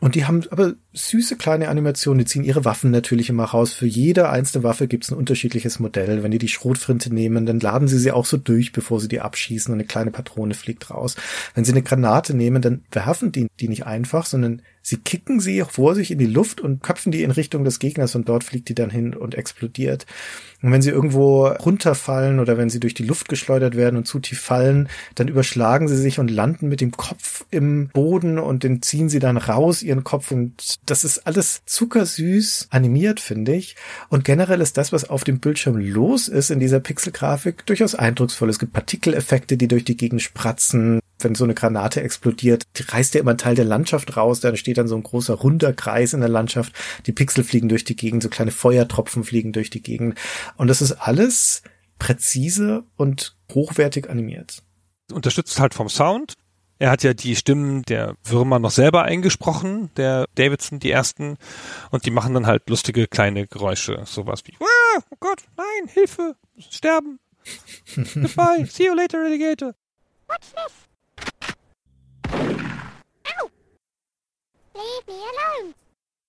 Und 0.01 0.15
die 0.15 0.25
haben 0.25 0.45
aber 0.51 0.75
süße 0.95 1.37
kleine 1.37 1.69
Animationen, 1.69 2.21
die 2.21 2.25
ziehen 2.25 2.45
ihre 2.45 2.65
Waffen 2.65 2.91
natürlich 2.91 3.29
immer 3.29 3.45
raus. 3.45 3.75
Für 3.75 3.87
jede 3.87 4.31
einzelne 4.31 4.65
Waffe 4.65 4.87
gibt 4.89 5.05
es 5.05 5.11
ein 5.11 5.19
unterschiedliches 5.19 5.79
Modell. 5.79 6.23
Wenn 6.23 6.31
die 6.31 6.39
die 6.39 6.49
Schrotfrinte 6.49 7.13
nehmen, 7.13 7.45
dann 7.47 7.61
laden 7.61 7.89
sie 7.89 7.99
sie 7.99 8.13
auch 8.13 8.25
so 8.25 8.37
durch, 8.37 8.73
bevor 8.73 9.01
sie 9.01 9.09
die 9.09 9.21
abschießen 9.21 9.73
und 9.73 9.79
eine 9.79 9.87
kleine 9.87 10.11
Patrone 10.11 10.55
fliegt 10.55 10.91
raus. 10.91 11.17
Wenn 11.55 11.65
sie 11.65 11.73
eine 11.73 11.83
Granate 11.83 12.35
nehmen, 12.35 12.63
dann 12.63 12.85
werfen 12.91 13.33
die 13.33 13.49
die 13.61 13.69
nicht 13.69 13.87
einfach, 13.87 14.27
sondern 14.27 14.63
sie 14.83 14.99
kicken 14.99 15.41
sie 15.41 15.65
vor 15.69 15.95
sich 15.95 16.11
in 16.11 16.19
die 16.19 16.27
Luft 16.27 16.61
und 16.61 16.83
köpfen 16.83 17.13
die 17.13 17.23
in 17.23 17.31
Richtung 17.31 17.65
des 17.65 17.79
Gegners 17.79 18.15
und 18.15 18.29
dort 18.29 18.45
fliegt 18.45 18.69
die 18.69 18.75
dann 18.75 18.91
hin 18.91 19.15
und 19.15 19.35
explodiert. 19.35 20.07
Und 20.65 20.73
wenn 20.73 20.81
sie 20.81 20.89
irgendwo 20.89 21.47
runterfallen 21.47 22.41
oder 22.41 22.57
wenn 22.57 22.71
sie 22.71 22.81
durch 22.81 22.95
die 22.95 23.03
Luft 23.03 23.29
geschleudert 23.29 23.77
werden 23.77 23.99
und 23.99 24.07
zu 24.07 24.19
tief 24.19 24.41
fallen, 24.41 24.89
dann 25.15 25.29
überschlagen 25.29 25.89
sie 25.89 25.97
sich 25.99 26.19
und 26.19 26.31
landen 26.31 26.69
mit 26.69 26.81
dem 26.81 26.91
Kopf 26.91 27.45
im 27.51 27.89
Boden 27.89 28.39
und 28.39 28.63
den 28.63 28.81
ziehen 28.81 29.11
sie 29.11 29.19
dann 29.19 29.37
raus, 29.37 29.83
ihren 29.83 30.05
Kopf. 30.05 30.31
Und 30.31 30.77
das 30.87 31.05
ist 31.05 31.27
alles 31.27 31.61
zuckersüß 31.67 32.69
animiert, 32.71 33.21
finde 33.21 33.55
ich. 33.55 33.77
Und 34.09 34.25
generell 34.25 34.63
ist 34.63 34.79
das, 34.79 34.91
was 34.91 35.11
auf 35.11 35.23
dem 35.23 35.39
Bildschirm 35.39 35.77
los 35.77 36.29
ist 36.29 36.49
in 36.49 36.61
dieser 36.61 36.81
Pixelgrafik, 36.81 37.67
durchaus 37.67 37.95
eindrucksvoll. 37.95 38.49
Es 38.49 38.59
gibt 38.59 38.73
Partikeleffekte, 38.73 39.59
die 39.59 39.69
durch 39.69 39.85
die 39.85 39.99
Gegend 39.99 40.23
spratzen 40.23 41.01
wenn 41.25 41.35
so 41.35 41.45
eine 41.45 41.55
Granate 41.55 42.03
explodiert, 42.03 42.65
die 42.77 42.83
reißt 42.83 43.15
ja 43.15 43.21
immer 43.21 43.33
einen 43.33 43.39
Teil 43.39 43.55
der 43.55 43.65
Landschaft 43.65 44.17
raus, 44.17 44.41
da 44.41 44.55
steht 44.57 44.79
dann 44.79 44.89
so 44.89 44.97
ein 44.97 45.03
großer 45.03 45.35
runder 45.35 45.73
Kreis 45.73 46.13
in 46.13 46.21
der 46.21 46.29
Landschaft, 46.29 46.73
die 47.07 47.13
Pixel 47.13 47.45
fliegen 47.45 47.69
durch 47.69 47.85
die 47.85 47.97
Gegend, 47.97 48.23
so 48.23 48.29
kleine 48.29 48.51
Feuertropfen 48.51 49.25
fliegen 49.25 49.53
durch 49.53 49.71
die 49.71 49.83
Gegend. 49.83 50.19
Und 50.57 50.69
das 50.69 50.83
ist 50.83 50.93
alles 50.93 51.63
präzise 51.99 52.85
und 52.97 53.37
hochwertig 53.53 54.09
animiert. 54.11 54.63
Unterstützt 55.13 55.59
halt 55.61 55.75
vom 55.75 55.89
Sound. 55.89 56.35
Er 56.79 56.91
hat 56.91 57.03
ja 57.03 57.15
die 57.15 57.37
Stimmen 57.37 57.83
der 57.83 58.17
Würmer 58.25 58.59
noch 58.59 58.73
selber 58.73 59.05
eingesprochen, 59.05 59.91
der 59.97 60.27
Davidson, 60.35 60.81
die 60.81 60.91
ersten, 60.91 61.39
und 61.91 62.05
die 62.05 62.11
machen 62.11 62.35
dann 62.35 62.47
halt 62.47 62.69
lustige 62.69 63.07
kleine 63.07 63.47
Geräusche, 63.47 64.03
sowas 64.07 64.43
wie, 64.45 64.55
ah, 64.61 65.01
oh 65.11 65.17
Gott, 65.21 65.45
nein, 65.57 65.89
Hilfe, 65.89 66.35
sterben, 66.59 67.21
goodbye, 67.95 68.67
see 68.67 68.87
you 68.87 68.95
later, 68.95 69.25
Alligator. 69.25 69.75
What's 70.27 70.53
this? 70.53 70.73
Ow! 72.33 73.51
Leave 74.75 75.07
me 75.07 75.15
alone. 75.15 75.75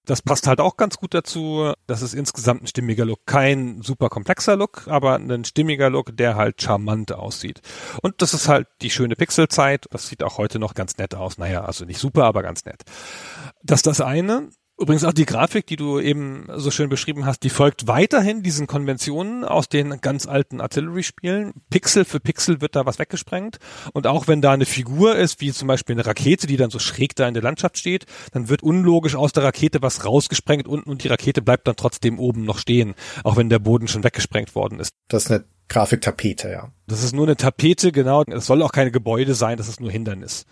Das 0.05 0.21
passt 0.21 0.47
halt 0.47 0.59
auch 0.59 0.77
ganz 0.77 0.97
gut 0.97 1.13
dazu. 1.13 1.73
Das 1.87 2.01
ist 2.01 2.13
insgesamt 2.13 2.63
ein 2.63 2.67
stimmiger 2.67 3.05
Look. 3.05 3.25
Kein 3.25 3.81
super 3.81 4.09
komplexer 4.09 4.55
Look, 4.55 4.87
aber 4.87 5.15
ein 5.15 5.45
stimmiger 5.45 5.89
Look, 5.89 6.15
der 6.15 6.35
halt 6.35 6.61
charmant 6.61 7.11
aussieht. 7.11 7.61
Und 8.01 8.21
das 8.21 8.33
ist 8.33 8.47
halt 8.47 8.67
die 8.81 8.89
schöne 8.89 9.15
Pixelzeit. 9.15 9.85
Das 9.89 10.07
sieht 10.07 10.23
auch 10.23 10.37
heute 10.37 10.59
noch 10.59 10.73
ganz 10.73 10.97
nett 10.97 11.15
aus. 11.15 11.37
Naja, 11.37 11.65
also 11.65 11.85
nicht 11.85 11.99
super, 11.99 12.25
aber 12.25 12.43
ganz 12.43 12.65
nett. 12.65 12.83
Das 13.63 13.79
ist 13.79 13.87
das 13.87 14.01
eine. 14.01 14.49
Übrigens 14.77 15.05
auch 15.05 15.13
die 15.13 15.25
Grafik, 15.25 15.65
die 15.67 15.77
du 15.77 16.01
eben 16.01 16.47
so 16.55 16.69
schön 16.69 16.89
beschrieben 16.89 17.25
hast, 17.25 17.43
die 17.43 17.49
folgt 17.49 17.87
weiterhin 17.87 18.43
diesen 18.43 18.67
Konventionen 18.67 19.45
aus 19.45 19.69
den 19.69 20.01
ganz 20.01 20.27
alten 20.27 20.59
Artillery-Spielen. 20.59 21.53
Pixel 21.69 22.03
für 22.03 22.19
Pixel 22.19 22.59
wird 22.59 22.75
da 22.75 22.85
was 22.85 22.99
weggesprengt. 22.99 23.59
Und 23.93 24.05
auch 24.05 24.27
wenn 24.27 24.41
da 24.41 24.51
eine 24.51 24.65
Figur 24.65 25.15
ist, 25.15 25.39
wie 25.39 25.53
zum 25.53 25.69
Beispiel 25.69 25.95
eine 25.95 26.05
Rakete, 26.05 26.45
die 26.45 26.57
dann 26.57 26.71
so 26.71 26.79
schräg 26.79 27.15
da 27.15 27.25
in 27.25 27.33
der 27.33 27.43
Landschaft 27.43 27.77
steht, 27.77 28.05
dann 28.33 28.49
wird 28.49 28.63
unlogisch 28.63 29.15
aus 29.15 29.31
der 29.31 29.43
Rakete 29.43 29.81
was 29.81 30.03
rausgesprengt 30.03 30.67
unten 30.67 30.89
und 30.89 31.05
die 31.05 31.07
Rakete 31.07 31.41
bleibt 31.41 31.67
dann 31.69 31.77
trotzdem 31.77 32.19
oben 32.19 32.43
noch 32.43 32.59
stehen, 32.59 32.95
auch 33.23 33.37
wenn 33.37 33.49
der 33.49 33.59
Boden 33.59 33.87
schon 33.87 34.03
weggesprengt 34.03 34.55
worden 34.55 34.81
ist. 34.81 34.91
Das 35.07 35.25
ist 35.25 35.31
eine 35.31 35.45
Grafiktapete, 35.69 36.49
ja. 36.51 36.71
Das 36.87 37.01
ist 37.01 37.15
nur 37.15 37.25
eine 37.25 37.37
Tapete, 37.37 37.93
genau. 37.93 38.23
Es 38.23 38.45
soll 38.45 38.61
auch 38.61 38.73
keine 38.73 38.91
Gebäude 38.91 39.35
sein, 39.35 39.57
das 39.57 39.69
ist 39.69 39.79
nur 39.79 39.89
Hindernis. 39.89 40.45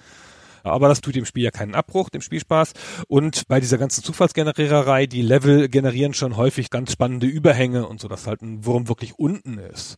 Aber 0.64 0.88
das 0.88 1.02
tut 1.02 1.16
dem 1.16 1.26
Spiel 1.26 1.44
ja 1.44 1.52
keinen 1.52 1.76
Abbruch, 1.76 2.10
dem 2.10 2.22
Spielspaß. 2.22 2.74
Und 3.08 3.48
bei 3.48 3.60
dieser 3.60 3.78
ganzen 3.78 4.04
Zufallsgeneriererei, 4.04 5.06
die 5.06 5.22
Level 5.22 5.70
generieren 5.70 6.14
schon 6.14 6.38
häufig 6.38 6.70
ganz 6.70 6.92
spannende 6.92 7.28
Überhänge 7.28 7.88
und 7.88 8.00
so, 8.02 8.08
dass 8.08 8.28
halt 8.28 8.42
ein 8.42 8.66
Wurm 8.66 8.88
wirklich 8.88 9.20
unten 9.20 9.58
ist. 9.58 9.98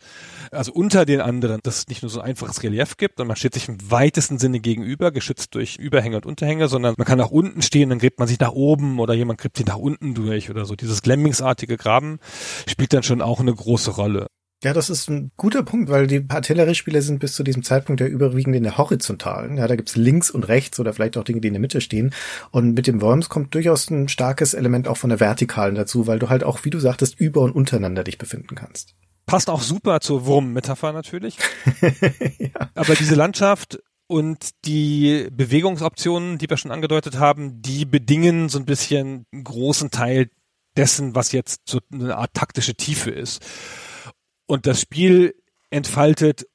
Also 0.51 0.73
unter 0.73 1.05
den 1.05 1.21
anderen, 1.21 1.59
dass 1.63 1.79
es 1.79 1.87
nicht 1.87 2.01
nur 2.01 2.09
so 2.09 2.19
ein 2.19 2.25
einfaches 2.25 2.63
Relief 2.63 2.97
gibt 2.97 3.19
und 3.19 3.27
man 3.27 3.35
steht 3.35 3.53
sich 3.53 3.69
im 3.69 3.91
weitesten 3.91 4.39
Sinne 4.39 4.59
gegenüber, 4.59 5.11
geschützt 5.11 5.55
durch 5.55 5.77
Überhänge 5.77 6.17
und 6.17 6.25
Unterhänge, 6.25 6.67
sondern 6.67 6.95
man 6.97 7.05
kann 7.05 7.17
nach 7.17 7.31
unten 7.31 7.61
stehen, 7.61 7.89
dann 7.89 7.99
gräbt 7.99 8.19
man 8.19 8.27
sich 8.27 8.39
nach 8.39 8.51
oben 8.51 8.99
oder 8.99 9.13
jemand 9.13 9.39
gräbt 9.39 9.57
sich 9.57 9.65
nach 9.65 9.77
unten 9.77 10.13
durch 10.13 10.49
oder 10.49 10.65
so. 10.65 10.75
Dieses 10.75 11.01
Glemmingsartige 11.01 11.77
Graben 11.77 12.19
spielt 12.67 12.93
dann 12.93 13.03
schon 13.03 13.21
auch 13.21 13.39
eine 13.39 13.53
große 13.53 13.91
Rolle. 13.91 14.27
Ja, 14.65 14.73
das 14.73 14.89
ist 14.89 15.11
ein 15.11 15.29
guter 15.37 15.61
Punkt, 15.61 15.91
weil 15.91 16.07
die 16.07 16.25
Artilleriespiele 16.27 17.03
sind 17.03 17.19
bis 17.19 17.35
zu 17.35 17.43
diesem 17.43 17.61
Zeitpunkt 17.61 18.01
ja 18.01 18.07
überwiegend 18.07 18.55
in 18.55 18.63
der 18.63 18.79
horizontalen. 18.79 19.57
Ja, 19.57 19.67
da 19.67 19.75
gibt's 19.75 19.95
links 19.95 20.31
und 20.31 20.47
rechts 20.47 20.79
oder 20.79 20.91
vielleicht 20.91 21.17
auch 21.17 21.23
Dinge, 21.23 21.39
die 21.39 21.49
in 21.49 21.53
der 21.53 21.61
Mitte 21.61 21.81
stehen. 21.81 22.15
Und 22.49 22.73
mit 22.73 22.87
dem 22.87 22.99
Worms 22.99 23.29
kommt 23.29 23.53
durchaus 23.53 23.91
ein 23.91 24.07
starkes 24.07 24.55
Element 24.55 24.87
auch 24.87 24.97
von 24.97 25.11
der 25.11 25.19
vertikalen 25.19 25.75
dazu, 25.75 26.07
weil 26.07 26.17
du 26.17 26.29
halt 26.29 26.43
auch, 26.43 26.65
wie 26.65 26.71
du 26.71 26.79
sagtest, 26.79 27.19
über 27.19 27.41
und 27.41 27.51
untereinander 27.51 28.03
dich 28.03 28.17
befinden 28.17 28.55
kannst. 28.55 28.95
Passt 29.27 29.51
auch 29.51 29.61
super 29.61 29.99
zur 30.01 30.25
Wurm-Metapher 30.25 30.93
natürlich. 30.93 31.37
ja. 32.39 32.71
Aber 32.73 32.95
diese 32.95 33.13
Landschaft 33.13 33.77
und 34.07 34.49
die 34.65 35.27
Bewegungsoptionen, 35.31 36.39
die 36.39 36.49
wir 36.49 36.57
schon 36.57 36.71
angedeutet 36.71 37.19
haben, 37.19 37.61
die 37.61 37.85
bedingen 37.85 38.49
so 38.49 38.57
ein 38.57 38.65
bisschen 38.65 39.25
einen 39.31 39.43
großen 39.43 39.91
Teil 39.91 40.31
dessen, 40.75 41.13
was 41.13 41.33
jetzt 41.33 41.61
so 41.69 41.81
eine 41.93 42.17
Art 42.17 42.33
taktische 42.33 42.73
Tiefe 42.73 43.11
ist. 43.11 43.45
Und 44.47 44.67
das 44.67 44.81
Spiel 44.81 45.35
entfaltet 45.69 46.45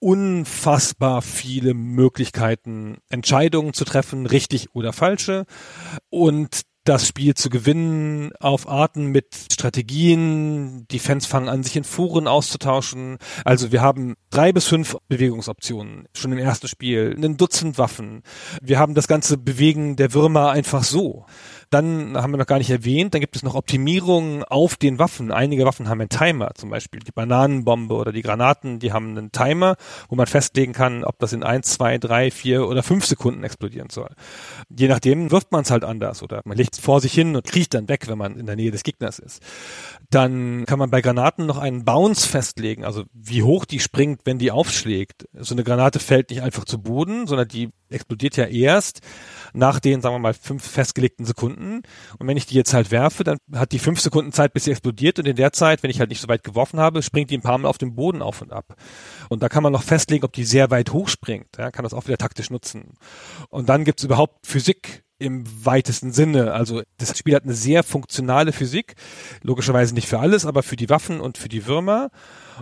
unfassbar 0.00 1.22
viele 1.22 1.74
Möglichkeiten, 1.74 2.98
Entscheidungen 3.08 3.72
zu 3.72 3.84
treffen, 3.84 4.26
richtig 4.26 4.74
oder 4.74 4.92
falsche. 4.92 5.44
Und 6.08 6.62
das 6.88 7.06
Spiel 7.06 7.34
zu 7.34 7.50
gewinnen 7.50 8.32
auf 8.40 8.66
Arten 8.66 9.06
mit 9.06 9.34
Strategien. 9.52 10.86
Die 10.90 10.98
Fans 10.98 11.26
fangen 11.26 11.50
an, 11.50 11.62
sich 11.62 11.76
in 11.76 11.84
Foren 11.84 12.26
auszutauschen. 12.26 13.18
Also 13.44 13.72
wir 13.72 13.82
haben 13.82 14.14
drei 14.30 14.52
bis 14.52 14.66
fünf 14.66 14.96
Bewegungsoptionen 15.06 16.08
schon 16.16 16.32
im 16.32 16.38
ersten 16.38 16.66
Spiel, 16.66 17.14
ein 17.22 17.36
Dutzend 17.36 17.76
Waffen. 17.76 18.22
Wir 18.62 18.78
haben 18.78 18.94
das 18.94 19.06
ganze 19.06 19.36
Bewegen 19.36 19.96
der 19.96 20.14
Würmer 20.14 20.50
einfach 20.50 20.82
so. 20.82 21.26
Dann 21.70 22.16
haben 22.16 22.32
wir 22.32 22.38
noch 22.38 22.46
gar 22.46 22.58
nicht 22.58 22.70
erwähnt, 22.70 23.12
dann 23.12 23.20
gibt 23.20 23.36
es 23.36 23.42
noch 23.42 23.54
Optimierungen 23.54 24.42
auf 24.44 24.76
den 24.76 24.98
Waffen. 24.98 25.30
Einige 25.30 25.64
Waffen 25.66 25.88
haben 25.88 26.00
einen 26.00 26.08
Timer, 26.08 26.52
zum 26.54 26.70
Beispiel 26.70 27.00
die 27.00 27.12
Bananenbombe 27.12 27.94
oder 27.94 28.12
die 28.12 28.22
Granaten, 28.22 28.78
die 28.78 28.92
haben 28.92 29.16
einen 29.16 29.32
Timer, 29.32 29.76
wo 30.08 30.16
man 30.16 30.26
festlegen 30.26 30.72
kann, 30.72 31.04
ob 31.04 31.18
das 31.18 31.32
in 31.32 31.42
eins, 31.42 31.72
zwei, 31.74 31.98
drei, 31.98 32.30
vier 32.30 32.66
oder 32.66 32.82
fünf 32.82 33.04
Sekunden 33.04 33.44
explodieren 33.44 33.90
soll. 33.90 34.10
Je 34.70 34.88
nachdem 34.88 35.30
wirft 35.30 35.52
man 35.52 35.62
es 35.62 35.70
halt 35.70 35.84
anders 35.84 36.22
oder 36.22 36.40
man 36.44 36.56
legt 36.56 36.74
es 36.74 36.80
vor 36.80 37.00
sich 37.00 37.12
hin 37.12 37.36
und 37.36 37.44
kriecht 37.44 37.74
dann 37.74 37.88
weg, 37.88 38.08
wenn 38.08 38.18
man 38.18 38.38
in 38.38 38.46
der 38.46 38.56
Nähe 38.56 38.70
des 38.70 38.82
Gegners 38.82 39.18
ist. 39.18 39.42
Dann 40.10 40.64
kann 40.64 40.78
man 40.78 40.90
bei 40.90 41.02
Granaten 41.02 41.44
noch 41.44 41.58
einen 41.58 41.84
Bounce 41.84 42.26
festlegen, 42.26 42.84
also 42.84 43.04
wie 43.12 43.42
hoch 43.42 43.66
die 43.66 43.80
springt, 43.80 44.22
wenn 44.24 44.38
die 44.38 44.50
aufschlägt. 44.50 45.28
So 45.34 45.54
eine 45.54 45.64
Granate 45.64 45.98
fällt 45.98 46.30
nicht 46.30 46.42
einfach 46.42 46.64
zu 46.64 46.80
Boden, 46.80 47.26
sondern 47.26 47.48
die 47.48 47.70
explodiert 47.90 48.36
ja 48.36 48.46
erst 48.46 49.00
nach 49.52 49.80
den, 49.80 50.00
sagen 50.00 50.14
wir 50.14 50.20
mal, 50.20 50.34
fünf 50.34 50.64
festgelegten 50.64 51.24
Sekunden. 51.24 51.82
Und 52.18 52.26
wenn 52.26 52.36
ich 52.36 52.46
die 52.46 52.54
jetzt 52.54 52.74
halt 52.74 52.90
werfe, 52.90 53.24
dann 53.24 53.38
hat 53.52 53.72
die 53.72 53.78
fünf 53.78 54.00
Sekunden 54.00 54.32
Zeit, 54.32 54.52
bis 54.52 54.64
sie 54.64 54.70
explodiert. 54.70 55.18
Und 55.18 55.26
in 55.26 55.36
der 55.36 55.52
Zeit, 55.52 55.82
wenn 55.82 55.90
ich 55.90 56.00
halt 56.00 56.10
nicht 56.10 56.20
so 56.20 56.28
weit 56.28 56.44
geworfen 56.44 56.80
habe, 56.80 57.02
springt 57.02 57.30
die 57.30 57.38
ein 57.38 57.42
paar 57.42 57.58
Mal 57.58 57.68
auf 57.68 57.78
dem 57.78 57.94
Boden 57.94 58.22
auf 58.22 58.42
und 58.42 58.52
ab. 58.52 58.76
Und 59.28 59.42
da 59.42 59.48
kann 59.48 59.62
man 59.62 59.72
noch 59.72 59.82
festlegen, 59.82 60.24
ob 60.24 60.32
die 60.32 60.44
sehr 60.44 60.70
weit 60.70 60.92
hoch 60.92 61.08
springt. 61.08 61.56
Ja, 61.58 61.70
kann 61.70 61.82
das 61.82 61.94
auch 61.94 62.06
wieder 62.06 62.18
taktisch 62.18 62.50
nutzen. 62.50 62.94
Und 63.48 63.68
dann 63.68 63.84
gibt's 63.84 64.04
überhaupt 64.04 64.46
Physik 64.46 65.04
im 65.18 65.44
weitesten 65.64 66.12
Sinne. 66.12 66.52
Also 66.52 66.82
das 66.96 67.16
Spiel 67.18 67.34
hat 67.34 67.44
eine 67.44 67.54
sehr 67.54 67.82
funktionale 67.82 68.52
Physik, 68.52 68.94
logischerweise 69.42 69.94
nicht 69.94 70.08
für 70.08 70.20
alles, 70.20 70.46
aber 70.46 70.62
für 70.62 70.76
die 70.76 70.88
Waffen 70.88 71.20
und 71.20 71.38
für 71.38 71.48
die 71.48 71.66
Würmer. 71.66 72.10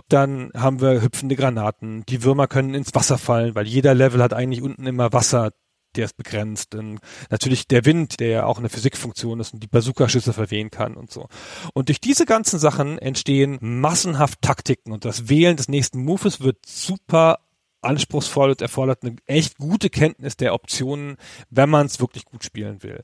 Dann 0.09 0.51
haben 0.55 0.81
wir 0.81 1.01
hüpfende 1.01 1.35
Granaten. 1.35 2.03
Die 2.07 2.23
Würmer 2.23 2.47
können 2.47 2.73
ins 2.73 2.93
Wasser 2.93 3.17
fallen, 3.17 3.55
weil 3.55 3.67
jeder 3.67 3.93
Level 3.93 4.21
hat 4.21 4.33
eigentlich 4.33 4.61
unten 4.61 4.85
immer 4.87 5.13
Wasser 5.13 5.51
der 5.97 6.05
ist 6.05 6.17
begrenzt. 6.17 6.75
Und 6.75 6.99
natürlich 7.29 7.67
der 7.67 7.85
Wind, 7.85 8.19
der 8.19 8.27
ja 8.27 8.45
auch 8.45 8.59
eine 8.59 8.69
Physikfunktion 8.69 9.39
ist 9.39 9.53
und 9.53 9.63
die 9.63 9.67
Bazooka-Schüsse 9.67 10.33
verwehen 10.33 10.69
kann 10.69 10.95
und 10.95 11.11
so. 11.11 11.27
Und 11.73 11.89
durch 11.89 11.99
diese 11.99 12.25
ganzen 12.25 12.59
Sachen 12.59 12.97
entstehen 12.99 13.57
massenhaft 13.61 14.41
Taktiken 14.41 14.91
und 14.91 15.05
das 15.05 15.29
Wählen 15.29 15.57
des 15.57 15.67
nächsten 15.67 16.03
Moves 16.03 16.41
wird 16.41 16.65
super 16.65 17.39
anspruchsvoll 17.81 18.49
und 18.49 18.61
erfordert 18.61 19.03
eine 19.03 19.15
echt 19.27 19.57
gute 19.57 19.89
Kenntnis 19.89 20.35
der 20.35 20.53
Optionen, 20.53 21.17
wenn 21.49 21.69
man 21.69 21.85
es 21.85 21.99
wirklich 21.99 22.25
gut 22.25 22.43
spielen 22.43 22.83
will. 22.83 23.03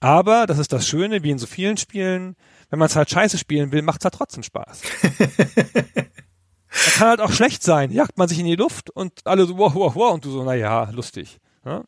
Aber 0.00 0.46
das 0.46 0.58
ist 0.58 0.72
das 0.72 0.88
Schöne, 0.88 1.22
wie 1.22 1.30
in 1.30 1.38
so 1.38 1.46
vielen 1.46 1.76
Spielen, 1.76 2.34
wenn 2.70 2.78
man 2.78 2.86
es 2.86 2.96
halt 2.96 3.10
scheiße 3.10 3.38
spielen 3.38 3.70
will, 3.70 3.82
macht 3.82 4.00
es 4.00 4.04
halt 4.04 4.14
trotzdem 4.14 4.42
Spaß. 4.42 4.82
Das 6.74 6.94
kann 6.94 7.08
halt 7.08 7.20
auch 7.20 7.32
schlecht 7.32 7.62
sein. 7.62 7.92
Jagt 7.92 8.18
man 8.18 8.28
sich 8.28 8.38
in 8.38 8.46
die 8.46 8.56
Luft 8.56 8.90
und 8.90 9.26
alle 9.26 9.46
so, 9.46 9.56
wow, 9.56 9.74
wow, 9.74 9.94
wow, 9.94 10.14
und 10.14 10.24
du 10.24 10.30
so, 10.30 10.42
na 10.42 10.54
ja, 10.54 10.90
lustig. 10.90 11.38
Ja? 11.64 11.84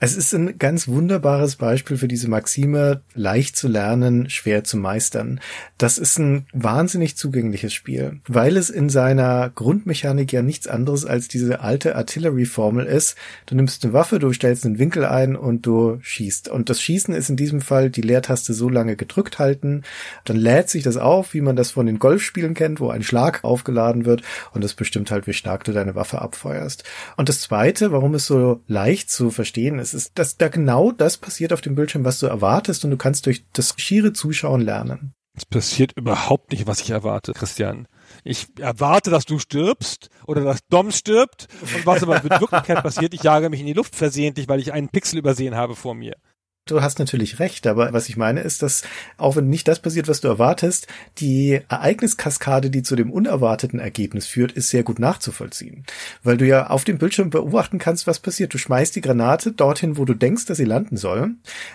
Es 0.00 0.16
ist 0.16 0.34
ein 0.34 0.58
ganz 0.58 0.88
wunderbares 0.88 1.56
Beispiel 1.56 1.96
für 1.96 2.08
diese 2.08 2.28
Maxime, 2.28 3.02
leicht 3.14 3.56
zu 3.56 3.68
lernen, 3.68 4.28
schwer 4.30 4.64
zu 4.64 4.76
meistern. 4.76 5.40
Das 5.78 5.98
ist 5.98 6.18
ein 6.18 6.46
wahnsinnig 6.52 7.16
zugängliches 7.16 7.72
Spiel, 7.72 8.20
weil 8.26 8.56
es 8.56 8.70
in 8.70 8.88
seiner 8.88 9.50
Grundmechanik 9.54 10.32
ja 10.32 10.42
nichts 10.42 10.66
anderes 10.66 11.04
als 11.04 11.28
diese 11.28 11.60
alte 11.60 11.96
Artillery-Formel 11.96 12.86
ist. 12.86 13.16
Du 13.46 13.54
nimmst 13.54 13.84
eine 13.84 13.92
Waffe, 13.92 14.18
du 14.18 14.32
stellst 14.32 14.64
einen 14.64 14.78
Winkel 14.78 15.04
ein 15.04 15.36
und 15.36 15.66
du 15.66 15.98
schießt. 16.00 16.48
Und 16.48 16.70
das 16.70 16.80
Schießen 16.80 17.14
ist 17.14 17.30
in 17.30 17.36
diesem 17.36 17.60
Fall 17.60 17.90
die 17.90 18.02
Leertaste 18.02 18.52
so 18.54 18.68
lange 18.68 18.96
gedrückt 18.96 19.38
halten, 19.38 19.82
dann 20.24 20.36
lädt 20.36 20.68
sich 20.68 20.82
das 20.82 20.96
auf, 20.96 21.34
wie 21.34 21.40
man 21.40 21.56
das 21.56 21.70
von 21.70 21.86
den 21.86 21.98
Golfspielen 21.98 22.54
kennt, 22.54 22.80
wo 22.80 22.90
ein 22.90 23.02
Schlag 23.02 23.44
aufgeladen 23.44 24.04
wird 24.04 24.22
und 24.52 24.62
das 24.62 24.74
bestimmt 24.74 25.10
halt, 25.10 25.26
wie 25.26 25.32
stark 25.32 25.64
du 25.64 25.72
deine 25.72 25.94
Waffe 25.94 26.20
abfeuerst. 26.20 26.84
Und 27.16 27.28
das 27.28 27.40
zweite, 27.40 27.92
warum 27.92 28.14
es 28.14 28.26
so 28.26 28.60
leicht 28.66 29.10
zu 29.10 29.30
verstehen 29.30 29.53
verstehen. 29.54 29.78
Es 29.78 29.94
ist, 29.94 30.18
dass 30.18 30.36
da 30.36 30.48
genau 30.48 30.92
das 30.92 31.16
passiert 31.16 31.52
auf 31.52 31.60
dem 31.60 31.74
Bildschirm, 31.74 32.04
was 32.04 32.18
du 32.18 32.26
erwartest 32.26 32.84
und 32.84 32.90
du 32.90 32.96
kannst 32.96 33.26
durch 33.26 33.44
das 33.52 33.74
schiere 33.76 34.12
Zuschauen 34.12 34.60
lernen. 34.60 35.14
Es 35.36 35.44
passiert 35.44 35.92
überhaupt 35.96 36.52
nicht, 36.52 36.66
was 36.68 36.80
ich 36.80 36.90
erwarte, 36.90 37.32
Christian. 37.32 37.88
Ich 38.22 38.46
erwarte, 38.60 39.10
dass 39.10 39.24
du 39.24 39.40
stirbst 39.40 40.08
oder 40.26 40.44
dass 40.44 40.60
Dom 40.68 40.92
stirbt 40.92 41.48
und 41.60 41.86
was 41.86 42.04
aber 42.04 42.22
mit 42.22 42.40
Wirklichkeit 42.40 42.82
passiert, 42.82 43.14
ich 43.14 43.24
jage 43.24 43.50
mich 43.50 43.60
in 43.60 43.66
die 43.66 43.72
Luft 43.72 43.96
versehentlich, 43.96 44.48
weil 44.48 44.60
ich 44.60 44.72
einen 44.72 44.90
Pixel 44.90 45.18
übersehen 45.18 45.56
habe 45.56 45.74
vor 45.74 45.94
mir. 45.94 46.14
Du 46.66 46.80
hast 46.80 46.98
natürlich 46.98 47.40
recht, 47.40 47.66
aber 47.66 47.92
was 47.92 48.08
ich 48.08 48.16
meine 48.16 48.40
ist, 48.40 48.62
dass 48.62 48.84
auch 49.18 49.36
wenn 49.36 49.50
nicht 49.50 49.68
das 49.68 49.80
passiert, 49.80 50.08
was 50.08 50.22
du 50.22 50.28
erwartest, 50.28 50.86
die 51.18 51.60
Ereigniskaskade, 51.68 52.70
die 52.70 52.82
zu 52.82 52.96
dem 52.96 53.12
unerwarteten 53.12 53.78
Ergebnis 53.78 54.26
führt, 54.26 54.52
ist 54.52 54.70
sehr 54.70 54.82
gut 54.82 54.98
nachzuvollziehen. 54.98 55.84
Weil 56.22 56.38
du 56.38 56.46
ja 56.46 56.68
auf 56.68 56.84
dem 56.84 56.96
Bildschirm 56.96 57.28
beobachten 57.28 57.78
kannst, 57.78 58.06
was 58.06 58.18
passiert. 58.18 58.54
Du 58.54 58.56
schmeißt 58.56 58.96
die 58.96 59.02
Granate 59.02 59.52
dorthin, 59.52 59.98
wo 59.98 60.06
du 60.06 60.14
denkst, 60.14 60.46
dass 60.46 60.56
sie 60.56 60.64
landen 60.64 60.96
soll. 60.96 61.32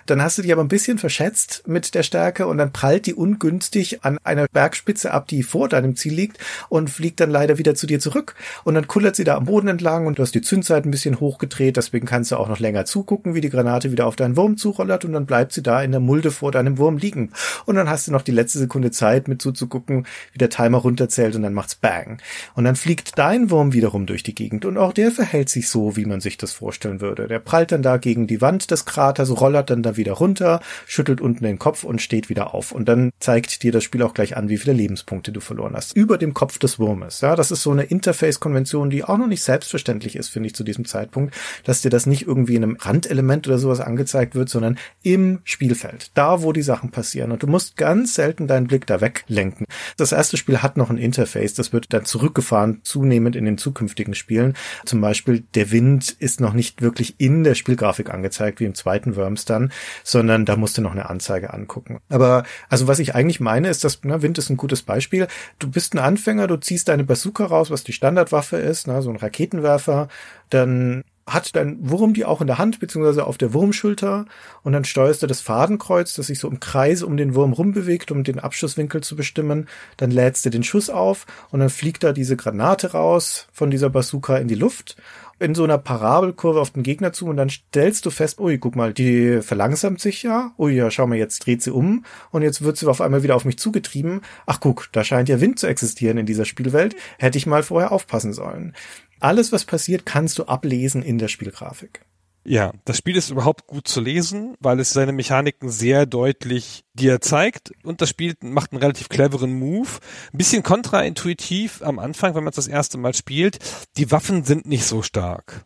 Dann 0.08 0.24
hast 0.24 0.40
du 0.40 0.42
dich 0.42 0.52
aber 0.52 0.64
ein 0.64 0.70
bisschen 0.70 0.98
verschätzt 0.98 1.68
mit 1.68 1.94
der 1.94 2.02
Stärke 2.02 2.48
und 2.48 2.58
dann 2.58 2.74
prallt 2.74 3.06
die 3.06 3.14
ungünstig 3.14 4.04
an 4.04 4.18
einer 4.24 4.48
Bergspitze 4.48 5.12
ab, 5.12 5.28
die 5.28 5.44
vor 5.44 5.70
deinem 5.70 5.98
Ziel 5.98 6.16
liegt 6.16 6.40
und 6.68 6.90
fliegt 6.90 7.20
dann 7.20 7.30
leider 7.30 7.60
wieder 7.60 7.76
zu 7.76 7.86
dir 7.86 8.00
zurück. 8.00 8.34
Und 8.64 8.74
dann 8.74 8.88
kullert 8.88 9.16
sie 9.16 9.24
da 9.24 9.38
am 9.38 9.46
Boden 9.46 9.68
entlang 9.68 10.08
und 10.08 10.18
du 10.18 10.24
hast 10.24 10.34
die 10.34 10.42
Zündzeit 10.42 10.86
ein 10.86 10.92
bisschen 10.92 11.20
hochgedreht, 11.20 11.78
deswegen 11.78 12.08
kannst 12.08 12.32
du 12.32 12.38
auch 12.38 12.48
noch 12.48 12.58
länger 12.58 12.86
zugucken, 12.86 13.36
wie 13.36 13.42
die 13.42 13.52
Granate 13.52 13.92
wieder 13.92 14.08
auf 14.08 14.16
deinen 14.16 14.36
Wurm 14.36 14.58
zucht 14.58 14.79
hochrollert 14.80 15.06
und 15.06 15.14
dann 15.14 15.26
bleibt 15.26 15.52
sie 15.54 15.62
da 15.62 15.82
in 15.82 15.92
der 15.92 16.00
Mulde 16.00 16.32
vor 16.32 16.52
deinem 16.52 16.78
Wurm 16.78 16.98
liegen. 16.98 17.32
Und 17.66 17.76
dann 17.76 17.90
hast 17.90 18.08
du 18.08 18.12
noch 18.12 18.22
die 18.22 18.32
letzte 18.32 18.60
Sekunde 18.60 18.92
Zeit, 18.92 19.28
mit 19.28 19.42
zuzugucken, 19.42 20.08
wie 20.32 20.38
der 20.38 20.50
Timer 20.50 20.80
runterzählt 20.80 21.36
und 21.36 21.44
dann 21.44 21.54
macht's 21.54 21.76
Bang. 21.76 22.22
Und 22.56 22.64
dann 22.64 22.76
fliegt 22.76 23.18
dein 23.18 23.50
Wurm 23.52 23.74
wiederum 23.74 24.06
durch 24.06 24.24
die 24.24 24.36
Gegend 24.36 24.66
und 24.66 24.78
auch 24.78 24.94
der 24.94 25.12
verhält 25.12 25.50
sich 25.50 25.70
so, 25.70 25.96
wie 25.96 26.06
man 26.06 26.22
sich 26.22 26.38
das 26.38 26.54
vorstellen 26.54 27.02
würde. 27.02 27.28
Der 27.28 27.40
prallt 27.40 27.72
dann 27.72 27.82
da 27.82 27.98
gegen 27.98 28.28
die 28.28 28.42
Wand 28.42 28.72
des 28.72 28.86
Kraters, 28.86 29.30
rollert 29.40 29.70
dann 29.70 29.84
da 29.84 29.98
wieder 29.98 30.14
runter, 30.14 30.62
schüttelt 30.86 31.22
unten 31.22 31.44
den 31.44 31.60
Kopf 31.60 31.84
und 31.84 32.02
steht 32.02 32.30
wieder 32.30 32.54
auf. 32.54 32.72
Und 32.72 32.88
dann 32.88 33.12
zeigt 33.20 33.64
dir 33.64 33.72
das 33.72 33.84
Spiel 33.84 34.02
auch 34.04 34.14
gleich 34.14 34.38
an, 34.38 34.50
wie 34.50 34.58
viele 34.58 34.74
Lebenspunkte 34.74 35.32
du 35.32 35.40
verloren 35.42 35.74
hast. 35.76 35.96
Über 35.96 36.18
dem 36.18 36.34
Kopf 36.34 36.60
des 36.60 36.80
Wurmes. 36.80 37.22
Ja, 37.22 37.36
das 37.36 37.52
ist 37.52 37.64
so 37.64 37.72
eine 37.72 37.84
Interface-Konvention, 37.84 38.90
die 38.90 39.04
auch 39.04 39.18
noch 39.18 39.28
nicht 39.28 39.44
selbstverständlich 39.44 40.16
ist, 40.16 40.30
finde 40.30 40.48
ich, 40.48 40.56
zu 40.56 40.64
diesem 40.64 40.86
Zeitpunkt, 40.86 41.36
dass 41.64 41.82
dir 41.82 41.90
das 41.90 42.06
nicht 42.06 42.28
irgendwie 42.28 42.56
in 42.56 42.64
einem 42.64 42.78
Randelement 42.80 43.48
oder 43.48 43.58
sowas 43.58 43.80
angezeigt 43.80 44.36
wird, 44.36 44.50
sondern 44.50 44.69
im 45.02 45.40
Spielfeld, 45.44 46.12
da 46.14 46.42
wo 46.42 46.54
die 46.54 46.62
Sachen 46.62 46.92
passieren. 46.92 47.32
Und 47.32 47.44
du 47.44 47.48
musst 47.48 47.78
ganz 47.78 48.16
selten 48.16 48.48
deinen 48.48 48.68
Blick 48.68 48.86
da 48.86 49.02
weglenken. 49.02 49.66
Das 49.98 50.12
erste 50.12 50.38
Spiel 50.38 50.62
hat 50.62 50.78
noch 50.78 50.90
ein 50.90 50.98
Interface, 50.98 51.54
das 51.54 51.74
wird 51.74 51.94
dann 51.94 52.06
zurückgefahren, 52.06 52.82
zunehmend 52.84 53.36
in 53.36 53.46
den 53.46 53.58
zukünftigen 53.58 54.14
Spielen. 54.14 54.56
Zum 54.86 55.02
Beispiel 55.02 55.44
der 55.56 55.72
Wind 55.72 56.16
ist 56.20 56.42
noch 56.42 56.54
nicht 56.54 56.82
wirklich 56.82 57.16
in 57.20 57.44
der 57.44 57.56
Spielgrafik 57.56 58.10
angezeigt, 58.14 58.60
wie 58.60 58.66
im 58.66 58.76
zweiten 58.76 59.16
Worms 59.16 59.46
dann, 59.46 59.72
sondern 60.04 60.46
da 60.46 60.56
musst 60.56 60.78
du 60.78 60.82
noch 60.82 60.92
eine 60.92 61.10
Anzeige 61.10 61.54
angucken. 61.54 62.00
Aber 62.10 62.44
also 62.70 62.88
was 62.88 63.00
ich 63.00 63.16
eigentlich 63.16 63.40
meine, 63.40 63.70
ist, 63.70 63.84
dass 63.84 64.00
na, 64.04 64.22
Wind 64.22 64.38
ist 64.38 64.50
ein 64.50 64.58
gutes 64.58 64.82
Beispiel. 64.82 65.28
Du 65.60 65.70
bist 65.70 65.94
ein 65.94 66.00
Anfänger, 66.00 66.48
du 66.48 66.58
ziehst 66.58 66.88
deine 66.88 67.04
Bazooka 67.04 67.46
raus, 67.46 67.72
was 67.72 67.84
die 67.84 67.94
Standardwaffe 67.94 68.58
ist, 68.58 68.88
na, 68.88 69.02
so 69.02 69.10
ein 69.10 69.16
Raketenwerfer, 69.16 70.08
dann 70.50 71.04
hat 71.34 71.56
dein 71.56 71.78
Wurm 71.90 72.14
die 72.14 72.26
auch 72.26 72.42
in 72.42 72.48
der 72.48 72.58
Hand, 72.58 72.80
beziehungsweise 72.80 73.26
auf 73.26 73.38
der 73.38 73.54
Wurmschulter 73.54 74.26
und 74.64 74.74
dann 74.74 74.86
steuerst 74.86 75.24
du 75.24 75.28
das 75.28 75.42
Fadenkreuz, 75.42 76.14
das 76.14 76.28
sich 76.28 76.40
so 76.40 76.50
im 76.50 76.60
Kreis 76.60 77.04
um 77.04 77.18
den 77.18 77.36
Wurm 77.36 77.54
rumbewegt, 77.54 78.12
um 78.12 78.24
den 78.24 78.40
Abschusswinkel 78.40 79.02
zu 79.02 79.16
bestimmen. 79.16 79.68
Dann 79.98 80.12
lädst 80.12 80.46
du 80.46 80.50
den 80.50 80.64
Schuss 80.64 80.90
auf 80.90 81.26
und 81.52 81.60
dann 81.60 81.70
fliegt 81.70 82.04
da 82.04 82.14
diese 82.14 82.36
Granate 82.36 82.92
raus 82.92 83.48
von 83.52 83.72
dieser 83.72 83.90
Bazooka 83.90 84.38
in 84.38 84.48
die 84.48 84.56
Luft 84.56 84.98
in 85.40 85.56
so 85.56 85.64
einer 85.64 85.78
Parabelkurve 85.78 86.60
auf 86.60 86.72
den 86.72 86.84
Gegner 86.84 87.14
zu 87.14 87.26
und 87.28 87.38
dann 87.38 87.50
stellst 87.50 88.06
du 88.06 88.10
fest, 88.10 88.40
ui, 88.40 88.58
guck 88.58 88.76
mal, 88.76 88.94
die 88.94 89.42
verlangsamt 89.42 90.02
sich 90.02 90.22
ja. 90.24 90.52
Ui, 90.58 90.74
ja, 90.74 90.92
schau 90.92 91.08
mal, 91.08 91.18
jetzt 91.18 91.46
dreht 91.46 91.64
sie 91.64 91.72
um 91.72 92.04
und 92.32 92.42
jetzt 92.42 92.62
wird 92.62 92.78
sie 92.78 92.88
auf 92.88 93.02
einmal 93.02 93.24
wieder 93.24 93.36
auf 93.36 93.46
mich 93.46 93.58
zugetrieben. 93.58 94.22
Ach 94.46 94.60
guck, 94.60 94.90
da 94.92 95.04
scheint 95.04 95.30
ja 95.30 95.40
Wind 95.40 95.58
zu 95.58 95.68
existieren 95.68 96.18
in 96.18 96.26
dieser 96.26 96.46
Spielwelt. 96.46 96.96
Hätte 97.18 97.38
ich 97.38 97.48
mal 97.48 97.64
vorher 97.64 97.92
aufpassen 97.92 98.34
sollen. 98.34 98.74
Alles, 99.20 99.52
was 99.52 99.66
passiert, 99.66 100.06
kannst 100.06 100.40
du 100.40 100.46
ablesen 100.46 101.02
in 101.02 101.18
der 101.18 101.28
Spielgrafik. 101.28 102.02
Ja, 102.46 102.72
das 102.86 102.98
Spiel 102.98 103.18
ist 103.18 103.30
überhaupt 103.30 103.68
gut 103.68 103.88
zu 103.88 104.00
lesen, 104.00 104.56
weil 104.60 104.80
es 104.80 104.92
seine 104.92 105.12
Mechaniken 105.12 105.70
sehr 105.70 106.06
deutlich 106.06 106.84
dir 106.94 107.20
zeigt 107.20 107.72
und 107.84 108.02
das 108.02 108.10
Spiel 108.10 108.34
macht 108.42 108.72
einen 108.72 108.82
relativ 108.82 109.10
cleveren 109.10 109.54
Move. 109.60 109.90
Ein 110.34 110.38
bisschen 110.38 110.64
kontraintuitiv 110.64 111.82
am 111.84 112.00
Anfang, 112.00 112.36
wenn 112.36 112.44
man 112.44 112.52
es 112.52 112.56
das 112.56 112.68
erste 112.68 112.98
Mal 112.98 113.14
spielt. 113.14 113.60
Die 113.98 114.10
Waffen 114.12 114.46
sind 114.46 114.66
nicht 114.66 114.86
so 114.86 115.02
stark. 115.02 115.66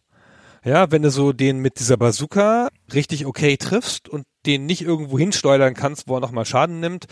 Ja, 0.65 0.91
wenn 0.91 1.03
du 1.03 1.11
so 1.11 1.31
den 1.31 1.59
mit 1.59 1.79
dieser 1.79 1.97
Bazooka 1.97 2.69
richtig 2.93 3.25
okay 3.25 3.57
triffst 3.57 4.09
und 4.09 4.25
den 4.45 4.65
nicht 4.65 4.81
irgendwo 4.81 5.19
hinsteuern 5.19 5.73
kannst, 5.73 6.07
wo 6.07 6.15
er 6.15 6.21
nochmal 6.21 6.45
Schaden 6.45 6.79
nimmt, 6.79 7.05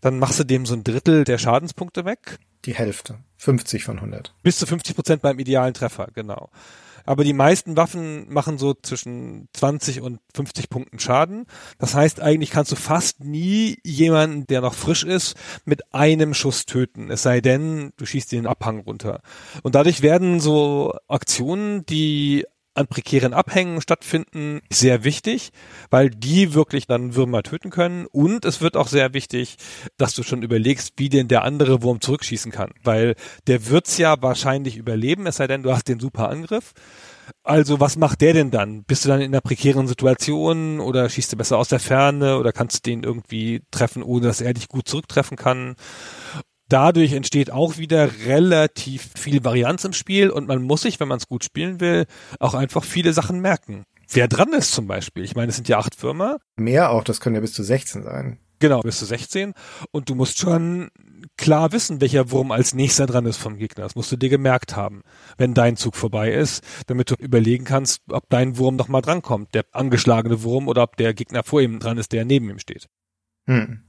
dann 0.00 0.18
machst 0.18 0.40
du 0.40 0.44
dem 0.44 0.66
so 0.66 0.74
ein 0.74 0.84
Drittel 0.84 1.24
der 1.24 1.38
Schadenspunkte 1.38 2.04
weg. 2.04 2.38
Die 2.64 2.74
Hälfte. 2.74 3.18
50 3.38 3.84
von 3.84 3.96
100. 3.96 4.34
Bis 4.42 4.58
zu 4.58 4.66
50 4.66 4.94
Prozent 4.94 5.22
beim 5.22 5.38
idealen 5.38 5.74
Treffer, 5.74 6.08
genau. 6.14 6.50
Aber 7.06 7.22
die 7.22 7.32
meisten 7.32 7.76
Waffen 7.76 8.26
machen 8.32 8.58
so 8.58 8.74
zwischen 8.74 9.48
20 9.52 10.00
und 10.00 10.18
50 10.34 10.68
Punkten 10.68 10.98
Schaden. 10.98 11.46
Das 11.78 11.94
heißt, 11.94 12.20
eigentlich 12.20 12.50
kannst 12.50 12.72
du 12.72 12.76
fast 12.76 13.20
nie 13.20 13.78
jemanden, 13.84 14.46
der 14.48 14.60
noch 14.60 14.74
frisch 14.74 15.04
ist, 15.04 15.36
mit 15.64 15.94
einem 15.94 16.34
Schuss 16.34 16.66
töten. 16.66 17.10
Es 17.10 17.22
sei 17.22 17.40
denn, 17.40 17.92
du 17.96 18.04
schießt 18.04 18.32
den 18.32 18.48
Abhang 18.48 18.80
runter. 18.80 19.22
Und 19.62 19.76
dadurch 19.76 20.02
werden 20.02 20.40
so 20.40 20.94
Aktionen, 21.06 21.86
die 21.86 22.44
an 22.76 22.86
prekären 22.86 23.34
Abhängen 23.34 23.80
stattfinden, 23.80 24.60
sehr 24.70 25.04
wichtig, 25.04 25.50
weil 25.90 26.10
die 26.10 26.54
wirklich 26.54 26.86
dann 26.86 27.14
Würmer 27.14 27.42
töten 27.42 27.70
können. 27.70 28.06
Und 28.06 28.44
es 28.44 28.60
wird 28.60 28.76
auch 28.76 28.88
sehr 28.88 29.14
wichtig, 29.14 29.56
dass 29.96 30.14
du 30.14 30.22
schon 30.22 30.42
überlegst, 30.42 30.94
wie 30.96 31.08
denn 31.08 31.28
der 31.28 31.42
andere 31.42 31.82
Wurm 31.82 32.00
zurückschießen 32.00 32.52
kann. 32.52 32.72
Weil 32.82 33.14
der 33.46 33.68
wird's 33.68 33.98
ja 33.98 34.20
wahrscheinlich 34.20 34.76
überleben, 34.76 35.26
es 35.26 35.36
sei 35.36 35.46
denn, 35.46 35.62
du 35.62 35.72
hast 35.72 35.88
den 35.88 36.00
super 36.00 36.28
Angriff. 36.28 36.72
Also 37.42 37.80
was 37.80 37.96
macht 37.96 38.20
der 38.20 38.34
denn 38.34 38.50
dann? 38.50 38.84
Bist 38.84 39.04
du 39.04 39.08
dann 39.08 39.20
in 39.20 39.32
einer 39.32 39.40
prekären 39.40 39.88
Situation 39.88 40.80
oder 40.80 41.08
schießt 41.08 41.32
du 41.32 41.36
besser 41.36 41.58
aus 41.58 41.68
der 41.68 41.80
Ferne 41.80 42.38
oder 42.38 42.52
kannst 42.52 42.86
du 42.86 42.90
den 42.90 43.02
irgendwie 43.02 43.62
treffen, 43.70 44.02
ohne 44.02 44.26
dass 44.26 44.40
er 44.40 44.54
dich 44.54 44.68
gut 44.68 44.88
zurücktreffen 44.88 45.36
kann? 45.36 45.76
Dadurch 46.68 47.12
entsteht 47.12 47.50
auch 47.50 47.78
wieder 47.78 48.10
relativ 48.26 49.10
viel 49.16 49.44
Varianz 49.44 49.84
im 49.84 49.92
Spiel 49.92 50.30
und 50.30 50.48
man 50.48 50.62
muss 50.62 50.82
sich, 50.82 51.00
wenn 51.00 51.08
man 51.08 51.18
es 51.18 51.28
gut 51.28 51.44
spielen 51.44 51.80
will, 51.80 52.06
auch 52.40 52.54
einfach 52.54 52.84
viele 52.84 53.12
Sachen 53.12 53.40
merken. 53.40 53.84
wer 54.08 54.28
dran 54.28 54.52
ist 54.52 54.72
zum 54.72 54.86
Beispiel. 54.86 55.24
Ich 55.24 55.34
meine, 55.34 55.50
es 55.50 55.56
sind 55.56 55.68
ja 55.68 55.78
acht 55.78 56.00
Würmer. 56.02 56.38
Mehr 56.56 56.90
auch, 56.90 57.02
das 57.02 57.20
können 57.20 57.34
ja 57.34 57.40
bis 57.40 57.52
zu 57.52 57.64
16 57.64 58.04
sein. 58.04 58.38
Genau, 58.58 58.80
bis 58.80 58.98
zu 58.98 59.04
16. 59.04 59.52
Und 59.90 60.08
du 60.08 60.14
musst 60.14 60.38
schon 60.38 60.90
klar 61.36 61.72
wissen, 61.72 62.00
welcher 62.00 62.30
Wurm 62.30 62.52
als 62.52 62.72
nächster 62.72 63.06
dran 63.06 63.26
ist 63.26 63.36
vom 63.36 63.58
Gegner. 63.58 63.84
Das 63.84 63.94
musst 63.94 64.10
du 64.12 64.16
dir 64.16 64.30
gemerkt 64.30 64.76
haben, 64.76 65.02
wenn 65.36 65.52
dein 65.52 65.76
Zug 65.76 65.96
vorbei 65.96 66.32
ist, 66.32 66.64
damit 66.86 67.10
du 67.10 67.16
überlegen 67.16 67.64
kannst, 67.64 68.00
ob 68.10 68.28
dein 68.30 68.56
Wurm 68.56 68.76
noch 68.76 68.88
mal 68.88 69.02
drankommt, 69.02 69.54
der 69.54 69.64
angeschlagene 69.72 70.42
Wurm 70.42 70.68
oder 70.68 70.84
ob 70.84 70.96
der 70.96 71.12
Gegner 71.12 71.42
vor 71.42 71.60
ihm 71.60 71.78
dran 71.78 71.98
ist, 71.98 72.12
der 72.12 72.24
neben 72.24 72.48
ihm 72.48 72.58
steht. 72.58 72.86
Hm. 73.46 73.82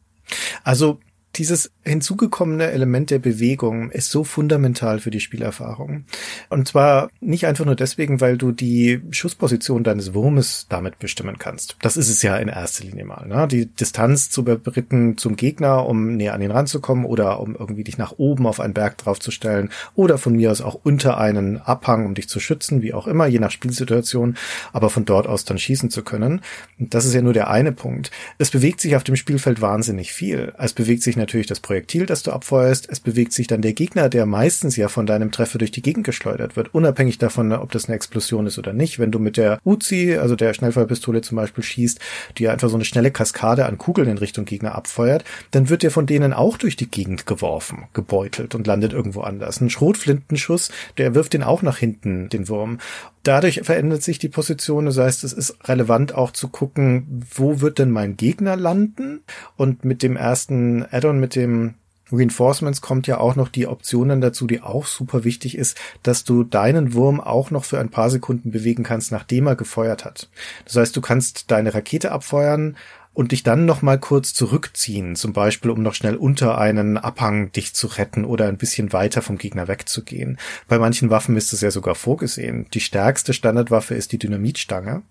Also 0.64 1.00
dieses 1.36 1.72
hinzugekommene 1.84 2.72
Element 2.72 3.12
der 3.12 3.20
Bewegung 3.20 3.92
ist 3.92 4.10
so 4.10 4.24
fundamental 4.24 5.00
für 5.00 5.12
die 5.12 5.20
Spielerfahrung. 5.20 6.06
Und 6.50 6.68
zwar 6.68 7.10
nicht 7.20 7.46
einfach 7.46 7.66
nur 7.66 7.76
deswegen, 7.76 8.22
weil 8.22 8.38
du 8.38 8.52
die 8.52 9.02
Schussposition 9.12 9.84
deines 9.84 10.14
Wurmes 10.14 10.66
damit 10.70 11.00
bestimmen 11.00 11.38
kannst. 11.38 11.78
Das 11.82 11.96
ist 11.96 12.10
es 12.10 12.24
ja 12.24 12.38
in 12.38 12.48
erster 12.48 12.86
Linie 12.86 13.06
mal. 13.06 13.28
Ne? 13.28 13.48
Die 13.48 13.68
Distanz 13.68 14.30
zu 14.30 14.42
überbrücken 14.42 15.18
zum 15.18 15.36
Gegner, 15.36 15.86
um 15.86 16.16
näher 16.16 16.34
an 16.34 16.42
ihn 16.42 16.52
ranzukommen 16.52 17.06
oder 17.06 17.40
um 17.40 17.56
irgendwie 17.56 17.84
dich 17.84 17.98
nach 17.98 18.14
oben 18.18 18.48
auf 18.48 18.60
einen 18.60 18.74
Berg 18.74 18.98
draufzustellen 18.98 19.70
oder 19.96 20.18
von 20.18 20.36
mir 20.36 20.52
aus 20.52 20.62
auch 20.62 20.80
unter 20.84 21.20
einen 21.20 21.58
Abhang, 21.58 22.06
um 22.06 22.16
dich 22.16 22.30
zu 22.30 22.40
schützen, 22.40 22.82
wie 22.82 22.94
auch 22.94 23.06
immer, 23.06 23.28
je 23.28 23.40
nach 23.40 23.52
Spielsituation, 23.52 24.38
aber 24.74 24.90
von 24.90 25.06
dort 25.06 25.28
aus 25.28 25.46
dann 25.46 25.60
schießen 25.60 25.92
zu 25.92 26.04
können. 26.04 26.42
Und 26.80 26.94
das 26.94 27.06
ist 27.06 27.14
ja 27.14 27.22
nur 27.22 27.34
der 27.34 27.50
eine 27.50 27.72
Punkt. 27.72 28.12
Es 28.40 28.50
bewegt 28.50 28.82
sich 28.82 28.96
auf 28.96 29.04
dem 29.04 29.16
Spielfeld 29.16 29.62
wahnsinnig 29.62 30.14
viel. 30.14 30.54
Es 30.58 30.74
bewegt 30.74 31.04
sich 31.04 31.16
natürlich 31.28 31.48
das 31.48 31.60
Projektil, 31.60 32.06
das 32.06 32.24
du 32.24 32.32
abfeuerst. 32.32 32.88
Es 32.90 33.02
bewegt 33.02 33.34
sich 33.34 33.48
dann 33.48 33.62
der 33.62 33.74
Gegner, 33.74 34.08
der 34.08 34.26
meistens 34.26 34.78
ja 34.78 34.88
von 34.88 35.06
deinem 35.06 35.32
Treffer 35.32 35.58
durch 35.58 35.72
die 35.72 35.82
Gegend 35.82 36.06
geschleudert 36.06 36.56
wird, 36.56 36.74
unabhängig 36.74 37.18
davon, 37.18 37.52
ob 37.52 37.72
das 37.72 37.86
eine 37.86 37.96
Explosion 37.96 38.48
ist 38.48 38.58
oder 38.58 38.72
nicht. 38.72 38.98
Wenn 38.98 39.12
du 39.12 39.20
mit 39.20 39.36
der 39.36 39.60
Uzi, 39.66 40.16
also 40.16 40.36
der 40.38 40.54
Schnellfeuerpistole 40.54 41.22
zum 41.22 41.36
Beispiel 41.36 41.64
schießt, 41.64 42.00
die 42.38 42.48
einfach 42.48 42.70
so 42.70 42.76
eine 42.76 42.86
schnelle 42.86 43.12
Kaskade 43.12 43.66
an 43.66 43.78
Kugeln 43.78 44.08
in 44.08 44.18
Richtung 44.18 44.46
Gegner 44.46 44.76
abfeuert, 44.76 45.26
dann 45.52 45.68
wird 45.68 45.84
der 45.84 45.92
von 45.92 46.06
denen 46.06 46.32
auch 46.32 46.58
durch 46.58 46.78
die 46.78 46.90
Gegend 46.90 47.26
geworfen, 47.26 47.88
gebeutelt 47.94 48.56
und 48.56 48.66
landet 48.66 48.94
irgendwo 48.94 49.22
anders. 49.22 49.60
Ein 49.60 49.70
Schrotflintenschuss, 49.70 50.72
der 50.98 51.14
wirft 51.14 51.34
den 51.34 51.44
auch 51.44 51.62
nach 51.62 51.78
hinten, 51.78 52.30
den 52.30 52.48
Wurm 52.48 52.80
dadurch 53.28 53.62
verändert 53.64 54.04
sich 54.04 54.20
die 54.20 54.30
Position. 54.30 54.86
Das 54.86 54.98
heißt, 54.98 55.24
es 55.24 55.34
ist 55.34 55.58
relevant 55.68 56.16
auch 56.16 56.32
zu 56.32 56.48
gucken, 56.48 57.26
wo 57.36 57.62
wird 57.62 57.80
denn 57.80 57.92
mein 57.92 58.18
Gegner 58.18 58.56
landen? 58.56 59.22
Und 59.56 59.86
mit 59.86 60.04
dem 60.04 60.16
ersten 60.16 60.86
Add-on, 60.90 61.20
mit 61.20 61.36
dem 61.36 61.76
Reinforcements 62.12 62.82
kommt 62.82 63.08
ja 63.08 63.20
auch 63.20 63.36
noch 63.36 63.50
die 63.50 63.68
Option 63.68 64.10
dann 64.10 64.22
dazu, 64.22 64.48
die 64.48 64.62
auch 64.62 64.86
super 64.86 65.24
wichtig 65.24 65.58
ist, 65.58 65.78
dass 66.04 66.24
du 66.24 66.44
deinen 66.44 66.94
Wurm 66.94 67.20
auch 67.20 67.52
noch 67.52 67.66
für 67.66 67.80
ein 67.80 67.90
paar 67.90 68.10
Sekunden 68.10 68.52
bewegen 68.52 68.84
kannst, 68.84 69.12
nachdem 69.12 69.48
er 69.48 69.56
gefeuert 69.56 70.06
hat. 70.06 70.30
Das 70.66 70.78
heißt, 70.78 70.96
du 70.96 71.02
kannst 71.02 71.52
deine 71.52 71.74
Rakete 71.74 72.12
abfeuern, 72.12 72.78
und 73.18 73.32
dich 73.32 73.42
dann 73.42 73.66
noch 73.66 73.82
mal 73.82 73.98
kurz 73.98 74.36
zurückziehen, 74.36 75.16
zum 75.16 75.34
Beispiel 75.34 75.72
um 75.72 75.82
noch 75.82 75.96
schnell 75.96 76.16
unter 76.16 76.60
einen 76.60 77.00
Abhang 77.00 77.52
dich 77.52 77.74
zu 77.74 77.88
retten 77.88 78.26
oder 78.26 78.48
ein 78.48 78.58
bisschen 78.58 78.94
weiter 78.94 79.24
vom 79.24 79.40
Gegner 79.40 79.68
wegzugehen. 79.68 80.38
Bei 80.68 80.78
manchen 80.78 81.10
Waffen 81.10 81.36
ist 81.36 81.52
es 81.52 81.62
ja 81.62 81.72
sogar 81.72 81.96
vorgesehen. 81.96 82.68
Die 82.76 82.80
stärkste 82.80 83.34
Standardwaffe 83.34 83.96
ist 83.96 84.12
die 84.12 84.20
Dynamitstange, 84.20 85.02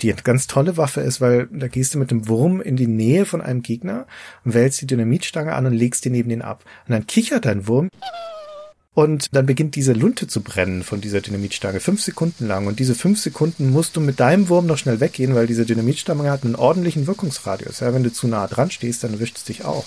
die 0.00 0.12
eine 0.12 0.22
ganz 0.22 0.48
tolle 0.48 0.76
Waffe 0.76 1.02
ist, 1.02 1.20
weil 1.20 1.46
da 1.52 1.68
gehst 1.68 1.94
du 1.94 2.00
mit 2.00 2.10
dem 2.10 2.26
Wurm 2.26 2.60
in 2.60 2.74
die 2.74 2.88
Nähe 2.88 3.24
von 3.24 3.40
einem 3.40 3.62
Gegner 3.62 4.08
wählst 4.42 4.80
die 4.80 4.88
Dynamitstange 4.88 5.54
an 5.54 5.66
und 5.66 5.72
legst 5.72 6.04
die 6.04 6.10
neben 6.10 6.30
den 6.30 6.42
ab. 6.42 6.64
Und 6.88 6.94
dann 6.94 7.06
kichert 7.06 7.44
dein 7.44 7.68
Wurm 7.68 7.90
und 8.96 9.28
dann 9.36 9.44
beginnt 9.44 9.74
diese 9.74 9.92
Lunte 9.92 10.26
zu 10.26 10.40
brennen 10.40 10.82
von 10.82 11.02
dieser 11.02 11.20
Dynamitstange, 11.20 11.80
fünf 11.80 12.00
Sekunden 12.00 12.46
lang. 12.46 12.66
Und 12.66 12.78
diese 12.78 12.94
fünf 12.94 13.20
Sekunden 13.20 13.70
musst 13.70 13.94
du 13.94 14.00
mit 14.00 14.20
deinem 14.20 14.48
Wurm 14.48 14.64
noch 14.64 14.78
schnell 14.78 15.00
weggehen, 15.00 15.34
weil 15.34 15.46
diese 15.46 15.66
Dynamitstange 15.66 16.30
hat 16.30 16.44
einen 16.44 16.56
ordentlichen 16.56 17.06
Wirkungsradius. 17.06 17.80
Ja, 17.80 17.92
wenn 17.92 18.04
du 18.04 18.10
zu 18.10 18.26
nah 18.26 18.46
dran 18.46 18.70
stehst, 18.70 19.04
dann 19.04 19.12
erwischt 19.12 19.36
es 19.36 19.44
dich 19.44 19.66
auch. 19.66 19.84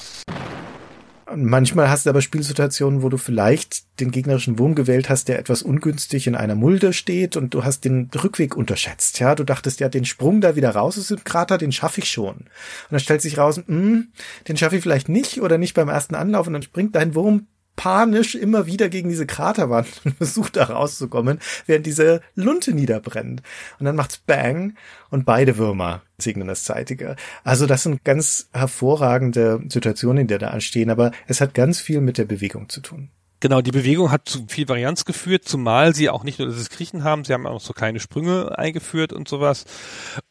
Manchmal 1.36 1.90
hast 1.90 2.06
du 2.06 2.12
aber 2.12 2.22
Spielsituationen, 2.22 3.02
wo 3.02 3.10
du 3.10 3.18
vielleicht 3.18 4.00
den 4.00 4.12
gegnerischen 4.12 4.60
Wurm 4.60 4.76
gewählt 4.76 5.10
hast, 5.10 5.28
der 5.28 5.40
etwas 5.40 5.64
ungünstig 5.64 6.28
in 6.28 6.36
einer 6.36 6.56
Mulde 6.56 6.94
steht 6.94 7.36
und 7.36 7.56
du 7.56 7.64
hast 7.64 7.86
den 7.86 8.12
Rückweg 8.14 8.56
unterschätzt. 8.56 9.18
Ja, 9.18 9.34
du 9.34 9.44
dachtest 9.44 9.80
ja, 9.80 9.90
den 9.90 10.06
Sprung 10.06 10.40
da 10.40 10.56
wieder 10.56 10.76
raus 10.76 11.00
aus 11.00 11.08
dem 11.08 11.24
Krater, 11.24 11.58
den 11.58 11.72
schaffe 11.72 12.02
ich 12.02 12.12
schon. 12.12 12.36
Und 12.36 12.48
dann 12.92 13.00
stellt 13.00 13.24
sich 13.24 13.40
raus, 13.40 13.58
mh, 13.58 13.66
hm, 13.66 14.08
den 14.48 14.58
schaffe 14.58 14.76
ich 14.76 14.84
vielleicht 14.84 15.10
nicht 15.10 15.42
oder 15.42 15.58
nicht 15.58 15.74
beim 15.74 15.90
ersten 15.90 16.14
Anlauf 16.14 16.46
und 16.46 16.54
dann 16.54 16.62
springt 16.62 16.94
dein 16.94 17.16
Wurm 17.16 17.48
panisch 17.80 18.36
immer 18.36 18.66
wieder 18.66 18.90
gegen 18.90 19.08
diese 19.08 19.26
Kraterwand 19.26 20.02
und 20.04 20.14
versucht 20.18 20.58
da 20.58 20.66
rauszukommen, 20.66 21.40
während 21.66 21.86
diese 21.86 22.20
Lunte 22.36 22.74
niederbrennt. 22.74 23.42
Und 23.80 23.86
dann 23.86 23.96
macht's 23.96 24.18
Bang 24.18 24.76
und 25.10 25.24
beide 25.24 25.58
Würmer 25.58 26.02
segnen 26.18 26.50
das 26.50 26.66
Zeitige. 26.66 27.16
Also 27.46 27.68
das 27.68 27.84
sind 27.84 28.04
ganz 28.04 28.50
hervorragende 28.52 29.62
Situationen, 29.70 30.24
in 30.24 30.28
der 30.28 30.40
da 30.40 30.50
anstehen, 30.50 30.90
aber 30.90 31.12
es 31.28 31.40
hat 31.40 31.54
ganz 31.54 31.80
viel 31.80 32.02
mit 32.02 32.18
der 32.18 32.26
Bewegung 32.26 32.68
zu 32.68 32.82
tun. 32.82 33.12
Genau, 33.42 33.62
die 33.62 33.72
Bewegung 33.72 34.12
hat 34.12 34.28
zu 34.28 34.46
viel 34.50 34.68
Varianz 34.68 35.06
geführt, 35.06 35.46
zumal 35.46 35.96
sie 35.96 36.10
auch 36.10 36.26
nicht 36.26 36.40
nur 36.40 36.50
das 36.50 36.70
Kriechen 36.70 37.06
haben, 37.06 37.24
sie 37.24 37.34
haben 37.34 37.48
auch 37.48 37.62
so 37.62 37.72
kleine 37.72 38.02
Sprünge 38.02 38.58
eingeführt 38.58 39.14
und 39.14 39.30
sowas. 39.30 39.64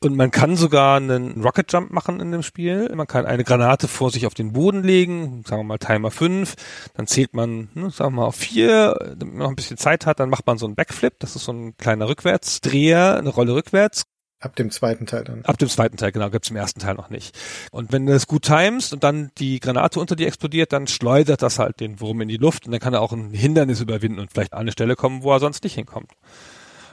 Und 0.00 0.14
man 0.14 0.30
kann 0.30 0.56
sogar 0.56 0.98
einen 0.98 1.42
Rocket 1.42 1.72
Jump 1.72 1.90
machen 1.90 2.20
in 2.20 2.32
dem 2.32 2.42
Spiel. 2.42 2.94
Man 2.94 3.06
kann 3.06 3.24
eine 3.24 3.44
Granate 3.44 3.88
vor 3.88 4.10
sich 4.10 4.26
auf 4.26 4.34
den 4.34 4.52
Boden 4.52 4.82
legen, 4.82 5.42
sagen 5.46 5.60
wir 5.62 5.64
mal 5.64 5.78
Timer 5.78 6.10
5, 6.10 6.54
dann 6.94 7.06
zählt 7.06 7.32
man, 7.32 7.70
ne, 7.72 7.90
sagen 7.90 8.12
wir 8.12 8.20
mal 8.20 8.26
auf 8.26 8.36
4, 8.36 9.14
damit 9.16 9.34
man 9.34 9.38
noch 9.38 9.48
ein 9.48 9.56
bisschen 9.56 9.78
Zeit 9.78 10.04
hat, 10.04 10.20
dann 10.20 10.28
macht 10.28 10.46
man 10.46 10.58
so 10.58 10.66
einen 10.66 10.74
Backflip, 10.74 11.14
das 11.18 11.34
ist 11.34 11.44
so 11.44 11.52
ein 11.52 11.78
kleiner 11.78 12.08
Rückwärtsdreher, 12.10 13.16
eine 13.16 13.30
Rolle 13.30 13.54
rückwärts, 13.54 14.04
Ab 14.40 14.54
dem 14.54 14.70
zweiten 14.70 15.06
Teil 15.06 15.24
dann. 15.24 15.44
Ab 15.44 15.58
dem 15.58 15.68
zweiten 15.68 15.96
Teil, 15.96 16.12
genau, 16.12 16.30
gibt's 16.30 16.50
im 16.50 16.56
ersten 16.56 16.78
Teil 16.78 16.94
noch 16.94 17.10
nicht. 17.10 17.36
Und 17.72 17.92
wenn 17.92 18.06
du 18.06 18.12
das 18.12 18.28
gut 18.28 18.42
timest 18.42 18.92
und 18.92 19.02
dann 19.02 19.30
die 19.38 19.58
Granate 19.58 19.98
unter 19.98 20.14
dir 20.14 20.28
explodiert, 20.28 20.72
dann 20.72 20.86
schleudert 20.86 21.42
das 21.42 21.58
halt 21.58 21.80
den 21.80 22.00
Wurm 22.00 22.20
in 22.20 22.28
die 22.28 22.36
Luft 22.36 22.66
und 22.66 22.72
dann 22.72 22.80
kann 22.80 22.94
er 22.94 23.00
auch 23.00 23.12
ein 23.12 23.32
Hindernis 23.32 23.80
überwinden 23.80 24.20
und 24.20 24.30
vielleicht 24.30 24.52
an 24.52 24.60
eine 24.60 24.72
Stelle 24.72 24.94
kommen, 24.94 25.24
wo 25.24 25.32
er 25.32 25.40
sonst 25.40 25.64
nicht 25.64 25.74
hinkommt. 25.74 26.12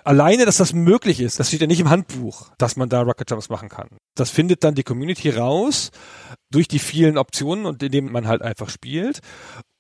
Alleine, 0.03 0.45
dass 0.45 0.57
das 0.57 0.73
möglich 0.73 1.19
ist, 1.19 1.39
das 1.39 1.47
steht 1.47 1.61
ja 1.61 1.67
nicht 1.67 1.80
im 1.80 1.89
Handbuch, 1.89 2.51
dass 2.57 2.76
man 2.76 2.89
da 2.89 3.01
Rocket 3.01 3.30
Jumps 3.30 3.49
machen 3.49 3.69
kann. 3.69 3.89
Das 4.15 4.30
findet 4.30 4.63
dann 4.63 4.76
die 4.76 4.84
Community 4.84 5.31
raus 5.31 5.91
durch 6.51 6.67
die 6.67 6.80
vielen 6.80 7.17
Optionen 7.17 7.65
und 7.65 7.81
indem 7.81 8.11
man 8.11 8.27
halt 8.27 8.41
einfach 8.41 8.69
spielt. 8.69 9.19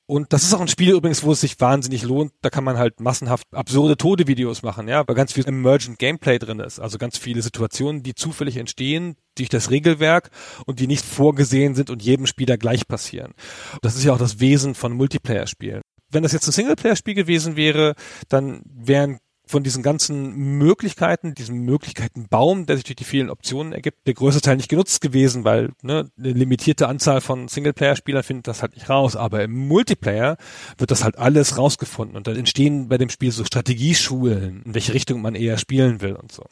Und 0.07 0.33
das 0.33 0.43
ist 0.43 0.53
auch 0.53 0.61
ein 0.61 0.67
Spiel 0.67 0.93
übrigens, 0.93 1.23
wo 1.23 1.31
es 1.31 1.41
sich 1.41 1.59
wahnsinnig 1.59 2.03
lohnt. 2.03 2.31
Da 2.41 2.51
kann 2.51 2.63
man 2.63 2.77
halt 2.77 2.99
massenhaft 2.99 3.47
absurde 3.51 3.97
Tode-Videos 3.97 4.61
machen, 4.61 4.87
ja, 4.87 5.07
weil 5.07 5.15
ganz 5.15 5.33
viel 5.33 5.47
Emergent 5.47 5.97
Gameplay 5.97 6.37
drin 6.37 6.59
ist. 6.59 6.79
Also 6.79 6.99
ganz 6.99 7.17
viele 7.17 7.41
Situationen, 7.41 8.03
die 8.03 8.13
zufällig 8.13 8.57
entstehen 8.57 9.15
durch 9.35 9.49
das 9.49 9.71
Regelwerk 9.71 10.29
und 10.67 10.79
die 10.79 10.87
nicht 10.87 11.03
vorgesehen 11.03 11.73
sind 11.73 11.89
und 11.89 12.03
jedem 12.03 12.27
Spieler 12.27 12.57
gleich 12.57 12.87
passieren. 12.87 13.33
Das 13.81 13.95
ist 13.95 14.03
ja 14.03 14.13
auch 14.13 14.19
das 14.19 14.39
Wesen 14.39 14.75
von 14.75 14.93
Multiplayer-Spielen. 14.93 15.81
Wenn 16.11 16.23
das 16.23 16.33
jetzt 16.33 16.47
ein 16.47 16.51
Singleplayer-Spiel 16.51 17.15
gewesen 17.15 17.55
wäre, 17.55 17.95
dann 18.29 18.61
wären 18.65 19.17
von 19.47 19.63
diesen 19.63 19.83
ganzen 19.83 20.57
Möglichkeiten, 20.57 21.33
diesem 21.33 21.59
Möglichkeitenbaum, 21.59 22.65
der 22.65 22.77
sich 22.77 22.85
durch 22.85 22.95
die 22.95 23.03
vielen 23.03 23.29
Optionen 23.29 23.73
ergibt, 23.73 24.07
der 24.07 24.13
größte 24.13 24.41
Teil 24.41 24.57
nicht 24.57 24.69
genutzt 24.69 25.01
gewesen, 25.01 25.43
weil 25.43 25.71
ne, 25.81 26.09
eine 26.17 26.31
limitierte 26.31 26.87
Anzahl 26.87 27.21
von 27.21 27.47
Singleplayer-Spielern 27.47 28.23
findet 28.23 28.47
das 28.47 28.61
halt 28.61 28.75
nicht 28.75 28.89
raus. 28.89 29.15
Aber 29.15 29.43
im 29.43 29.51
Multiplayer 29.51 30.37
wird 30.77 30.91
das 30.91 31.03
halt 31.03 31.17
alles 31.17 31.57
rausgefunden 31.57 32.17
und 32.17 32.27
dann 32.27 32.35
entstehen 32.35 32.87
bei 32.87 32.97
dem 32.97 33.09
Spiel 33.09 33.31
so 33.31 33.43
Strategieschulen, 33.43 34.63
in 34.65 34.73
welche 34.73 34.93
Richtung 34.93 35.21
man 35.21 35.35
eher 35.35 35.57
spielen 35.57 36.01
will 36.01 36.13
und 36.13 36.31
so. 36.31 36.43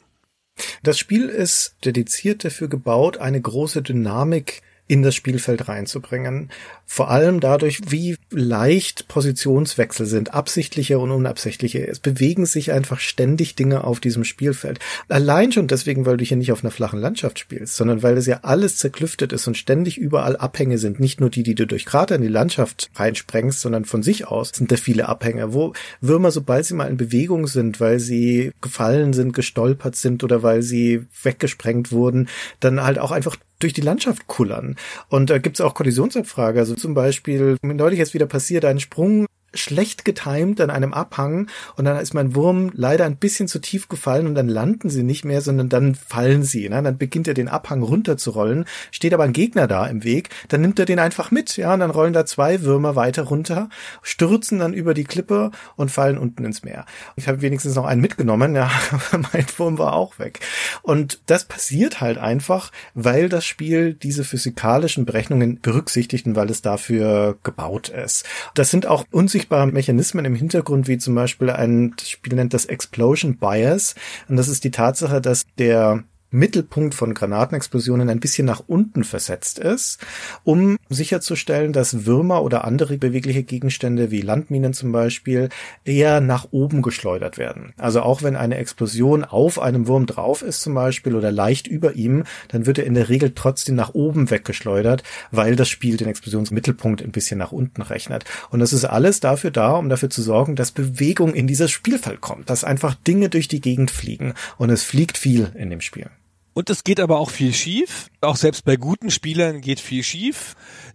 Das 0.82 0.98
Spiel 0.98 1.28
ist 1.28 1.76
dediziert 1.84 2.44
dafür 2.44 2.68
gebaut, 2.68 3.18
eine 3.18 3.40
große 3.40 3.82
Dynamik 3.82 4.62
in 4.86 5.02
das 5.02 5.14
Spielfeld 5.14 5.68
reinzubringen. 5.68 6.50
Vor 6.86 7.10
allem 7.10 7.40
dadurch, 7.40 7.80
wie 7.90 8.16
leicht 8.30 9.08
Positionswechsel 9.08 10.04
sind, 10.04 10.34
absichtliche 10.34 10.98
und 10.98 11.10
unabsichtliche. 11.10 11.86
Es 11.86 11.98
bewegen 11.98 12.44
sich 12.44 12.72
einfach 12.72 13.00
ständig 13.00 13.54
Dinge 13.54 13.84
auf 13.84 13.98
diesem 13.98 14.24
Spielfeld. 14.24 14.80
Allein 15.08 15.52
schon 15.52 15.68
deswegen, 15.68 16.04
weil 16.04 16.18
du 16.18 16.24
hier 16.24 16.36
nicht 16.36 16.52
auf 16.52 16.62
einer 16.62 16.70
flachen 16.70 17.00
Landschaft 17.00 17.38
spielst, 17.38 17.76
sondern 17.76 18.02
weil 18.02 18.18
es 18.18 18.26
ja 18.26 18.40
alles 18.42 18.76
zerklüftet 18.76 19.32
ist 19.32 19.46
und 19.46 19.56
ständig 19.56 19.96
überall 19.96 20.36
Abhänge 20.36 20.76
sind. 20.76 21.00
Nicht 21.00 21.18
nur 21.18 21.30
die, 21.30 21.42
die 21.42 21.54
du 21.54 21.66
durch 21.66 21.86
Krater 21.86 22.16
in 22.16 22.22
die 22.22 22.28
Landschaft 22.28 22.90
reinsprengst, 22.94 23.60
sondern 23.60 23.86
von 23.86 24.02
sich 24.02 24.28
aus 24.28 24.50
sind 24.54 24.70
da 24.70 24.76
viele 24.76 25.08
Abhänge, 25.08 25.54
wo 25.54 25.72
Würmer, 26.02 26.30
sobald 26.30 26.66
sie 26.66 26.74
mal 26.74 26.90
in 26.90 26.98
Bewegung 26.98 27.46
sind, 27.46 27.80
weil 27.80 28.00
sie 28.00 28.52
gefallen 28.60 29.14
sind, 29.14 29.32
gestolpert 29.32 29.96
sind 29.96 30.22
oder 30.22 30.42
weil 30.42 30.60
sie 30.60 31.06
weggesprengt 31.22 31.90
wurden, 31.90 32.28
dann 32.60 32.82
halt 32.82 32.98
auch 32.98 33.10
einfach 33.10 33.36
durch 33.58 33.72
die 33.72 33.80
Landschaft 33.80 34.26
kullern. 34.26 34.76
Und 35.08 35.30
da 35.30 35.38
gibt's 35.38 35.60
auch 35.60 35.74
Kollisionsabfrage. 35.74 36.58
Also 36.58 36.74
zum 36.74 36.94
Beispiel, 36.94 37.56
neulich 37.62 37.98
jetzt 37.98 38.14
wieder 38.14 38.26
passiert, 38.26 38.64
ein 38.64 38.80
Sprung 38.80 39.26
schlecht 39.54 40.04
getimt 40.04 40.60
an 40.60 40.70
einem 40.70 40.92
Abhang 40.92 41.48
und 41.76 41.84
dann 41.84 41.98
ist 41.98 42.14
mein 42.14 42.34
Wurm 42.34 42.70
leider 42.74 43.04
ein 43.04 43.16
bisschen 43.16 43.48
zu 43.48 43.58
tief 43.58 43.88
gefallen 43.88 44.26
und 44.26 44.34
dann 44.34 44.48
landen 44.48 44.90
sie 44.90 45.02
nicht 45.02 45.24
mehr, 45.24 45.40
sondern 45.40 45.68
dann 45.68 45.94
fallen 45.94 46.42
sie. 46.42 46.68
Ne? 46.68 46.82
Dann 46.82 46.98
beginnt 46.98 47.28
er 47.28 47.34
den 47.34 47.48
Abhang 47.48 47.82
runterzurollen, 47.82 48.64
steht 48.90 49.14
aber 49.14 49.24
ein 49.24 49.32
Gegner 49.32 49.66
da 49.66 49.86
im 49.86 50.04
Weg, 50.04 50.30
dann 50.48 50.60
nimmt 50.60 50.78
er 50.78 50.86
den 50.86 50.98
einfach 50.98 51.30
mit, 51.30 51.56
ja, 51.56 51.74
und 51.74 51.80
dann 51.80 51.90
rollen 51.90 52.12
da 52.12 52.26
zwei 52.26 52.62
Würmer 52.62 52.96
weiter 52.96 53.22
runter, 53.24 53.68
stürzen 54.02 54.58
dann 54.58 54.74
über 54.74 54.94
die 54.94 55.04
Klippe 55.04 55.50
und 55.76 55.90
fallen 55.90 56.18
unten 56.18 56.44
ins 56.44 56.62
Meer. 56.62 56.86
Ich 57.16 57.28
habe 57.28 57.42
wenigstens 57.42 57.74
noch 57.74 57.86
einen 57.86 58.00
mitgenommen, 58.00 58.54
ja, 58.54 58.70
mein 59.12 59.46
Wurm 59.56 59.78
war 59.78 59.94
auch 59.94 60.18
weg. 60.18 60.40
Und 60.82 61.20
das 61.26 61.44
passiert 61.44 62.00
halt 62.00 62.18
einfach, 62.18 62.70
weil 62.94 63.28
das 63.28 63.44
Spiel 63.44 63.94
diese 63.94 64.24
physikalischen 64.24 65.04
Berechnungen 65.04 65.60
berücksichtigt 65.60 66.26
und 66.26 66.36
weil 66.36 66.50
es 66.50 66.62
dafür 66.62 67.38
gebaut 67.42 67.88
ist. 67.88 68.24
Das 68.54 68.70
sind 68.70 68.86
auch 68.86 69.04
unsichtbare 69.44 69.66
Mechanismen 69.66 70.24
im 70.24 70.34
Hintergrund, 70.34 70.88
wie 70.88 70.98
zum 70.98 71.14
Beispiel 71.14 71.50
ein 71.50 71.94
das 71.96 72.08
Spiel 72.08 72.34
nennt 72.34 72.54
das 72.54 72.64
Explosion 72.64 73.36
Bias. 73.36 73.94
Und 74.28 74.36
das 74.36 74.48
ist 74.48 74.64
die 74.64 74.70
Tatsache, 74.70 75.20
dass 75.20 75.42
der 75.58 76.04
Mittelpunkt 76.34 76.94
von 76.94 77.14
Granatenexplosionen 77.14 78.10
ein 78.10 78.20
bisschen 78.20 78.44
nach 78.46 78.62
unten 78.66 79.04
versetzt 79.04 79.58
ist, 79.58 79.98
um 80.42 80.76
sicherzustellen, 80.88 81.72
dass 81.72 82.04
Würmer 82.06 82.42
oder 82.42 82.64
andere 82.64 82.98
bewegliche 82.98 83.44
Gegenstände 83.44 84.10
wie 84.10 84.20
Landminen 84.20 84.74
zum 84.74 84.90
Beispiel 84.92 85.48
eher 85.84 86.20
nach 86.20 86.48
oben 86.50 86.82
geschleudert 86.82 87.38
werden. 87.38 87.72
Also 87.78 88.02
auch 88.02 88.22
wenn 88.22 88.36
eine 88.36 88.56
Explosion 88.56 89.24
auf 89.24 89.60
einem 89.60 89.86
Wurm 89.86 90.06
drauf 90.06 90.42
ist 90.42 90.60
zum 90.60 90.74
Beispiel 90.74 91.14
oder 91.14 91.30
leicht 91.30 91.66
über 91.68 91.94
ihm, 91.94 92.24
dann 92.48 92.66
wird 92.66 92.78
er 92.78 92.86
in 92.86 92.94
der 92.94 93.08
Regel 93.08 93.32
trotzdem 93.34 93.76
nach 93.76 93.94
oben 93.94 94.30
weggeschleudert, 94.30 95.04
weil 95.30 95.54
das 95.54 95.68
Spiel 95.68 95.96
den 95.96 96.08
Explosionsmittelpunkt 96.08 97.00
ein 97.02 97.12
bisschen 97.12 97.38
nach 97.38 97.52
unten 97.52 97.80
rechnet. 97.82 98.24
Und 98.50 98.58
das 98.58 98.72
ist 98.72 98.84
alles 98.84 99.20
dafür 99.20 99.52
da, 99.52 99.72
um 99.72 99.88
dafür 99.88 100.10
zu 100.10 100.20
sorgen, 100.20 100.56
dass 100.56 100.72
Bewegung 100.72 101.32
in 101.32 101.46
dieses 101.46 101.70
Spielfeld 101.70 102.20
kommt, 102.20 102.50
dass 102.50 102.64
einfach 102.64 102.94
Dinge 102.94 103.28
durch 103.28 103.46
die 103.46 103.60
Gegend 103.60 103.90
fliegen. 103.90 104.34
Und 104.58 104.70
es 104.70 104.82
fliegt 104.82 105.16
viel 105.16 105.52
in 105.54 105.70
dem 105.70 105.80
Spiel. 105.80 106.10
Und 106.54 106.70
es 106.70 106.84
geht 106.84 107.00
aber 107.00 107.18
auch 107.18 107.30
viel 107.30 107.52
schief. 107.52 108.08
Auch 108.20 108.36
selbst 108.36 108.64
bei 108.64 108.76
guten 108.76 109.10
Spielern 109.10 109.60
geht 109.60 109.80
viel 109.80 110.04
schief. 110.04 110.54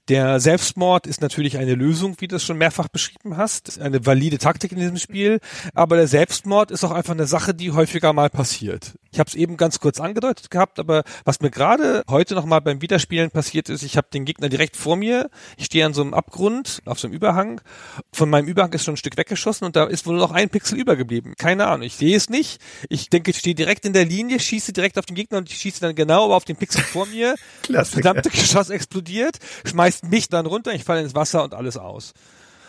Der 0.10 0.40
Selbstmord 0.40 1.06
ist 1.06 1.22
natürlich 1.22 1.60
eine 1.60 1.76
Lösung, 1.76 2.16
wie 2.18 2.28
du 2.28 2.38
es 2.38 2.44
schon 2.44 2.58
mehrfach 2.58 2.88
beschrieben 2.88 3.38
hast. 3.38 3.80
Eine 3.80 4.04
valide 4.08 4.40
Taktik 4.40 4.72
in 4.72 4.80
diesem 4.80 4.98
Spiel. 4.98 5.40
Aber 5.76 5.98
der 5.98 6.08
Selbstmord 6.08 6.72
ist 6.72 6.84
auch 6.84 6.90
einfach 6.90 7.14
eine 7.14 7.28
Sache, 7.28 7.54
die 7.54 7.72
häufiger 7.74 8.12
mal 8.12 8.32
passiert. 8.32 8.96
Ich 9.12 9.20
habe 9.20 9.28
es 9.28 9.36
eben 9.36 9.56
ganz 9.56 9.80
kurz 9.80 10.00
angedeutet 10.00 10.50
gehabt, 10.50 10.80
aber 10.80 11.04
was 11.26 11.42
mir 11.42 11.52
gerade 11.52 12.04
heute 12.10 12.34
nochmal 12.34 12.62
beim 12.62 12.82
Wiederspielen 12.82 13.30
passiert 13.30 13.70
ist, 13.70 13.84
ich 13.84 13.98
habe 13.98 14.08
den 14.12 14.26
Gegner 14.26 14.50
direkt 14.50 14.76
vor 14.76 14.96
mir. 14.96 15.30
Ich 15.58 15.66
stehe 15.66 15.86
an 15.86 15.94
so 15.94 16.02
einem 16.02 16.16
Abgrund, 16.16 16.82
auf 16.86 17.00
so 17.00 17.08
einem 17.08 17.16
Überhang. 17.16 17.62
Von 18.12 18.32
meinem 18.32 18.48
Überhang 18.48 18.74
ist 18.74 18.86
schon 18.86 18.96
ein 18.96 18.98
Stück 18.98 19.18
weggeschossen 19.18 19.66
und 19.66 19.76
da 19.76 19.86
ist 19.86 20.08
wohl 20.08 20.18
noch 20.18 20.32
ein 20.32 20.50
Pixel 20.50 20.80
übergeblieben. 20.80 21.36
Keine 21.38 21.68
Ahnung, 21.68 21.84
ich 21.84 21.96
sehe 21.96 22.16
es 22.16 22.30
nicht. 22.30 22.62
Ich 22.90 23.10
denke, 23.10 23.30
ich 23.32 23.38
stehe 23.38 23.56
direkt 23.56 23.86
in 23.86 23.94
der 23.94 24.06
Linie, 24.06 24.40
schieße 24.40 24.74
direkt 24.74 24.98
auf 24.98 25.06
den 25.06 25.16
Gegner 25.16 25.38
und 25.38 25.50
ich 25.52 25.58
schieße 25.58 25.82
dann 25.82 25.94
genau 25.94 26.34
auf 26.34 26.46
den 26.46 26.56
Pixel 26.56 26.82
vor 26.82 27.06
mir. 27.06 27.36
das 27.70 27.90
verdammte 27.90 28.30
Geschoss 28.30 28.70
explodiert, 28.72 29.38
schmeißt 29.66 29.99
mich 30.04 30.30
dann 30.30 30.46
runter, 30.46 30.74
ich 30.74 30.84
falle 30.84 31.02
ins 31.02 31.16
Wasser 31.16 31.44
und 31.44 31.54
alles 31.54 31.78
aus. 31.78 32.14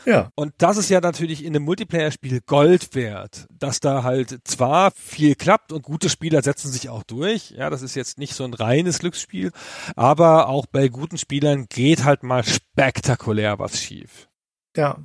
Ja. 0.06 0.30
Und 0.34 0.54
das 0.58 0.76
ist 0.76 0.88
ja 0.88 1.00
natürlich 1.00 1.44
in 1.44 1.54
einem 1.54 1.64
Multiplayer-Spiel 1.64 2.40
Gold 2.46 2.94
wert, 2.94 3.46
dass 3.50 3.80
da 3.80 4.02
halt 4.02 4.38
zwar 4.44 4.92
viel 4.92 5.34
klappt 5.34 5.72
und 5.72 5.82
gute 5.82 6.08
Spieler 6.08 6.42
setzen 6.42 6.70
sich 6.70 6.88
auch 6.88 7.02
durch. 7.02 7.50
Ja, 7.50 7.70
das 7.70 7.82
ist 7.82 7.94
jetzt 7.94 8.18
nicht 8.18 8.34
so 8.34 8.44
ein 8.44 8.54
reines 8.54 9.00
Glücksspiel, 9.00 9.52
aber 9.96 10.48
auch 10.48 10.66
bei 10.66 10.88
guten 10.88 11.18
Spielern 11.18 11.66
geht 11.68 12.04
halt 12.04 12.22
mal 12.22 12.44
spektakulär 12.44 13.58
was 13.58 13.80
schief. 13.80 14.28
Ja, 14.76 14.98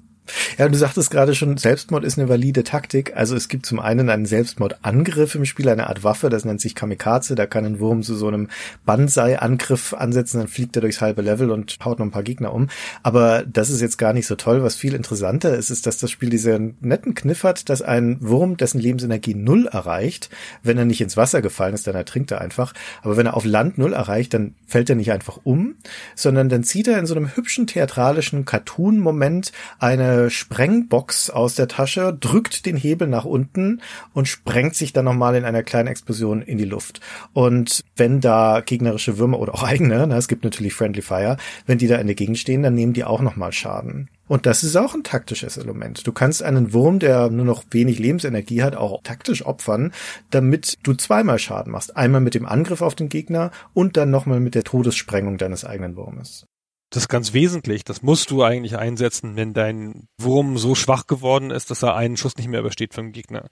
ja, 0.57 0.67
du 0.67 0.77
sagtest 0.77 1.11
gerade 1.11 1.35
schon, 1.35 1.57
Selbstmord 1.57 2.03
ist 2.03 2.17
eine 2.17 2.29
valide 2.29 2.63
Taktik. 2.63 3.15
Also 3.15 3.35
es 3.35 3.47
gibt 3.47 3.65
zum 3.65 3.79
einen 3.79 4.09
einen 4.09 4.25
Selbstmordangriff 4.25 5.35
im 5.35 5.45
Spiel, 5.45 5.69
eine 5.69 5.87
Art 5.87 6.03
Waffe, 6.03 6.29
das 6.29 6.45
nennt 6.45 6.61
sich 6.61 6.75
Kamikaze. 6.75 7.35
Da 7.35 7.45
kann 7.45 7.65
ein 7.65 7.79
Wurm 7.79 8.03
zu 8.03 8.15
so 8.15 8.27
einem 8.27 8.49
Banzai-Angriff 8.85 9.93
ansetzen, 9.93 10.39
dann 10.39 10.47
fliegt 10.47 10.75
er 10.75 10.81
durchs 10.81 11.01
halbe 11.01 11.21
Level 11.21 11.51
und 11.51 11.77
haut 11.83 11.99
noch 11.99 12.05
ein 12.05 12.11
paar 12.11 12.23
Gegner 12.23 12.53
um. 12.53 12.69
Aber 13.03 13.43
das 13.45 13.69
ist 13.69 13.81
jetzt 13.81 13.97
gar 13.97 14.13
nicht 14.13 14.27
so 14.27 14.35
toll. 14.35 14.63
Was 14.63 14.75
viel 14.75 14.95
interessanter 14.95 15.55
ist, 15.55 15.69
ist, 15.69 15.85
dass 15.85 15.97
das 15.97 16.11
Spiel 16.11 16.29
diesen 16.29 16.75
netten 16.81 17.13
Kniff 17.13 17.43
hat, 17.43 17.69
dass 17.69 17.81
ein 17.81 18.17
Wurm, 18.21 18.57
dessen 18.57 18.79
Lebensenergie 18.79 19.35
null 19.35 19.67
erreicht, 19.67 20.29
wenn 20.63 20.77
er 20.77 20.85
nicht 20.85 21.01
ins 21.01 21.17
Wasser 21.17 21.41
gefallen 21.41 21.73
ist, 21.73 21.87
dann 21.87 21.95
ertrinkt 21.95 22.31
er 22.31 22.41
einfach. 22.41 22.73
Aber 23.03 23.17
wenn 23.17 23.27
er 23.27 23.35
auf 23.35 23.45
Land 23.45 23.77
null 23.77 23.93
erreicht, 23.93 24.33
dann 24.33 24.55
fällt 24.67 24.89
er 24.89 24.95
nicht 24.95 25.11
einfach 25.11 25.39
um, 25.43 25.75
sondern 26.15 26.49
dann 26.49 26.63
zieht 26.63 26.87
er 26.87 26.97
in 26.97 27.05
so 27.05 27.15
einem 27.15 27.35
hübschen 27.35 27.67
theatralischen 27.67 28.45
Cartoon-Moment 28.45 29.51
eine 29.79 30.14
Sprengbox 30.29 31.29
aus 31.29 31.55
der 31.55 31.67
Tasche, 31.67 32.15
drückt 32.19 32.65
den 32.65 32.77
Hebel 32.77 33.07
nach 33.07 33.25
unten 33.25 33.81
und 34.13 34.27
sprengt 34.27 34.75
sich 34.75 34.93
dann 34.93 35.05
nochmal 35.05 35.35
in 35.35 35.45
einer 35.45 35.63
kleinen 35.63 35.87
Explosion 35.87 36.41
in 36.41 36.57
die 36.57 36.65
Luft. 36.65 37.01
Und 37.33 37.83
wenn 37.95 38.21
da 38.21 38.61
gegnerische 38.65 39.17
Würmer 39.17 39.39
oder 39.39 39.53
auch 39.53 39.63
eigene, 39.63 40.05
na, 40.07 40.17
es 40.17 40.27
gibt 40.27 40.43
natürlich 40.43 40.73
Friendly 40.73 41.01
Fire, 41.01 41.37
wenn 41.65 41.77
die 41.77 41.87
da 41.87 41.97
in 41.97 42.07
der 42.07 42.15
Gegend 42.15 42.37
stehen, 42.37 42.63
dann 42.63 42.75
nehmen 42.75 42.93
die 42.93 43.03
auch 43.03 43.21
nochmal 43.21 43.51
Schaden. 43.51 44.09
Und 44.27 44.47
das 44.47 44.63
ist 44.63 44.75
auch 44.75 44.95
ein 44.95 45.03
taktisches 45.03 45.57
Element. 45.57 46.07
Du 46.07 46.11
kannst 46.11 46.41
einen 46.41 46.73
Wurm, 46.73 46.99
der 46.99 47.29
nur 47.29 47.45
noch 47.45 47.63
wenig 47.69 47.99
Lebensenergie 47.99 48.63
hat, 48.63 48.75
auch 48.75 49.03
taktisch 49.03 49.45
opfern, 49.45 49.93
damit 50.31 50.77
du 50.81 50.93
zweimal 50.93 51.37
Schaden 51.37 51.71
machst. 51.71 51.95
Einmal 51.95 52.21
mit 52.21 52.33
dem 52.33 52.47
Angriff 52.47 52.81
auf 52.81 52.95
den 52.95 53.09
Gegner 53.09 53.51
und 53.73 53.97
dann 53.97 54.09
nochmal 54.09 54.39
mit 54.39 54.55
der 54.55 54.63
Todessprengung 54.63 55.37
deines 55.37 55.63
eigenen 55.63 55.95
Wurmes. 55.95 56.47
Das 56.95 57.03
ist 57.03 57.09
ganz 57.09 57.33
wesentlich. 57.33 57.83
Das 57.83 58.03
musst 58.03 58.31
du 58.31 58.41
eigentlich 58.41 58.77
einsetzen, 58.77 59.35
wenn 59.35 59.53
dein 59.53 60.07
Wurm 60.17 60.57
so 60.57 60.75
schwach 60.75 61.07
geworden 61.07 61.51
ist, 61.51 61.69
dass 61.69 61.83
er 61.83 61.97
einen 61.97 62.15
Schuss 62.15 62.37
nicht 62.37 62.47
mehr 62.47 62.61
übersteht 62.61 62.93
vom 62.93 63.11
Gegner. 63.11 63.49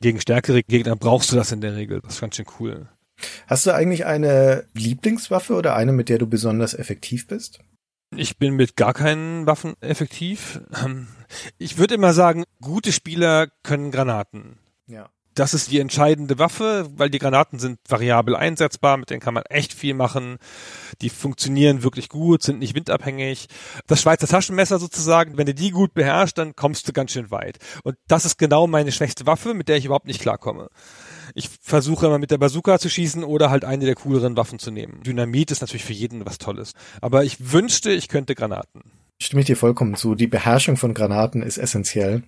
Gegen 0.00 0.18
stärkere 0.18 0.62
Gegner 0.62 0.96
brauchst 0.96 1.30
du 1.30 1.36
das 1.36 1.52
in 1.52 1.60
der 1.60 1.76
Regel. 1.76 2.00
Das 2.00 2.14
ist 2.14 2.20
ganz 2.22 2.36
schön 2.36 2.46
cool. 2.58 2.88
Hast 3.46 3.66
du 3.66 3.74
eigentlich 3.74 4.06
eine 4.06 4.64
Lieblingswaffe 4.72 5.54
oder 5.54 5.76
eine, 5.76 5.92
mit 5.92 6.08
der 6.08 6.16
du 6.16 6.26
besonders 6.26 6.72
effektiv 6.72 7.26
bist? 7.26 7.60
Ich 8.16 8.38
bin 8.38 8.54
mit 8.54 8.74
gar 8.74 8.94
keinen 8.94 9.46
Waffen 9.46 9.74
effektiv. 9.82 10.62
Ich 11.58 11.76
würde 11.76 11.96
immer 11.96 12.14
sagen, 12.14 12.44
gute 12.62 12.92
Spieler 12.92 13.48
können 13.62 13.90
Granaten. 13.90 14.56
Ja 14.86 15.10
das 15.34 15.54
ist 15.54 15.70
die 15.70 15.80
entscheidende 15.80 16.38
Waffe, 16.38 16.88
weil 16.96 17.10
die 17.10 17.18
Granaten 17.18 17.58
sind 17.58 17.78
variabel 17.88 18.36
einsetzbar, 18.36 18.96
mit 18.96 19.10
denen 19.10 19.20
kann 19.20 19.34
man 19.34 19.44
echt 19.44 19.72
viel 19.72 19.94
machen. 19.94 20.38
Die 21.00 21.08
funktionieren 21.08 21.82
wirklich 21.82 22.08
gut, 22.08 22.42
sind 22.42 22.58
nicht 22.58 22.74
windabhängig. 22.74 23.46
Das 23.86 24.02
Schweizer 24.02 24.26
Taschenmesser 24.26 24.78
sozusagen, 24.78 25.38
wenn 25.38 25.46
du 25.46 25.54
die 25.54 25.70
gut 25.70 25.94
beherrschst, 25.94 26.36
dann 26.36 26.54
kommst 26.54 26.86
du 26.88 26.92
ganz 26.92 27.12
schön 27.12 27.30
weit. 27.30 27.58
Und 27.84 27.96
das 28.08 28.24
ist 28.24 28.38
genau 28.38 28.66
meine 28.66 28.92
schwächste 28.92 29.26
Waffe, 29.26 29.54
mit 29.54 29.68
der 29.68 29.76
ich 29.76 29.86
überhaupt 29.86 30.06
nicht 30.06 30.20
klarkomme. 30.20 30.68
Ich 31.34 31.48
versuche 31.60 32.06
immer 32.06 32.18
mit 32.18 32.30
der 32.30 32.38
Bazooka 32.38 32.78
zu 32.78 32.90
schießen 32.90 33.24
oder 33.24 33.50
halt 33.50 33.64
eine 33.64 33.86
der 33.86 33.94
cooleren 33.94 34.36
Waffen 34.36 34.58
zu 34.58 34.70
nehmen. 34.70 35.02
Dynamit 35.02 35.50
ist 35.50 35.60
natürlich 35.60 35.84
für 35.84 35.92
jeden 35.92 36.26
was 36.26 36.38
Tolles. 36.38 36.72
Aber 37.00 37.24
ich 37.24 37.52
wünschte, 37.52 37.90
ich 37.90 38.08
könnte 38.08 38.34
Granaten. 38.34 38.82
Stimme 39.20 39.40
ich 39.40 39.46
dir 39.46 39.56
vollkommen 39.56 39.94
zu. 39.94 40.14
Die 40.14 40.26
Beherrschung 40.26 40.76
von 40.76 40.94
Granaten 40.94 41.42
ist 41.42 41.56
essentiell. 41.56 42.22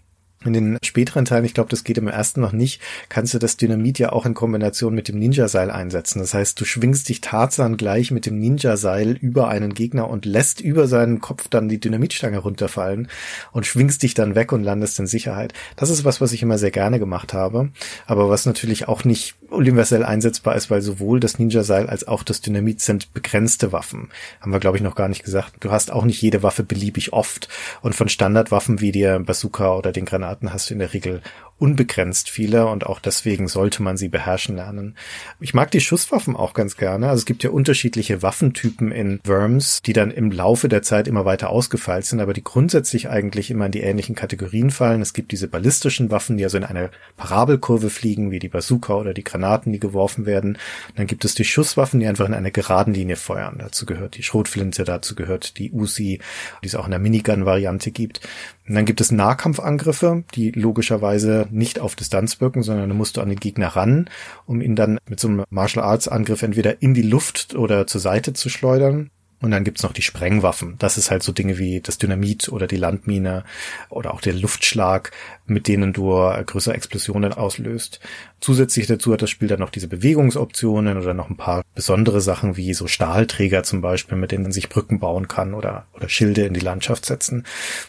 In 0.44 0.52
den 0.52 0.78
späteren 0.82 1.24
Teilen, 1.24 1.44
ich 1.44 1.54
glaube, 1.54 1.70
das 1.70 1.84
geht 1.84 1.98
im 1.98 2.08
ersten 2.08 2.40
noch 2.40 2.52
nicht, 2.52 2.80
kannst 3.08 3.32
du 3.32 3.38
das 3.38 3.56
Dynamit 3.56 3.98
ja 3.98 4.12
auch 4.12 4.26
in 4.26 4.34
Kombination 4.34 4.94
mit 4.94 5.08
dem 5.08 5.18
Ninja-Seil 5.18 5.70
einsetzen. 5.70 6.18
Das 6.18 6.34
heißt, 6.34 6.60
du 6.60 6.64
schwingst 6.64 7.08
dich 7.08 7.20
Tarzan 7.20 7.76
gleich 7.76 8.10
mit 8.10 8.26
dem 8.26 8.38
Ninja-Seil 8.38 9.12
über 9.12 9.48
einen 9.48 9.74
Gegner 9.74 10.08
und 10.10 10.26
lässt 10.26 10.60
über 10.60 10.86
seinen 10.86 11.20
Kopf 11.20 11.48
dann 11.48 11.68
die 11.68 11.80
Dynamitstange 11.80 12.38
runterfallen 12.38 13.08
und 13.52 13.66
schwingst 13.66 14.02
dich 14.02 14.14
dann 14.14 14.34
weg 14.34 14.52
und 14.52 14.62
landest 14.62 14.98
in 14.98 15.06
Sicherheit. 15.06 15.54
Das 15.76 15.90
ist 15.90 16.04
was, 16.04 16.20
was 16.20 16.32
ich 16.32 16.42
immer 16.42 16.58
sehr 16.58 16.70
gerne 16.70 16.98
gemacht 16.98 17.32
habe, 17.32 17.70
aber 18.06 18.28
was 18.28 18.44
natürlich 18.44 18.88
auch 18.88 19.04
nicht 19.04 19.34
universell 19.48 20.04
einsetzbar 20.04 20.56
ist, 20.56 20.70
weil 20.70 20.82
sowohl 20.82 21.20
das 21.20 21.38
Ninja-Seil 21.38 21.88
als 21.88 22.06
auch 22.06 22.22
das 22.22 22.40
Dynamit 22.40 22.80
sind 22.80 23.14
begrenzte 23.14 23.72
Waffen. 23.72 24.10
Haben 24.40 24.52
wir, 24.52 24.60
glaube 24.60 24.76
ich, 24.76 24.82
noch 24.82 24.96
gar 24.96 25.08
nicht 25.08 25.24
gesagt. 25.24 25.54
Du 25.60 25.70
hast 25.70 25.90
auch 25.90 26.04
nicht 26.04 26.20
jede 26.20 26.42
Waffe 26.42 26.64
beliebig 26.64 27.12
oft 27.12 27.48
und 27.80 27.94
von 27.94 28.08
Standardwaffen 28.08 28.80
wie 28.80 28.92
der 28.92 29.20
Bazooka 29.20 29.76
oder 29.76 29.92
den 29.92 30.04
Granaten 30.04 30.33
Daten 30.34 30.52
hast 30.52 30.68
du 30.68 30.74
in 30.74 30.80
der 30.80 30.92
Regel 30.92 31.22
unbegrenzt 31.58 32.30
viele 32.30 32.66
und 32.66 32.86
auch 32.86 32.98
deswegen 32.98 33.48
sollte 33.48 33.82
man 33.82 33.96
sie 33.96 34.08
beherrschen 34.08 34.56
lernen. 34.56 34.96
Ich 35.40 35.54
mag 35.54 35.70
die 35.70 35.80
Schusswaffen 35.80 36.36
auch 36.36 36.52
ganz 36.52 36.76
gerne. 36.76 37.08
Also 37.08 37.20
es 37.20 37.26
gibt 37.26 37.44
ja 37.44 37.50
unterschiedliche 37.50 38.22
Waffentypen 38.22 38.90
in 38.90 39.20
Worms, 39.24 39.80
die 39.82 39.92
dann 39.92 40.10
im 40.10 40.30
Laufe 40.30 40.68
der 40.68 40.82
Zeit 40.82 41.06
immer 41.06 41.24
weiter 41.24 41.50
ausgefeilt 41.50 42.06
sind, 42.06 42.20
aber 42.20 42.32
die 42.32 42.42
grundsätzlich 42.42 43.08
eigentlich 43.08 43.50
immer 43.50 43.66
in 43.66 43.72
die 43.72 43.80
ähnlichen 43.80 44.14
Kategorien 44.14 44.70
fallen. 44.70 45.00
Es 45.00 45.12
gibt 45.12 45.32
diese 45.32 45.48
ballistischen 45.48 46.10
Waffen, 46.10 46.36
die 46.36 46.44
also 46.44 46.56
in 46.56 46.64
einer 46.64 46.90
Parabelkurve 47.16 47.88
fliegen, 47.88 48.30
wie 48.30 48.40
die 48.40 48.48
Bazooka 48.48 48.94
oder 48.94 49.14
die 49.14 49.24
Granaten, 49.24 49.72
die 49.72 49.80
geworfen 49.80 50.26
werden. 50.26 50.58
Dann 50.96 51.06
gibt 51.06 51.24
es 51.24 51.34
die 51.34 51.44
Schusswaffen, 51.44 52.00
die 52.00 52.06
einfach 52.06 52.26
in 52.26 52.34
einer 52.34 52.50
geraden 52.50 52.94
Linie 52.94 53.16
feuern. 53.16 53.56
Dazu 53.58 53.86
gehört 53.86 54.16
die 54.16 54.22
Schrotflinte, 54.22 54.84
dazu 54.84 55.14
gehört 55.14 55.58
die 55.58 55.70
Uzi, 55.70 56.20
die 56.62 56.66
es 56.66 56.74
auch 56.74 56.86
in 56.86 56.90
der 56.90 57.00
Minigun-Variante 57.00 57.90
gibt. 57.90 58.20
Und 58.66 58.74
dann 58.74 58.86
gibt 58.86 59.00
es 59.00 59.12
Nahkampfangriffe, 59.12 60.24
die 60.34 60.50
logischerweise 60.50 61.43
nicht 61.50 61.78
auf 61.78 61.96
Distanz 61.96 62.40
wirken, 62.40 62.62
sondern 62.62 62.88
du 62.88 62.94
musst 62.94 63.16
du 63.16 63.20
an 63.20 63.28
den 63.28 63.40
Gegner 63.40 63.68
ran, 63.68 64.08
um 64.46 64.60
ihn 64.60 64.76
dann 64.76 64.98
mit 65.08 65.20
so 65.20 65.28
einem 65.28 65.44
Martial 65.50 65.84
Arts 65.84 66.08
Angriff 66.08 66.42
entweder 66.42 66.82
in 66.82 66.94
die 66.94 67.02
Luft 67.02 67.54
oder 67.54 67.86
zur 67.86 68.00
Seite 68.00 68.32
zu 68.32 68.48
schleudern. 68.48 69.10
Und 69.40 69.50
dann 69.50 69.64
gibt's 69.64 69.82
noch 69.82 69.92
die 69.92 70.00
Sprengwaffen. 70.00 70.76
Das 70.78 70.96
ist 70.96 71.10
halt 71.10 71.22
so 71.22 71.30
Dinge 71.30 71.58
wie 71.58 71.82
das 71.82 71.98
Dynamit 71.98 72.48
oder 72.48 72.66
die 72.66 72.76
Landmine 72.76 73.44
oder 73.90 74.14
auch 74.14 74.22
der 74.22 74.32
Luftschlag, 74.32 75.10
mit 75.44 75.68
denen 75.68 75.92
du 75.92 76.12
größere 76.46 76.74
Explosionen 76.74 77.34
auslöst. 77.34 78.00
Zusätzlich 78.44 78.86
dazu 78.86 79.10
hat 79.14 79.22
das 79.22 79.30
Spiel 79.30 79.48
dann 79.48 79.60
noch 79.60 79.70
diese 79.70 79.88
Bewegungsoptionen 79.88 80.98
oder 80.98 81.14
noch 81.14 81.30
ein 81.30 81.38
paar 81.38 81.62
besondere 81.74 82.20
Sachen 82.20 82.58
wie 82.58 82.74
so 82.74 82.86
Stahlträger 82.86 83.62
zum 83.62 83.80
Beispiel, 83.80 84.18
mit 84.18 84.32
denen 84.32 84.42
man 84.42 84.52
sich 84.52 84.68
Brücken 84.68 85.00
bauen 85.00 85.28
kann 85.28 85.54
oder, 85.54 85.86
oder 85.94 86.10
Schilde 86.10 86.44
in 86.44 86.52
die 86.52 86.60
Landschaft 86.60 87.06
setzen. 87.06 87.46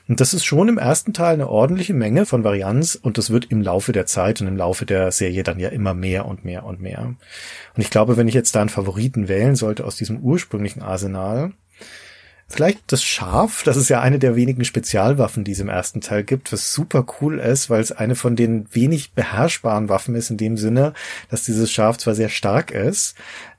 Und 0.08 0.22
das 0.22 0.34
ist 0.34 0.46
schon 0.46 0.70
im 0.70 0.78
ersten 0.78 1.12
Teil 1.12 1.34
eine 1.34 1.50
ordentliche 1.50 1.94
Menge 1.94 2.26
von 2.26 2.46
Varianz 2.46 2.96
und 2.96 3.18
das 3.18 3.32
wird 3.32 3.52
im 3.52 3.62
Laufe 3.62 3.92
der 3.92 4.06
Zeit 4.06 4.40
und 4.40 4.48
im 4.48 4.56
Laufe 4.56 4.86
der 4.86 5.12
Serie 5.12 5.44
dann 5.44 5.60
ja 5.60 5.68
immer 5.68 5.94
mehr 5.94 6.26
und 6.26 6.46
mehr 6.46 6.64
und 6.64 6.80
mehr. 6.80 7.02
Und 7.02 7.18
ich 7.82 7.90
glaube, 7.90 8.16
wenn 8.16 8.30
ich 8.30 8.34
jetzt 8.34 8.56
da 8.56 8.62
einen 8.62 8.70
Favoriten 8.70 9.28
wählen 9.28 9.58
sollte 9.58 9.84
aus 9.84 9.98
diesem 9.98 10.20
ursprünglichen 10.20 10.82
Arsenal, 10.82 11.52
Vielleicht 12.48 12.92
das 12.92 13.04
Schaf, 13.04 13.64
das 13.64 13.76
ist 13.76 13.90
ja 13.90 14.02
eine 14.02 14.20
der 14.20 14.36
wenigen 14.36 14.66
Spezialwaffen, 14.66 15.44
die 15.44 15.54
es 15.54 15.60
im 15.60 15.68
ersten 15.68 16.00
Teil 16.00 16.24
gibt, 16.24 16.54
was 16.54 16.74
super 16.74 17.04
cool 17.20 17.40
ist, 17.40 17.72
weil 17.72 17.82
es 17.82 17.92
eine 17.92 18.16
von 18.16 18.36
den 18.36 18.68
wenig 18.72 19.14
beherrschbaren 19.14 19.90
Waffen 19.90 20.14
ist 20.14 20.30
in 20.30 20.38
dem 20.38 20.56
Sinne, 20.56 20.94
dass 21.32 21.44
dieses 21.44 21.72
Schaf 21.72 21.98
zwar 21.98 22.14
sehr 22.14 22.30
stark 22.30 22.70
ist, 22.70 23.16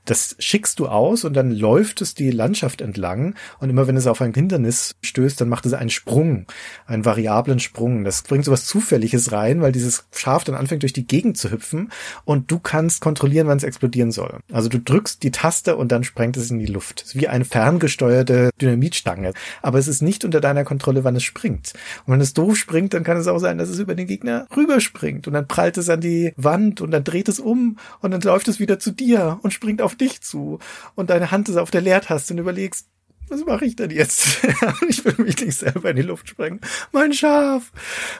das 0.09 0.35
schickst 0.39 0.79
du 0.79 0.87
aus 0.87 1.23
und 1.23 1.33
dann 1.33 1.51
läuft 1.51 2.01
es 2.01 2.15
die 2.15 2.31
Landschaft 2.31 2.81
entlang 2.81 3.35
und 3.59 3.69
immer 3.69 3.87
wenn 3.87 3.97
es 3.97 4.07
auf 4.07 4.21
ein 4.21 4.33
Hindernis 4.33 4.95
stößt, 5.01 5.39
dann 5.41 5.49
macht 5.49 5.65
es 5.65 5.73
einen 5.73 5.89
Sprung, 5.89 6.45
einen 6.85 7.05
variablen 7.05 7.59
Sprung. 7.59 8.03
Das 8.03 8.21
bringt 8.23 8.45
sowas 8.45 8.65
Zufälliges 8.65 9.31
rein, 9.31 9.61
weil 9.61 9.71
dieses 9.71 10.05
Schaf 10.11 10.43
dann 10.43 10.55
anfängt 10.55 10.83
durch 10.83 10.93
die 10.93 11.05
Gegend 11.05 11.37
zu 11.37 11.51
hüpfen 11.51 11.91
und 12.25 12.51
du 12.51 12.59
kannst 12.59 13.01
kontrollieren, 13.01 13.47
wann 13.47 13.57
es 13.57 13.63
explodieren 13.63 14.11
soll. 14.11 14.39
Also 14.51 14.69
du 14.69 14.79
drückst 14.79 15.23
die 15.23 15.31
Taste 15.31 15.75
und 15.75 15.91
dann 15.91 16.03
sprengt 16.03 16.37
es 16.37 16.49
in 16.49 16.59
die 16.59 16.65
Luft. 16.65 17.05
Wie 17.13 17.27
eine 17.27 17.45
ferngesteuerte 17.45 18.51
Dynamitstange. 18.61 19.33
Aber 19.61 19.77
es 19.77 19.87
ist 19.87 20.01
nicht 20.01 20.23
unter 20.23 20.39
deiner 20.39 20.63
Kontrolle, 20.63 21.03
wann 21.03 21.15
es 21.15 21.23
springt. 21.23 21.73
Und 22.05 22.13
wenn 22.13 22.21
es 22.21 22.33
doof 22.33 22.55
springt, 22.55 22.93
dann 22.93 23.03
kann 23.03 23.17
es 23.17 23.27
auch 23.27 23.39
sein, 23.39 23.57
dass 23.57 23.69
es 23.69 23.79
über 23.79 23.95
den 23.95 24.07
Gegner 24.07 24.47
rüberspringt 24.55 25.27
und 25.27 25.33
dann 25.33 25.47
prallt 25.47 25.77
es 25.77 25.89
an 25.89 26.01
die 26.01 26.33
Wand 26.37 26.81
und 26.81 26.91
dann 26.91 27.03
dreht 27.03 27.27
es 27.27 27.39
um 27.39 27.77
und 28.01 28.11
dann 28.11 28.21
läuft 28.21 28.47
es 28.47 28.59
wieder 28.59 28.79
zu 28.79 28.91
dir 28.91 29.39
und 29.41 29.51
springt 29.51 29.81
auf 29.81 29.96
dich 29.97 30.21
zu 30.21 30.59
und 30.95 31.09
deine 31.09 31.31
Hand 31.31 31.49
ist 31.49 31.57
auf 31.57 31.71
der 31.71 31.81
Leertaste 31.81 32.33
und 32.33 32.39
überlegst, 32.39 32.87
was 33.29 33.45
mache 33.45 33.65
ich 33.65 33.75
denn 33.75 33.91
jetzt? 33.91 34.43
ich 34.89 35.03
will 35.03 35.25
mich 35.25 35.39
nicht 35.41 35.57
selber 35.57 35.89
in 35.89 35.97
die 35.97 36.01
Luft 36.01 36.29
sprengen. 36.29 36.61
Mein 36.93 37.11
Schaf! 37.13 37.71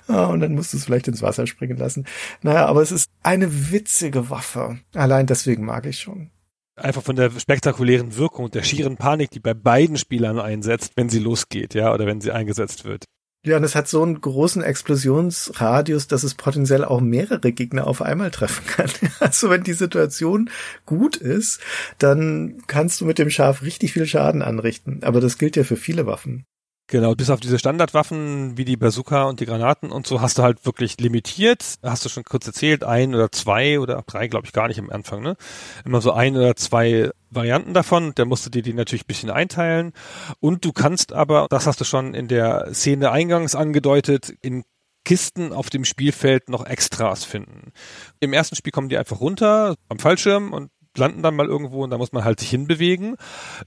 Ah, 0.08 0.26
und 0.26 0.42
dann 0.42 0.54
musst 0.54 0.74
du 0.74 0.78
es 0.78 0.86
vielleicht 0.86 1.08
ins 1.08 1.22
Wasser 1.22 1.48
springen 1.48 1.78
lassen. 1.78 2.06
Naja, 2.42 2.66
aber 2.66 2.82
es 2.82 2.92
ist 2.92 3.10
eine 3.24 3.72
witzige 3.72 4.30
Waffe. 4.30 4.80
Allein 4.94 5.26
deswegen 5.26 5.66
mag 5.66 5.86
ich 5.86 6.00
schon. 6.00 6.30
Einfach 6.76 7.02
von 7.02 7.16
der 7.16 7.32
spektakulären 7.32 8.18
Wirkung, 8.18 8.52
der 8.52 8.64
schieren 8.64 8.98
Panik, 8.98 9.32
die 9.32 9.40
bei 9.40 9.54
beiden 9.54 9.98
Spielern 9.98 10.40
einsetzt, 10.40 10.94
wenn 10.96 11.10
sie 11.10 11.20
losgeht, 11.20 11.74
ja, 11.74 11.92
oder 11.94 12.06
wenn 12.06 12.22
sie 12.22 12.32
eingesetzt 12.32 12.86
wird. 12.86 13.06
Ja, 13.48 13.56
und 13.56 13.64
es 13.64 13.76
hat 13.76 13.88
so 13.88 14.04
einen 14.04 14.20
großen 14.20 14.62
Explosionsradius, 14.62 16.08
dass 16.08 16.24
es 16.24 16.36
potenziell 16.36 16.84
auch 16.84 17.00
mehrere 17.00 17.54
Gegner 17.54 17.88
auf 17.88 18.02
einmal 18.02 18.30
treffen 18.30 18.66
kann. 18.68 18.90
Also 19.20 19.50
wenn 19.50 19.64
die 19.64 19.74
Situation 19.74 20.50
gut 20.86 21.16
ist, 21.16 21.62
dann 21.98 22.62
kannst 22.68 23.00
du 23.00 23.06
mit 23.06 23.20
dem 23.20 23.30
Schaf 23.30 23.62
richtig 23.62 23.94
viel 23.94 24.06
Schaden 24.06 24.42
anrichten. 24.42 25.00
Aber 25.04 25.22
das 25.22 25.38
gilt 25.38 25.56
ja 25.56 25.64
für 25.64 25.78
viele 25.78 26.06
Waffen. 26.06 26.46
Genau, 26.90 27.16
bis 27.16 27.30
auf 27.30 27.42
diese 27.42 27.60
Standardwaffen 27.60 28.58
wie 28.58 28.64
die 28.64 28.78
Bazooka 28.78 29.26
und 29.26 29.42
die 29.42 29.46
Granaten 29.46 29.92
und 29.92 30.08
so 30.08 30.22
hast 30.22 30.38
du 30.38 30.44
halt 30.44 30.66
wirklich 30.66 30.98
limitiert. 31.02 31.76
Hast 31.84 32.06
du 32.06 32.10
schon 32.10 32.24
kurz 32.24 32.48
erzählt, 32.48 32.86
ein 32.86 33.14
oder 33.14 33.30
zwei 33.30 33.82
oder 33.82 34.02
drei, 34.08 34.30
glaube 34.30 34.46
ich, 34.46 34.54
gar 34.54 34.70
nicht 34.70 34.80
am 34.80 34.90
Anfang, 34.90 35.22
ne? 35.22 35.36
Immer 35.84 36.00
so 36.00 36.14
ein 36.14 36.38
oder 36.38 36.56
zwei 36.56 37.12
Varianten 37.30 37.74
davon. 37.74 38.16
Der 38.16 38.26
musste 38.26 38.50
dir 38.50 38.62
die 38.62 38.74
natürlich 38.74 39.04
ein 39.04 39.08
bisschen 39.08 39.30
einteilen. 39.30 39.92
Und 40.40 40.64
du 40.64 40.72
kannst 40.72 41.12
aber, 41.12 41.48
das 41.50 41.68
hast 41.68 41.82
du 41.82 41.84
schon 41.84 42.14
in 42.14 42.30
der 42.30 42.74
Szene 42.74 43.12
eingangs 43.12 43.54
angedeutet, 43.54 44.34
in 44.42 44.64
Kisten 45.04 45.52
auf 45.52 45.70
dem 45.70 45.84
Spielfeld 45.84 46.50
noch 46.50 46.66
Extras 46.66 47.26
finden. 47.26 47.74
Im 48.22 48.32
ersten 48.32 48.56
Spiel 48.56 48.72
kommen 48.72 48.90
die 48.90 48.98
einfach 48.98 49.20
runter 49.20 49.76
am 49.90 50.00
Fallschirm 50.00 50.54
und 50.54 50.70
landen 50.98 51.24
dann 51.24 51.36
mal 51.36 51.48
irgendwo 51.48 51.84
und 51.84 51.90
da 51.90 51.98
muss 51.98 52.12
man 52.12 52.24
halt 52.24 52.40
sich 52.40 52.50
hinbewegen, 52.50 53.16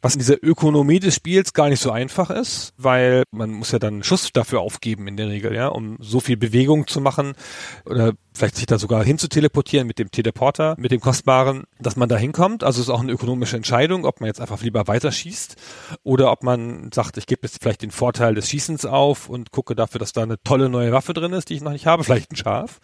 was 0.03 0.15
in 0.15 0.21
dieser 0.21 0.43
Ökonomie 0.43 1.01
des 1.01 1.15
Spiels 1.15 1.53
gar 1.53 1.69
nicht 1.69 1.81
so 1.81 1.91
einfach 1.91 2.31
ist, 2.31 2.73
weil 2.77 3.25
man 3.31 3.51
muss 3.51 3.73
ja 3.73 3.79
dann 3.79 3.95
einen 3.95 4.05
Schuss 4.05 4.33
dafür 4.33 4.61
aufgeben 4.61 5.07
in 5.09 5.17
der 5.17 5.29
Regel, 5.29 5.55
ja, 5.55 5.69
um 5.69 5.97
so 6.01 6.21
viel 6.21 6.37
Bewegung 6.37 6.87
zu 6.87 7.01
machen 7.01 7.35
oder 7.85 8.13
vielleicht 8.33 8.57
sich 8.57 8.67
da 8.67 8.79
sogar 8.79 9.05
hin 9.05 9.19
zu 9.19 9.29
teleportieren 9.29 9.87
mit 9.87 9.99
dem 9.99 10.11
Teleporter, 10.11 10.75
mit 10.79 10.91
dem 10.91 11.01
Kostbaren, 11.01 11.65
dass 11.79 11.97
man 11.97 12.09
da 12.09 12.17
hinkommt. 12.17 12.65
Also 12.65 12.81
es 12.81 12.89
ist 12.89 12.95
auch 12.95 13.01
eine 13.01 13.13
ökonomische 13.13 13.57
Entscheidung, 13.57 14.05
ob 14.05 14.21
man 14.21 14.29
jetzt 14.29 14.41
einfach 14.41 14.63
lieber 14.63 14.87
weiterschießt 14.87 15.57
oder 16.03 16.31
ob 16.31 16.43
man 16.43 16.91
sagt, 16.93 17.17
ich 17.17 17.27
gebe 17.27 17.41
jetzt 17.43 17.59
vielleicht 17.61 17.83
den 17.83 17.91
Vorteil 17.91 18.35
des 18.35 18.49
Schießens 18.49 18.87
auf 18.87 19.29
und 19.29 19.51
gucke 19.51 19.75
dafür, 19.75 19.99
dass 19.99 20.13
da 20.13 20.23
eine 20.23 20.43
tolle 20.43 20.69
neue 20.69 20.93
Waffe 20.93 21.13
drin 21.13 21.33
ist, 21.33 21.51
die 21.51 21.55
ich 21.55 21.63
noch 21.63 21.73
nicht 21.73 21.87
habe, 21.87 22.05
vielleicht 22.05 22.33
ein 22.33 22.37
Schaf. 22.37 22.79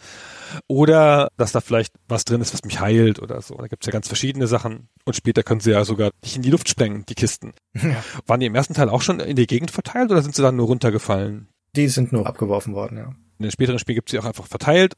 Oder 0.69 1.29
dass 1.37 1.53
da 1.53 1.61
vielleicht 1.61 1.95
was 2.09 2.25
drin 2.25 2.41
ist, 2.41 2.53
was 2.53 2.65
mich 2.65 2.81
heilt 2.81 3.21
oder 3.21 3.41
so. 3.41 3.57
Da 3.57 3.67
gibt's 3.67 3.87
ja 3.87 3.93
ganz 3.93 4.09
verschiedene 4.09 4.47
Sachen. 4.47 4.89
Und 5.05 5.15
später 5.15 5.43
können 5.43 5.61
sie 5.61 5.71
ja 5.71 5.85
sogar 5.85 6.11
nicht 6.23 6.37
in 6.37 6.43
die 6.43 6.51
Luft 6.51 6.69
sprengen, 6.69 7.05
die 7.09 7.15
Kisten. 7.15 7.53
Ja. 7.75 8.03
Waren 8.27 8.41
die 8.41 8.47
im 8.47 8.55
ersten 8.55 8.75
Teil 8.75 8.89
auch 8.89 9.03
schon 9.03 9.21
in 9.21 9.37
die 9.37 9.47
Gegend 9.47 9.71
verteilt 9.71 10.11
oder 10.11 10.23
sind 10.23 10.35
sie 10.35 10.43
dann 10.43 10.57
nur 10.57 10.67
runtergefallen? 10.67 11.49
Die 11.75 11.89
sind 11.89 12.13
nur 12.13 12.27
abgeworfen 12.27 12.75
worden, 12.75 12.97
ja. 12.97 13.13
In 13.39 13.45
den 13.45 13.51
späteren 13.51 13.79
Spielen 13.79 13.97
gibt 13.97 14.11
sie 14.11 14.19
auch 14.19 14.25
einfach 14.25 14.47
verteilt 14.47 14.95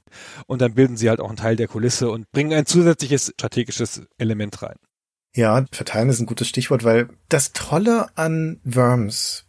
und 0.47 0.61
dann 0.63 0.75
bilden 0.75 0.97
sie 0.97 1.09
halt 1.09 1.21
auch 1.21 1.29
einen 1.29 1.37
Teil 1.37 1.57
der 1.57 1.69
Kulisse 1.69 2.11
und 2.11 2.31
bringen 2.31 2.53
ein 2.53 2.67
zusätzliches 2.67 3.33
strategisches 3.35 4.03
Element 4.19 4.63
rein. 4.63 4.77
Ja, 5.35 5.65
verteilen 5.73 6.09
ist 6.09 6.21
ein 6.21 6.27
gutes 6.27 6.49
Stichwort, 6.49 6.85
weil 6.85 7.09
das 7.29 7.53
Tolle 7.53 8.09
an 8.17 8.61
Worms, 8.65 9.47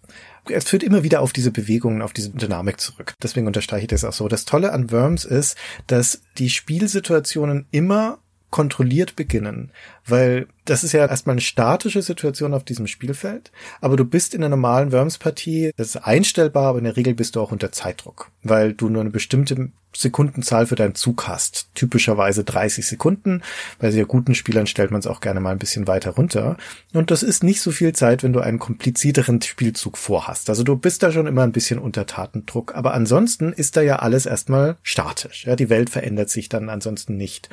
es 0.49 0.65
führt 0.65 0.83
immer 0.83 1.03
wieder 1.03 1.21
auf 1.21 1.33
diese 1.33 1.51
Bewegungen, 1.51 2.01
auf 2.01 2.13
diese 2.13 2.31
Dynamik 2.31 2.79
zurück. 2.79 3.13
Deswegen 3.21 3.47
unterstreiche 3.47 3.83
ich 3.83 3.89
das 3.89 4.03
auch 4.03 4.13
so. 4.13 4.27
Das 4.27 4.45
Tolle 4.45 4.73
an 4.73 4.91
Worms 4.91 5.25
ist, 5.25 5.57
dass 5.87 6.21
die 6.37 6.49
Spielsituationen 6.49 7.67
immer 7.71 8.19
kontrolliert 8.49 9.15
beginnen, 9.15 9.71
weil 10.09 10.47
das 10.65 10.83
ist 10.83 10.93
ja 10.93 11.05
erstmal 11.05 11.33
eine 11.33 11.41
statische 11.41 12.01
Situation 12.01 12.53
auf 12.53 12.63
diesem 12.63 12.87
Spielfeld, 12.87 13.51
aber 13.81 13.97
du 13.97 14.05
bist 14.05 14.33
in 14.33 14.43
einer 14.43 14.55
normalen 14.55 14.91
Worms-Partie, 14.91 15.71
das 15.77 15.89
ist 15.89 15.97
einstellbar, 15.97 16.67
aber 16.67 16.77
in 16.79 16.85
der 16.85 16.97
Regel 16.97 17.15
bist 17.15 17.35
du 17.35 17.41
auch 17.41 17.51
unter 17.51 17.71
Zeitdruck, 17.71 18.31
weil 18.43 18.73
du 18.73 18.89
nur 18.89 19.01
eine 19.01 19.09
bestimmte 19.09 19.71
Sekundenzahl 19.95 20.67
für 20.67 20.75
deinen 20.75 20.95
Zug 20.95 21.27
hast. 21.27 21.69
Typischerweise 21.73 22.43
30 22.43 22.85
Sekunden. 22.85 23.41
Bei 23.79 23.91
sehr 23.91 24.05
guten 24.05 24.35
Spielern 24.35 24.67
stellt 24.67 24.91
man 24.91 24.99
es 24.99 25.07
auch 25.07 25.19
gerne 25.19 25.39
mal 25.39 25.51
ein 25.51 25.59
bisschen 25.59 25.87
weiter 25.87 26.11
runter. 26.11 26.57
Und 26.93 27.11
das 27.11 27.23
ist 27.23 27.43
nicht 27.43 27.61
so 27.61 27.71
viel 27.71 27.93
Zeit, 27.93 28.23
wenn 28.23 28.33
du 28.33 28.39
einen 28.39 28.59
komplizierteren 28.59 29.41
Spielzug 29.41 29.97
vorhast. 29.97 30.49
Also 30.49 30.63
du 30.63 30.75
bist 30.77 31.01
da 31.01 31.11
schon 31.11 31.27
immer 31.27 31.41
ein 31.41 31.51
bisschen 31.51 31.79
unter 31.79 32.05
Tatendruck. 32.05 32.75
Aber 32.75 32.93
ansonsten 32.93 33.51
ist 33.51 33.77
da 33.77 33.81
ja 33.81 33.97
alles 33.97 34.25
erstmal 34.25 34.77
statisch. 34.83 35.45
Ja, 35.45 35.55
die 35.55 35.69
Welt 35.69 35.89
verändert 35.89 36.29
sich 36.29 36.49
dann 36.49 36.69
ansonsten 36.69 37.17
nicht. 37.17 37.49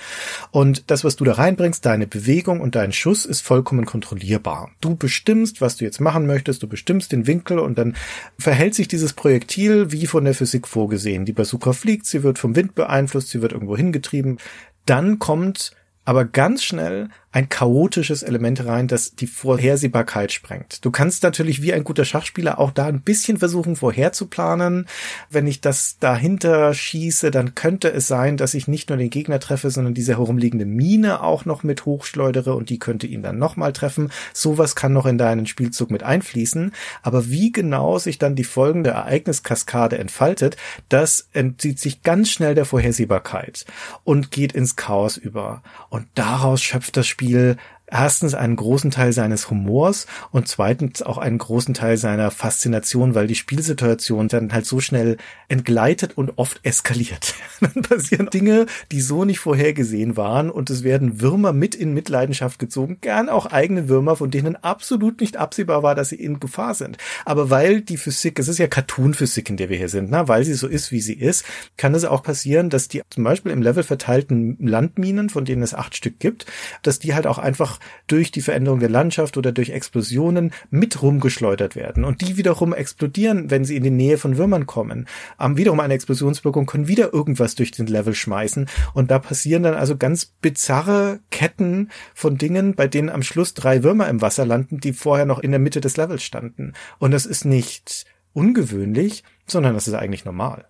Und 0.51 0.91
das, 0.91 1.05
was 1.05 1.17
du 1.17 1.25
da 1.25 1.33
reinbringst, 1.33 1.85
deine 1.87 2.07
Bewegung 2.07 2.46
und 2.53 2.75
dein 2.75 2.93
Schuss 2.93 3.25
ist 3.25 3.41
vollkommen 3.41 3.85
kontrollierbar. 3.85 4.71
Du 4.81 4.97
bestimmst, 4.97 5.61
was 5.61 5.77
du 5.77 5.85
jetzt 5.85 6.01
machen 6.01 6.27
möchtest. 6.27 6.63
Du 6.63 6.69
bestimmst 6.69 7.13
den 7.13 7.27
Winkel 7.27 7.59
und 7.59 7.79
dann 7.79 7.97
verhält 8.39 8.75
sich 8.75 8.89
dieses 8.89 9.13
Projektil 9.13 9.93
wie 9.93 10.07
von 10.07 10.25
der 10.25 10.35
Physik 10.35 10.67
vorgesehen. 10.67 11.25
Die 11.25 11.33
Bazooka 11.33 11.73
fliegt, 11.73 12.07
sie 12.07 12.23
wird 12.23 12.39
vom 12.39 12.57
Wind 12.57 12.75
beeinflusst, 12.75 13.29
sie 13.29 13.43
wird 13.43 13.53
irgendwo 13.53 13.77
hingetrieben. 13.77 14.39
Dann 14.87 15.19
kommt 15.19 15.73
aber 16.05 16.25
ganz 16.25 16.63
schnell 16.63 17.09
ein 17.37 17.51
chaotisches 17.51 18.23
Element 18.23 18.65
rein, 18.65 18.89
das 18.89 19.15
die 19.15 19.27
Vorhersehbarkeit 19.27 20.33
sprengt. 20.33 20.83
Du 20.87 20.91
kannst 20.91 21.23
natürlich 21.23 21.61
wie 21.61 21.75
ein 21.75 21.85
guter 21.85 22.07
Schachspieler 22.07 22.59
auch 22.59 22.71
da 22.71 22.87
ein 22.87 23.03
bisschen 23.03 23.37
versuchen 23.37 23.77
vorherzuplanen. 23.77 24.87
Wenn 25.29 25.47
ich 25.47 25.61
das 25.61 25.99
dahinter 26.01 26.73
schieße, 26.73 27.31
dann 27.31 27.55
könnte 27.55 27.93
es 27.93 28.09
sein, 28.09 28.39
dass 28.39 28.55
ich 28.55 28.69
nicht 28.69 28.89
nur 28.89 28.97
den 28.97 29.11
Gegner 29.11 29.39
treffe, 29.39 29.69
sondern 29.69 29.93
diese 29.93 30.13
herumliegende 30.13 30.65
Mine 30.65 31.23
auch 31.23 31.45
noch 31.45 31.63
mit 31.63 31.85
hochschleudere 31.85 32.55
und 32.55 32.71
die 32.71 32.79
könnte 32.79 33.07
ihn 33.07 33.23
dann 33.23 33.39
nochmal 33.39 33.75
treffen. 33.75 34.11
Sowas 34.33 34.75
kann 34.75 34.95
noch 34.95 35.05
in 35.05 35.19
deinen 35.19 35.45
Spielzug 35.45 35.91
mit 35.91 36.05
einfließen. 36.05 36.73
Aber 37.03 37.29
wie 37.29 37.53
genau 37.53 37.99
sich 37.99 38.17
dann 38.17 38.35
die 38.35 38.45
folgende 38.45 38.91
Ereigniskaskade 38.93 39.99
entfaltet, 39.99 40.57
das 40.89 41.29
entzieht 41.35 41.81
sich 41.81 42.03
ganz 42.03 42.31
schnell 42.31 42.55
der 42.55 42.65
Vorhersehbarkeit 42.65 43.67
und 44.05 44.31
geht 44.31 44.55
ins 44.55 44.77
Chaos 44.77 45.19
über. 45.19 45.63
Und 45.91 46.07
daraus 46.15 46.63
schöpft 46.63 46.97
das 46.97 47.07
Spiel 47.07 47.26
Spiel 47.27 47.57
erstens 47.89 48.35
einen 48.35 48.57
großen 48.57 48.91
Teil 48.91 49.13
seines 49.13 49.51
Humors 49.51 50.07
und 50.33 50.49
zweitens 50.49 51.03
auch 51.03 51.19
einen 51.19 51.39
großen 51.39 51.75
Teil 51.75 51.97
seiner 51.97 52.31
Faszination, 52.31 53.15
weil 53.15 53.27
die 53.27 53.35
Spielsituation 53.35 54.29
dann 54.29 54.53
halt 54.53 54.67
so 54.67 54.81
schnell 54.81 55.17
entgleitet 55.49 56.17
und 56.17 56.33
oft 56.37 56.61
eskaliert. 56.65 57.35
dann 57.61 57.83
passieren 57.83 58.29
Dinge, 58.31 58.67
die 58.91 59.01
so 59.01 59.25
nicht 59.25 59.39
vorhergesehen 59.39 60.17
waren 60.17 60.51
und 60.51 60.71
es 60.71 60.83
werden 60.83 61.21
Würmer 61.21 61.53
mit 61.53 61.75
in 61.75 61.95
Mitleidenschaft 61.95 62.59
gezogen, 62.59 62.99
gern 63.01 63.29
auch 63.29 63.47
eigene 63.47 63.89
Würmer, 63.89 64.17
von 64.17 64.31
denen 64.31 64.57
absolut 64.57 65.21
nicht 65.21 65.37
absehbar 65.37 65.83
war, 65.83 65.95
dass 65.95 66.09
sie 66.09 66.17
in 66.17 66.41
Gefahr 66.41 66.75
sind. 66.75 66.99
Aber 67.25 67.51
weil 67.51 67.81
die 67.81 67.97
Physik, 67.97 68.39
es 68.39 68.49
ist 68.49 68.59
ja 68.59 68.67
Cartoon-Physik, 68.67 69.49
in 69.49 69.57
der 69.57 69.69
wir 69.69 69.77
hier 69.77 69.89
sind, 69.89 70.11
ne? 70.11 70.27
weil 70.27 70.45
sie 70.45 70.55
so 70.55 70.67
ist, 70.67 70.91
wie 70.91 71.01
sie 71.01 71.15
ist, 71.15 71.45
kann 71.77 71.95
es 71.95 72.05
auch 72.05 72.23
passieren, 72.23 72.71
dass 72.71 72.89
die 72.89 73.03
zum 73.11 73.25
Beispiel 73.25 73.53
im 73.53 73.63
Level 73.63 73.83
verteilten 73.83 74.57
Landminen, 74.61 75.31
von 75.31 75.45
denen 75.45 75.63
es 75.63 75.75
acht 75.75 75.97
Stück 75.97 76.19
gibt, 76.19 76.47
dass 76.83 76.99
die 76.99 77.15
halt 77.15 77.27
auch 77.27 77.39
einfach 77.39 77.76
durch 78.07 78.31
die 78.31 78.41
Veränderung 78.41 78.81
der 78.81 78.89
Landschaft 78.89 79.37
oder 79.37 79.53
durch 79.53 79.71
Explosionen 79.71 80.53
mit 80.71 81.03
rumgeschleudert 81.03 81.77
werden. 81.77 82.05
Und 82.05 82.21
die 82.21 82.37
wiederum 82.37 82.73
explodieren, 82.73 83.51
wenn 83.51 83.65
sie 83.65 83.77
in 83.77 83.83
die 83.83 83.91
Nähe 83.91 84.19
von 84.19 84.37
Würmern 84.37 84.67
kommen. 84.67 85.07
Am 85.37 85.57
wiederum 85.57 85.81
eine 85.81 85.95
Explosionswirkung 85.95 86.67
können 86.67 86.89
wieder 86.89 87.13
irgendwas 87.13 87.55
durch 87.55 87.71
den 87.71 87.87
Level 87.87 88.15
schmeißen. 88.15 88.69
Und 88.95 89.11
da 89.11 89.19
passieren 89.19 89.63
dann 89.63 89.75
also 89.75 89.97
ganz 89.97 90.27
bizarre 90.27 91.21
Ketten 91.31 91.91
von 92.15 92.39
Dingen, 92.39 92.75
bei 92.75 92.89
denen 92.89 93.11
am 93.11 93.23
Schluss 93.23 93.55
drei 93.55 93.83
Würmer 93.83 94.09
im 94.09 94.23
Wasser 94.23 94.47
landen, 94.47 94.81
die 94.81 94.93
vorher 94.93 95.27
noch 95.27 95.39
in 95.39 95.51
der 95.51 95.61
Mitte 95.61 95.81
des 95.81 95.97
Levels 95.97 96.23
standen. 96.23 96.73
Und 96.99 97.11
das 97.11 97.27
ist 97.27 97.45
nicht 97.45 98.05
ungewöhnlich, 98.33 99.25
sondern 99.47 99.75
das 99.75 99.89
ist 99.89 99.95
eigentlich 99.95 100.25
normal. 100.25 100.67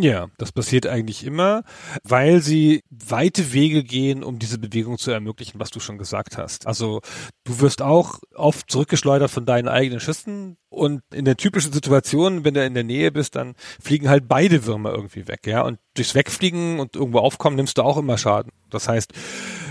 Ja, 0.00 0.28
das 0.38 0.52
passiert 0.52 0.86
eigentlich 0.86 1.24
immer, 1.24 1.64
weil 2.04 2.40
sie 2.40 2.84
weite 2.88 3.52
Wege 3.52 3.82
gehen, 3.82 4.22
um 4.22 4.38
diese 4.38 4.58
Bewegung 4.58 4.96
zu 4.96 5.10
ermöglichen, 5.10 5.58
was 5.58 5.70
du 5.70 5.80
schon 5.80 5.98
gesagt 5.98 6.38
hast. 6.38 6.68
Also 6.68 7.00
du 7.42 7.58
wirst 7.58 7.82
auch 7.82 8.20
oft 8.32 8.70
zurückgeschleudert 8.70 9.28
von 9.28 9.44
deinen 9.44 9.66
eigenen 9.66 9.98
Schüssen 9.98 10.56
und 10.68 11.02
in 11.12 11.24
der 11.24 11.36
typischen 11.36 11.72
Situation, 11.72 12.44
wenn 12.44 12.54
du 12.54 12.64
in 12.64 12.74
der 12.74 12.84
Nähe 12.84 13.10
bist, 13.10 13.34
dann 13.34 13.56
fliegen 13.80 14.08
halt 14.08 14.28
beide 14.28 14.66
Würmer 14.66 14.92
irgendwie 14.92 15.26
weg, 15.26 15.48
ja. 15.48 15.62
Und 15.62 15.80
durchs 15.94 16.14
Wegfliegen 16.14 16.78
und 16.78 16.94
irgendwo 16.94 17.18
aufkommen 17.18 17.56
nimmst 17.56 17.78
du 17.78 17.82
auch 17.82 17.96
immer 17.96 18.18
Schaden. 18.18 18.52
Das 18.70 18.86
heißt, 18.86 19.12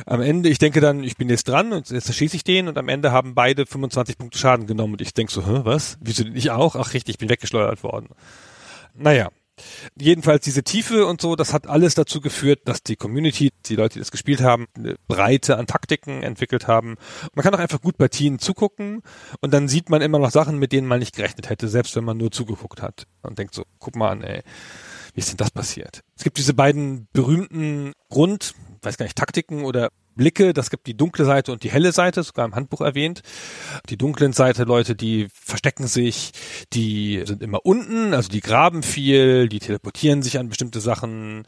am 0.05 0.19
Ende, 0.19 0.49
ich 0.49 0.57
denke 0.59 0.81
dann, 0.81 1.05
ich 1.05 1.15
bin 1.15 1.29
jetzt 1.29 1.47
dran 1.47 1.71
und 1.71 1.89
jetzt 1.89 2.13
schieße 2.13 2.35
ich 2.35 2.43
den 2.43 2.67
und 2.67 2.77
am 2.77 2.89
Ende 2.89 3.13
haben 3.13 3.33
beide 3.33 3.65
25 3.65 4.17
Punkte 4.17 4.37
Schaden 4.37 4.67
genommen 4.67 4.93
und 4.93 5.01
ich 5.01 5.13
denk 5.13 5.31
so, 5.31 5.47
hä, 5.47 5.61
was? 5.63 5.97
Wieso 6.01 6.25
denn 6.25 6.35
ich 6.35 6.51
auch? 6.51 6.75
Ach 6.75 6.93
richtig, 6.93 7.15
ich 7.15 7.19
bin 7.19 7.29
weggeschleudert 7.29 7.81
worden. 7.83 8.09
Naja, 8.93 9.29
Jedenfalls 9.99 10.43
diese 10.43 10.63
Tiefe 10.63 11.05
und 11.05 11.21
so, 11.21 11.35
das 11.35 11.53
hat 11.53 11.67
alles 11.67 11.95
dazu 11.95 12.21
geführt, 12.21 12.61
dass 12.65 12.83
die 12.83 12.95
Community, 12.95 13.51
die 13.65 13.75
Leute, 13.75 13.93
die 13.93 13.99
das 13.99 14.11
gespielt 14.11 14.41
haben, 14.41 14.67
eine 14.75 14.95
Breite 15.07 15.57
an 15.57 15.67
Taktiken 15.67 16.23
entwickelt 16.23 16.67
haben. 16.67 16.95
Man 17.33 17.43
kann 17.43 17.53
auch 17.55 17.59
einfach 17.59 17.81
gut 17.81 17.97
Partien 17.97 18.39
zugucken 18.39 19.01
und 19.41 19.53
dann 19.53 19.67
sieht 19.67 19.89
man 19.89 20.01
immer 20.01 20.19
noch 20.19 20.31
Sachen, 20.31 20.59
mit 20.59 20.71
denen 20.71 20.87
man 20.87 20.99
nicht 20.99 21.15
gerechnet 21.15 21.49
hätte, 21.49 21.67
selbst 21.67 21.95
wenn 21.95 22.03
man 22.03 22.17
nur 22.17 22.31
zugeguckt 22.31 22.81
hat 22.81 23.07
und 23.21 23.39
denkt 23.39 23.55
so, 23.55 23.63
guck 23.79 23.95
mal 23.95 24.11
an, 24.11 24.23
ey, 24.23 24.43
wie 25.13 25.19
ist 25.19 25.29
denn 25.29 25.37
das 25.37 25.51
passiert? 25.51 26.01
Es 26.15 26.23
gibt 26.23 26.37
diese 26.37 26.53
beiden 26.53 27.07
berühmten 27.13 27.93
Grund, 28.09 28.53
weiß 28.83 28.97
gar 28.97 29.05
nicht, 29.05 29.17
Taktiken 29.17 29.63
oder 29.63 29.89
Blicke. 30.17 30.53
Das 30.53 30.69
gibt 30.69 30.87
die 30.87 30.97
dunkle 30.97 31.23
Seite 31.23 31.51
und 31.53 31.63
die 31.63 31.71
helle 31.71 31.93
Seite, 31.93 32.23
sogar 32.23 32.45
im 32.45 32.55
Handbuch 32.55 32.81
erwähnt. 32.81 33.21
Die 33.89 33.97
dunklen 33.97 34.33
Seite, 34.33 34.63
Leute, 34.63 34.95
die 34.95 35.27
verstecken 35.31 35.87
sich, 35.87 36.31
die 36.73 37.23
sind 37.25 37.41
immer 37.41 37.65
unten, 37.65 38.13
also 38.13 38.29
die 38.29 38.41
graben 38.41 38.83
viel, 38.83 39.47
die 39.47 39.59
teleportieren 39.59 40.23
sich 40.23 40.37
an 40.37 40.49
bestimmte 40.49 40.81
Sachen 40.81 41.45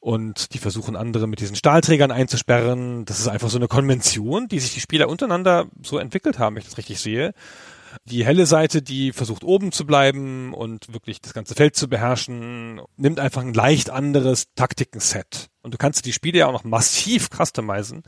und 0.00 0.54
die 0.54 0.58
versuchen 0.58 0.96
andere 0.96 1.26
mit 1.26 1.40
diesen 1.40 1.56
Stahlträgern 1.56 2.10
einzusperren. 2.10 3.04
Das 3.04 3.20
ist 3.20 3.28
einfach 3.28 3.50
so 3.50 3.58
eine 3.58 3.68
Konvention, 3.68 4.48
die 4.48 4.60
sich 4.60 4.72
die 4.72 4.80
Spieler 4.80 5.08
untereinander 5.08 5.66
so 5.82 5.98
entwickelt 5.98 6.38
haben, 6.38 6.56
wenn 6.56 6.62
ich 6.62 6.68
das 6.68 6.78
richtig 6.78 7.00
sehe. 7.00 7.34
Die 8.04 8.24
helle 8.24 8.46
Seite, 8.46 8.82
die 8.82 9.12
versucht 9.12 9.44
oben 9.44 9.72
zu 9.72 9.86
bleiben 9.86 10.54
und 10.54 10.92
wirklich 10.92 11.20
das 11.20 11.34
ganze 11.34 11.54
Feld 11.54 11.76
zu 11.76 11.88
beherrschen, 11.88 12.80
nimmt 12.96 13.20
einfach 13.20 13.42
ein 13.42 13.54
leicht 13.54 13.90
anderes 13.90 14.46
Taktiken-Set. 14.54 15.48
Und 15.62 15.74
du 15.74 15.78
kannst 15.78 16.04
die 16.04 16.12
Spiele 16.12 16.40
ja 16.40 16.46
auch 16.46 16.52
noch 16.52 16.64
massiv 16.64 17.28
customizen. 17.30 18.02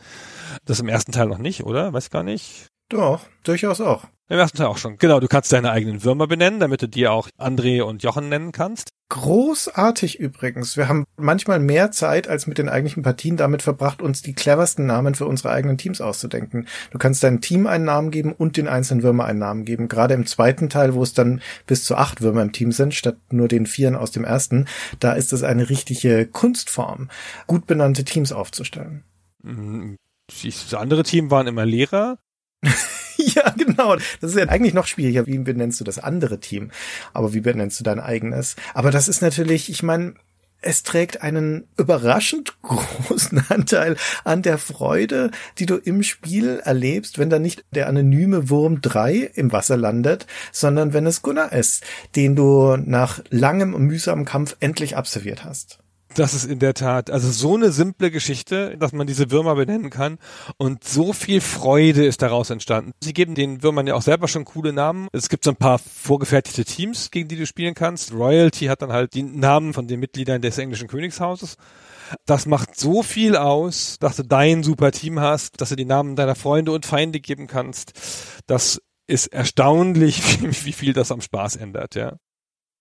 Das 0.64 0.80
im 0.80 0.88
ersten 0.88 1.12
Teil 1.12 1.26
noch 1.26 1.38
nicht, 1.38 1.64
oder? 1.64 1.92
Weiß 1.92 2.10
gar 2.10 2.22
nicht. 2.22 2.68
Doch, 2.88 3.20
durchaus 3.42 3.80
auch. 3.80 4.04
Im 4.28 4.38
ersten 4.38 4.56
Teil 4.56 4.68
auch 4.68 4.78
schon. 4.78 4.96
Genau, 4.96 5.20
du 5.20 5.28
kannst 5.28 5.52
deine 5.52 5.70
eigenen 5.70 6.02
Würmer 6.02 6.26
benennen, 6.26 6.58
damit 6.58 6.80
du 6.80 6.88
dir 6.88 7.12
auch 7.12 7.28
André 7.38 7.82
und 7.82 8.02
Jochen 8.02 8.30
nennen 8.30 8.52
kannst. 8.52 8.88
Großartig 9.10 10.18
übrigens. 10.18 10.78
Wir 10.78 10.88
haben 10.88 11.04
manchmal 11.18 11.60
mehr 11.60 11.90
Zeit 11.90 12.26
als 12.26 12.46
mit 12.46 12.56
den 12.56 12.70
eigentlichen 12.70 13.02
Partien 13.02 13.36
damit 13.36 13.60
verbracht, 13.60 14.00
uns 14.00 14.22
die 14.22 14.32
cleversten 14.32 14.86
Namen 14.86 15.14
für 15.14 15.26
unsere 15.26 15.50
eigenen 15.50 15.76
Teams 15.76 16.00
auszudenken. 16.00 16.66
Du 16.90 16.96
kannst 16.96 17.22
deinem 17.22 17.42
Team 17.42 17.66
einen 17.66 17.84
Namen 17.84 18.10
geben 18.10 18.32
und 18.32 18.56
den 18.56 18.66
einzelnen 18.66 19.02
Würmer 19.02 19.26
einen 19.26 19.40
Namen 19.40 19.66
geben. 19.66 19.88
Gerade 19.88 20.14
im 20.14 20.24
zweiten 20.24 20.70
Teil, 20.70 20.94
wo 20.94 21.02
es 21.02 21.12
dann 21.12 21.42
bis 21.66 21.84
zu 21.84 21.94
acht 21.94 22.22
Würmer 22.22 22.40
im 22.40 22.52
Team 22.52 22.72
sind, 22.72 22.94
statt 22.94 23.18
nur 23.30 23.48
den 23.48 23.66
vieren 23.66 23.94
aus 23.94 24.10
dem 24.10 24.24
ersten, 24.24 24.66
da 25.00 25.12
ist 25.12 25.34
es 25.34 25.42
eine 25.42 25.68
richtige 25.68 26.26
Kunstform, 26.26 27.10
gut 27.46 27.66
benannte 27.66 28.04
Teams 28.04 28.32
aufzustellen. 28.32 29.04
Mhm. 29.42 29.98
Das 30.42 30.72
andere 30.72 31.02
Team 31.02 31.30
waren 31.30 31.46
immer 31.46 31.66
Lehrer. 31.66 32.18
ja, 33.16 33.50
genau. 33.50 33.96
Das 34.20 34.30
ist 34.30 34.36
ja 34.36 34.48
eigentlich 34.48 34.74
noch 34.74 34.86
schwieriger. 34.86 35.26
Wie 35.26 35.38
benennst 35.38 35.80
du 35.80 35.84
das 35.84 35.98
andere 35.98 36.40
Team? 36.40 36.70
Aber 37.12 37.34
wie 37.34 37.40
benennst 37.40 37.80
du 37.80 37.84
dein 37.84 38.00
eigenes? 38.00 38.56
Aber 38.74 38.90
das 38.90 39.08
ist 39.08 39.22
natürlich, 39.22 39.70
ich 39.70 39.82
meine, 39.82 40.14
es 40.64 40.82
trägt 40.82 41.22
einen 41.22 41.68
überraschend 41.76 42.54
großen 42.62 43.44
Anteil 43.48 43.96
an 44.24 44.42
der 44.42 44.58
Freude, 44.58 45.30
die 45.58 45.66
du 45.66 45.76
im 45.76 46.02
Spiel 46.02 46.60
erlebst, 46.64 47.18
wenn 47.18 47.30
da 47.30 47.38
nicht 47.38 47.64
der 47.72 47.88
anonyme 47.88 48.48
Wurm 48.48 48.80
3 48.80 49.30
im 49.34 49.52
Wasser 49.52 49.76
landet, 49.76 50.26
sondern 50.52 50.92
wenn 50.92 51.06
es 51.06 51.22
Gunnar 51.22 51.52
ist, 51.52 51.84
den 52.16 52.34
du 52.34 52.76
nach 52.76 53.22
langem 53.30 53.72
mühsamen 53.86 54.24
Kampf 54.24 54.56
endlich 54.60 54.96
absolviert 54.96 55.44
hast. 55.44 55.83
Das 56.14 56.32
ist 56.32 56.44
in 56.44 56.60
der 56.60 56.74
Tat, 56.74 57.10
also 57.10 57.28
so 57.30 57.56
eine 57.56 57.72
simple 57.72 58.12
Geschichte, 58.12 58.76
dass 58.78 58.92
man 58.92 59.08
diese 59.08 59.32
Würmer 59.32 59.56
benennen 59.56 59.90
kann 59.90 60.18
und 60.58 60.84
so 60.84 61.12
viel 61.12 61.40
Freude 61.40 62.04
ist 62.04 62.22
daraus 62.22 62.50
entstanden. 62.50 62.92
Sie 63.02 63.12
geben 63.12 63.34
den 63.34 63.64
Würmern 63.64 63.88
ja 63.88 63.94
auch 63.94 64.02
selber 64.02 64.28
schon 64.28 64.44
coole 64.44 64.72
Namen. 64.72 65.08
Es 65.12 65.28
gibt 65.28 65.42
so 65.42 65.50
ein 65.50 65.56
paar 65.56 65.80
vorgefertigte 65.80 66.64
Teams, 66.64 67.10
gegen 67.10 67.26
die 67.26 67.36
du 67.36 67.46
spielen 67.46 67.74
kannst. 67.74 68.12
Royalty 68.12 68.66
hat 68.66 68.82
dann 68.82 68.92
halt 68.92 69.14
die 69.14 69.24
Namen 69.24 69.74
von 69.74 69.88
den 69.88 69.98
Mitgliedern 69.98 70.40
des 70.40 70.58
englischen 70.58 70.86
Königshauses. 70.86 71.56
Das 72.26 72.46
macht 72.46 72.78
so 72.78 73.02
viel 73.02 73.36
aus, 73.36 73.96
dass 73.98 74.14
du 74.14 74.22
dein 74.22 74.62
super 74.62 74.92
Team 74.92 75.18
hast, 75.18 75.60
dass 75.60 75.70
du 75.70 75.76
die 75.76 75.84
Namen 75.84 76.14
deiner 76.14 76.36
Freunde 76.36 76.70
und 76.70 76.86
Feinde 76.86 77.18
geben 77.18 77.48
kannst. 77.48 77.92
Das 78.46 78.80
ist 79.08 79.26
erstaunlich, 79.28 80.42
wie 80.64 80.72
viel 80.72 80.92
das 80.92 81.10
am 81.10 81.20
Spaß 81.20 81.56
ändert, 81.56 81.96
ja. 81.96 82.18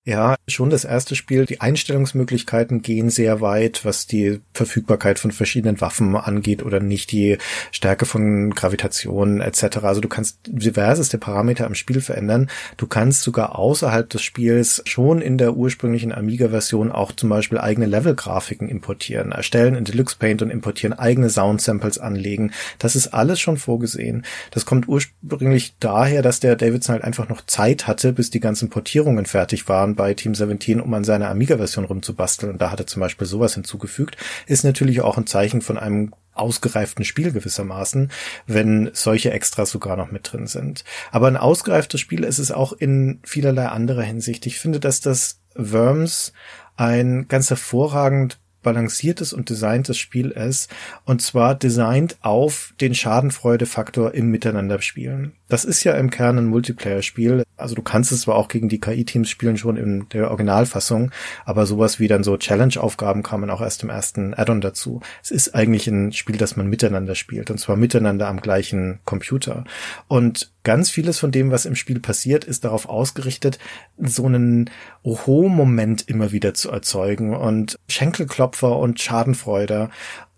Ja, 0.06 0.36
schon 0.50 0.70
das 0.70 0.84
erste 0.84 1.16
Spiel. 1.16 1.46
Die 1.46 1.62
Einstellungsmöglichkeiten 1.62 2.82
gehen 2.82 3.10
sehr 3.10 3.40
weit, 3.40 3.86
was 3.86 4.06
die 4.06 4.42
Verfügbarkeit 4.54 5.18
von 5.18 5.32
verschiedenen 5.32 5.80
Waffen 5.80 6.14
angeht 6.18 6.62
oder 6.62 6.82
nicht, 6.82 7.14
die 7.14 7.38
Stärke 7.72 8.06
von 8.06 8.50
Gravitation 8.54 9.40
etc. 9.40 9.78
Also 9.84 10.02
du 10.02 10.10
kannst 10.10 10.40
diverseste 10.46 11.18
Parameter 11.18 11.66
am 11.66 11.74
Spiel 11.74 12.02
verändern. 12.02 12.50
Du 12.76 12.86
kannst 12.86 13.22
sogar 13.22 13.58
außerhalb 13.58 14.10
des 14.10 14.22
Spiels 14.24 14.84
schon 14.86 15.22
in 15.22 15.38
der 15.38 15.56
ursprünglichen 15.56 16.12
Amiga-Version 16.12 16.92
auch 16.92 17.14
zum 17.14 17.30
Beispiel 17.30 17.60
eigene 17.60 17.86
Level-Grafiken 17.86 18.68
importieren, 18.68 19.32
erstellen 19.32 19.76
in 19.76 19.86
Deluxe 19.86 20.18
Paint 20.20 20.42
und 20.42 20.50
importieren 20.50 20.92
eigene 20.92 21.30
Sound-Samples 21.30 21.98
anlegen. 21.98 22.52
Das 22.78 22.98
ist 22.98 23.14
alles 23.14 23.40
schon 23.40 23.56
vorgesehen. 23.56 24.26
Das 24.52 24.66
kommt 24.66 24.90
ursprünglich 24.90 25.76
daher, 25.80 26.22
dass 26.22 26.42
der 26.42 26.58
Davidson 26.58 26.96
halt 26.96 27.06
einfach 27.06 27.30
noch 27.30 27.46
Zeit 27.46 27.88
hatte, 27.88 28.12
bis 28.12 28.30
die 28.32 28.42
ganzen 28.42 28.70
Portierungen 28.70 29.26
fertig 29.26 29.70
waren 29.70 29.93
bei 29.96 30.14
Team 30.14 30.36
17, 30.36 30.82
um 30.82 30.94
an 30.94 31.04
seiner 31.04 31.30
Amiga-Version 31.30 31.86
rumzubasteln. 31.86 32.52
Und 32.52 32.62
da 32.62 32.72
hat 32.72 32.80
er 32.80 32.88
zum 32.88 33.00
Beispiel 33.00 33.28
sowas 33.28 33.54
hinzugefügt. 33.54 34.18
Ist 34.48 34.64
natürlich 34.64 35.02
auch 35.02 35.18
ein 35.18 35.28
Zeichen 35.28 35.62
von 35.62 35.78
einem 35.78 36.14
ausgereiften 36.34 37.06
Spiel 37.06 37.32
gewissermaßen, 37.32 38.12
wenn 38.48 38.90
solche 38.94 39.32
Extras 39.32 39.70
sogar 39.70 39.98
noch 39.98 40.12
mit 40.12 40.32
drin 40.32 40.48
sind. 40.48 40.84
Aber 41.12 41.28
ein 41.28 41.38
ausgereiftes 41.38 42.02
Spiel 42.02 42.24
ist 42.24 42.40
es 42.40 42.52
auch 42.52 42.74
in 42.74 43.20
vielerlei 43.24 43.68
anderer 43.68 44.02
Hinsicht. 44.02 44.46
Ich 44.46 44.60
finde, 44.60 44.80
dass 44.80 45.00
das 45.00 45.40
Worms 45.56 46.34
ein 46.76 47.28
ganz 47.28 47.50
hervorragend 47.50 48.40
balanciertes 48.64 49.34
und 49.34 49.50
designtes 49.50 49.98
Spiel 49.98 50.32
ist, 50.32 50.72
und 51.06 51.22
zwar 51.22 51.56
designt 51.56 52.18
auf 52.22 52.74
den 52.82 52.96
Schadenfreude-Faktor 52.96 54.14
im 54.14 54.32
Miteinanderspielen. 54.32 55.34
Das 55.50 55.66
ist 55.66 55.84
ja 55.84 55.94
im 55.94 56.10
Kern 56.10 56.38
ein 56.38 56.48
Multiplayer-Spiel. 56.48 57.44
Also 57.58 57.76
du 57.76 57.84
kannst 57.84 58.12
es 58.12 58.22
zwar 58.22 58.36
auch 58.36 58.48
gegen 58.48 58.70
die 58.70 58.80
KI-Teams 58.80 59.30
spielen, 59.30 59.58
schon 59.58 59.78
in 59.78 60.08
der 60.10 60.30
Originalfassung, 60.30 61.12
aber 61.46 61.66
sowas 61.66 62.00
wie 62.00 62.08
dann 62.08 62.24
so 62.24 62.38
Challenge-Aufgaben 62.38 63.22
kamen 63.22 63.50
auch 63.50 63.62
erst 63.62 63.84
im 63.84 63.90
ersten 63.90 64.34
Add-on 64.34 64.62
dazu. 64.62 65.02
Es 65.22 65.30
ist 65.30 65.54
eigentlich 65.54 65.88
ein 65.88 66.14
Spiel, 66.14 66.38
das 66.38 66.56
man 66.56 66.70
miteinander 66.70 67.16
spielt, 67.16 67.52
und 67.52 67.60
zwar 67.60 67.76
miteinander 67.76 68.30
am 68.30 68.42
gleichen 68.42 69.00
Computer. 69.06 69.66
Und 70.08 70.53
ganz 70.64 70.90
vieles 70.90 71.20
von 71.20 71.32
dem, 71.32 71.52
was 71.52 71.66
im 71.66 71.76
Spiel 71.76 72.00
passiert, 72.00 72.46
ist 72.46 72.64
darauf 72.64 72.88
ausgerichtet, 72.88 73.60
so 73.98 74.26
einen 74.26 74.70
Oho-Moment 75.04 76.08
immer 76.08 76.32
wieder 76.32 76.54
zu 76.54 76.72
erzeugen 76.72 77.36
und 77.36 77.80
Schenkelklopfer 77.88 78.78
und 78.78 79.02
Schadenfreude. 79.02 79.90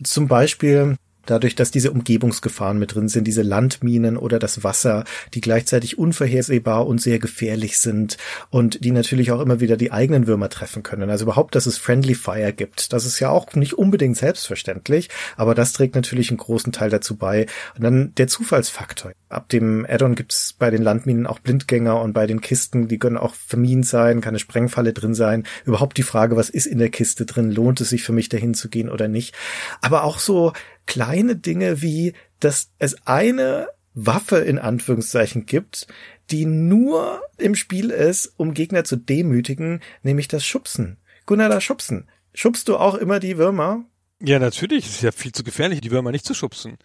Zum 0.03 0.27
Beispiel 0.27 0.97
dadurch, 1.25 1.55
dass 1.55 1.71
diese 1.71 1.91
Umgebungsgefahren 1.91 2.79
mit 2.79 2.95
drin 2.95 3.07
sind, 3.07 3.25
diese 3.25 3.41
Landminen 3.41 4.17
oder 4.17 4.39
das 4.39 4.63
Wasser, 4.63 5.03
die 5.33 5.41
gleichzeitig 5.41 5.97
unvorhersehbar 5.97 6.87
und 6.87 7.01
sehr 7.01 7.19
gefährlich 7.19 7.79
sind 7.79 8.17
und 8.49 8.83
die 8.83 8.91
natürlich 8.91 9.31
auch 9.31 9.41
immer 9.41 9.59
wieder 9.59 9.77
die 9.77 9.91
eigenen 9.91 10.27
Würmer 10.27 10.49
treffen 10.49 10.83
können. 10.83 11.09
Also 11.09 11.25
überhaupt, 11.25 11.55
dass 11.55 11.65
es 11.65 11.77
Friendly 11.77 12.15
Fire 12.15 12.53
gibt, 12.53 12.93
das 12.93 13.05
ist 13.05 13.19
ja 13.19 13.29
auch 13.29 13.53
nicht 13.55 13.73
unbedingt 13.73 14.17
selbstverständlich, 14.17 15.09
aber 15.37 15.55
das 15.55 15.73
trägt 15.73 15.95
natürlich 15.95 16.29
einen 16.29 16.37
großen 16.37 16.71
Teil 16.71 16.89
dazu 16.89 17.15
bei. 17.15 17.45
Und 17.75 17.83
dann 17.83 18.13
der 18.15 18.27
Zufallsfaktor. 18.27 19.11
Ab 19.29 19.49
dem 19.49 19.85
Addon 19.89 20.15
gibt 20.15 20.33
es 20.33 20.53
bei 20.57 20.69
den 20.69 20.81
Landminen 20.81 21.27
auch 21.27 21.39
Blindgänger 21.39 22.01
und 22.01 22.13
bei 22.13 22.27
den 22.27 22.41
Kisten, 22.41 22.87
die 22.87 22.99
können 22.99 23.17
auch 23.17 23.33
vermint 23.33 23.85
sein, 23.85 24.21
kann 24.21 24.31
eine 24.31 24.39
Sprengfalle 24.39 24.93
drin 24.93 25.13
sein. 25.13 25.43
Überhaupt 25.65 25.97
die 25.97 26.03
Frage, 26.03 26.35
was 26.35 26.49
ist 26.49 26.65
in 26.65 26.77
der 26.77 26.89
Kiste 26.89 27.25
drin? 27.25 27.51
Lohnt 27.51 27.81
es 27.81 27.89
sich 27.89 28.03
für 28.03 28.13
mich 28.13 28.29
dahin 28.29 28.53
zu 28.53 28.69
gehen 28.69 28.89
oder 28.89 29.07
nicht? 29.07 29.35
Aber 29.81 30.03
auch 30.03 30.19
so 30.19 30.53
kleine 30.85 31.35
Dinge 31.35 31.81
wie, 31.81 32.13
dass 32.39 32.71
es 32.79 33.07
eine 33.07 33.67
Waffe 33.93 34.37
in 34.37 34.59
Anführungszeichen 34.59 35.45
gibt, 35.45 35.87
die 36.31 36.45
nur 36.45 37.21
im 37.37 37.55
Spiel 37.55 37.89
ist, 37.89 38.33
um 38.37 38.53
Gegner 38.53 38.83
zu 38.83 38.97
demütigen, 38.97 39.81
nämlich 40.03 40.27
das 40.27 40.45
Schubsen. 40.45 40.97
Gunnar, 41.25 41.49
das 41.49 41.63
Schubsen. 41.63 42.09
Schubst 42.33 42.67
du 42.67 42.77
auch 42.77 42.95
immer 42.95 43.19
die 43.19 43.37
Würmer? 43.37 43.85
Ja, 44.21 44.39
natürlich. 44.39 44.85
Es 44.85 44.95
ist 44.95 45.03
ja 45.03 45.11
viel 45.11 45.31
zu 45.31 45.43
gefährlich, 45.43 45.81
die 45.81 45.91
Würmer 45.91 46.11
nicht 46.11 46.25
zu 46.25 46.33
schubsen. 46.33 46.77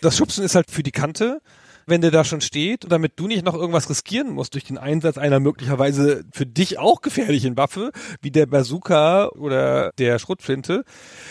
Das 0.00 0.16
Schubsen 0.16 0.44
ist 0.44 0.54
halt 0.54 0.70
für 0.70 0.82
die 0.82 0.90
Kante, 0.90 1.40
wenn 1.86 2.00
der 2.00 2.10
da 2.10 2.24
schon 2.24 2.40
steht, 2.40 2.90
damit 2.90 3.12
du 3.16 3.26
nicht 3.26 3.44
noch 3.44 3.54
irgendwas 3.54 3.88
riskieren 3.88 4.30
musst 4.30 4.54
durch 4.54 4.64
den 4.64 4.78
Einsatz 4.78 5.16
einer 5.16 5.40
möglicherweise 5.40 6.24
für 6.32 6.46
dich 6.46 6.78
auch 6.78 7.00
gefährlichen 7.00 7.56
Waffe, 7.56 7.92
wie 8.20 8.30
der 8.30 8.46
Bazooka 8.46 9.28
oder 9.28 9.92
der 9.98 10.18
Schrotflinte, 10.18 10.84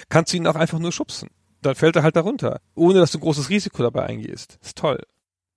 kannst 0.10 0.34
du 0.34 0.38
ihn 0.38 0.48
auch 0.48 0.56
einfach 0.56 0.80
nur 0.80 0.91
schubsen. 0.91 1.30
Dann 1.61 1.75
fällt 1.75 1.95
er 1.95 2.03
halt 2.03 2.15
darunter, 2.15 2.59
ohne 2.75 2.99
dass 2.99 3.11
du 3.11 3.19
großes 3.19 3.49
Risiko 3.49 3.84
dabei 3.84 4.05
eingehst. 4.05 4.59
Ist 4.61 4.77
toll. 4.77 5.01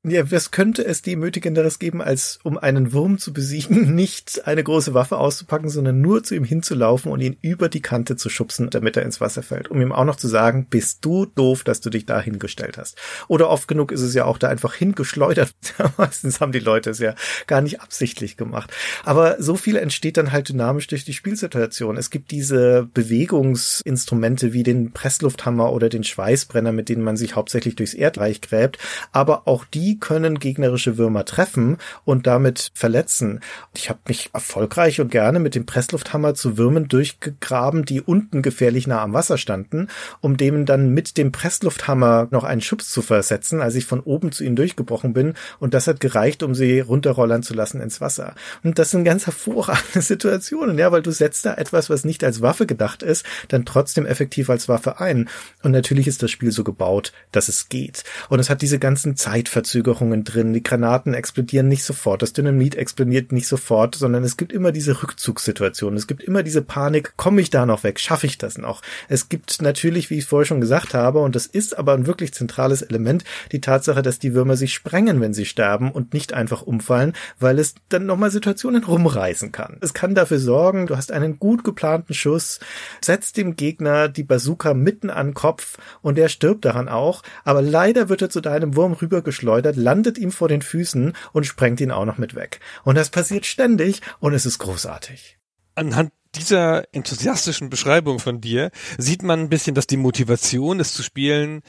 Ja, 0.02 0.30
was 0.30 0.50
könnte 0.50 0.82
es 0.82 1.02
demütigenderes 1.02 1.78
geben, 1.78 2.00
als 2.00 2.38
um 2.42 2.56
einen 2.56 2.94
Wurm 2.94 3.18
zu 3.18 3.34
besiegen, 3.34 3.94
nicht 3.94 4.46
eine 4.46 4.64
große 4.64 4.94
Waffe 4.94 5.18
auszupacken, 5.18 5.68
sondern 5.68 6.00
nur 6.00 6.22
zu 6.22 6.34
ihm 6.34 6.44
hinzulaufen 6.44 7.12
und 7.12 7.20
ihn 7.20 7.36
über 7.42 7.68
die 7.68 7.82
Kante 7.82 8.16
zu 8.16 8.30
schubsen, 8.30 8.70
damit 8.70 8.96
er 8.96 9.02
ins 9.02 9.20
Wasser 9.20 9.42
fällt, 9.42 9.70
um 9.70 9.78
ihm 9.78 9.92
auch 9.92 10.06
noch 10.06 10.16
zu 10.16 10.26
sagen, 10.26 10.66
bist 10.70 11.04
du 11.04 11.26
doof, 11.26 11.64
dass 11.64 11.82
du 11.82 11.90
dich 11.90 12.06
da 12.06 12.18
hingestellt 12.18 12.78
hast. 12.78 12.96
Oder 13.28 13.50
oft 13.50 13.68
genug 13.68 13.92
ist 13.92 14.00
es 14.00 14.14
ja 14.14 14.24
auch 14.24 14.38
da 14.38 14.48
einfach 14.48 14.72
hingeschleudert. 14.72 15.52
Meistens 15.98 16.40
haben 16.40 16.52
die 16.52 16.60
Leute 16.60 16.88
es 16.88 16.98
ja 16.98 17.14
gar 17.46 17.60
nicht 17.60 17.82
absichtlich 17.82 18.38
gemacht. 18.38 18.72
Aber 19.04 19.36
so 19.38 19.56
viel 19.56 19.76
entsteht 19.76 20.16
dann 20.16 20.32
halt 20.32 20.48
dynamisch 20.48 20.86
durch 20.86 21.04
die 21.04 21.12
Spielsituation. 21.12 21.98
Es 21.98 22.08
gibt 22.08 22.30
diese 22.30 22.88
Bewegungsinstrumente 22.94 24.54
wie 24.54 24.62
den 24.62 24.92
Presslufthammer 24.92 25.70
oder 25.74 25.90
den 25.90 26.04
Schweißbrenner, 26.04 26.72
mit 26.72 26.88
denen 26.88 27.02
man 27.02 27.18
sich 27.18 27.36
hauptsächlich 27.36 27.76
durchs 27.76 27.92
Erdreich 27.92 28.40
gräbt, 28.40 28.78
aber 29.12 29.46
auch 29.46 29.66
die 29.66 29.89
die 29.90 29.98
können 29.98 30.38
gegnerische 30.38 30.98
Würmer 30.98 31.24
treffen 31.24 31.76
und 32.04 32.28
damit 32.28 32.70
verletzen. 32.74 33.40
Ich 33.74 33.90
habe 33.90 33.98
mich 34.06 34.30
erfolgreich 34.32 35.00
und 35.00 35.10
gerne 35.10 35.40
mit 35.40 35.56
dem 35.56 35.66
Presslufthammer 35.66 36.34
zu 36.34 36.56
Würmen 36.56 36.86
durchgegraben, 36.86 37.84
die 37.84 38.00
unten 38.00 38.40
gefährlich 38.40 38.86
nah 38.86 39.02
am 39.02 39.14
Wasser 39.14 39.36
standen, 39.36 39.88
um 40.20 40.36
dem 40.36 40.64
dann 40.64 40.94
mit 40.94 41.16
dem 41.18 41.32
Presslufthammer 41.32 42.28
noch 42.30 42.44
einen 42.44 42.60
Schubs 42.60 42.88
zu 42.90 43.02
versetzen, 43.02 43.60
als 43.60 43.74
ich 43.74 43.84
von 43.84 43.98
oben 43.98 44.30
zu 44.30 44.44
ihnen 44.44 44.54
durchgebrochen 44.54 45.12
bin. 45.12 45.34
Und 45.58 45.74
das 45.74 45.88
hat 45.88 45.98
gereicht, 45.98 46.44
um 46.44 46.54
sie 46.54 46.78
runterrollern 46.78 47.42
zu 47.42 47.54
lassen 47.54 47.80
ins 47.80 48.00
Wasser. 48.00 48.36
Und 48.62 48.78
das 48.78 48.90
sind 48.90 49.02
ganz 49.02 49.26
hervorragende 49.26 50.02
Situationen, 50.02 50.78
ja, 50.78 50.92
weil 50.92 51.02
du 51.02 51.10
setzt 51.10 51.46
da 51.46 51.54
etwas, 51.54 51.90
was 51.90 52.04
nicht 52.04 52.22
als 52.22 52.42
Waffe 52.42 52.66
gedacht 52.66 53.02
ist, 53.02 53.26
dann 53.48 53.64
trotzdem 53.64 54.06
effektiv 54.06 54.50
als 54.50 54.68
Waffe 54.68 55.00
ein. 55.00 55.28
Und 55.64 55.72
natürlich 55.72 56.06
ist 56.06 56.22
das 56.22 56.30
Spiel 56.30 56.52
so 56.52 56.62
gebaut, 56.62 57.12
dass 57.32 57.48
es 57.48 57.68
geht. 57.68 58.04
Und 58.28 58.38
es 58.38 58.50
hat 58.50 58.62
diese 58.62 58.78
ganzen 58.78 59.16
Zeitverzögerungen 59.16 59.79
Verzögerungen 59.80 60.24
drin. 60.24 60.52
Die 60.52 60.62
Granaten 60.62 61.14
explodieren 61.14 61.68
nicht 61.68 61.84
sofort, 61.84 62.22
das 62.22 62.32
Dynamit 62.32 62.74
explodiert 62.74 63.32
nicht 63.32 63.48
sofort, 63.48 63.94
sondern 63.94 64.24
es 64.24 64.36
gibt 64.36 64.52
immer 64.52 64.72
diese 64.72 65.02
Rückzugssituation. 65.02 65.96
Es 65.96 66.06
gibt 66.06 66.22
immer 66.22 66.42
diese 66.42 66.62
Panik, 66.62 67.14
komme 67.16 67.40
ich 67.40 67.50
da 67.50 67.66
noch 67.66 67.82
weg, 67.82 67.98
schaffe 67.98 68.26
ich 68.26 68.38
das 68.38 68.58
noch? 68.58 68.82
Es 69.08 69.28
gibt 69.28 69.62
natürlich, 69.62 70.10
wie 70.10 70.18
ich 70.18 70.26
vorher 70.26 70.46
schon 70.46 70.60
gesagt 70.60 70.94
habe, 70.94 71.20
und 71.20 71.34
das 71.34 71.46
ist 71.46 71.78
aber 71.78 71.94
ein 71.94 72.06
wirklich 72.06 72.34
zentrales 72.34 72.82
Element, 72.82 73.24
die 73.52 73.60
Tatsache, 73.60 74.02
dass 74.02 74.18
die 74.18 74.34
Würmer 74.34 74.56
sich 74.56 74.74
sprengen, 74.74 75.20
wenn 75.20 75.34
sie 75.34 75.46
sterben 75.46 75.90
und 75.90 76.12
nicht 76.12 76.32
einfach 76.32 76.62
umfallen, 76.62 77.14
weil 77.38 77.58
es 77.58 77.74
dann 77.88 78.06
nochmal 78.06 78.30
Situationen 78.30 78.84
rumreißen 78.84 79.52
kann. 79.52 79.78
Es 79.80 79.94
kann 79.94 80.14
dafür 80.14 80.38
sorgen, 80.38 80.86
du 80.86 80.96
hast 80.96 81.12
einen 81.12 81.38
gut 81.38 81.64
geplanten 81.64 82.14
Schuss, 82.14 82.60
setzt 83.00 83.36
dem 83.36 83.56
Gegner 83.56 84.08
die 84.08 84.24
Bazooka 84.24 84.74
mitten 84.74 85.10
an 85.10 85.28
den 85.28 85.34
Kopf 85.34 85.78
und 86.02 86.18
der 86.18 86.28
stirbt 86.28 86.64
daran 86.64 86.88
auch, 86.88 87.22
aber 87.44 87.62
leider 87.62 88.08
wird 88.08 88.22
er 88.22 88.30
zu 88.30 88.40
deinem 88.40 88.76
Wurm 88.76 88.92
rübergeschleudert 88.92 89.69
geschleudert, 89.70 89.76
landet 89.76 90.18
ihm 90.18 90.32
vor 90.32 90.48
den 90.48 90.62
Füßen 90.62 91.12
und 91.32 91.44
sprengt 91.44 91.80
ihn 91.80 91.90
auch 91.90 92.04
noch 92.04 92.18
mit 92.18 92.34
weg. 92.34 92.60
Und 92.84 92.96
das 92.96 93.10
passiert 93.10 93.46
ständig 93.46 94.00
und 94.20 94.34
es 94.34 94.46
ist 94.46 94.58
großartig. 94.58 95.38
Anhand 95.74 96.12
dieser 96.34 96.84
enthusiastischen 96.94 97.70
Beschreibung 97.70 98.18
von 98.20 98.40
dir 98.40 98.70
sieht 98.98 99.22
man 99.22 99.40
ein 99.40 99.48
bisschen, 99.48 99.74
dass 99.74 99.86
die 99.86 99.96
Motivation, 99.96 100.78
es 100.78 100.94
zu 100.94 101.02
spielen, 101.02 101.62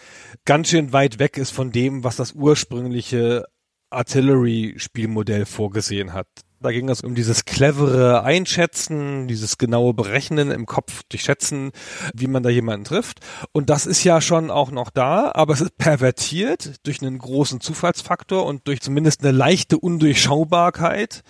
ganz 0.45 0.69
schön 0.69 0.93
weit 0.93 1.17
weg 1.17 1.37
ist 1.37 1.51
von 1.51 1.71
dem, 1.71 2.03
was 2.03 2.15
das 2.15 2.33
ursprüngliche 2.33 3.45
Artillery-Spielmodell 3.89 5.45
vorgesehen 5.45 6.13
hat. 6.13 6.27
Da 6.61 6.71
ging 6.71 6.89
es 6.89 7.01
um 7.01 7.15
dieses 7.15 7.45
clevere 7.45 8.23
Einschätzen, 8.23 9.27
dieses 9.27 9.57
genaue 9.57 9.95
Berechnen 9.95 10.51
im 10.51 10.67
Kopf, 10.67 11.01
durchschätzen, 11.09 11.71
wie 12.13 12.27
man 12.27 12.43
da 12.43 12.49
jemanden 12.49 12.85
trifft. 12.85 13.19
Und 13.51 13.71
das 13.71 13.87
ist 13.87 14.03
ja 14.03 14.21
schon 14.21 14.51
auch 14.51 14.69
noch 14.69 14.91
da, 14.91 15.31
aber 15.33 15.55
es 15.55 15.61
ist 15.61 15.75
pervertiert 15.79 16.85
durch 16.85 17.01
einen 17.01 17.17
großen 17.17 17.61
Zufallsfaktor 17.61 18.45
und 18.45 18.67
durch 18.67 18.79
zumindest 18.79 19.23
eine 19.23 19.31
leichte 19.31 19.79
Undurchschaubarkeit 19.79 21.23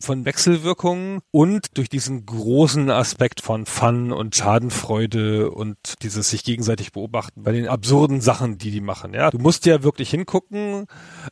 von 0.00 0.24
Wechselwirkungen 0.24 1.20
und 1.30 1.76
durch 1.76 1.88
diesen 1.88 2.26
großen 2.26 2.90
Aspekt 2.90 3.40
von 3.40 3.66
Fun 3.66 4.12
und 4.12 4.34
Schadenfreude 4.34 5.50
und 5.50 5.76
dieses 6.02 6.30
sich 6.30 6.42
gegenseitig 6.44 6.92
beobachten 6.92 7.42
bei 7.42 7.52
den 7.52 7.68
absurden 7.68 8.20
Sachen, 8.20 8.58
die 8.58 8.70
die 8.70 8.80
machen. 8.80 9.14
Ja, 9.14 9.30
du 9.30 9.38
musst 9.38 9.66
ja 9.66 9.82
wirklich 9.82 10.10
hingucken, 10.10 10.86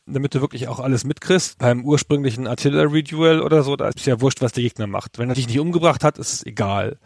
damit 0.05 0.35
du 0.35 0.41
wirklich 0.41 0.67
auch 0.67 0.79
alles 0.79 1.03
mitkriegst. 1.03 1.57
Beim 1.57 1.83
ursprünglichen 1.83 2.47
Artillery 2.47 3.03
Duel 3.03 3.41
oder 3.41 3.63
so, 3.63 3.75
da 3.75 3.89
ist 3.89 4.05
ja 4.05 4.21
wurscht, 4.21 4.41
was 4.41 4.51
der 4.51 4.63
Gegner 4.63 4.87
macht. 4.87 5.17
Wenn 5.17 5.29
er 5.29 5.35
dich 5.35 5.47
nicht 5.47 5.59
umgebracht 5.59 6.03
hat, 6.03 6.17
ist 6.17 6.33
es 6.33 6.45
egal 6.45 6.97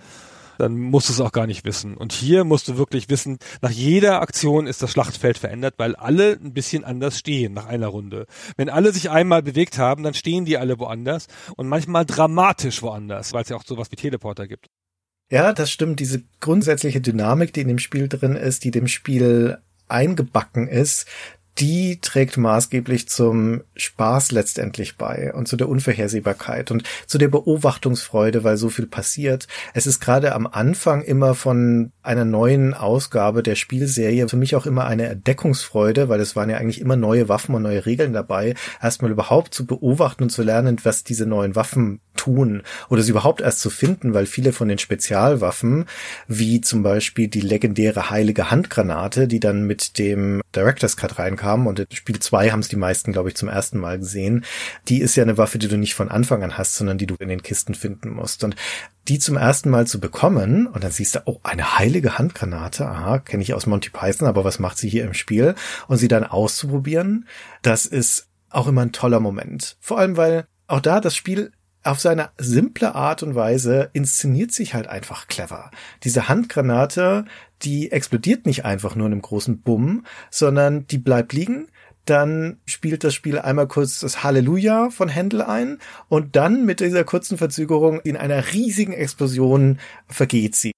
dann 0.58 0.78
musst 0.78 1.10
du 1.10 1.14
es 1.14 1.22
auch 1.22 1.32
gar 1.32 1.48
nicht 1.48 1.66
wissen. 1.66 1.96
Und 1.96 2.14
hier 2.14 2.44
musst 2.44 2.68
du 2.68 2.78
wirklich 2.78 3.10
wissen, 3.10 3.38
nach 3.62 3.72
jeder 3.72 4.22
Aktion 4.22 4.68
ist 4.68 4.82
das 4.82 4.92
Schlachtfeld 4.92 5.38
verändert, 5.38 5.76
weil 5.78 5.96
alle 5.96 6.34
ein 6.34 6.54
bisschen 6.54 6.84
anders 6.84 7.20
stehen 7.20 7.54
nach 7.54 7.66
einer 7.66 7.88
Runde. 7.88 8.26
Wenn 8.58 8.70
alle 8.70 8.92
sich 8.94 9.10
einmal 9.10 9.44
bewegt 9.44 9.78
haben, 9.78 10.04
dann 10.04 10.14
stehen 10.14 10.46
die 10.46 10.58
alle 10.58 10.80
woanders 10.80 11.28
und 11.56 11.68
manchmal 11.68 12.06
dramatisch 12.06 12.82
woanders, 12.82 13.34
weil 13.34 13.44
es 13.44 13.50
ja 13.50 13.56
auch 13.56 13.66
sowas 13.66 13.92
wie 13.92 13.96
Teleporter 13.96 14.48
gibt. 14.48 14.68
Ja, 15.30 15.54
das 15.54 15.72
stimmt. 15.72 16.00
Diese 16.00 16.24
grundsätzliche 16.40 17.02
Dynamik, 17.02 17.54
die 17.54 17.62
in 17.62 17.68
dem 17.68 17.80
Spiel 17.80 18.08
drin 18.08 18.36
ist, 18.36 18.64
die 18.64 18.72
dem 18.72 18.88
Spiel 18.88 19.58
eingebacken 19.88 20.68
ist, 20.68 21.08
die 21.60 22.00
trägt 22.02 22.38
maßgeblich 22.38 23.08
zum 23.10 23.62
Spaß 23.76 24.32
letztendlich 24.32 24.98
bei 24.98 25.32
und 25.34 25.48
zu 25.48 25.56
der 25.56 25.70
Unvorhersehbarkeit 25.70 26.72
und 26.72 26.84
zu 27.06 27.20
der 27.20 27.28
Beobachtungsfreude, 27.28 28.44
weil 28.44 28.58
so 28.58 28.70
viel 28.70 28.88
passiert. 28.88 29.48
Es 29.74 29.86
ist 29.86 30.00
gerade 30.00 30.34
am 30.34 30.48
Anfang 30.48 31.04
immer 31.04 31.36
von 31.36 31.92
einer 32.02 32.26
neuen 32.26 32.74
Ausgabe 32.74 33.44
der 33.44 33.56
Spielserie 33.56 34.28
für 34.28 34.38
mich 34.38 34.56
auch 34.56 34.66
immer 34.66 34.86
eine 34.86 35.08
Entdeckungsfreude, 35.08 36.10
weil 36.10 36.20
es 36.22 36.36
waren 36.36 36.50
ja 36.50 36.58
eigentlich 36.58 36.82
immer 36.82 36.96
neue 36.96 37.30
Waffen 37.30 37.54
und 37.54 37.62
neue 37.62 37.86
Regeln 37.86 38.14
dabei, 38.14 38.56
erstmal 38.82 39.12
überhaupt 39.12 39.54
zu 39.54 39.68
beobachten 39.68 40.24
und 40.24 40.30
zu 40.32 40.42
lernen, 40.42 40.78
was 40.84 41.04
diese 41.04 41.28
neuen 41.28 41.56
Waffen 41.56 42.00
tun 42.16 42.64
oder 42.90 43.02
sie 43.04 43.12
überhaupt 43.12 43.42
erst 43.42 43.60
zu 43.60 43.70
finden, 43.70 44.14
weil 44.14 44.26
viele 44.26 44.54
von 44.54 44.68
den 44.68 44.78
Spezialwaffen, 44.78 45.86
wie 46.28 46.62
zum 46.62 46.82
Beispiel 46.84 47.28
die 47.28 47.42
legendäre 47.42 48.10
heilige 48.10 48.50
Handgranate, 48.50 49.28
die 49.28 49.40
dann 49.40 49.64
mit 49.64 49.98
dem 50.00 50.42
Director's 50.56 50.98
Cut 50.98 51.20
reinkam 51.20 51.43
und 51.44 51.80
in 51.80 51.88
Spiel 51.92 52.20
2 52.20 52.52
haben 52.52 52.60
es 52.60 52.68
die 52.68 52.76
meisten, 52.76 53.12
glaube 53.12 53.30
ich, 53.30 53.36
zum 53.36 53.50
ersten 53.50 53.80
Mal 53.80 54.00
gesehen, 54.00 54.46
die 54.88 55.02
ist 55.02 55.16
ja 55.16 55.24
eine 55.24 55.38
Waffe, 55.38 55.60
die 55.60 55.68
du 55.68 55.78
nicht 55.78 55.94
von 55.94 56.10
Anfang 56.10 56.44
an 56.44 56.58
hast, 56.58 56.76
sondern 56.76 56.98
die 56.98 57.06
du 57.06 57.16
in 57.20 57.30
den 57.30 57.44
Kisten 57.44 57.76
finden 57.76 58.10
musst. 58.10 58.44
Und 58.44 58.56
die 59.08 59.20
zum 59.20 59.38
ersten 59.38 59.70
Mal 59.70 59.86
zu 59.86 60.00
bekommen 60.00 60.68
und 60.68 60.84
dann 60.84 60.92
siehst 60.92 61.16
du, 61.16 61.20
oh, 61.26 61.40
eine 61.44 61.78
heilige 61.78 62.18
Handgranate, 62.18 62.88
aha, 62.88 63.20
kenne 63.20 63.44
ich 63.44 63.54
aus 63.54 63.66
Monty 63.66 63.90
Python, 63.90 64.28
aber 64.28 64.44
was 64.44 64.60
macht 64.60 64.78
sie 64.78 64.90
hier 64.90 65.04
im 65.04 65.14
Spiel? 65.14 65.56
Und 65.88 65.98
sie 65.98 66.08
dann 66.08 66.24
auszuprobieren, 66.24 67.28
das 67.62 67.86
ist 67.86 68.28
auch 68.50 68.68
immer 68.68 68.82
ein 68.82 68.92
toller 68.92 69.20
Moment. 69.20 69.78
Vor 69.80 70.00
allem, 70.00 70.16
weil 70.16 70.46
auch 70.68 70.80
da 70.80 71.02
das 71.02 71.16
Spiel 71.16 71.52
auf 71.84 72.00
seine 72.00 72.30
simple 72.38 72.96
Art 72.96 73.24
und 73.24 73.36
Weise 73.36 73.90
inszeniert 73.94 74.52
sich 74.52 74.74
halt 74.74 74.88
einfach 74.88 75.28
clever. 75.28 75.70
Diese 76.04 76.30
Handgranate, 76.30 77.26
die 77.64 77.92
explodiert 77.92 78.46
nicht 78.46 78.66
einfach 78.66 78.96
nur 78.96 79.08
in 79.08 79.14
einem 79.14 79.22
großen 79.22 79.62
Bumm, 79.62 80.06
sondern 80.30 80.88
die 80.88 80.98
bleibt 80.98 81.34
liegen, 81.34 81.68
dann 82.06 82.58
spielt 82.66 83.04
das 83.04 83.14
Spiel 83.14 83.40
einmal 83.40 83.68
kurz 83.68 84.00
das 84.02 84.24
Halleluja 84.24 84.90
von 84.90 85.08
Händel 85.08 85.42
ein 85.42 85.80
und 86.10 86.36
dann 86.36 86.66
mit 86.66 86.80
dieser 86.80 87.04
kurzen 87.04 87.38
Verzögerung 87.38 88.02
in 88.02 88.18
einer 88.18 88.54
riesigen 88.54 88.94
Explosion 88.94 89.80
vergeht 90.08 90.56
sie. 90.56 90.72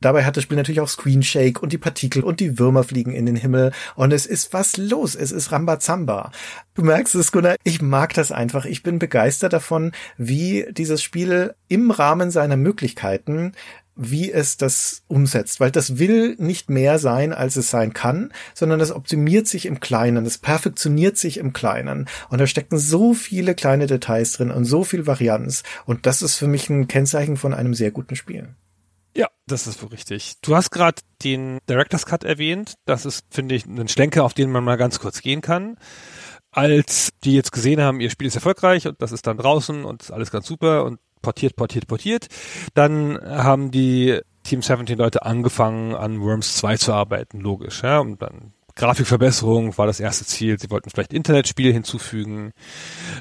Dabei 0.00 0.24
hat 0.24 0.36
das 0.36 0.44
Spiel 0.44 0.56
natürlich 0.56 0.80
auch 0.80 0.88
Screen 0.88 1.22
Shake 1.22 1.62
und 1.62 1.72
die 1.72 1.78
Partikel 1.78 2.22
und 2.22 2.40
die 2.40 2.58
Würmer 2.58 2.84
fliegen 2.84 3.12
in 3.12 3.26
den 3.26 3.36
Himmel 3.36 3.72
und 3.94 4.12
es 4.12 4.26
ist 4.26 4.52
was 4.52 4.76
los. 4.76 5.14
Es 5.14 5.32
ist 5.32 5.52
Rambazamba. 5.52 6.30
Du 6.74 6.82
merkst 6.82 7.14
es, 7.14 7.32
Gunnar. 7.32 7.56
Ich 7.64 7.80
mag 7.80 8.12
das 8.14 8.32
einfach. 8.32 8.66
Ich 8.66 8.82
bin 8.82 8.98
begeistert 8.98 9.52
davon, 9.52 9.92
wie 10.18 10.66
dieses 10.70 11.02
Spiel 11.02 11.54
im 11.68 11.90
Rahmen 11.90 12.30
seiner 12.30 12.56
Möglichkeiten 12.56 13.52
wie 13.96 14.30
es 14.30 14.58
das 14.58 15.02
umsetzt, 15.08 15.58
weil 15.58 15.70
das 15.70 15.98
will 15.98 16.36
nicht 16.38 16.68
mehr 16.68 16.98
sein, 16.98 17.32
als 17.32 17.56
es 17.56 17.70
sein 17.70 17.94
kann, 17.94 18.30
sondern 18.54 18.78
das 18.78 18.92
optimiert 18.92 19.48
sich 19.48 19.64
im 19.64 19.80
Kleinen, 19.80 20.24
das 20.24 20.36
perfektioniert 20.36 21.16
sich 21.16 21.38
im 21.38 21.54
Kleinen. 21.54 22.06
Und 22.28 22.38
da 22.38 22.46
stecken 22.46 22.78
so 22.78 23.14
viele 23.14 23.54
kleine 23.54 23.86
Details 23.86 24.32
drin 24.32 24.50
und 24.50 24.66
so 24.66 24.84
viel 24.84 25.06
Varianz. 25.06 25.62
Und 25.86 26.04
das 26.04 26.20
ist 26.20 26.36
für 26.36 26.46
mich 26.46 26.68
ein 26.68 26.88
Kennzeichen 26.88 27.38
von 27.38 27.54
einem 27.54 27.72
sehr 27.72 27.90
guten 27.90 28.16
Spiel. 28.16 28.50
Ja, 29.16 29.28
das 29.46 29.66
ist 29.66 29.82
richtig. 29.90 30.34
Du 30.42 30.54
hast 30.54 30.70
gerade 30.70 31.00
den 31.24 31.58
Director's 31.70 32.04
Cut 32.04 32.22
erwähnt. 32.22 32.74
Das 32.84 33.06
ist, 33.06 33.24
finde 33.30 33.54
ich, 33.54 33.64
ein 33.64 33.88
Schlenker, 33.88 34.24
auf 34.24 34.34
den 34.34 34.50
man 34.50 34.62
mal 34.62 34.76
ganz 34.76 35.00
kurz 35.00 35.22
gehen 35.22 35.40
kann. 35.40 35.78
Als 36.50 37.10
die 37.24 37.32
jetzt 37.32 37.50
gesehen 37.50 37.80
haben, 37.80 38.00
ihr 38.00 38.10
Spiel 38.10 38.26
ist 38.26 38.34
erfolgreich 38.34 38.86
und 38.86 39.00
das 39.00 39.12
ist 39.12 39.26
dann 39.26 39.38
draußen 39.38 39.86
und 39.86 40.02
ist 40.02 40.10
alles 40.10 40.30
ganz 40.30 40.46
super 40.46 40.84
und 40.84 41.00
portiert, 41.22 41.56
portiert, 41.56 41.86
portiert, 41.86 42.28
dann 42.74 43.18
haben 43.22 43.70
die 43.70 44.20
Team 44.44 44.60
17 44.60 44.98
Leute 44.98 45.24
angefangen, 45.24 45.94
an 45.94 46.20
Worms 46.20 46.56
2 46.58 46.76
zu 46.76 46.92
arbeiten, 46.92 47.40
logisch, 47.40 47.82
ja, 47.82 47.98
und 47.98 48.22
dann 48.22 48.52
Grafikverbesserung 48.76 49.76
war 49.78 49.86
das 49.86 50.00
erste 50.00 50.24
Ziel. 50.26 50.58
Sie 50.58 50.70
wollten 50.70 50.90
vielleicht 50.90 51.12
Internetspiele 51.12 51.72
hinzufügen. 51.72 52.52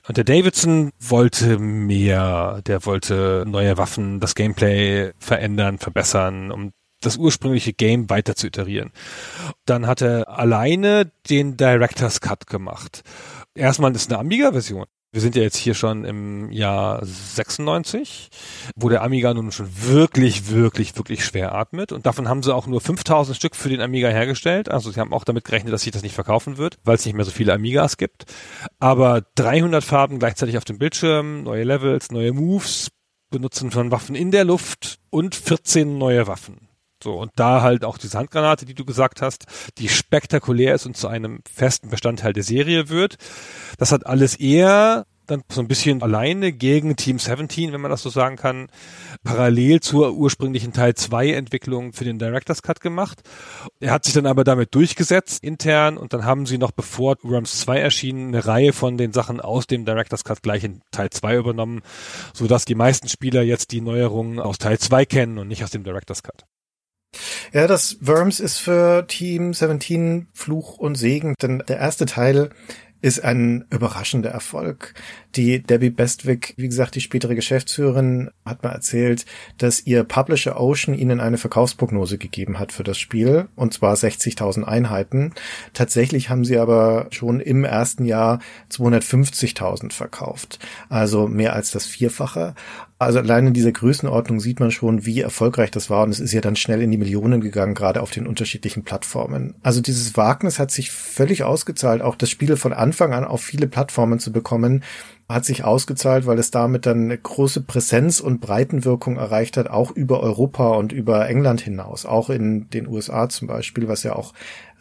Und 0.07 0.17
der 0.17 0.25
Davidson 0.25 0.91
wollte 0.99 1.57
mehr. 1.57 2.61
Der 2.67 2.85
wollte 2.85 3.45
neue 3.47 3.77
Waffen, 3.77 4.19
das 4.19 4.35
Gameplay 4.35 5.13
verändern, 5.17 5.79
verbessern, 5.79 6.51
um 6.51 6.71
das 7.01 7.17
ursprüngliche 7.17 7.73
Game 7.73 8.09
weiter 8.09 8.35
zu 8.35 8.47
iterieren. 8.47 8.91
Dann 9.65 9.87
hat 9.87 10.01
er 10.01 10.27
alleine 10.27 11.11
den 11.29 11.55
Director's 11.55 12.19
Cut 12.19 12.47
gemacht. 12.47 13.03
Erstmal 13.53 13.95
ist 13.95 14.11
eine 14.11 14.19
Amiga-Version. 14.19 14.85
Wir 15.15 15.21
sind 15.21 15.37
ja 15.37 15.43
jetzt 15.43 15.55
hier 15.55 15.75
schon 15.75 16.03
im 16.03 16.51
Jahr 16.51 16.99
96, 17.01 18.27
wo 18.75 18.89
der 18.89 19.01
Amiga 19.01 19.33
nun 19.33 19.53
schon 19.53 19.69
wirklich, 19.87 20.49
wirklich, 20.49 20.97
wirklich 20.97 21.23
schwer 21.23 21.55
atmet. 21.55 21.93
Und 21.93 22.05
davon 22.05 22.27
haben 22.27 22.43
sie 22.43 22.53
auch 22.53 22.67
nur 22.67 22.81
5000 22.81 23.33
Stück 23.33 23.55
für 23.55 23.69
den 23.69 23.79
Amiga 23.79 24.09
hergestellt. 24.09 24.69
Also 24.69 24.91
sie 24.91 24.99
haben 24.99 25.13
auch 25.13 25.23
damit 25.23 25.45
gerechnet, 25.45 25.71
dass 25.71 25.83
sich 25.83 25.93
das 25.93 26.03
nicht 26.03 26.15
verkaufen 26.15 26.57
wird, 26.57 26.79
weil 26.83 26.95
es 26.95 27.05
nicht 27.05 27.15
mehr 27.15 27.23
so 27.23 27.31
viele 27.31 27.53
Amigas 27.53 27.95
gibt. 27.95 28.25
Aber 28.79 29.23
300 29.35 29.85
Farben 29.85 30.19
gleichzeitig 30.19 30.57
auf 30.57 30.65
dem 30.65 30.79
Bildschirm, 30.79 31.43
neue 31.43 31.63
Levels, 31.63 32.11
neue 32.11 32.33
Moves, 32.33 32.89
Benutzen 33.29 33.71
von 33.71 33.91
Waffen 33.91 34.15
in 34.15 34.31
der 34.31 34.43
Luft 34.43 34.99
und 35.11 35.33
14 35.33 35.97
neue 35.97 36.27
Waffen. 36.27 36.64
So, 37.05 37.13
und 37.13 37.33
da 37.35 37.61
halt 37.61 37.85
auch 37.85 37.99
diese 37.99 38.17
Handgranate, 38.17 38.65
die 38.65 38.73
du 38.73 38.83
gesagt 38.83 39.21
hast, 39.21 39.45
die 39.77 39.89
spektakulär 39.89 40.73
ist 40.73 40.87
und 40.87 40.97
zu 40.97 41.07
einem 41.07 41.41
festen 41.47 41.91
Bestandteil 41.91 42.33
der 42.33 42.41
Serie 42.41 42.89
wird. 42.89 43.17
Das 43.77 43.91
hat 43.91 44.07
alles 44.07 44.35
eher 44.35 45.05
dann 45.27 45.43
so 45.51 45.61
ein 45.61 45.67
bisschen 45.67 46.01
alleine 46.01 46.51
gegen 46.51 46.95
Team 46.95 47.19
17, 47.19 47.71
wenn 47.71 47.81
man 47.81 47.91
das 47.91 48.01
so 48.01 48.09
sagen 48.09 48.37
kann, 48.37 48.69
parallel 49.23 49.81
zur 49.81 50.13
ursprünglichen 50.13 50.73
Teil 50.73 50.95
2 50.95 51.33
Entwicklung 51.33 51.93
für 51.93 52.05
den 52.05 52.17
Director's 52.17 52.63
Cut 52.63 52.81
gemacht. 52.81 53.21
Er 53.79 53.91
hat 53.91 54.05
sich 54.05 54.15
dann 54.15 54.25
aber 54.25 54.43
damit 54.43 54.73
durchgesetzt 54.73 55.43
intern 55.43 55.97
und 55.97 56.11
dann 56.11 56.25
haben 56.25 56.47
sie 56.47 56.57
noch 56.57 56.71
bevor 56.71 57.17
Worms 57.21 57.59
2 57.59 57.77
erschien 57.77 58.29
eine 58.29 58.47
Reihe 58.47 58.73
von 58.73 58.97
den 58.97 59.13
Sachen 59.13 59.41
aus 59.41 59.67
dem 59.67 59.85
Director's 59.85 60.23
Cut 60.23 60.41
gleich 60.41 60.63
in 60.63 60.81
Teil 60.89 61.11
2 61.11 61.35
übernommen, 61.35 61.83
so 62.33 62.47
dass 62.47 62.65
die 62.65 62.73
meisten 62.73 63.09
Spieler 63.09 63.43
jetzt 63.43 63.71
die 63.73 63.81
Neuerungen 63.81 64.39
aus 64.39 64.57
Teil 64.57 64.79
2 64.79 65.05
kennen 65.05 65.37
und 65.37 65.47
nicht 65.47 65.63
aus 65.63 65.69
dem 65.69 65.83
Director's 65.83 66.23
Cut. 66.23 66.45
Ja, 67.53 67.67
das 67.67 67.97
Worms 68.01 68.39
ist 68.39 68.57
für 68.57 69.05
Team 69.07 69.53
17 69.53 70.27
Fluch 70.33 70.77
und 70.77 70.95
Segen, 70.95 71.35
denn 71.41 71.63
der 71.67 71.77
erste 71.77 72.05
Teil 72.05 72.49
ist 73.05 73.23
ein 73.23 73.65
überraschender 73.69 74.31
Erfolg. 74.31 74.95
Die 75.35 75.61
Debbie 75.61 75.91
Bestwick, 75.91 76.55
wie 76.57 76.67
gesagt, 76.67 76.95
die 76.95 77.01
spätere 77.01 77.35
Geschäftsführerin, 77.35 78.31
hat 78.45 78.63
mal 78.63 78.71
erzählt, 78.71 79.27
dass 79.59 79.85
ihr 79.85 80.03
Publisher 80.03 80.59
Ocean 80.59 80.97
ihnen 80.97 81.19
eine 81.19 81.37
Verkaufsprognose 81.37 82.17
gegeben 82.17 82.57
hat 82.57 82.71
für 82.71 82.83
das 82.83 82.97
Spiel, 82.97 83.47
und 83.55 83.75
zwar 83.75 83.93
60.000 83.93 84.63
Einheiten. 84.63 85.33
Tatsächlich 85.73 86.31
haben 86.31 86.45
sie 86.45 86.57
aber 86.57 87.05
schon 87.11 87.41
im 87.41 87.63
ersten 87.63 88.05
Jahr 88.05 88.39
250.000 88.71 89.93
verkauft, 89.93 90.57
also 90.89 91.27
mehr 91.27 91.53
als 91.53 91.69
das 91.69 91.85
Vierfache. 91.85 92.55
Also 92.97 93.19
allein 93.19 93.47
in 93.47 93.53
dieser 93.53 93.73
Größenordnung 93.73 94.39
sieht 94.39 94.61
man 94.61 94.71
schon, 94.71 95.05
wie 95.05 95.19
erfolgreich 95.19 95.69
das 95.69 95.89
war 95.89 96.03
und 96.03 96.11
es 96.11 96.21
ist 96.21 96.31
ja 96.31 96.39
dann 96.39 96.55
schnell 96.55 96.81
in 96.81 96.91
die 96.91 96.97
Millionen 96.97 97.41
gegangen, 97.41 97.73
gerade 97.73 98.01
auf 98.01 98.11
den 98.11 98.25
unterschiedlichen 98.25 98.83
Plattformen. 98.83 99.55
Also 99.63 99.81
dieses 99.81 100.15
Wagnis 100.15 100.59
hat 100.59 100.71
sich 100.71 100.91
völlig 100.91 101.43
ausgezahlt, 101.43 102.01
auch 102.01 102.15
das 102.15 102.29
Spiel 102.29 102.55
von 102.55 102.71
Anfang 102.71 103.13
an 103.13 103.25
auf 103.25 103.41
viele 103.41 103.67
Plattformen 103.67 104.19
zu 104.19 104.31
bekommen, 104.31 104.81
hat 105.27 105.43
sich 105.43 105.65
ausgezahlt, 105.65 106.25
weil 106.25 106.39
es 106.39 106.51
damit 106.51 106.85
dann 106.85 107.03
eine 107.05 107.17
große 107.17 107.61
Präsenz 107.61 108.21
und 108.21 108.39
Breitenwirkung 108.39 109.17
erreicht 109.17 109.57
hat, 109.57 109.69
auch 109.69 109.91
über 109.91 110.21
Europa 110.21 110.69
und 110.69 110.93
über 110.93 111.27
England 111.27 111.59
hinaus, 111.59 112.05
auch 112.05 112.29
in 112.29 112.69
den 112.69 112.87
USA 112.87 113.27
zum 113.27 113.49
Beispiel, 113.49 113.89
was 113.89 114.03
ja 114.03 114.15
auch 114.15 114.33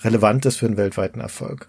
relevant 0.02 0.46
ist 0.46 0.58
für 0.58 0.66
einen 0.66 0.76
weltweiten 0.76 1.20
Erfolg. 1.20 1.66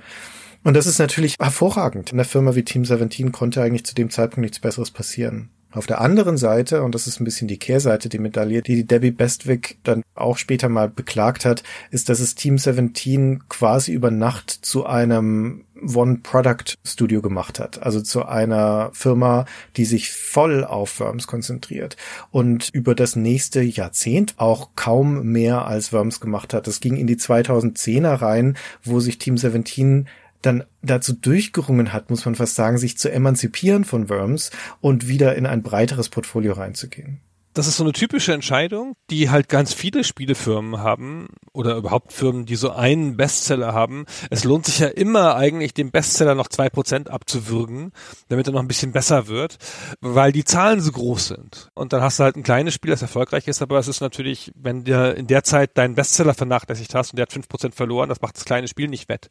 Und 0.64 0.76
das 0.76 0.86
ist 0.86 1.00
natürlich 1.00 1.36
hervorragend. 1.40 2.12
In 2.12 2.18
der 2.18 2.26
Firma 2.26 2.54
wie 2.54 2.64
Team 2.64 2.86
17 2.86 3.32
konnte 3.32 3.64
eigentlich 3.64 3.86
zu 3.86 3.96
dem 3.96 4.12
Zeitpunkt 4.12 4.42
nichts 4.42 4.60
Besseres 4.60 4.92
passieren. 4.92 5.50
Auf 5.76 5.88
der 5.88 6.00
anderen 6.00 6.38
Seite, 6.38 6.84
und 6.84 6.96
das 6.96 7.06
ist 7.06 7.20
ein 7.20 7.26
bisschen 7.26 7.50
die 7.50 7.60
Kehrseite, 7.60 8.08
die 8.08 8.18
Medaille, 8.18 8.62
die 8.62 8.86
Debbie 8.86 9.12
Bestwick 9.12 9.78
dann 9.84 10.04
auch 10.16 10.38
später 10.38 10.70
mal 10.70 10.88
beklagt 10.88 11.44
hat, 11.44 11.64
ist, 11.92 12.08
dass 12.08 12.22
es 12.22 12.34
Team 12.34 12.58
17 12.58 13.44
quasi 13.50 13.92
über 13.92 14.10
Nacht 14.10 14.50
zu 14.50 14.86
einem 14.86 15.66
One-Product-Studio 15.82 17.22
gemacht 17.22 17.60
hat. 17.60 17.84
Also 17.84 18.00
zu 18.00 18.26
einer 18.26 18.90
Firma, 18.94 19.44
die 19.76 19.84
sich 19.84 20.12
voll 20.12 20.64
auf 20.64 21.02
Worms 21.02 21.28
konzentriert 21.28 21.98
und 22.32 22.70
über 22.70 22.96
das 22.96 23.18
nächste 23.18 23.62
Jahrzehnt 23.62 24.36
auch 24.38 24.70
kaum 24.78 25.24
mehr 25.24 25.68
als 25.68 25.92
Worms 25.92 26.22
gemacht 26.22 26.54
hat. 26.54 26.68
Das 26.68 26.80
ging 26.80 26.96
in 26.96 27.08
die 27.08 27.18
2010er 27.18 28.22
rein, 28.22 28.56
wo 28.82 29.02
sich 29.02 29.18
Team 29.18 29.38
17 29.38 30.08
dann 30.42 30.64
dazu 30.82 31.14
durchgerungen 31.14 31.94
hat, 31.94 32.10
muss 32.10 32.26
man 32.26 32.36
fast 32.36 32.56
sagen, 32.56 32.78
sich 32.78 32.98
zu 32.98 33.12
emanzipieren 33.12 33.84
von 33.84 34.10
Worms 34.10 34.52
und 34.82 35.08
wieder 35.08 35.36
in 35.36 35.46
ein 35.46 35.64
breiteres 35.64 36.10
Portfolio 36.10 36.54
reinzugehen. 36.54 37.22
Das 37.56 37.68
ist 37.68 37.78
so 37.78 37.86
eine 37.86 37.94
typische 37.94 38.34
Entscheidung, 38.34 38.98
die 39.10 39.30
halt 39.30 39.48
ganz 39.48 39.74
viele 39.74 40.04
Spielefirmen 40.04 40.80
haben 40.80 41.30
oder 41.54 41.78
überhaupt 41.78 42.12
Firmen, 42.12 42.46
die 42.46 42.58
so 42.58 42.72
einen 42.72 43.16
Bestseller 43.16 43.74
haben. 43.74 44.06
Es 44.30 44.44
lohnt 44.44 44.66
sich 44.66 44.80
ja 44.80 44.88
immer 44.88 45.38
eigentlich, 45.38 45.74
dem 45.74 45.90
Bestseller 45.90 46.36
noch 46.36 46.50
zwei 46.50 46.70
Prozent 46.70 47.10
abzuwürgen, 47.10 47.94
damit 48.28 48.48
er 48.48 48.52
noch 48.52 48.60
ein 48.60 48.68
bisschen 48.68 48.92
besser 48.92 49.30
wird, 49.30 49.58
weil 50.02 50.34
die 50.34 50.44
Zahlen 50.44 50.82
so 50.82 50.92
groß 50.92 51.28
sind. 51.28 51.70
Und 51.76 51.94
dann 51.94 52.02
hast 52.02 52.20
du 52.20 52.26
halt 52.26 52.36
ein 52.36 52.44
kleines 52.44 52.74
Spiel, 52.74 52.92
das 52.92 53.02
erfolgreich 53.02 53.48
ist, 53.48 53.62
aber 53.62 53.80
es 53.80 53.88
ist 53.88 54.02
natürlich, 54.02 54.52
wenn 54.54 54.84
du 54.84 55.14
in 55.14 55.28
der 55.28 55.46
Zeit 55.46 55.78
deinen 55.78 55.96
Bestseller 55.96 56.34
vernachlässigt 56.34 56.94
hast 56.94 57.14
und 57.14 57.20
der 57.20 57.24
hat 57.24 57.32
fünf 57.32 57.48
Prozent 57.48 57.74
verloren, 57.74 58.10
das 58.10 58.20
macht 58.20 58.36
das 58.36 58.44
kleine 58.44 58.68
Spiel 58.68 58.90
nicht 58.90 59.08
wett. 59.08 59.30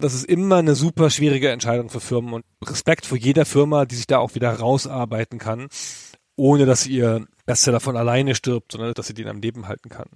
Das 0.00 0.14
ist 0.14 0.24
immer 0.24 0.56
eine 0.56 0.74
super 0.74 1.10
schwierige 1.10 1.50
Entscheidung 1.50 1.90
für 1.90 2.00
Firmen 2.00 2.32
und 2.32 2.44
Respekt 2.64 3.04
vor 3.04 3.18
jeder 3.18 3.44
Firma, 3.44 3.84
die 3.84 3.96
sich 3.96 4.06
da 4.06 4.18
auch 4.18 4.34
wieder 4.34 4.50
rausarbeiten 4.50 5.38
kann, 5.38 5.68
ohne 6.36 6.64
dass 6.64 6.86
ihr 6.86 7.26
Bestseller 7.44 7.80
von 7.80 7.98
alleine 7.98 8.34
stirbt, 8.34 8.72
sondern 8.72 8.94
dass 8.94 9.08
sie 9.08 9.14
den 9.14 9.28
am 9.28 9.42
Leben 9.42 9.68
halten 9.68 9.90
kann. 9.90 10.08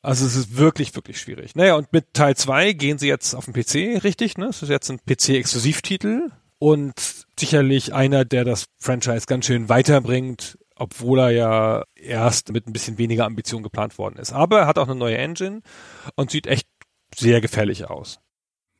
Also 0.00 0.24
es 0.26 0.34
ist 0.34 0.56
wirklich, 0.56 0.94
wirklich 0.94 1.20
schwierig. 1.20 1.54
Naja, 1.56 1.76
und 1.76 1.92
mit 1.92 2.14
Teil 2.14 2.36
2 2.36 2.72
gehen 2.72 2.98
sie 2.98 3.08
jetzt 3.08 3.34
auf 3.34 3.46
den 3.46 3.54
PC, 3.54 4.02
richtig? 4.02 4.38
Ne? 4.38 4.46
Es 4.46 4.62
ist 4.62 4.68
jetzt 4.68 4.90
ein 4.90 5.00
PC-Exklusivtitel 5.06 6.30
und 6.58 6.94
sicherlich 7.38 7.92
einer, 7.92 8.24
der 8.24 8.44
das 8.44 8.66
Franchise 8.78 9.26
ganz 9.26 9.46
schön 9.46 9.68
weiterbringt, 9.68 10.58
obwohl 10.76 11.18
er 11.20 11.30
ja 11.30 11.84
erst 11.94 12.52
mit 12.52 12.66
ein 12.66 12.72
bisschen 12.72 12.96
weniger 12.96 13.26
Ambition 13.26 13.62
geplant 13.62 13.98
worden 13.98 14.16
ist. 14.18 14.32
Aber 14.32 14.60
er 14.60 14.66
hat 14.66 14.78
auch 14.78 14.88
eine 14.88 14.94
neue 14.94 15.18
Engine 15.18 15.60
und 16.16 16.30
sieht 16.30 16.46
echt 16.46 16.66
sehr 17.14 17.40
gefährlich 17.40 17.88
aus. 17.88 18.20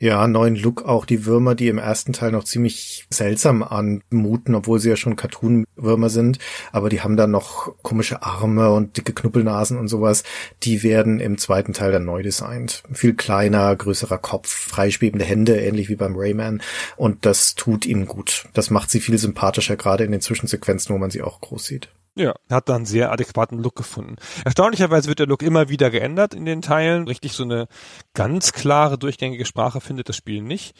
Ja, 0.00 0.26
neuen 0.26 0.56
Look 0.56 0.84
auch. 0.84 1.06
Die 1.06 1.24
Würmer, 1.24 1.54
die 1.54 1.68
im 1.68 1.78
ersten 1.78 2.12
Teil 2.12 2.32
noch 2.32 2.44
ziemlich 2.44 3.06
seltsam 3.10 3.62
anmuten, 3.62 4.54
obwohl 4.56 4.80
sie 4.80 4.90
ja 4.90 4.96
schon 4.96 5.14
Cartoon-Würmer 5.14 6.10
sind. 6.10 6.38
Aber 6.72 6.88
die 6.88 7.00
haben 7.00 7.16
dann 7.16 7.30
noch 7.30 7.74
komische 7.82 8.22
Arme 8.22 8.70
und 8.70 8.96
dicke 8.96 9.12
Knuppelnasen 9.12 9.78
und 9.78 9.86
sowas. 9.86 10.24
Die 10.64 10.82
werden 10.82 11.20
im 11.20 11.38
zweiten 11.38 11.72
Teil 11.72 11.92
dann 11.92 12.04
neu 12.04 12.22
designt. 12.22 12.82
Viel 12.92 13.14
kleiner, 13.14 13.74
größerer 13.76 14.18
Kopf, 14.18 14.48
freischwebende 14.48 15.24
Hände, 15.24 15.56
ähnlich 15.60 15.88
wie 15.88 15.96
beim 15.96 16.16
Rayman. 16.16 16.60
Und 16.96 17.24
das 17.24 17.54
tut 17.54 17.86
ihnen 17.86 18.06
gut. 18.06 18.48
Das 18.52 18.70
macht 18.70 18.90
sie 18.90 19.00
viel 19.00 19.16
sympathischer, 19.16 19.76
gerade 19.76 20.04
in 20.04 20.12
den 20.12 20.20
Zwischensequenzen, 20.20 20.92
wo 20.92 20.98
man 20.98 21.10
sie 21.10 21.22
auch 21.22 21.40
groß 21.40 21.64
sieht. 21.64 21.88
Ja, 22.16 22.34
hat 22.48 22.68
dann 22.68 22.86
sehr 22.86 23.10
adäquaten 23.10 23.58
Look 23.58 23.74
gefunden. 23.74 24.16
Erstaunlicherweise 24.44 25.08
wird 25.08 25.18
der 25.18 25.26
Look 25.26 25.42
immer 25.42 25.68
wieder 25.68 25.90
geändert 25.90 26.32
in 26.32 26.44
den 26.44 26.62
Teilen. 26.62 27.08
Richtig 27.08 27.32
so 27.32 27.42
eine 27.42 27.66
ganz 28.14 28.52
klare, 28.52 28.98
durchgängige 28.98 29.44
Sprache 29.44 29.80
findet 29.80 30.08
das 30.08 30.16
Spiel 30.16 30.42
nicht. 30.42 30.76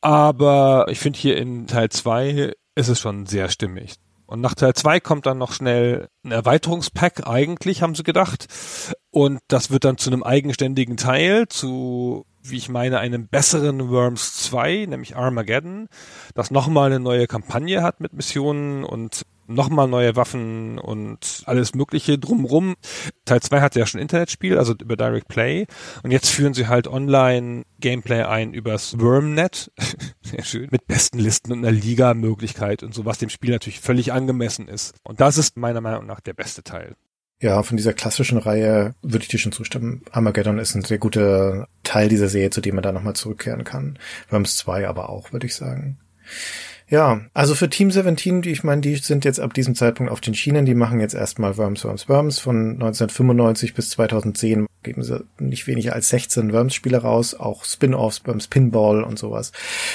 Aber 0.00 0.86
ich 0.88 1.00
finde 1.00 1.18
hier 1.18 1.36
in 1.36 1.66
Teil 1.66 1.88
2 1.88 2.52
ist 2.76 2.88
es 2.88 3.00
schon 3.00 3.26
sehr 3.26 3.48
stimmig. 3.48 3.96
Und 4.26 4.40
nach 4.40 4.54
Teil 4.54 4.74
2 4.74 5.00
kommt 5.00 5.26
dann 5.26 5.38
noch 5.38 5.52
schnell 5.52 6.08
ein 6.24 6.32
Erweiterungspack, 6.32 7.26
eigentlich 7.26 7.82
haben 7.82 7.94
sie 7.94 8.02
gedacht. 8.02 8.46
Und 9.10 9.40
das 9.48 9.70
wird 9.70 9.84
dann 9.84 9.98
zu 9.98 10.10
einem 10.10 10.22
eigenständigen 10.22 10.96
Teil, 10.96 11.48
zu, 11.48 12.26
wie 12.42 12.56
ich 12.56 12.68
meine, 12.68 12.98
einem 12.98 13.28
besseren 13.28 13.88
Worms 13.88 14.34
2, 14.44 14.86
nämlich 14.88 15.16
Armageddon, 15.16 15.88
das 16.34 16.50
nochmal 16.50 16.86
eine 16.86 17.00
neue 17.00 17.26
Kampagne 17.26 17.82
hat 17.82 18.00
mit 18.00 18.12
Missionen 18.12 18.84
und 18.84 19.22
nochmal 19.46 19.88
neue 19.88 20.16
Waffen 20.16 20.78
und 20.78 21.42
alles 21.46 21.74
mögliche 21.74 22.18
drumrum. 22.18 22.74
Teil 23.24 23.40
2 23.40 23.60
hatte 23.60 23.78
ja 23.78 23.86
schon 23.86 24.00
Internetspiel, 24.00 24.58
also 24.58 24.74
über 24.74 24.96
Direct 24.96 25.28
Play. 25.28 25.66
Und 26.02 26.10
jetzt 26.10 26.30
führen 26.30 26.54
sie 26.54 26.68
halt 26.68 26.88
online 26.88 27.64
Gameplay 27.80 28.22
ein 28.22 28.54
übers 28.54 28.98
Wormnet. 28.98 29.70
Sehr 30.22 30.44
schön. 30.44 30.68
Mit 30.70 30.86
besten 30.86 31.18
Listen 31.18 31.52
und 31.52 31.58
einer 31.58 31.72
Liga-Möglichkeit 31.72 32.82
und 32.82 32.94
so, 32.94 33.04
was 33.04 33.18
dem 33.18 33.28
Spiel 33.28 33.50
natürlich 33.50 33.80
völlig 33.80 34.12
angemessen 34.12 34.68
ist. 34.68 34.94
Und 35.02 35.20
das 35.20 35.38
ist 35.38 35.56
meiner 35.56 35.80
Meinung 35.80 36.06
nach 36.06 36.20
der 36.20 36.34
beste 36.34 36.62
Teil. 36.62 36.96
Ja, 37.38 37.62
von 37.62 37.76
dieser 37.76 37.92
klassischen 37.92 38.38
Reihe 38.38 38.94
würde 39.02 39.24
ich 39.24 39.28
dir 39.28 39.38
schon 39.38 39.52
zustimmen. 39.52 40.02
Armageddon 40.10 40.58
ist 40.58 40.74
ein 40.74 40.84
sehr 40.84 40.96
guter 40.96 41.68
Teil 41.82 42.08
dieser 42.08 42.28
Serie, 42.28 42.48
zu 42.48 42.62
dem 42.62 42.76
man 42.76 42.82
da 42.82 42.92
nochmal 42.92 43.14
zurückkehren 43.14 43.62
kann. 43.62 43.98
Worms 44.30 44.56
2 44.56 44.88
aber 44.88 45.10
auch, 45.10 45.32
würde 45.32 45.46
ich 45.46 45.54
sagen. 45.54 45.98
Ja, 46.88 47.20
also 47.34 47.54
für 47.56 47.68
Team 47.68 47.90
17, 47.90 48.42
die 48.42 48.52
ich 48.52 48.62
meine, 48.62 48.80
die 48.80 48.94
sind 48.96 49.24
jetzt 49.24 49.40
ab 49.40 49.54
diesem 49.54 49.74
Zeitpunkt 49.74 50.12
auf 50.12 50.20
den 50.20 50.34
Schienen, 50.34 50.66
die 50.66 50.74
machen 50.74 51.00
jetzt 51.00 51.14
erstmal 51.14 51.56
Worms, 51.56 51.84
Worms, 51.84 52.08
Worms 52.08 52.38
von 52.38 52.74
1995 52.74 53.74
bis 53.74 53.90
2010 53.90 54.66
geben 54.86 55.02
sie 55.02 55.24
nicht 55.40 55.66
weniger 55.66 55.94
als 55.94 56.08
16 56.10 56.52
Worms-Spiele 56.52 56.98
raus, 56.98 57.34
auch 57.34 57.64
Spin-offs, 57.64 58.22
Worms 58.24 58.46
Pinball 58.46 59.02
und 59.02 59.18
sowas. 59.18 59.50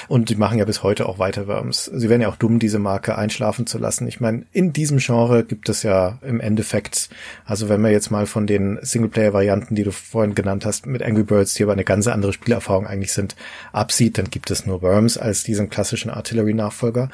Und 0.09 0.29
die 0.29 0.35
machen 0.35 0.59
ja 0.59 0.65
bis 0.65 0.83
heute 0.83 1.07
auch 1.07 1.17
weiter 1.17 1.47
Worms. 1.47 1.85
Sie 1.85 2.09
wären 2.09 2.19
ja 2.19 2.27
auch 2.27 2.35
dumm, 2.35 2.59
diese 2.59 2.77
Marke 2.77 3.17
einschlafen 3.17 3.65
zu 3.65 3.77
lassen. 3.77 4.05
Ich 4.07 4.19
meine, 4.19 4.45
in 4.51 4.73
diesem 4.73 4.97
Genre 4.97 5.45
gibt 5.45 5.69
es 5.69 5.83
ja 5.83 6.19
im 6.21 6.41
Endeffekt, 6.41 7.09
also 7.45 7.69
wenn 7.69 7.81
wir 7.81 7.89
jetzt 7.89 8.11
mal 8.11 8.25
von 8.25 8.45
den 8.45 8.79
Singleplayer-Varianten, 8.81 9.75
die 9.75 9.83
du 9.83 9.91
vorhin 9.91 10.35
genannt 10.35 10.65
hast, 10.65 10.85
mit 10.85 11.01
Angry 11.01 11.23
Birds, 11.23 11.53
die 11.53 11.63
aber 11.63 11.73
eine 11.73 11.85
ganz 11.85 12.07
andere 12.07 12.33
Spielerfahrung 12.33 12.85
eigentlich 12.85 13.13
sind, 13.13 13.37
absieht, 13.71 14.17
dann 14.17 14.29
gibt 14.29 14.51
es 14.51 14.65
nur 14.65 14.81
Worms 14.81 15.17
als 15.17 15.43
diesen 15.43 15.69
klassischen 15.69 16.11
Artillery-Nachfolger. 16.11 17.09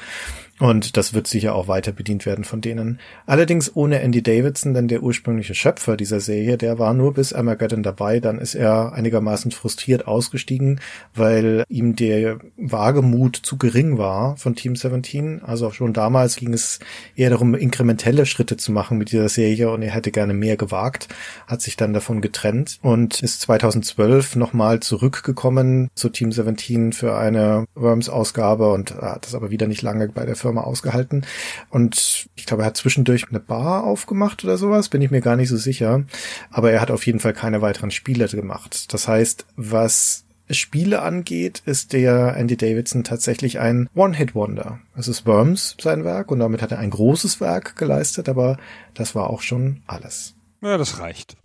Und 0.60 0.96
das 0.96 1.14
wird 1.14 1.28
sicher 1.28 1.54
auch 1.54 1.68
weiter 1.68 1.92
bedient 1.92 2.26
werden 2.26 2.44
von 2.44 2.60
denen. 2.60 2.98
Allerdings 3.26 3.74
ohne 3.76 4.00
Andy 4.00 4.22
Davidson, 4.22 4.74
denn 4.74 4.88
der 4.88 5.02
ursprüngliche 5.02 5.54
Schöpfer 5.54 5.96
dieser 5.96 6.18
Serie, 6.18 6.58
der 6.58 6.80
war 6.80 6.94
nur 6.94 7.14
bis 7.14 7.32
Armageddon 7.32 7.84
dabei. 7.84 8.18
Dann 8.18 8.38
ist 8.38 8.56
er 8.56 8.92
einigermaßen 8.92 9.52
frustriert 9.52 10.08
ausgestiegen, 10.08 10.80
weil 11.14 11.64
ihm 11.68 11.94
der 11.94 12.38
Wagemut 12.56 13.36
zu 13.36 13.56
gering 13.56 13.98
war 13.98 14.36
von 14.36 14.56
Team 14.56 14.74
17. 14.74 15.42
Also 15.44 15.70
schon 15.70 15.92
damals 15.92 16.34
ging 16.36 16.52
es 16.52 16.80
eher 17.14 17.30
darum, 17.30 17.54
inkrementelle 17.54 18.26
Schritte 18.26 18.56
zu 18.56 18.72
machen 18.72 18.98
mit 18.98 19.12
dieser 19.12 19.28
Serie 19.28 19.70
und 19.70 19.82
er 19.82 19.92
hätte 19.92 20.10
gerne 20.10 20.34
mehr 20.34 20.56
gewagt, 20.56 21.08
hat 21.46 21.62
sich 21.62 21.76
dann 21.76 21.92
davon 21.92 22.20
getrennt 22.20 22.78
und 22.82 23.22
ist 23.22 23.42
2012 23.42 24.34
nochmal 24.34 24.80
zurückgekommen 24.80 25.88
zu 25.94 26.08
Team 26.08 26.32
17 26.32 26.92
für 26.92 27.16
eine 27.16 27.66
Worms-Ausgabe 27.76 28.72
und 28.72 28.96
hat 28.96 29.24
das 29.24 29.36
aber 29.36 29.50
wieder 29.50 29.68
nicht 29.68 29.82
lange 29.82 30.08
bei 30.08 30.26
der 30.26 30.34
Firma 30.34 30.47
Firma 30.48 30.62
ausgehalten. 30.62 31.26
Und 31.70 32.28
ich 32.34 32.46
glaube, 32.46 32.62
er 32.62 32.66
hat 32.66 32.76
zwischendurch 32.76 33.28
eine 33.28 33.40
Bar 33.40 33.84
aufgemacht 33.84 34.44
oder 34.44 34.56
sowas, 34.56 34.88
bin 34.88 35.02
ich 35.02 35.10
mir 35.10 35.20
gar 35.20 35.36
nicht 35.36 35.50
so 35.50 35.56
sicher. 35.56 36.04
Aber 36.50 36.72
er 36.72 36.80
hat 36.80 36.90
auf 36.90 37.06
jeden 37.06 37.20
Fall 37.20 37.34
keine 37.34 37.60
weiteren 37.60 37.90
Spiele 37.90 38.26
gemacht. 38.28 38.92
Das 38.92 39.06
heißt, 39.08 39.46
was 39.56 40.24
Spiele 40.50 41.02
angeht, 41.02 41.62
ist 41.66 41.92
der 41.92 42.34
Andy 42.36 42.56
Davidson 42.56 43.04
tatsächlich 43.04 43.58
ein 43.58 43.88
One-Hit-Wonder. 43.94 44.80
Es 44.96 45.06
ist 45.06 45.26
Worms 45.26 45.76
sein 45.80 46.04
Werk 46.04 46.30
und 46.30 46.38
damit 46.38 46.62
hat 46.62 46.72
er 46.72 46.78
ein 46.78 46.90
großes 46.90 47.40
Werk 47.40 47.76
geleistet, 47.76 48.28
aber 48.28 48.56
das 48.94 49.14
war 49.14 49.28
auch 49.28 49.42
schon 49.42 49.82
alles. 49.86 50.34
Ja, 50.60 50.76
das 50.76 50.98
reicht. 50.98 51.36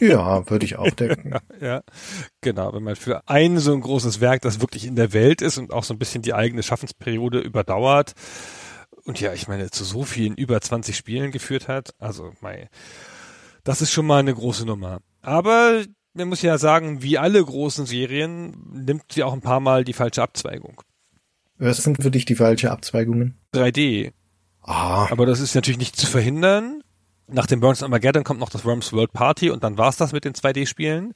Ja, 0.00 0.48
würde 0.48 0.64
ich 0.64 0.76
auch 0.76 0.90
denken. 0.92 1.30
ja, 1.30 1.40
ja, 1.60 1.82
genau. 2.40 2.72
Wenn 2.72 2.84
man 2.84 2.96
für 2.96 3.26
ein 3.28 3.58
so 3.58 3.72
ein 3.72 3.80
großes 3.80 4.20
Werk, 4.20 4.42
das 4.42 4.60
wirklich 4.60 4.86
in 4.86 4.96
der 4.96 5.12
Welt 5.12 5.42
ist 5.42 5.58
und 5.58 5.72
auch 5.72 5.84
so 5.84 5.94
ein 5.94 5.98
bisschen 5.98 6.22
die 6.22 6.34
eigene 6.34 6.62
Schaffensperiode 6.62 7.40
überdauert 7.40 8.14
und 9.08 9.20
ja, 9.20 9.32
ich 9.32 9.48
meine, 9.48 9.70
zu 9.70 9.84
so 9.84 10.04
vielen 10.04 10.34
über 10.34 10.60
20 10.60 10.94
Spielen 10.94 11.30
geführt 11.30 11.66
hat, 11.66 11.94
also 11.98 12.32
mei, 12.42 12.68
das 13.64 13.80
ist 13.80 13.90
schon 13.90 14.06
mal 14.06 14.18
eine 14.18 14.34
große 14.34 14.66
Nummer. 14.66 15.00
Aber 15.22 15.82
man 16.12 16.28
muss 16.28 16.42
ja 16.42 16.58
sagen, 16.58 17.02
wie 17.02 17.16
alle 17.16 17.42
großen 17.42 17.86
Serien 17.86 18.54
nimmt 18.70 19.10
sie 19.10 19.22
auch 19.22 19.32
ein 19.32 19.40
paar 19.40 19.60
Mal 19.60 19.84
die 19.84 19.94
falsche 19.94 20.22
Abzweigung. 20.22 20.82
Was 21.56 21.78
sind 21.78 22.02
für 22.02 22.10
dich 22.10 22.26
die 22.26 22.34
falsche 22.34 22.70
Abzweigungen? 22.70 23.38
3D. 23.54 24.12
Ah. 24.62 25.10
Aber 25.10 25.24
das 25.24 25.40
ist 25.40 25.54
natürlich 25.54 25.78
nicht 25.78 25.96
zu 25.96 26.06
verhindern 26.06 26.82
nach 27.28 27.46
dem 27.46 27.60
Burns 27.60 27.82
Armageddon 27.82 28.24
kommt 28.24 28.40
noch 28.40 28.50
das 28.50 28.64
Worms 28.64 28.92
World 28.92 29.12
Party 29.12 29.50
und 29.50 29.62
dann 29.62 29.78
war's 29.78 29.96
das 29.96 30.12
mit 30.12 30.24
den 30.24 30.32
2D-Spielen 30.32 31.14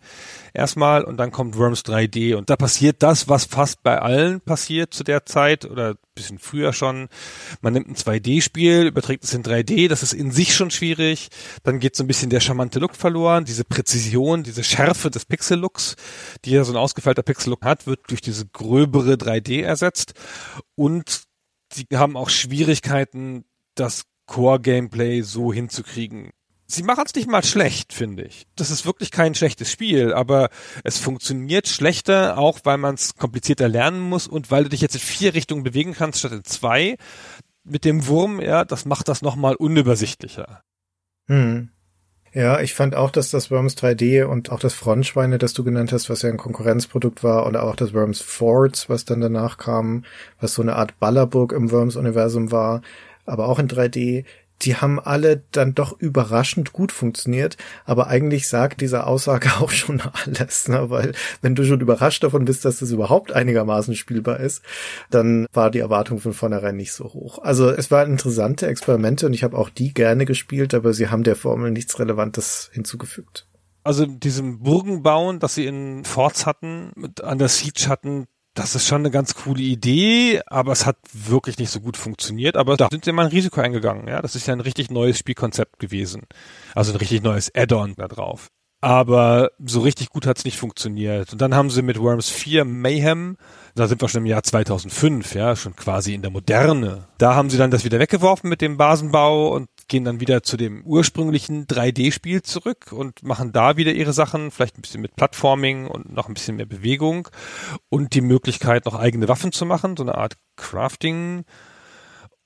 erstmal 0.53 1.05
und 1.05 1.17
dann 1.17 1.33
kommt 1.33 1.57
Worms 1.57 1.81
3D 1.81 2.35
und 2.35 2.51
da 2.51 2.57
passiert 2.57 3.03
das, 3.03 3.29
was 3.29 3.47
fast 3.47 3.83
bei 3.83 4.01
allen 4.01 4.41
passiert 4.41 4.93
zu 4.95 5.05
der 5.05 5.25
Zeit 5.27 5.65
oder 5.65 5.97
bisschen 6.15 6.39
früher 6.39 6.73
schon. 6.73 7.09
Man 7.63 7.73
nimmt 7.73 7.89
ein 7.89 7.97
2D-Spiel, 7.97 8.87
überträgt 8.87 9.25
es 9.25 9.33
in 9.33 9.43
3D, 9.43 9.89
das 9.89 10.03
ist 10.03 10.13
in 10.13 10.31
sich 10.31 10.55
schon 10.55 10.71
schwierig. 10.71 11.29
Dann 11.63 11.81
geht 11.81 11.97
so 11.97 12.05
ein 12.05 12.07
bisschen 12.07 12.31
der 12.31 12.41
charmante 12.41 12.79
Look 12.79 12.97
verloren, 12.97 13.45
diese 13.45 13.65
Präzision, 13.65 14.43
diese 14.43 14.63
Schärfe 14.63 15.11
des 15.11 15.25
Pixel-Looks, 15.25 15.97
die 16.45 16.51
ja 16.51 16.65
so 16.65 16.73
ein 16.73 16.77
ausgefeilter 16.77 17.23
Pixel-Look 17.23 17.65
hat, 17.65 17.87
wird 17.87 18.01
durch 18.11 18.21
diese 18.21 18.47
gröbere 18.47 19.15
3D 19.15 19.63
ersetzt 19.63 20.13
und 20.75 21.23
sie 21.73 21.87
haben 21.95 22.17
auch 22.17 22.29
Schwierigkeiten, 22.29 23.45
das 23.75 24.05
Core-Gameplay 24.27 25.23
so 25.23 25.53
hinzukriegen. 25.53 26.31
Sie 26.67 26.83
machen 26.83 27.05
es 27.07 27.15
nicht 27.15 27.29
mal 27.29 27.45
schlecht, 27.45 27.93
finde 27.93 28.25
ich. 28.25 28.47
Das 28.57 28.71
ist 28.71 28.87
wirklich 28.87 29.11
kein 29.11 29.35
schlechtes 29.35 29.71
Spiel, 29.71 30.15
aber 30.15 30.49
es 30.85 30.99
funktioniert 30.99 31.69
schlechter, 31.69 32.39
auch 32.39 32.61
weil 32.65 32.79
man 32.79 32.95
es 32.95 33.15
komplizierter 33.15 33.69
lernen 33.69 34.01
muss 34.01 34.27
und 34.27 34.51
weil 34.51 34.65
du 34.65 34.71
dich 34.71 34.81
jetzt 34.81 34.95
in 34.95 35.01
vier 35.01 35.35
Richtungen 35.35 35.65
bewegen 35.65 35.93
kannst 35.93 36.21
statt 36.21 36.33
in 36.33 36.45
zwei. 36.45 36.97
Mit 37.65 37.85
dem 37.85 38.07
Wurm, 38.07 38.41
ja, 38.41 38.65
das 38.65 38.87
macht 38.87 39.09
das 39.09 39.21
nochmal 39.21 39.55
unübersichtlicher. 39.55 40.63
Hm. 41.29 41.69
Ja, 42.35 42.61
ich 42.61 42.73
fand 42.73 42.95
auch, 42.95 43.11
dass 43.11 43.31
das 43.31 43.51
Worms 43.51 43.77
3D 43.77 44.25
und 44.25 44.51
auch 44.51 44.59
das 44.59 44.73
Frontschweine, 44.73 45.37
das 45.37 45.53
du 45.53 45.65
genannt 45.65 45.93
hast, 45.93 46.09
was 46.09 46.23
ja 46.23 46.31
ein 46.31 46.39
Konkurrenzprodukt 46.39 47.23
war, 47.23 47.47
oder 47.47 47.63
auch 47.65 47.77
das 47.77 47.93
Worms 47.93 48.23
Forts, 48.23 48.89
was 48.89 49.05
dann 49.05 49.21
danach 49.21 49.59
kam, 49.59 50.05
was 50.41 50.55
so 50.55 50.63
eine 50.63 50.77
Art 50.77 50.99
Ballerburg 50.99 51.53
im 51.53 51.71
Worms-Universum 51.71 52.51
war, 52.51 52.81
aber 53.27 53.49
auch 53.49 53.59
in 53.59 53.69
3D, 53.69 54.25
die 54.63 54.77
haben 54.77 55.01
alle 55.01 55.43
dann 55.51 55.75
doch 55.75 55.99
überraschend 55.99 56.73
gut 56.73 56.93
funktioniert. 56.93 57.57
Aber 57.85 58.07
eigentlich 58.07 58.49
sagt 58.49 58.81
diese 58.81 59.07
Aussage 59.07 59.51
auch 59.61 59.71
schon 59.71 60.01
alles, 60.01 60.69
ne? 60.69 60.91
weil 60.91 61.13
wenn 61.41 61.55
du 61.55 61.65
schon 61.65 61.81
überrascht 61.81 62.23
davon 62.23 62.45
bist, 62.45 62.65
dass 62.65 62.79
das 62.79 62.91
überhaupt 62.91 63.33
einigermaßen 63.33 63.95
spielbar 63.95 64.41
ist, 64.41 64.63
dann 65.11 65.47
war 65.53 65.71
die 65.71 65.81
Erwartung 65.81 66.21
von 66.21 66.33
vornherein 66.33 66.77
nicht 66.77 66.93
so 66.93 67.05
hoch. 67.05 67.39
Also 67.41 67.71
es 67.71 67.91
waren 67.91 68.11
interessante 68.11 68.67
Experimente 68.67 69.27
und 69.27 69.33
ich 69.33 69.45
habe 69.45 69.59
auch 69.59 69.69
die 69.69 69.93
gerne 69.93 70.25
gespielt, 70.25 70.75
aber 70.75 70.93
sie 70.93 71.09
haben 71.09 71.25
der 71.25 71.37
Formel 71.37 71.71
nichts 71.71 71.99
Relevantes 71.99 72.71
hinzugefügt. 72.73 73.47
Also 73.85 74.07
diesem 74.07 74.61
Burgenbauen, 74.61 75.41
das 75.41 75.57
sie 75.57 75.67
in 75.67 76.05
Forts 76.05 76.47
hatten, 76.47 76.93
an 77.21 77.39
der 77.39 77.49
Siege 77.49 77.89
hatten, 77.89 78.27
das 78.55 78.75
ist 78.75 78.87
schon 78.87 79.03
eine 79.03 79.11
ganz 79.11 79.35
coole 79.35 79.63
Idee, 79.63 80.43
aber 80.47 80.73
es 80.73 80.85
hat 80.85 80.97
wirklich 81.13 81.59
nicht 81.59 81.71
so 81.71 81.81
gut 81.81 81.97
funktioniert. 81.97 82.57
Aber 82.57 82.77
da 82.77 82.89
sind 82.91 83.05
sie 83.05 83.13
mal 83.13 83.27
ein 83.27 83.33
Risiko 83.33 83.61
eingegangen. 83.61 84.09
Ja, 84.09 84.21
das 84.21 84.35
ist 84.35 84.47
ja 84.47 84.53
ein 84.53 84.61
richtig 84.61 84.91
neues 84.91 85.19
Spielkonzept 85.19 85.79
gewesen. 85.79 86.23
Also 86.75 86.93
ein 86.93 86.99
richtig 86.99 87.23
neues 87.23 87.51
Add-on 87.55 87.95
da 87.97 88.09
drauf. 88.09 88.49
Aber 88.83 89.53
so 89.65 89.81
richtig 89.81 90.11
gut 90.11 90.27
hat's 90.27 90.45
nicht 90.45 90.59
funktioniert. 90.59 91.33
Und 91.33 91.41
dann 91.41 91.55
haben 91.55 91.71
sie 91.71 91.83
mit 91.83 92.01
Worms 92.01 92.29
4 92.31 92.65
Mayhem, 92.65 93.37
da 93.77 93.87
sind 93.87 94.01
wir 94.01 94.09
schon 94.09 94.23
im 94.23 94.27
Jahr 94.27 94.43
2005, 94.43 95.37
ja, 95.37 95.55
schon 95.55 95.77
quasi 95.77 96.15
in 96.15 96.23
der 96.23 96.33
Moderne. 96.33 97.07
Da 97.17 97.37
haben 97.37 97.49
sie 97.49 97.59
dann 97.59 97.71
das 97.71 97.85
wieder 97.85 98.01
weggeworfen 98.01 98.51
mit 98.51 98.61
dem 98.61 98.77
Basenbau 98.77 99.55
und 99.55 99.69
gehen 99.93 100.05
dann 100.07 100.21
wieder 100.21 100.43
zu 100.43 100.57
dem 100.57 100.83
ursprünglichen 100.87 101.67
3D-Spiel 101.67 102.41
zurück 102.41 102.93
und 102.93 103.23
machen 103.23 103.53
da 103.53 103.77
wieder 103.77 103.93
ihre 103.93 104.15
Sachen, 104.15 104.51
vielleicht 104.51 104.79
ein 104.79 104.81
bisschen 104.81 105.03
mit 105.03 105.17
Plattforming 105.17 105.87
und 105.87 106.11
noch 106.11 106.29
ein 106.29 106.35
bisschen 106.35 106.57
mehr 106.57 106.65
Bewegung 106.65 107.29
und 107.91 108.15
die 108.15 108.23
Möglichkeit, 108.23 108.87
noch 108.87 108.95
eigene 108.95 109.29
Waffen 109.29 109.53
zu 109.53 109.67
machen, 109.67 109.99
so 109.99 110.03
eine 110.03 110.15
Art 110.15 110.39
Crafting. 110.57 111.45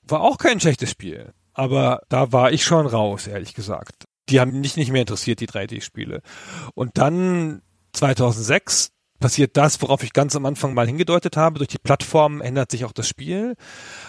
War 0.02 0.22
auch 0.22 0.38
kein 0.38 0.58
schlechtes 0.58 0.90
Spiel. 0.90 1.32
Aber 1.54 2.02
da 2.08 2.32
war 2.32 2.50
ich 2.50 2.64
schon 2.64 2.84
raus, 2.84 3.28
ehrlich 3.28 3.54
gesagt. 3.54 4.06
Die 4.28 4.40
haben 4.40 4.60
mich 4.60 4.76
nicht 4.76 4.90
mehr 4.90 5.02
interessiert, 5.02 5.38
die 5.38 5.46
3D-Spiele. 5.46 6.22
Und 6.74 6.98
dann 6.98 7.62
2006, 7.92 8.90
passiert 9.18 9.56
das, 9.56 9.80
worauf 9.82 10.02
ich 10.02 10.12
ganz 10.12 10.36
am 10.36 10.46
Anfang 10.46 10.74
mal 10.74 10.86
hingedeutet 10.86 11.36
habe. 11.36 11.58
Durch 11.58 11.68
die 11.68 11.78
Plattformen 11.78 12.40
ändert 12.40 12.70
sich 12.70 12.84
auch 12.84 12.92
das 12.92 13.08
Spiel. 13.08 13.54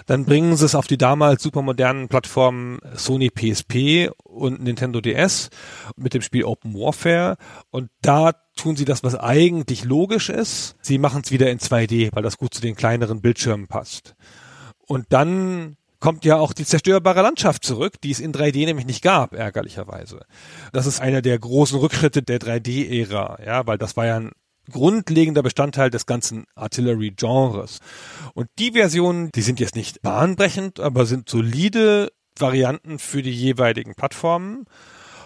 Dann 0.06 0.26
bringen 0.26 0.56
sie 0.56 0.66
es 0.66 0.76
auf 0.76 0.88
die 0.88 0.98
damals 0.98 1.44
supermodernen 1.44 2.08
Plattformen 2.08 2.80
Sony 2.96 3.30
PSP 3.30 4.12
und 4.24 4.62
Nintendo 4.62 5.02
DS 5.02 5.50
mit 5.96 6.14
dem 6.14 6.22
Spiel 6.22 6.44
Open 6.44 6.74
Warfare. 6.74 7.38
Und 7.70 7.90
da 8.02 8.34
tun 8.56 8.76
sie 8.76 8.86
das, 8.86 9.04
was 9.04 9.16
eigentlich 9.16 9.84
logisch 9.84 10.30
ist. 10.30 10.76
Sie 10.82 10.98
machen 10.98 11.22
es 11.24 11.32
wieder 11.32 11.50
in 11.50 11.60
2D, 11.60 12.10
weil 12.14 12.24
das 12.24 12.38
gut 12.38 12.54
zu 12.54 12.62
den 12.62 12.76
kleineren 12.76 13.22
Bildschirmen 13.22 13.68
passt. 13.68 14.16
Und 14.86 15.06
dann 15.10 15.78
kommt 16.00 16.26
ja 16.26 16.38
auch 16.38 16.54
die 16.54 16.66
zerstörbare 16.66 17.22
Landschaft 17.22 17.64
zurück, 17.64 18.00
die 18.02 18.12
es 18.12 18.20
in 18.20 18.32
3D 18.32 18.66
nämlich 18.66 18.86
nicht 18.86 19.02
gab, 19.02 19.34
ärgerlicherweise. 19.34 20.26
Das 20.72 20.86
ist 20.86 21.00
einer 21.00 21.22
der 21.22 21.40
großen 21.40 21.80
Rückschritte 21.80 22.22
der 22.22 22.40
3D-Ära, 22.40 23.40
ja, 23.46 23.66
weil 23.68 23.78
das 23.78 23.98
war 23.98 24.06
ja 24.06 24.18
ein 24.18 24.32
grundlegender 24.72 25.44
Bestandteil 25.44 25.90
des 25.90 26.06
ganzen 26.06 26.46
Artillery-Genres. 26.56 27.80
Und 28.34 28.50
die 28.60 28.72
Versionen, 28.72 29.32
die 29.34 29.42
sind 29.42 29.60
jetzt 29.60 29.76
nicht 29.76 30.02
bahnbrechend, 30.02 30.80
aber 30.80 31.06
sind 31.06 31.30
solide, 31.30 32.12
Varianten 32.40 33.00
für 33.00 33.22
die 33.22 33.32
jeweiligen 33.32 33.96
Plattformen. 33.96 34.66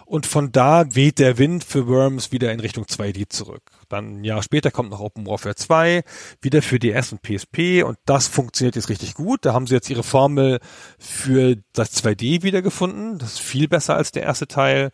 Und 0.06 0.26
von 0.26 0.52
da 0.52 0.94
weht 0.94 1.20
der 1.20 1.38
Wind 1.38 1.64
für 1.64 1.88
Worms 1.88 2.34
wieder 2.34 2.52
in 2.52 2.60
Richtung 2.60 2.84
2D 2.84 3.30
zurück. 3.30 3.72
Dann 3.88 4.18
ein 4.20 4.24
Jahr 4.26 4.44
später 4.44 4.70
kommt 4.70 4.90
noch 4.90 5.00
Open 5.00 5.26
Warfare 5.26 5.56
2, 5.56 6.04
wieder 6.42 6.62
für 6.62 6.80
DS 6.80 7.14
und 7.14 7.22
PSP 7.22 7.84
und 7.86 7.98
das 8.06 8.28
funktioniert 8.28 8.76
jetzt 8.76 8.90
richtig 8.90 9.14
gut. 9.14 9.46
Da 9.46 9.54
haben 9.54 9.68
sie 9.68 9.74
jetzt 9.74 9.90
ihre 9.90 10.04
Formel 10.04 10.60
für 11.00 11.56
das 11.72 11.94
2D 12.04 12.44
wiedergefunden. 12.44 13.20
Das 13.20 13.36
ist 13.36 13.40
viel 13.40 13.70
besser 13.70 13.96
als 13.96 14.12
der 14.12 14.24
erste 14.24 14.48
Teil 14.48 14.92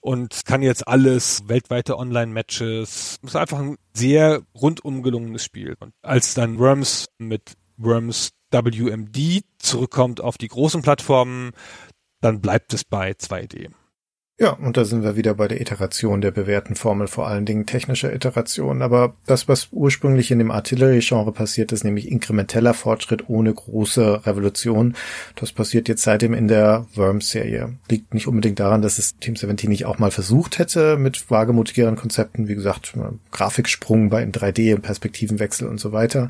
und 0.00 0.44
kann 0.44 0.62
jetzt 0.62 0.86
alles, 0.86 1.48
weltweite 1.48 1.98
Online-Matches. 1.98 3.18
Ist 3.22 3.36
einfach 3.36 3.58
ein 3.58 3.76
sehr 3.94 4.42
rundum 4.54 5.02
gelungenes 5.02 5.44
Spiel. 5.44 5.76
Und 5.80 5.92
als 6.02 6.34
dann 6.34 6.58
Worms 6.58 7.06
mit 7.18 7.54
Worms 7.76 8.30
WMD 8.50 9.42
zurückkommt 9.58 10.20
auf 10.20 10.38
die 10.38 10.48
großen 10.48 10.82
Plattformen, 10.82 11.52
dann 12.20 12.40
bleibt 12.40 12.72
es 12.72 12.84
bei 12.84 13.10
2D. 13.10 13.70
Ja, 14.36 14.50
und 14.50 14.76
da 14.76 14.84
sind 14.84 15.04
wir 15.04 15.14
wieder 15.14 15.34
bei 15.34 15.46
der 15.46 15.60
Iteration 15.60 16.20
der 16.20 16.32
bewährten 16.32 16.74
Formel, 16.74 17.06
vor 17.06 17.28
allen 17.28 17.46
Dingen 17.46 17.66
technischer 17.66 18.12
Iteration. 18.12 18.82
Aber 18.82 19.14
das, 19.26 19.46
was 19.46 19.68
ursprünglich 19.70 20.32
in 20.32 20.40
dem 20.40 20.50
Artillery-Genre 20.50 21.30
passiert 21.30 21.70
ist, 21.70 21.84
nämlich 21.84 22.10
inkrementeller 22.10 22.74
Fortschritt 22.74 23.28
ohne 23.28 23.54
große 23.54 24.26
Revolution, 24.26 24.96
das 25.36 25.52
passiert 25.52 25.88
jetzt 25.88 26.02
seitdem 26.02 26.34
in 26.34 26.48
der 26.48 26.88
Worms-Serie. 26.96 27.78
Liegt 27.88 28.12
nicht 28.12 28.26
unbedingt 28.26 28.58
daran, 28.58 28.82
dass 28.82 28.98
es 28.98 29.16
Team 29.18 29.36
17 29.36 29.70
nicht 29.70 29.86
auch 29.86 30.00
mal 30.00 30.10
versucht 30.10 30.58
hätte 30.58 30.96
mit 30.96 31.30
wagemutigeren 31.30 31.94
Konzepten, 31.94 32.48
wie 32.48 32.56
gesagt, 32.56 32.94
Grafiksprung 33.30 34.08
bei 34.08 34.20
in 34.20 34.32
3D, 34.32 34.76
Perspektivenwechsel 34.80 35.68
und 35.68 35.78
so 35.78 35.92
weiter. 35.92 36.28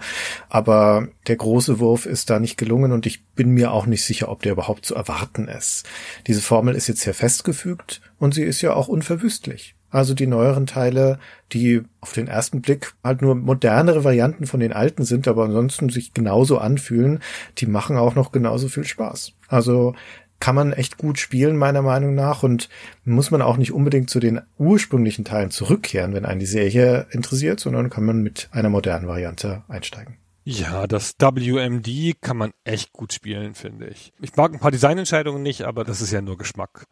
Aber 0.51 1.09
der 1.27 1.37
große 1.37 1.81
Wurf 1.81 2.05
ist 2.05 2.29
da 2.29 2.39
nicht 2.39 2.59
gelungen 2.59 2.93
und 2.93 3.07
ich 3.07 3.24
bin 3.35 3.51
mir 3.51 3.73
auch 3.73 3.87
nicht 3.87 4.05
sicher, 4.05 4.29
ob 4.29 4.43
der 4.43 4.53
überhaupt 4.53 4.87
zu 4.87 4.95
erwarten 4.95 5.49
ist. 5.49 5.87
Diese 6.27 6.41
Formel 6.41 6.75
ist 6.75 6.89
jetzt 6.89 7.05
hier 7.05 7.15
festgefügt 7.15 8.01
und 8.19 8.35
sie 8.35 8.43
ist 8.43 8.63
ja 8.63 8.75
auch 8.75 8.89
unverwüstlich. 8.89 9.75
Also 9.91 10.15
die 10.15 10.27
neueren 10.27 10.67
Teile, 10.67 11.21
die 11.53 11.83
auf 12.01 12.13
den 12.13 12.27
ersten 12.27 12.61
Blick 12.61 12.95
halt 13.05 13.23
nur 13.23 13.37
modernere 13.37 14.03
Varianten 14.03 14.47
von 14.47 14.59
den 14.59 14.73
alten 14.73 15.05
sind, 15.05 15.29
aber 15.29 15.45
ansonsten 15.45 15.89
sich 15.89 16.13
genauso 16.13 16.59
anfühlen, 16.59 17.21
die 17.59 17.67
machen 17.67 17.97
auch 17.97 18.17
noch 18.17 18.33
genauso 18.33 18.67
viel 18.67 18.83
Spaß. 18.85 19.35
Also 19.47 19.95
kann 20.41 20.57
man 20.57 20.73
echt 20.73 20.99
gut 20.99 21.21
spielen, 21.21 21.57
meiner 21.57 21.81
Meinung 21.81 22.15
nach, 22.15 22.43
und 22.43 22.69
muss 23.05 23.31
man 23.31 23.41
auch 23.41 23.57
nicht 23.57 23.73
unbedingt 23.73 24.11
zu 24.11 24.19
den 24.19 24.41
ursprünglichen 24.59 25.25
Teilen 25.25 25.53
zurückkehren, 25.53 26.13
wenn 26.13 26.25
einen 26.25 26.41
die 26.41 26.47
Serie 26.47 27.07
interessiert, 27.13 27.61
sondern 27.61 27.89
kann 27.89 28.05
man 28.05 28.21
mit 28.21 28.49
einer 28.51 28.71
modernen 28.71 29.07
Variante 29.07 29.63
einsteigen. 29.69 30.17
Ja, 30.47 30.87
das 30.87 31.15
WMD 31.19 32.21
kann 32.21 32.37
man 32.37 32.53
echt 32.65 32.93
gut 32.93 33.15
spielen, 33.15 33.55
finde 33.55 33.89
ich. 33.89 34.13
Ich 34.21 34.37
mag 34.37 34.53
ein 34.53 34.61
paar 34.61 34.71
Designentscheidungen 34.71 35.43
nicht, 35.43 35.63
aber 35.63 35.85
das 35.85 36.03
ist 36.03 36.13
ja 36.13 36.21
nur 36.21 36.37
Geschmack. 36.37 36.85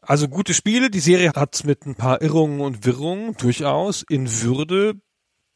Also 0.00 0.28
gute 0.28 0.54
Spiele. 0.54 0.90
Die 0.90 1.00
Serie 1.00 1.32
hat 1.36 1.62
mit 1.64 1.84
ein 1.84 1.94
paar 1.94 2.22
Irrungen 2.22 2.60
und 2.60 2.86
Wirrungen 2.86 3.36
durchaus 3.36 4.02
in 4.08 4.30
Würde 4.40 4.94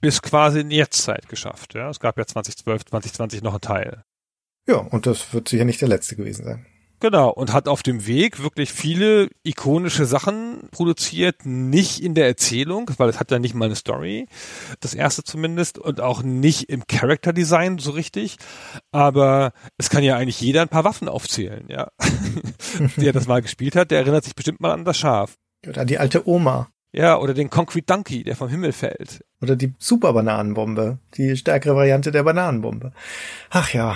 bis 0.03 0.21
quasi 0.21 0.61
in 0.61 0.71
Jetztzeit 0.71 1.31
geschafft. 1.31 1.73
Ja, 1.73 1.89
es 1.89 1.99
gab 1.99 2.19
ja 2.19 2.27
2012, 2.27 2.85
2020 2.85 3.43
noch 3.43 3.53
einen 3.53 3.61
Teil. 3.63 4.05
Ja, 4.67 4.77
und 4.77 5.07
das 5.07 5.33
wird 5.33 5.49
sicher 5.49 5.65
nicht 5.65 5.81
der 5.81 5.89
letzte 5.89 6.17
gewesen 6.17 6.45
sein. 6.45 6.67
Genau, 7.05 7.29
und 7.29 7.53
hat 7.53 7.69
auf 7.69 7.83
dem 7.83 8.07
Weg 8.07 8.43
wirklich 8.43 8.73
viele 8.73 9.29
ikonische 9.43 10.07
Sachen 10.07 10.71
produziert, 10.71 11.45
nicht 11.45 12.03
in 12.03 12.15
der 12.15 12.27
Erzählung, 12.27 12.91
weil 12.97 13.11
es 13.11 13.21
hat 13.21 13.31
ja 13.31 13.39
nicht 13.39 13.55
mal 13.55 13.67
eine 13.67 13.77
Story, 13.77 14.27
das 14.81 14.95
erste 14.95 15.23
zumindest, 15.23 15.77
und 15.77 16.01
auch 16.01 16.23
nicht 16.23 16.71
im 16.71 16.87
Character 16.87 17.35
Design 17.35 17.79
so 17.79 17.91
richtig, 17.91 18.39
aber 18.91 19.53
es 19.77 19.91
kann 19.91 20.03
ja 20.03 20.17
eigentlich 20.17 20.41
jeder 20.41 20.63
ein 20.63 20.71
paar 20.71 20.85
Waffen 20.85 21.11
aufzählen, 21.11 21.67
ja. 21.69 21.89
der 22.97 23.13
das 23.13 23.27
mal 23.27 23.43
gespielt 23.43 23.77
hat, 23.77 23.91
der 23.91 23.99
erinnert 23.99 24.25
sich 24.25 24.35
bestimmt 24.35 24.63
mal 24.63 24.73
an 24.73 24.87
das 24.87 24.97
Schaf. 24.97 25.35
Oder 25.69 25.83
an 25.83 25.87
die 25.87 25.99
alte 25.99 26.27
Oma. 26.27 26.71
Ja, 26.91 27.19
oder 27.19 27.35
den 27.35 27.51
Concrete 27.51 27.85
Donkey, 27.85 28.25
der 28.25 28.35
vom 28.35 28.49
Himmel 28.49 28.73
fällt. 28.73 29.23
Oder 29.43 29.57
die 29.57 29.75
Super 29.79 30.15
Bananenbombe, 30.15 31.01
die 31.19 31.37
stärkere 31.37 31.77
Variante 31.77 32.13
der 32.13 32.23
Bananenbombe. 32.23 32.93
Ach 33.51 33.75
ja, 33.75 33.95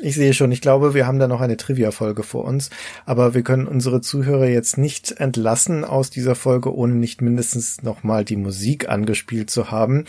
ich 0.00 0.14
sehe 0.14 0.34
schon, 0.34 0.52
ich 0.52 0.60
glaube, 0.60 0.94
wir 0.94 1.06
haben 1.06 1.18
da 1.18 1.28
noch 1.28 1.40
eine 1.40 1.56
Trivia-Folge 1.56 2.22
vor 2.22 2.44
uns, 2.44 2.70
aber 3.06 3.34
wir 3.34 3.42
können 3.42 3.66
unsere 3.66 4.00
Zuhörer 4.00 4.46
jetzt 4.46 4.78
nicht 4.78 5.12
entlassen 5.12 5.84
aus 5.84 6.10
dieser 6.10 6.34
Folge, 6.34 6.74
ohne 6.74 6.94
nicht 6.94 7.22
mindestens 7.22 7.82
nochmal 7.82 8.24
die 8.24 8.36
Musik 8.36 8.88
angespielt 8.88 9.50
zu 9.50 9.70
haben, 9.70 10.04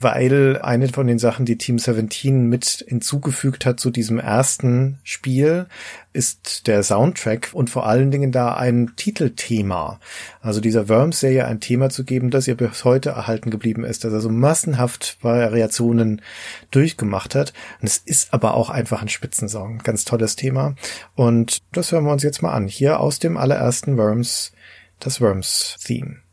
weil 0.00 0.60
eine 0.62 0.88
von 0.88 1.06
den 1.06 1.18
Sachen, 1.18 1.46
die 1.46 1.58
Team 1.58 1.78
17 1.78 2.48
mit 2.48 2.84
hinzugefügt 2.86 3.66
hat 3.66 3.80
zu 3.80 3.90
diesem 3.90 4.18
ersten 4.18 4.98
Spiel, 5.02 5.66
ist 6.14 6.68
der 6.68 6.82
Soundtrack 6.82 7.50
und 7.52 7.68
vor 7.70 7.86
allen 7.86 8.10
Dingen 8.10 8.32
da 8.32 8.54
ein 8.54 8.92
Titelthema. 8.96 10.00
Also 10.40 10.60
dieser 10.60 10.88
Worms-Serie 10.88 11.44
ein 11.44 11.60
Thema 11.60 11.90
zu 11.90 12.04
geben, 12.04 12.30
das 12.30 12.48
ihr 12.48 12.56
bis 12.56 12.84
heute 12.84 13.10
erhalten 13.10 13.50
geblieben 13.50 13.84
ist, 13.84 14.04
das 14.04 14.14
also 14.14 14.30
massenhaft 14.30 15.18
Variationen 15.20 16.22
durchgemacht 16.70 17.34
hat. 17.34 17.52
Und 17.80 17.88
es 17.88 17.98
ist 17.98 18.32
aber 18.32 18.54
auch 18.54 18.70
einfach 18.70 19.02
ein 19.02 19.08
Spitzensong. 19.08 19.78
Ganz 19.78 20.04
tolles 20.04 20.36
Thema. 20.36 20.76
Und 21.16 21.58
das 21.72 21.92
hören 21.92 22.04
wir 22.04 22.12
uns 22.12 22.22
jetzt 22.22 22.42
mal 22.42 22.52
an. 22.52 22.68
Hier 22.68 23.00
aus 23.00 23.18
dem 23.18 23.36
allerersten 23.36 23.98
Worms, 23.98 24.52
das 25.00 25.20
Worms-Theme. 25.20 26.23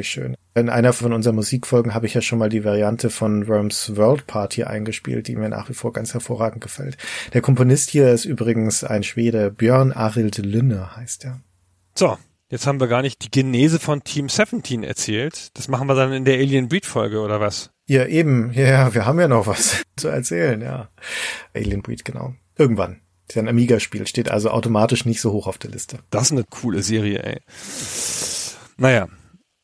Wirklich 0.00 0.12
schön. 0.12 0.34
In 0.54 0.70
einer 0.70 0.94
von 0.94 1.12
unseren 1.12 1.34
Musikfolgen 1.34 1.92
habe 1.92 2.06
ich 2.06 2.14
ja 2.14 2.22
schon 2.22 2.38
mal 2.38 2.48
die 2.48 2.64
Variante 2.64 3.10
von 3.10 3.48
Worms 3.48 3.96
World 3.96 4.26
Party 4.26 4.64
eingespielt, 4.64 5.28
die 5.28 5.36
mir 5.36 5.50
nach 5.50 5.68
wie 5.68 5.74
vor 5.74 5.92
ganz 5.92 6.14
hervorragend 6.14 6.62
gefällt. 6.62 6.96
Der 7.34 7.42
Komponist 7.42 7.90
hier 7.90 8.10
ist 8.10 8.24
übrigens 8.24 8.82
ein 8.82 9.02
Schwede, 9.02 9.50
Björn 9.50 9.92
Arild 9.92 10.38
Lynne 10.38 10.96
heißt 10.96 11.26
er. 11.26 11.42
So, 11.94 12.16
jetzt 12.48 12.66
haben 12.66 12.80
wir 12.80 12.88
gar 12.88 13.02
nicht 13.02 13.22
die 13.22 13.30
Genese 13.30 13.78
von 13.78 14.02
Team 14.02 14.30
17 14.30 14.84
erzählt. 14.84 15.50
Das 15.52 15.68
machen 15.68 15.86
wir 15.86 15.94
dann 15.94 16.14
in 16.14 16.24
der 16.24 16.38
Alien 16.38 16.68
Breed 16.68 16.86
Folge 16.86 17.20
oder 17.20 17.42
was? 17.42 17.68
Ja, 17.86 18.06
eben. 18.06 18.54
Ja, 18.54 18.94
wir 18.94 19.04
haben 19.04 19.20
ja 19.20 19.28
noch 19.28 19.46
was 19.46 19.82
zu 19.98 20.08
erzählen, 20.08 20.62
ja. 20.62 20.88
Alien 21.54 21.82
Breed, 21.82 22.06
genau. 22.06 22.32
Irgendwann. 22.56 23.02
Das 23.26 23.36
ist 23.36 23.42
ein 23.42 23.48
Amiga-Spiel, 23.48 24.06
steht 24.06 24.30
also 24.30 24.50
automatisch 24.50 25.04
nicht 25.04 25.20
so 25.20 25.30
hoch 25.32 25.46
auf 25.46 25.58
der 25.58 25.70
Liste. 25.70 25.98
Das 26.08 26.22
ist 26.22 26.32
eine 26.32 26.44
coole 26.48 26.82
Serie, 26.82 27.22
ey. 27.22 27.40
Naja, 28.78 29.06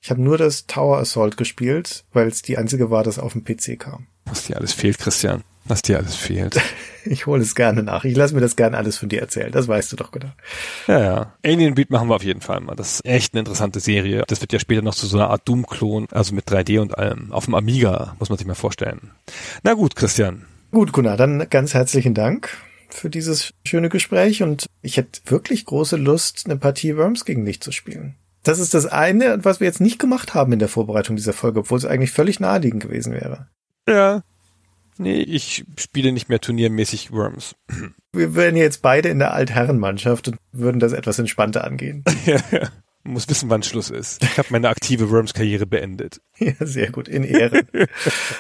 ich 0.06 0.10
habe 0.10 0.22
nur 0.22 0.38
das 0.38 0.68
Tower 0.68 0.98
Assault 0.98 1.36
gespielt, 1.36 2.04
weil 2.12 2.28
es 2.28 2.40
die 2.40 2.56
einzige 2.58 2.92
war, 2.92 3.02
das 3.02 3.18
auf 3.18 3.32
dem 3.32 3.42
PC 3.42 3.76
kam. 3.76 4.06
Was 4.24 4.44
dir 4.44 4.56
alles 4.56 4.72
fehlt, 4.72 4.98
Christian. 4.98 5.42
Was 5.64 5.82
dir 5.82 5.98
alles 5.98 6.14
fehlt. 6.14 6.60
ich 7.04 7.26
hole 7.26 7.42
es 7.42 7.56
gerne 7.56 7.82
nach. 7.82 8.04
Ich 8.04 8.16
lasse 8.16 8.32
mir 8.32 8.40
das 8.40 8.54
gerne 8.54 8.76
alles 8.76 8.98
von 8.98 9.08
dir 9.08 9.20
erzählen. 9.20 9.50
Das 9.50 9.66
weißt 9.66 9.90
du 9.90 9.96
doch 9.96 10.12
genau. 10.12 10.30
Ja, 10.86 11.00
ja. 11.00 11.34
Alien 11.44 11.74
Beat 11.74 11.90
machen 11.90 12.08
wir 12.08 12.14
auf 12.14 12.22
jeden 12.22 12.40
Fall 12.40 12.60
mal. 12.60 12.76
Das 12.76 12.94
ist 12.94 13.04
echt 13.04 13.34
eine 13.34 13.40
interessante 13.40 13.80
Serie. 13.80 14.22
Das 14.28 14.40
wird 14.40 14.52
ja 14.52 14.60
später 14.60 14.82
noch 14.82 14.94
zu 14.94 15.08
so 15.08 15.18
einer 15.18 15.28
Art 15.28 15.48
Doom-Klon, 15.48 16.06
also 16.12 16.36
mit 16.36 16.48
3D 16.48 16.78
und 16.78 16.96
allem. 16.96 17.32
Auf 17.32 17.46
dem 17.46 17.56
Amiga, 17.56 18.14
muss 18.20 18.28
man 18.28 18.38
sich 18.38 18.46
mal 18.46 18.54
vorstellen. 18.54 19.10
Na 19.64 19.74
gut, 19.74 19.96
Christian. 19.96 20.44
Gut, 20.70 20.92
Gunnar, 20.92 21.16
dann 21.16 21.48
ganz 21.50 21.74
herzlichen 21.74 22.14
Dank 22.14 22.56
für 22.90 23.10
dieses 23.10 23.50
schöne 23.66 23.88
Gespräch 23.88 24.44
und 24.44 24.66
ich 24.82 24.98
hätte 24.98 25.20
wirklich 25.24 25.64
große 25.64 25.96
Lust, 25.96 26.42
eine 26.44 26.56
Partie 26.56 26.96
Worms 26.96 27.24
gegen 27.24 27.44
dich 27.44 27.60
zu 27.60 27.72
spielen. 27.72 28.14
Das 28.46 28.60
ist 28.60 28.74
das 28.74 28.86
eine, 28.86 29.44
was 29.44 29.58
wir 29.58 29.66
jetzt 29.66 29.80
nicht 29.80 29.98
gemacht 29.98 30.32
haben 30.32 30.52
in 30.52 30.60
der 30.60 30.68
Vorbereitung 30.68 31.16
dieser 31.16 31.32
Folge, 31.32 31.58
obwohl 31.58 31.78
es 31.78 31.84
eigentlich 31.84 32.12
völlig 32.12 32.38
naheliegend 32.38 32.80
gewesen 32.80 33.12
wäre. 33.12 33.48
Ja. 33.88 34.22
Nee, 34.98 35.20
ich 35.20 35.64
spiele 35.76 36.12
nicht 36.12 36.28
mehr 36.28 36.40
turniermäßig 36.40 37.10
Worms. 37.10 37.56
Wir 38.12 38.36
wären 38.36 38.54
jetzt 38.54 38.82
beide 38.82 39.08
in 39.08 39.18
der 39.18 39.34
Altherrenmannschaft 39.34 40.28
und 40.28 40.38
würden 40.52 40.78
das 40.78 40.92
etwas 40.92 41.18
entspannter 41.18 41.64
angehen. 41.64 42.04
ja, 42.24 42.38
ja. 42.52 42.68
Muss 43.02 43.28
wissen, 43.28 43.50
wann 43.50 43.64
Schluss 43.64 43.90
ist. 43.90 44.22
Ich 44.22 44.38
habe 44.38 44.48
meine 44.50 44.68
aktive 44.68 45.10
Worms-Karriere 45.10 45.66
beendet. 45.66 46.20
Ja, 46.38 46.52
sehr 46.60 46.92
gut, 46.92 47.08
in 47.08 47.24
Ehre. 47.24 47.62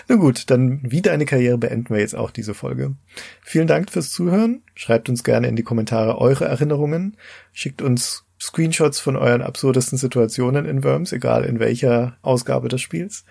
Na 0.06 0.16
gut, 0.16 0.50
dann 0.50 0.80
wie 0.84 1.02
deine 1.02 1.24
Karriere 1.24 1.58
beenden 1.58 1.94
wir 1.94 2.00
jetzt 2.00 2.14
auch 2.14 2.30
diese 2.30 2.54
Folge. 2.54 2.94
Vielen 3.42 3.66
Dank 3.66 3.90
fürs 3.90 4.10
Zuhören. 4.10 4.62
Schreibt 4.74 5.08
uns 5.08 5.24
gerne 5.24 5.48
in 5.48 5.56
die 5.56 5.62
Kommentare 5.62 6.18
eure 6.18 6.44
Erinnerungen. 6.44 7.16
Schickt 7.52 7.80
uns 7.80 8.25
Screenshots 8.40 9.00
von 9.00 9.16
euren 9.16 9.42
absurdesten 9.42 9.98
Situationen 9.98 10.66
in 10.66 10.84
Worms, 10.84 11.12
egal 11.12 11.44
in 11.44 11.58
welcher 11.58 12.18
Ausgabe 12.22 12.68
des 12.68 12.80
Spiels. 12.80 13.24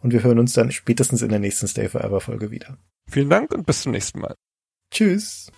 Und 0.00 0.12
wir 0.12 0.22
hören 0.22 0.38
uns 0.38 0.54
dann 0.54 0.72
spätestens 0.72 1.22
in 1.22 1.28
der 1.28 1.38
nächsten 1.38 1.68
Stay 1.68 1.88
Forever 1.88 2.20
Folge 2.20 2.50
wieder. 2.50 2.78
Vielen 3.08 3.30
Dank 3.30 3.52
und 3.52 3.66
bis 3.66 3.82
zum 3.82 3.92
nächsten 3.92 4.20
Mal. 4.20 4.34
Tschüss. 4.92 5.52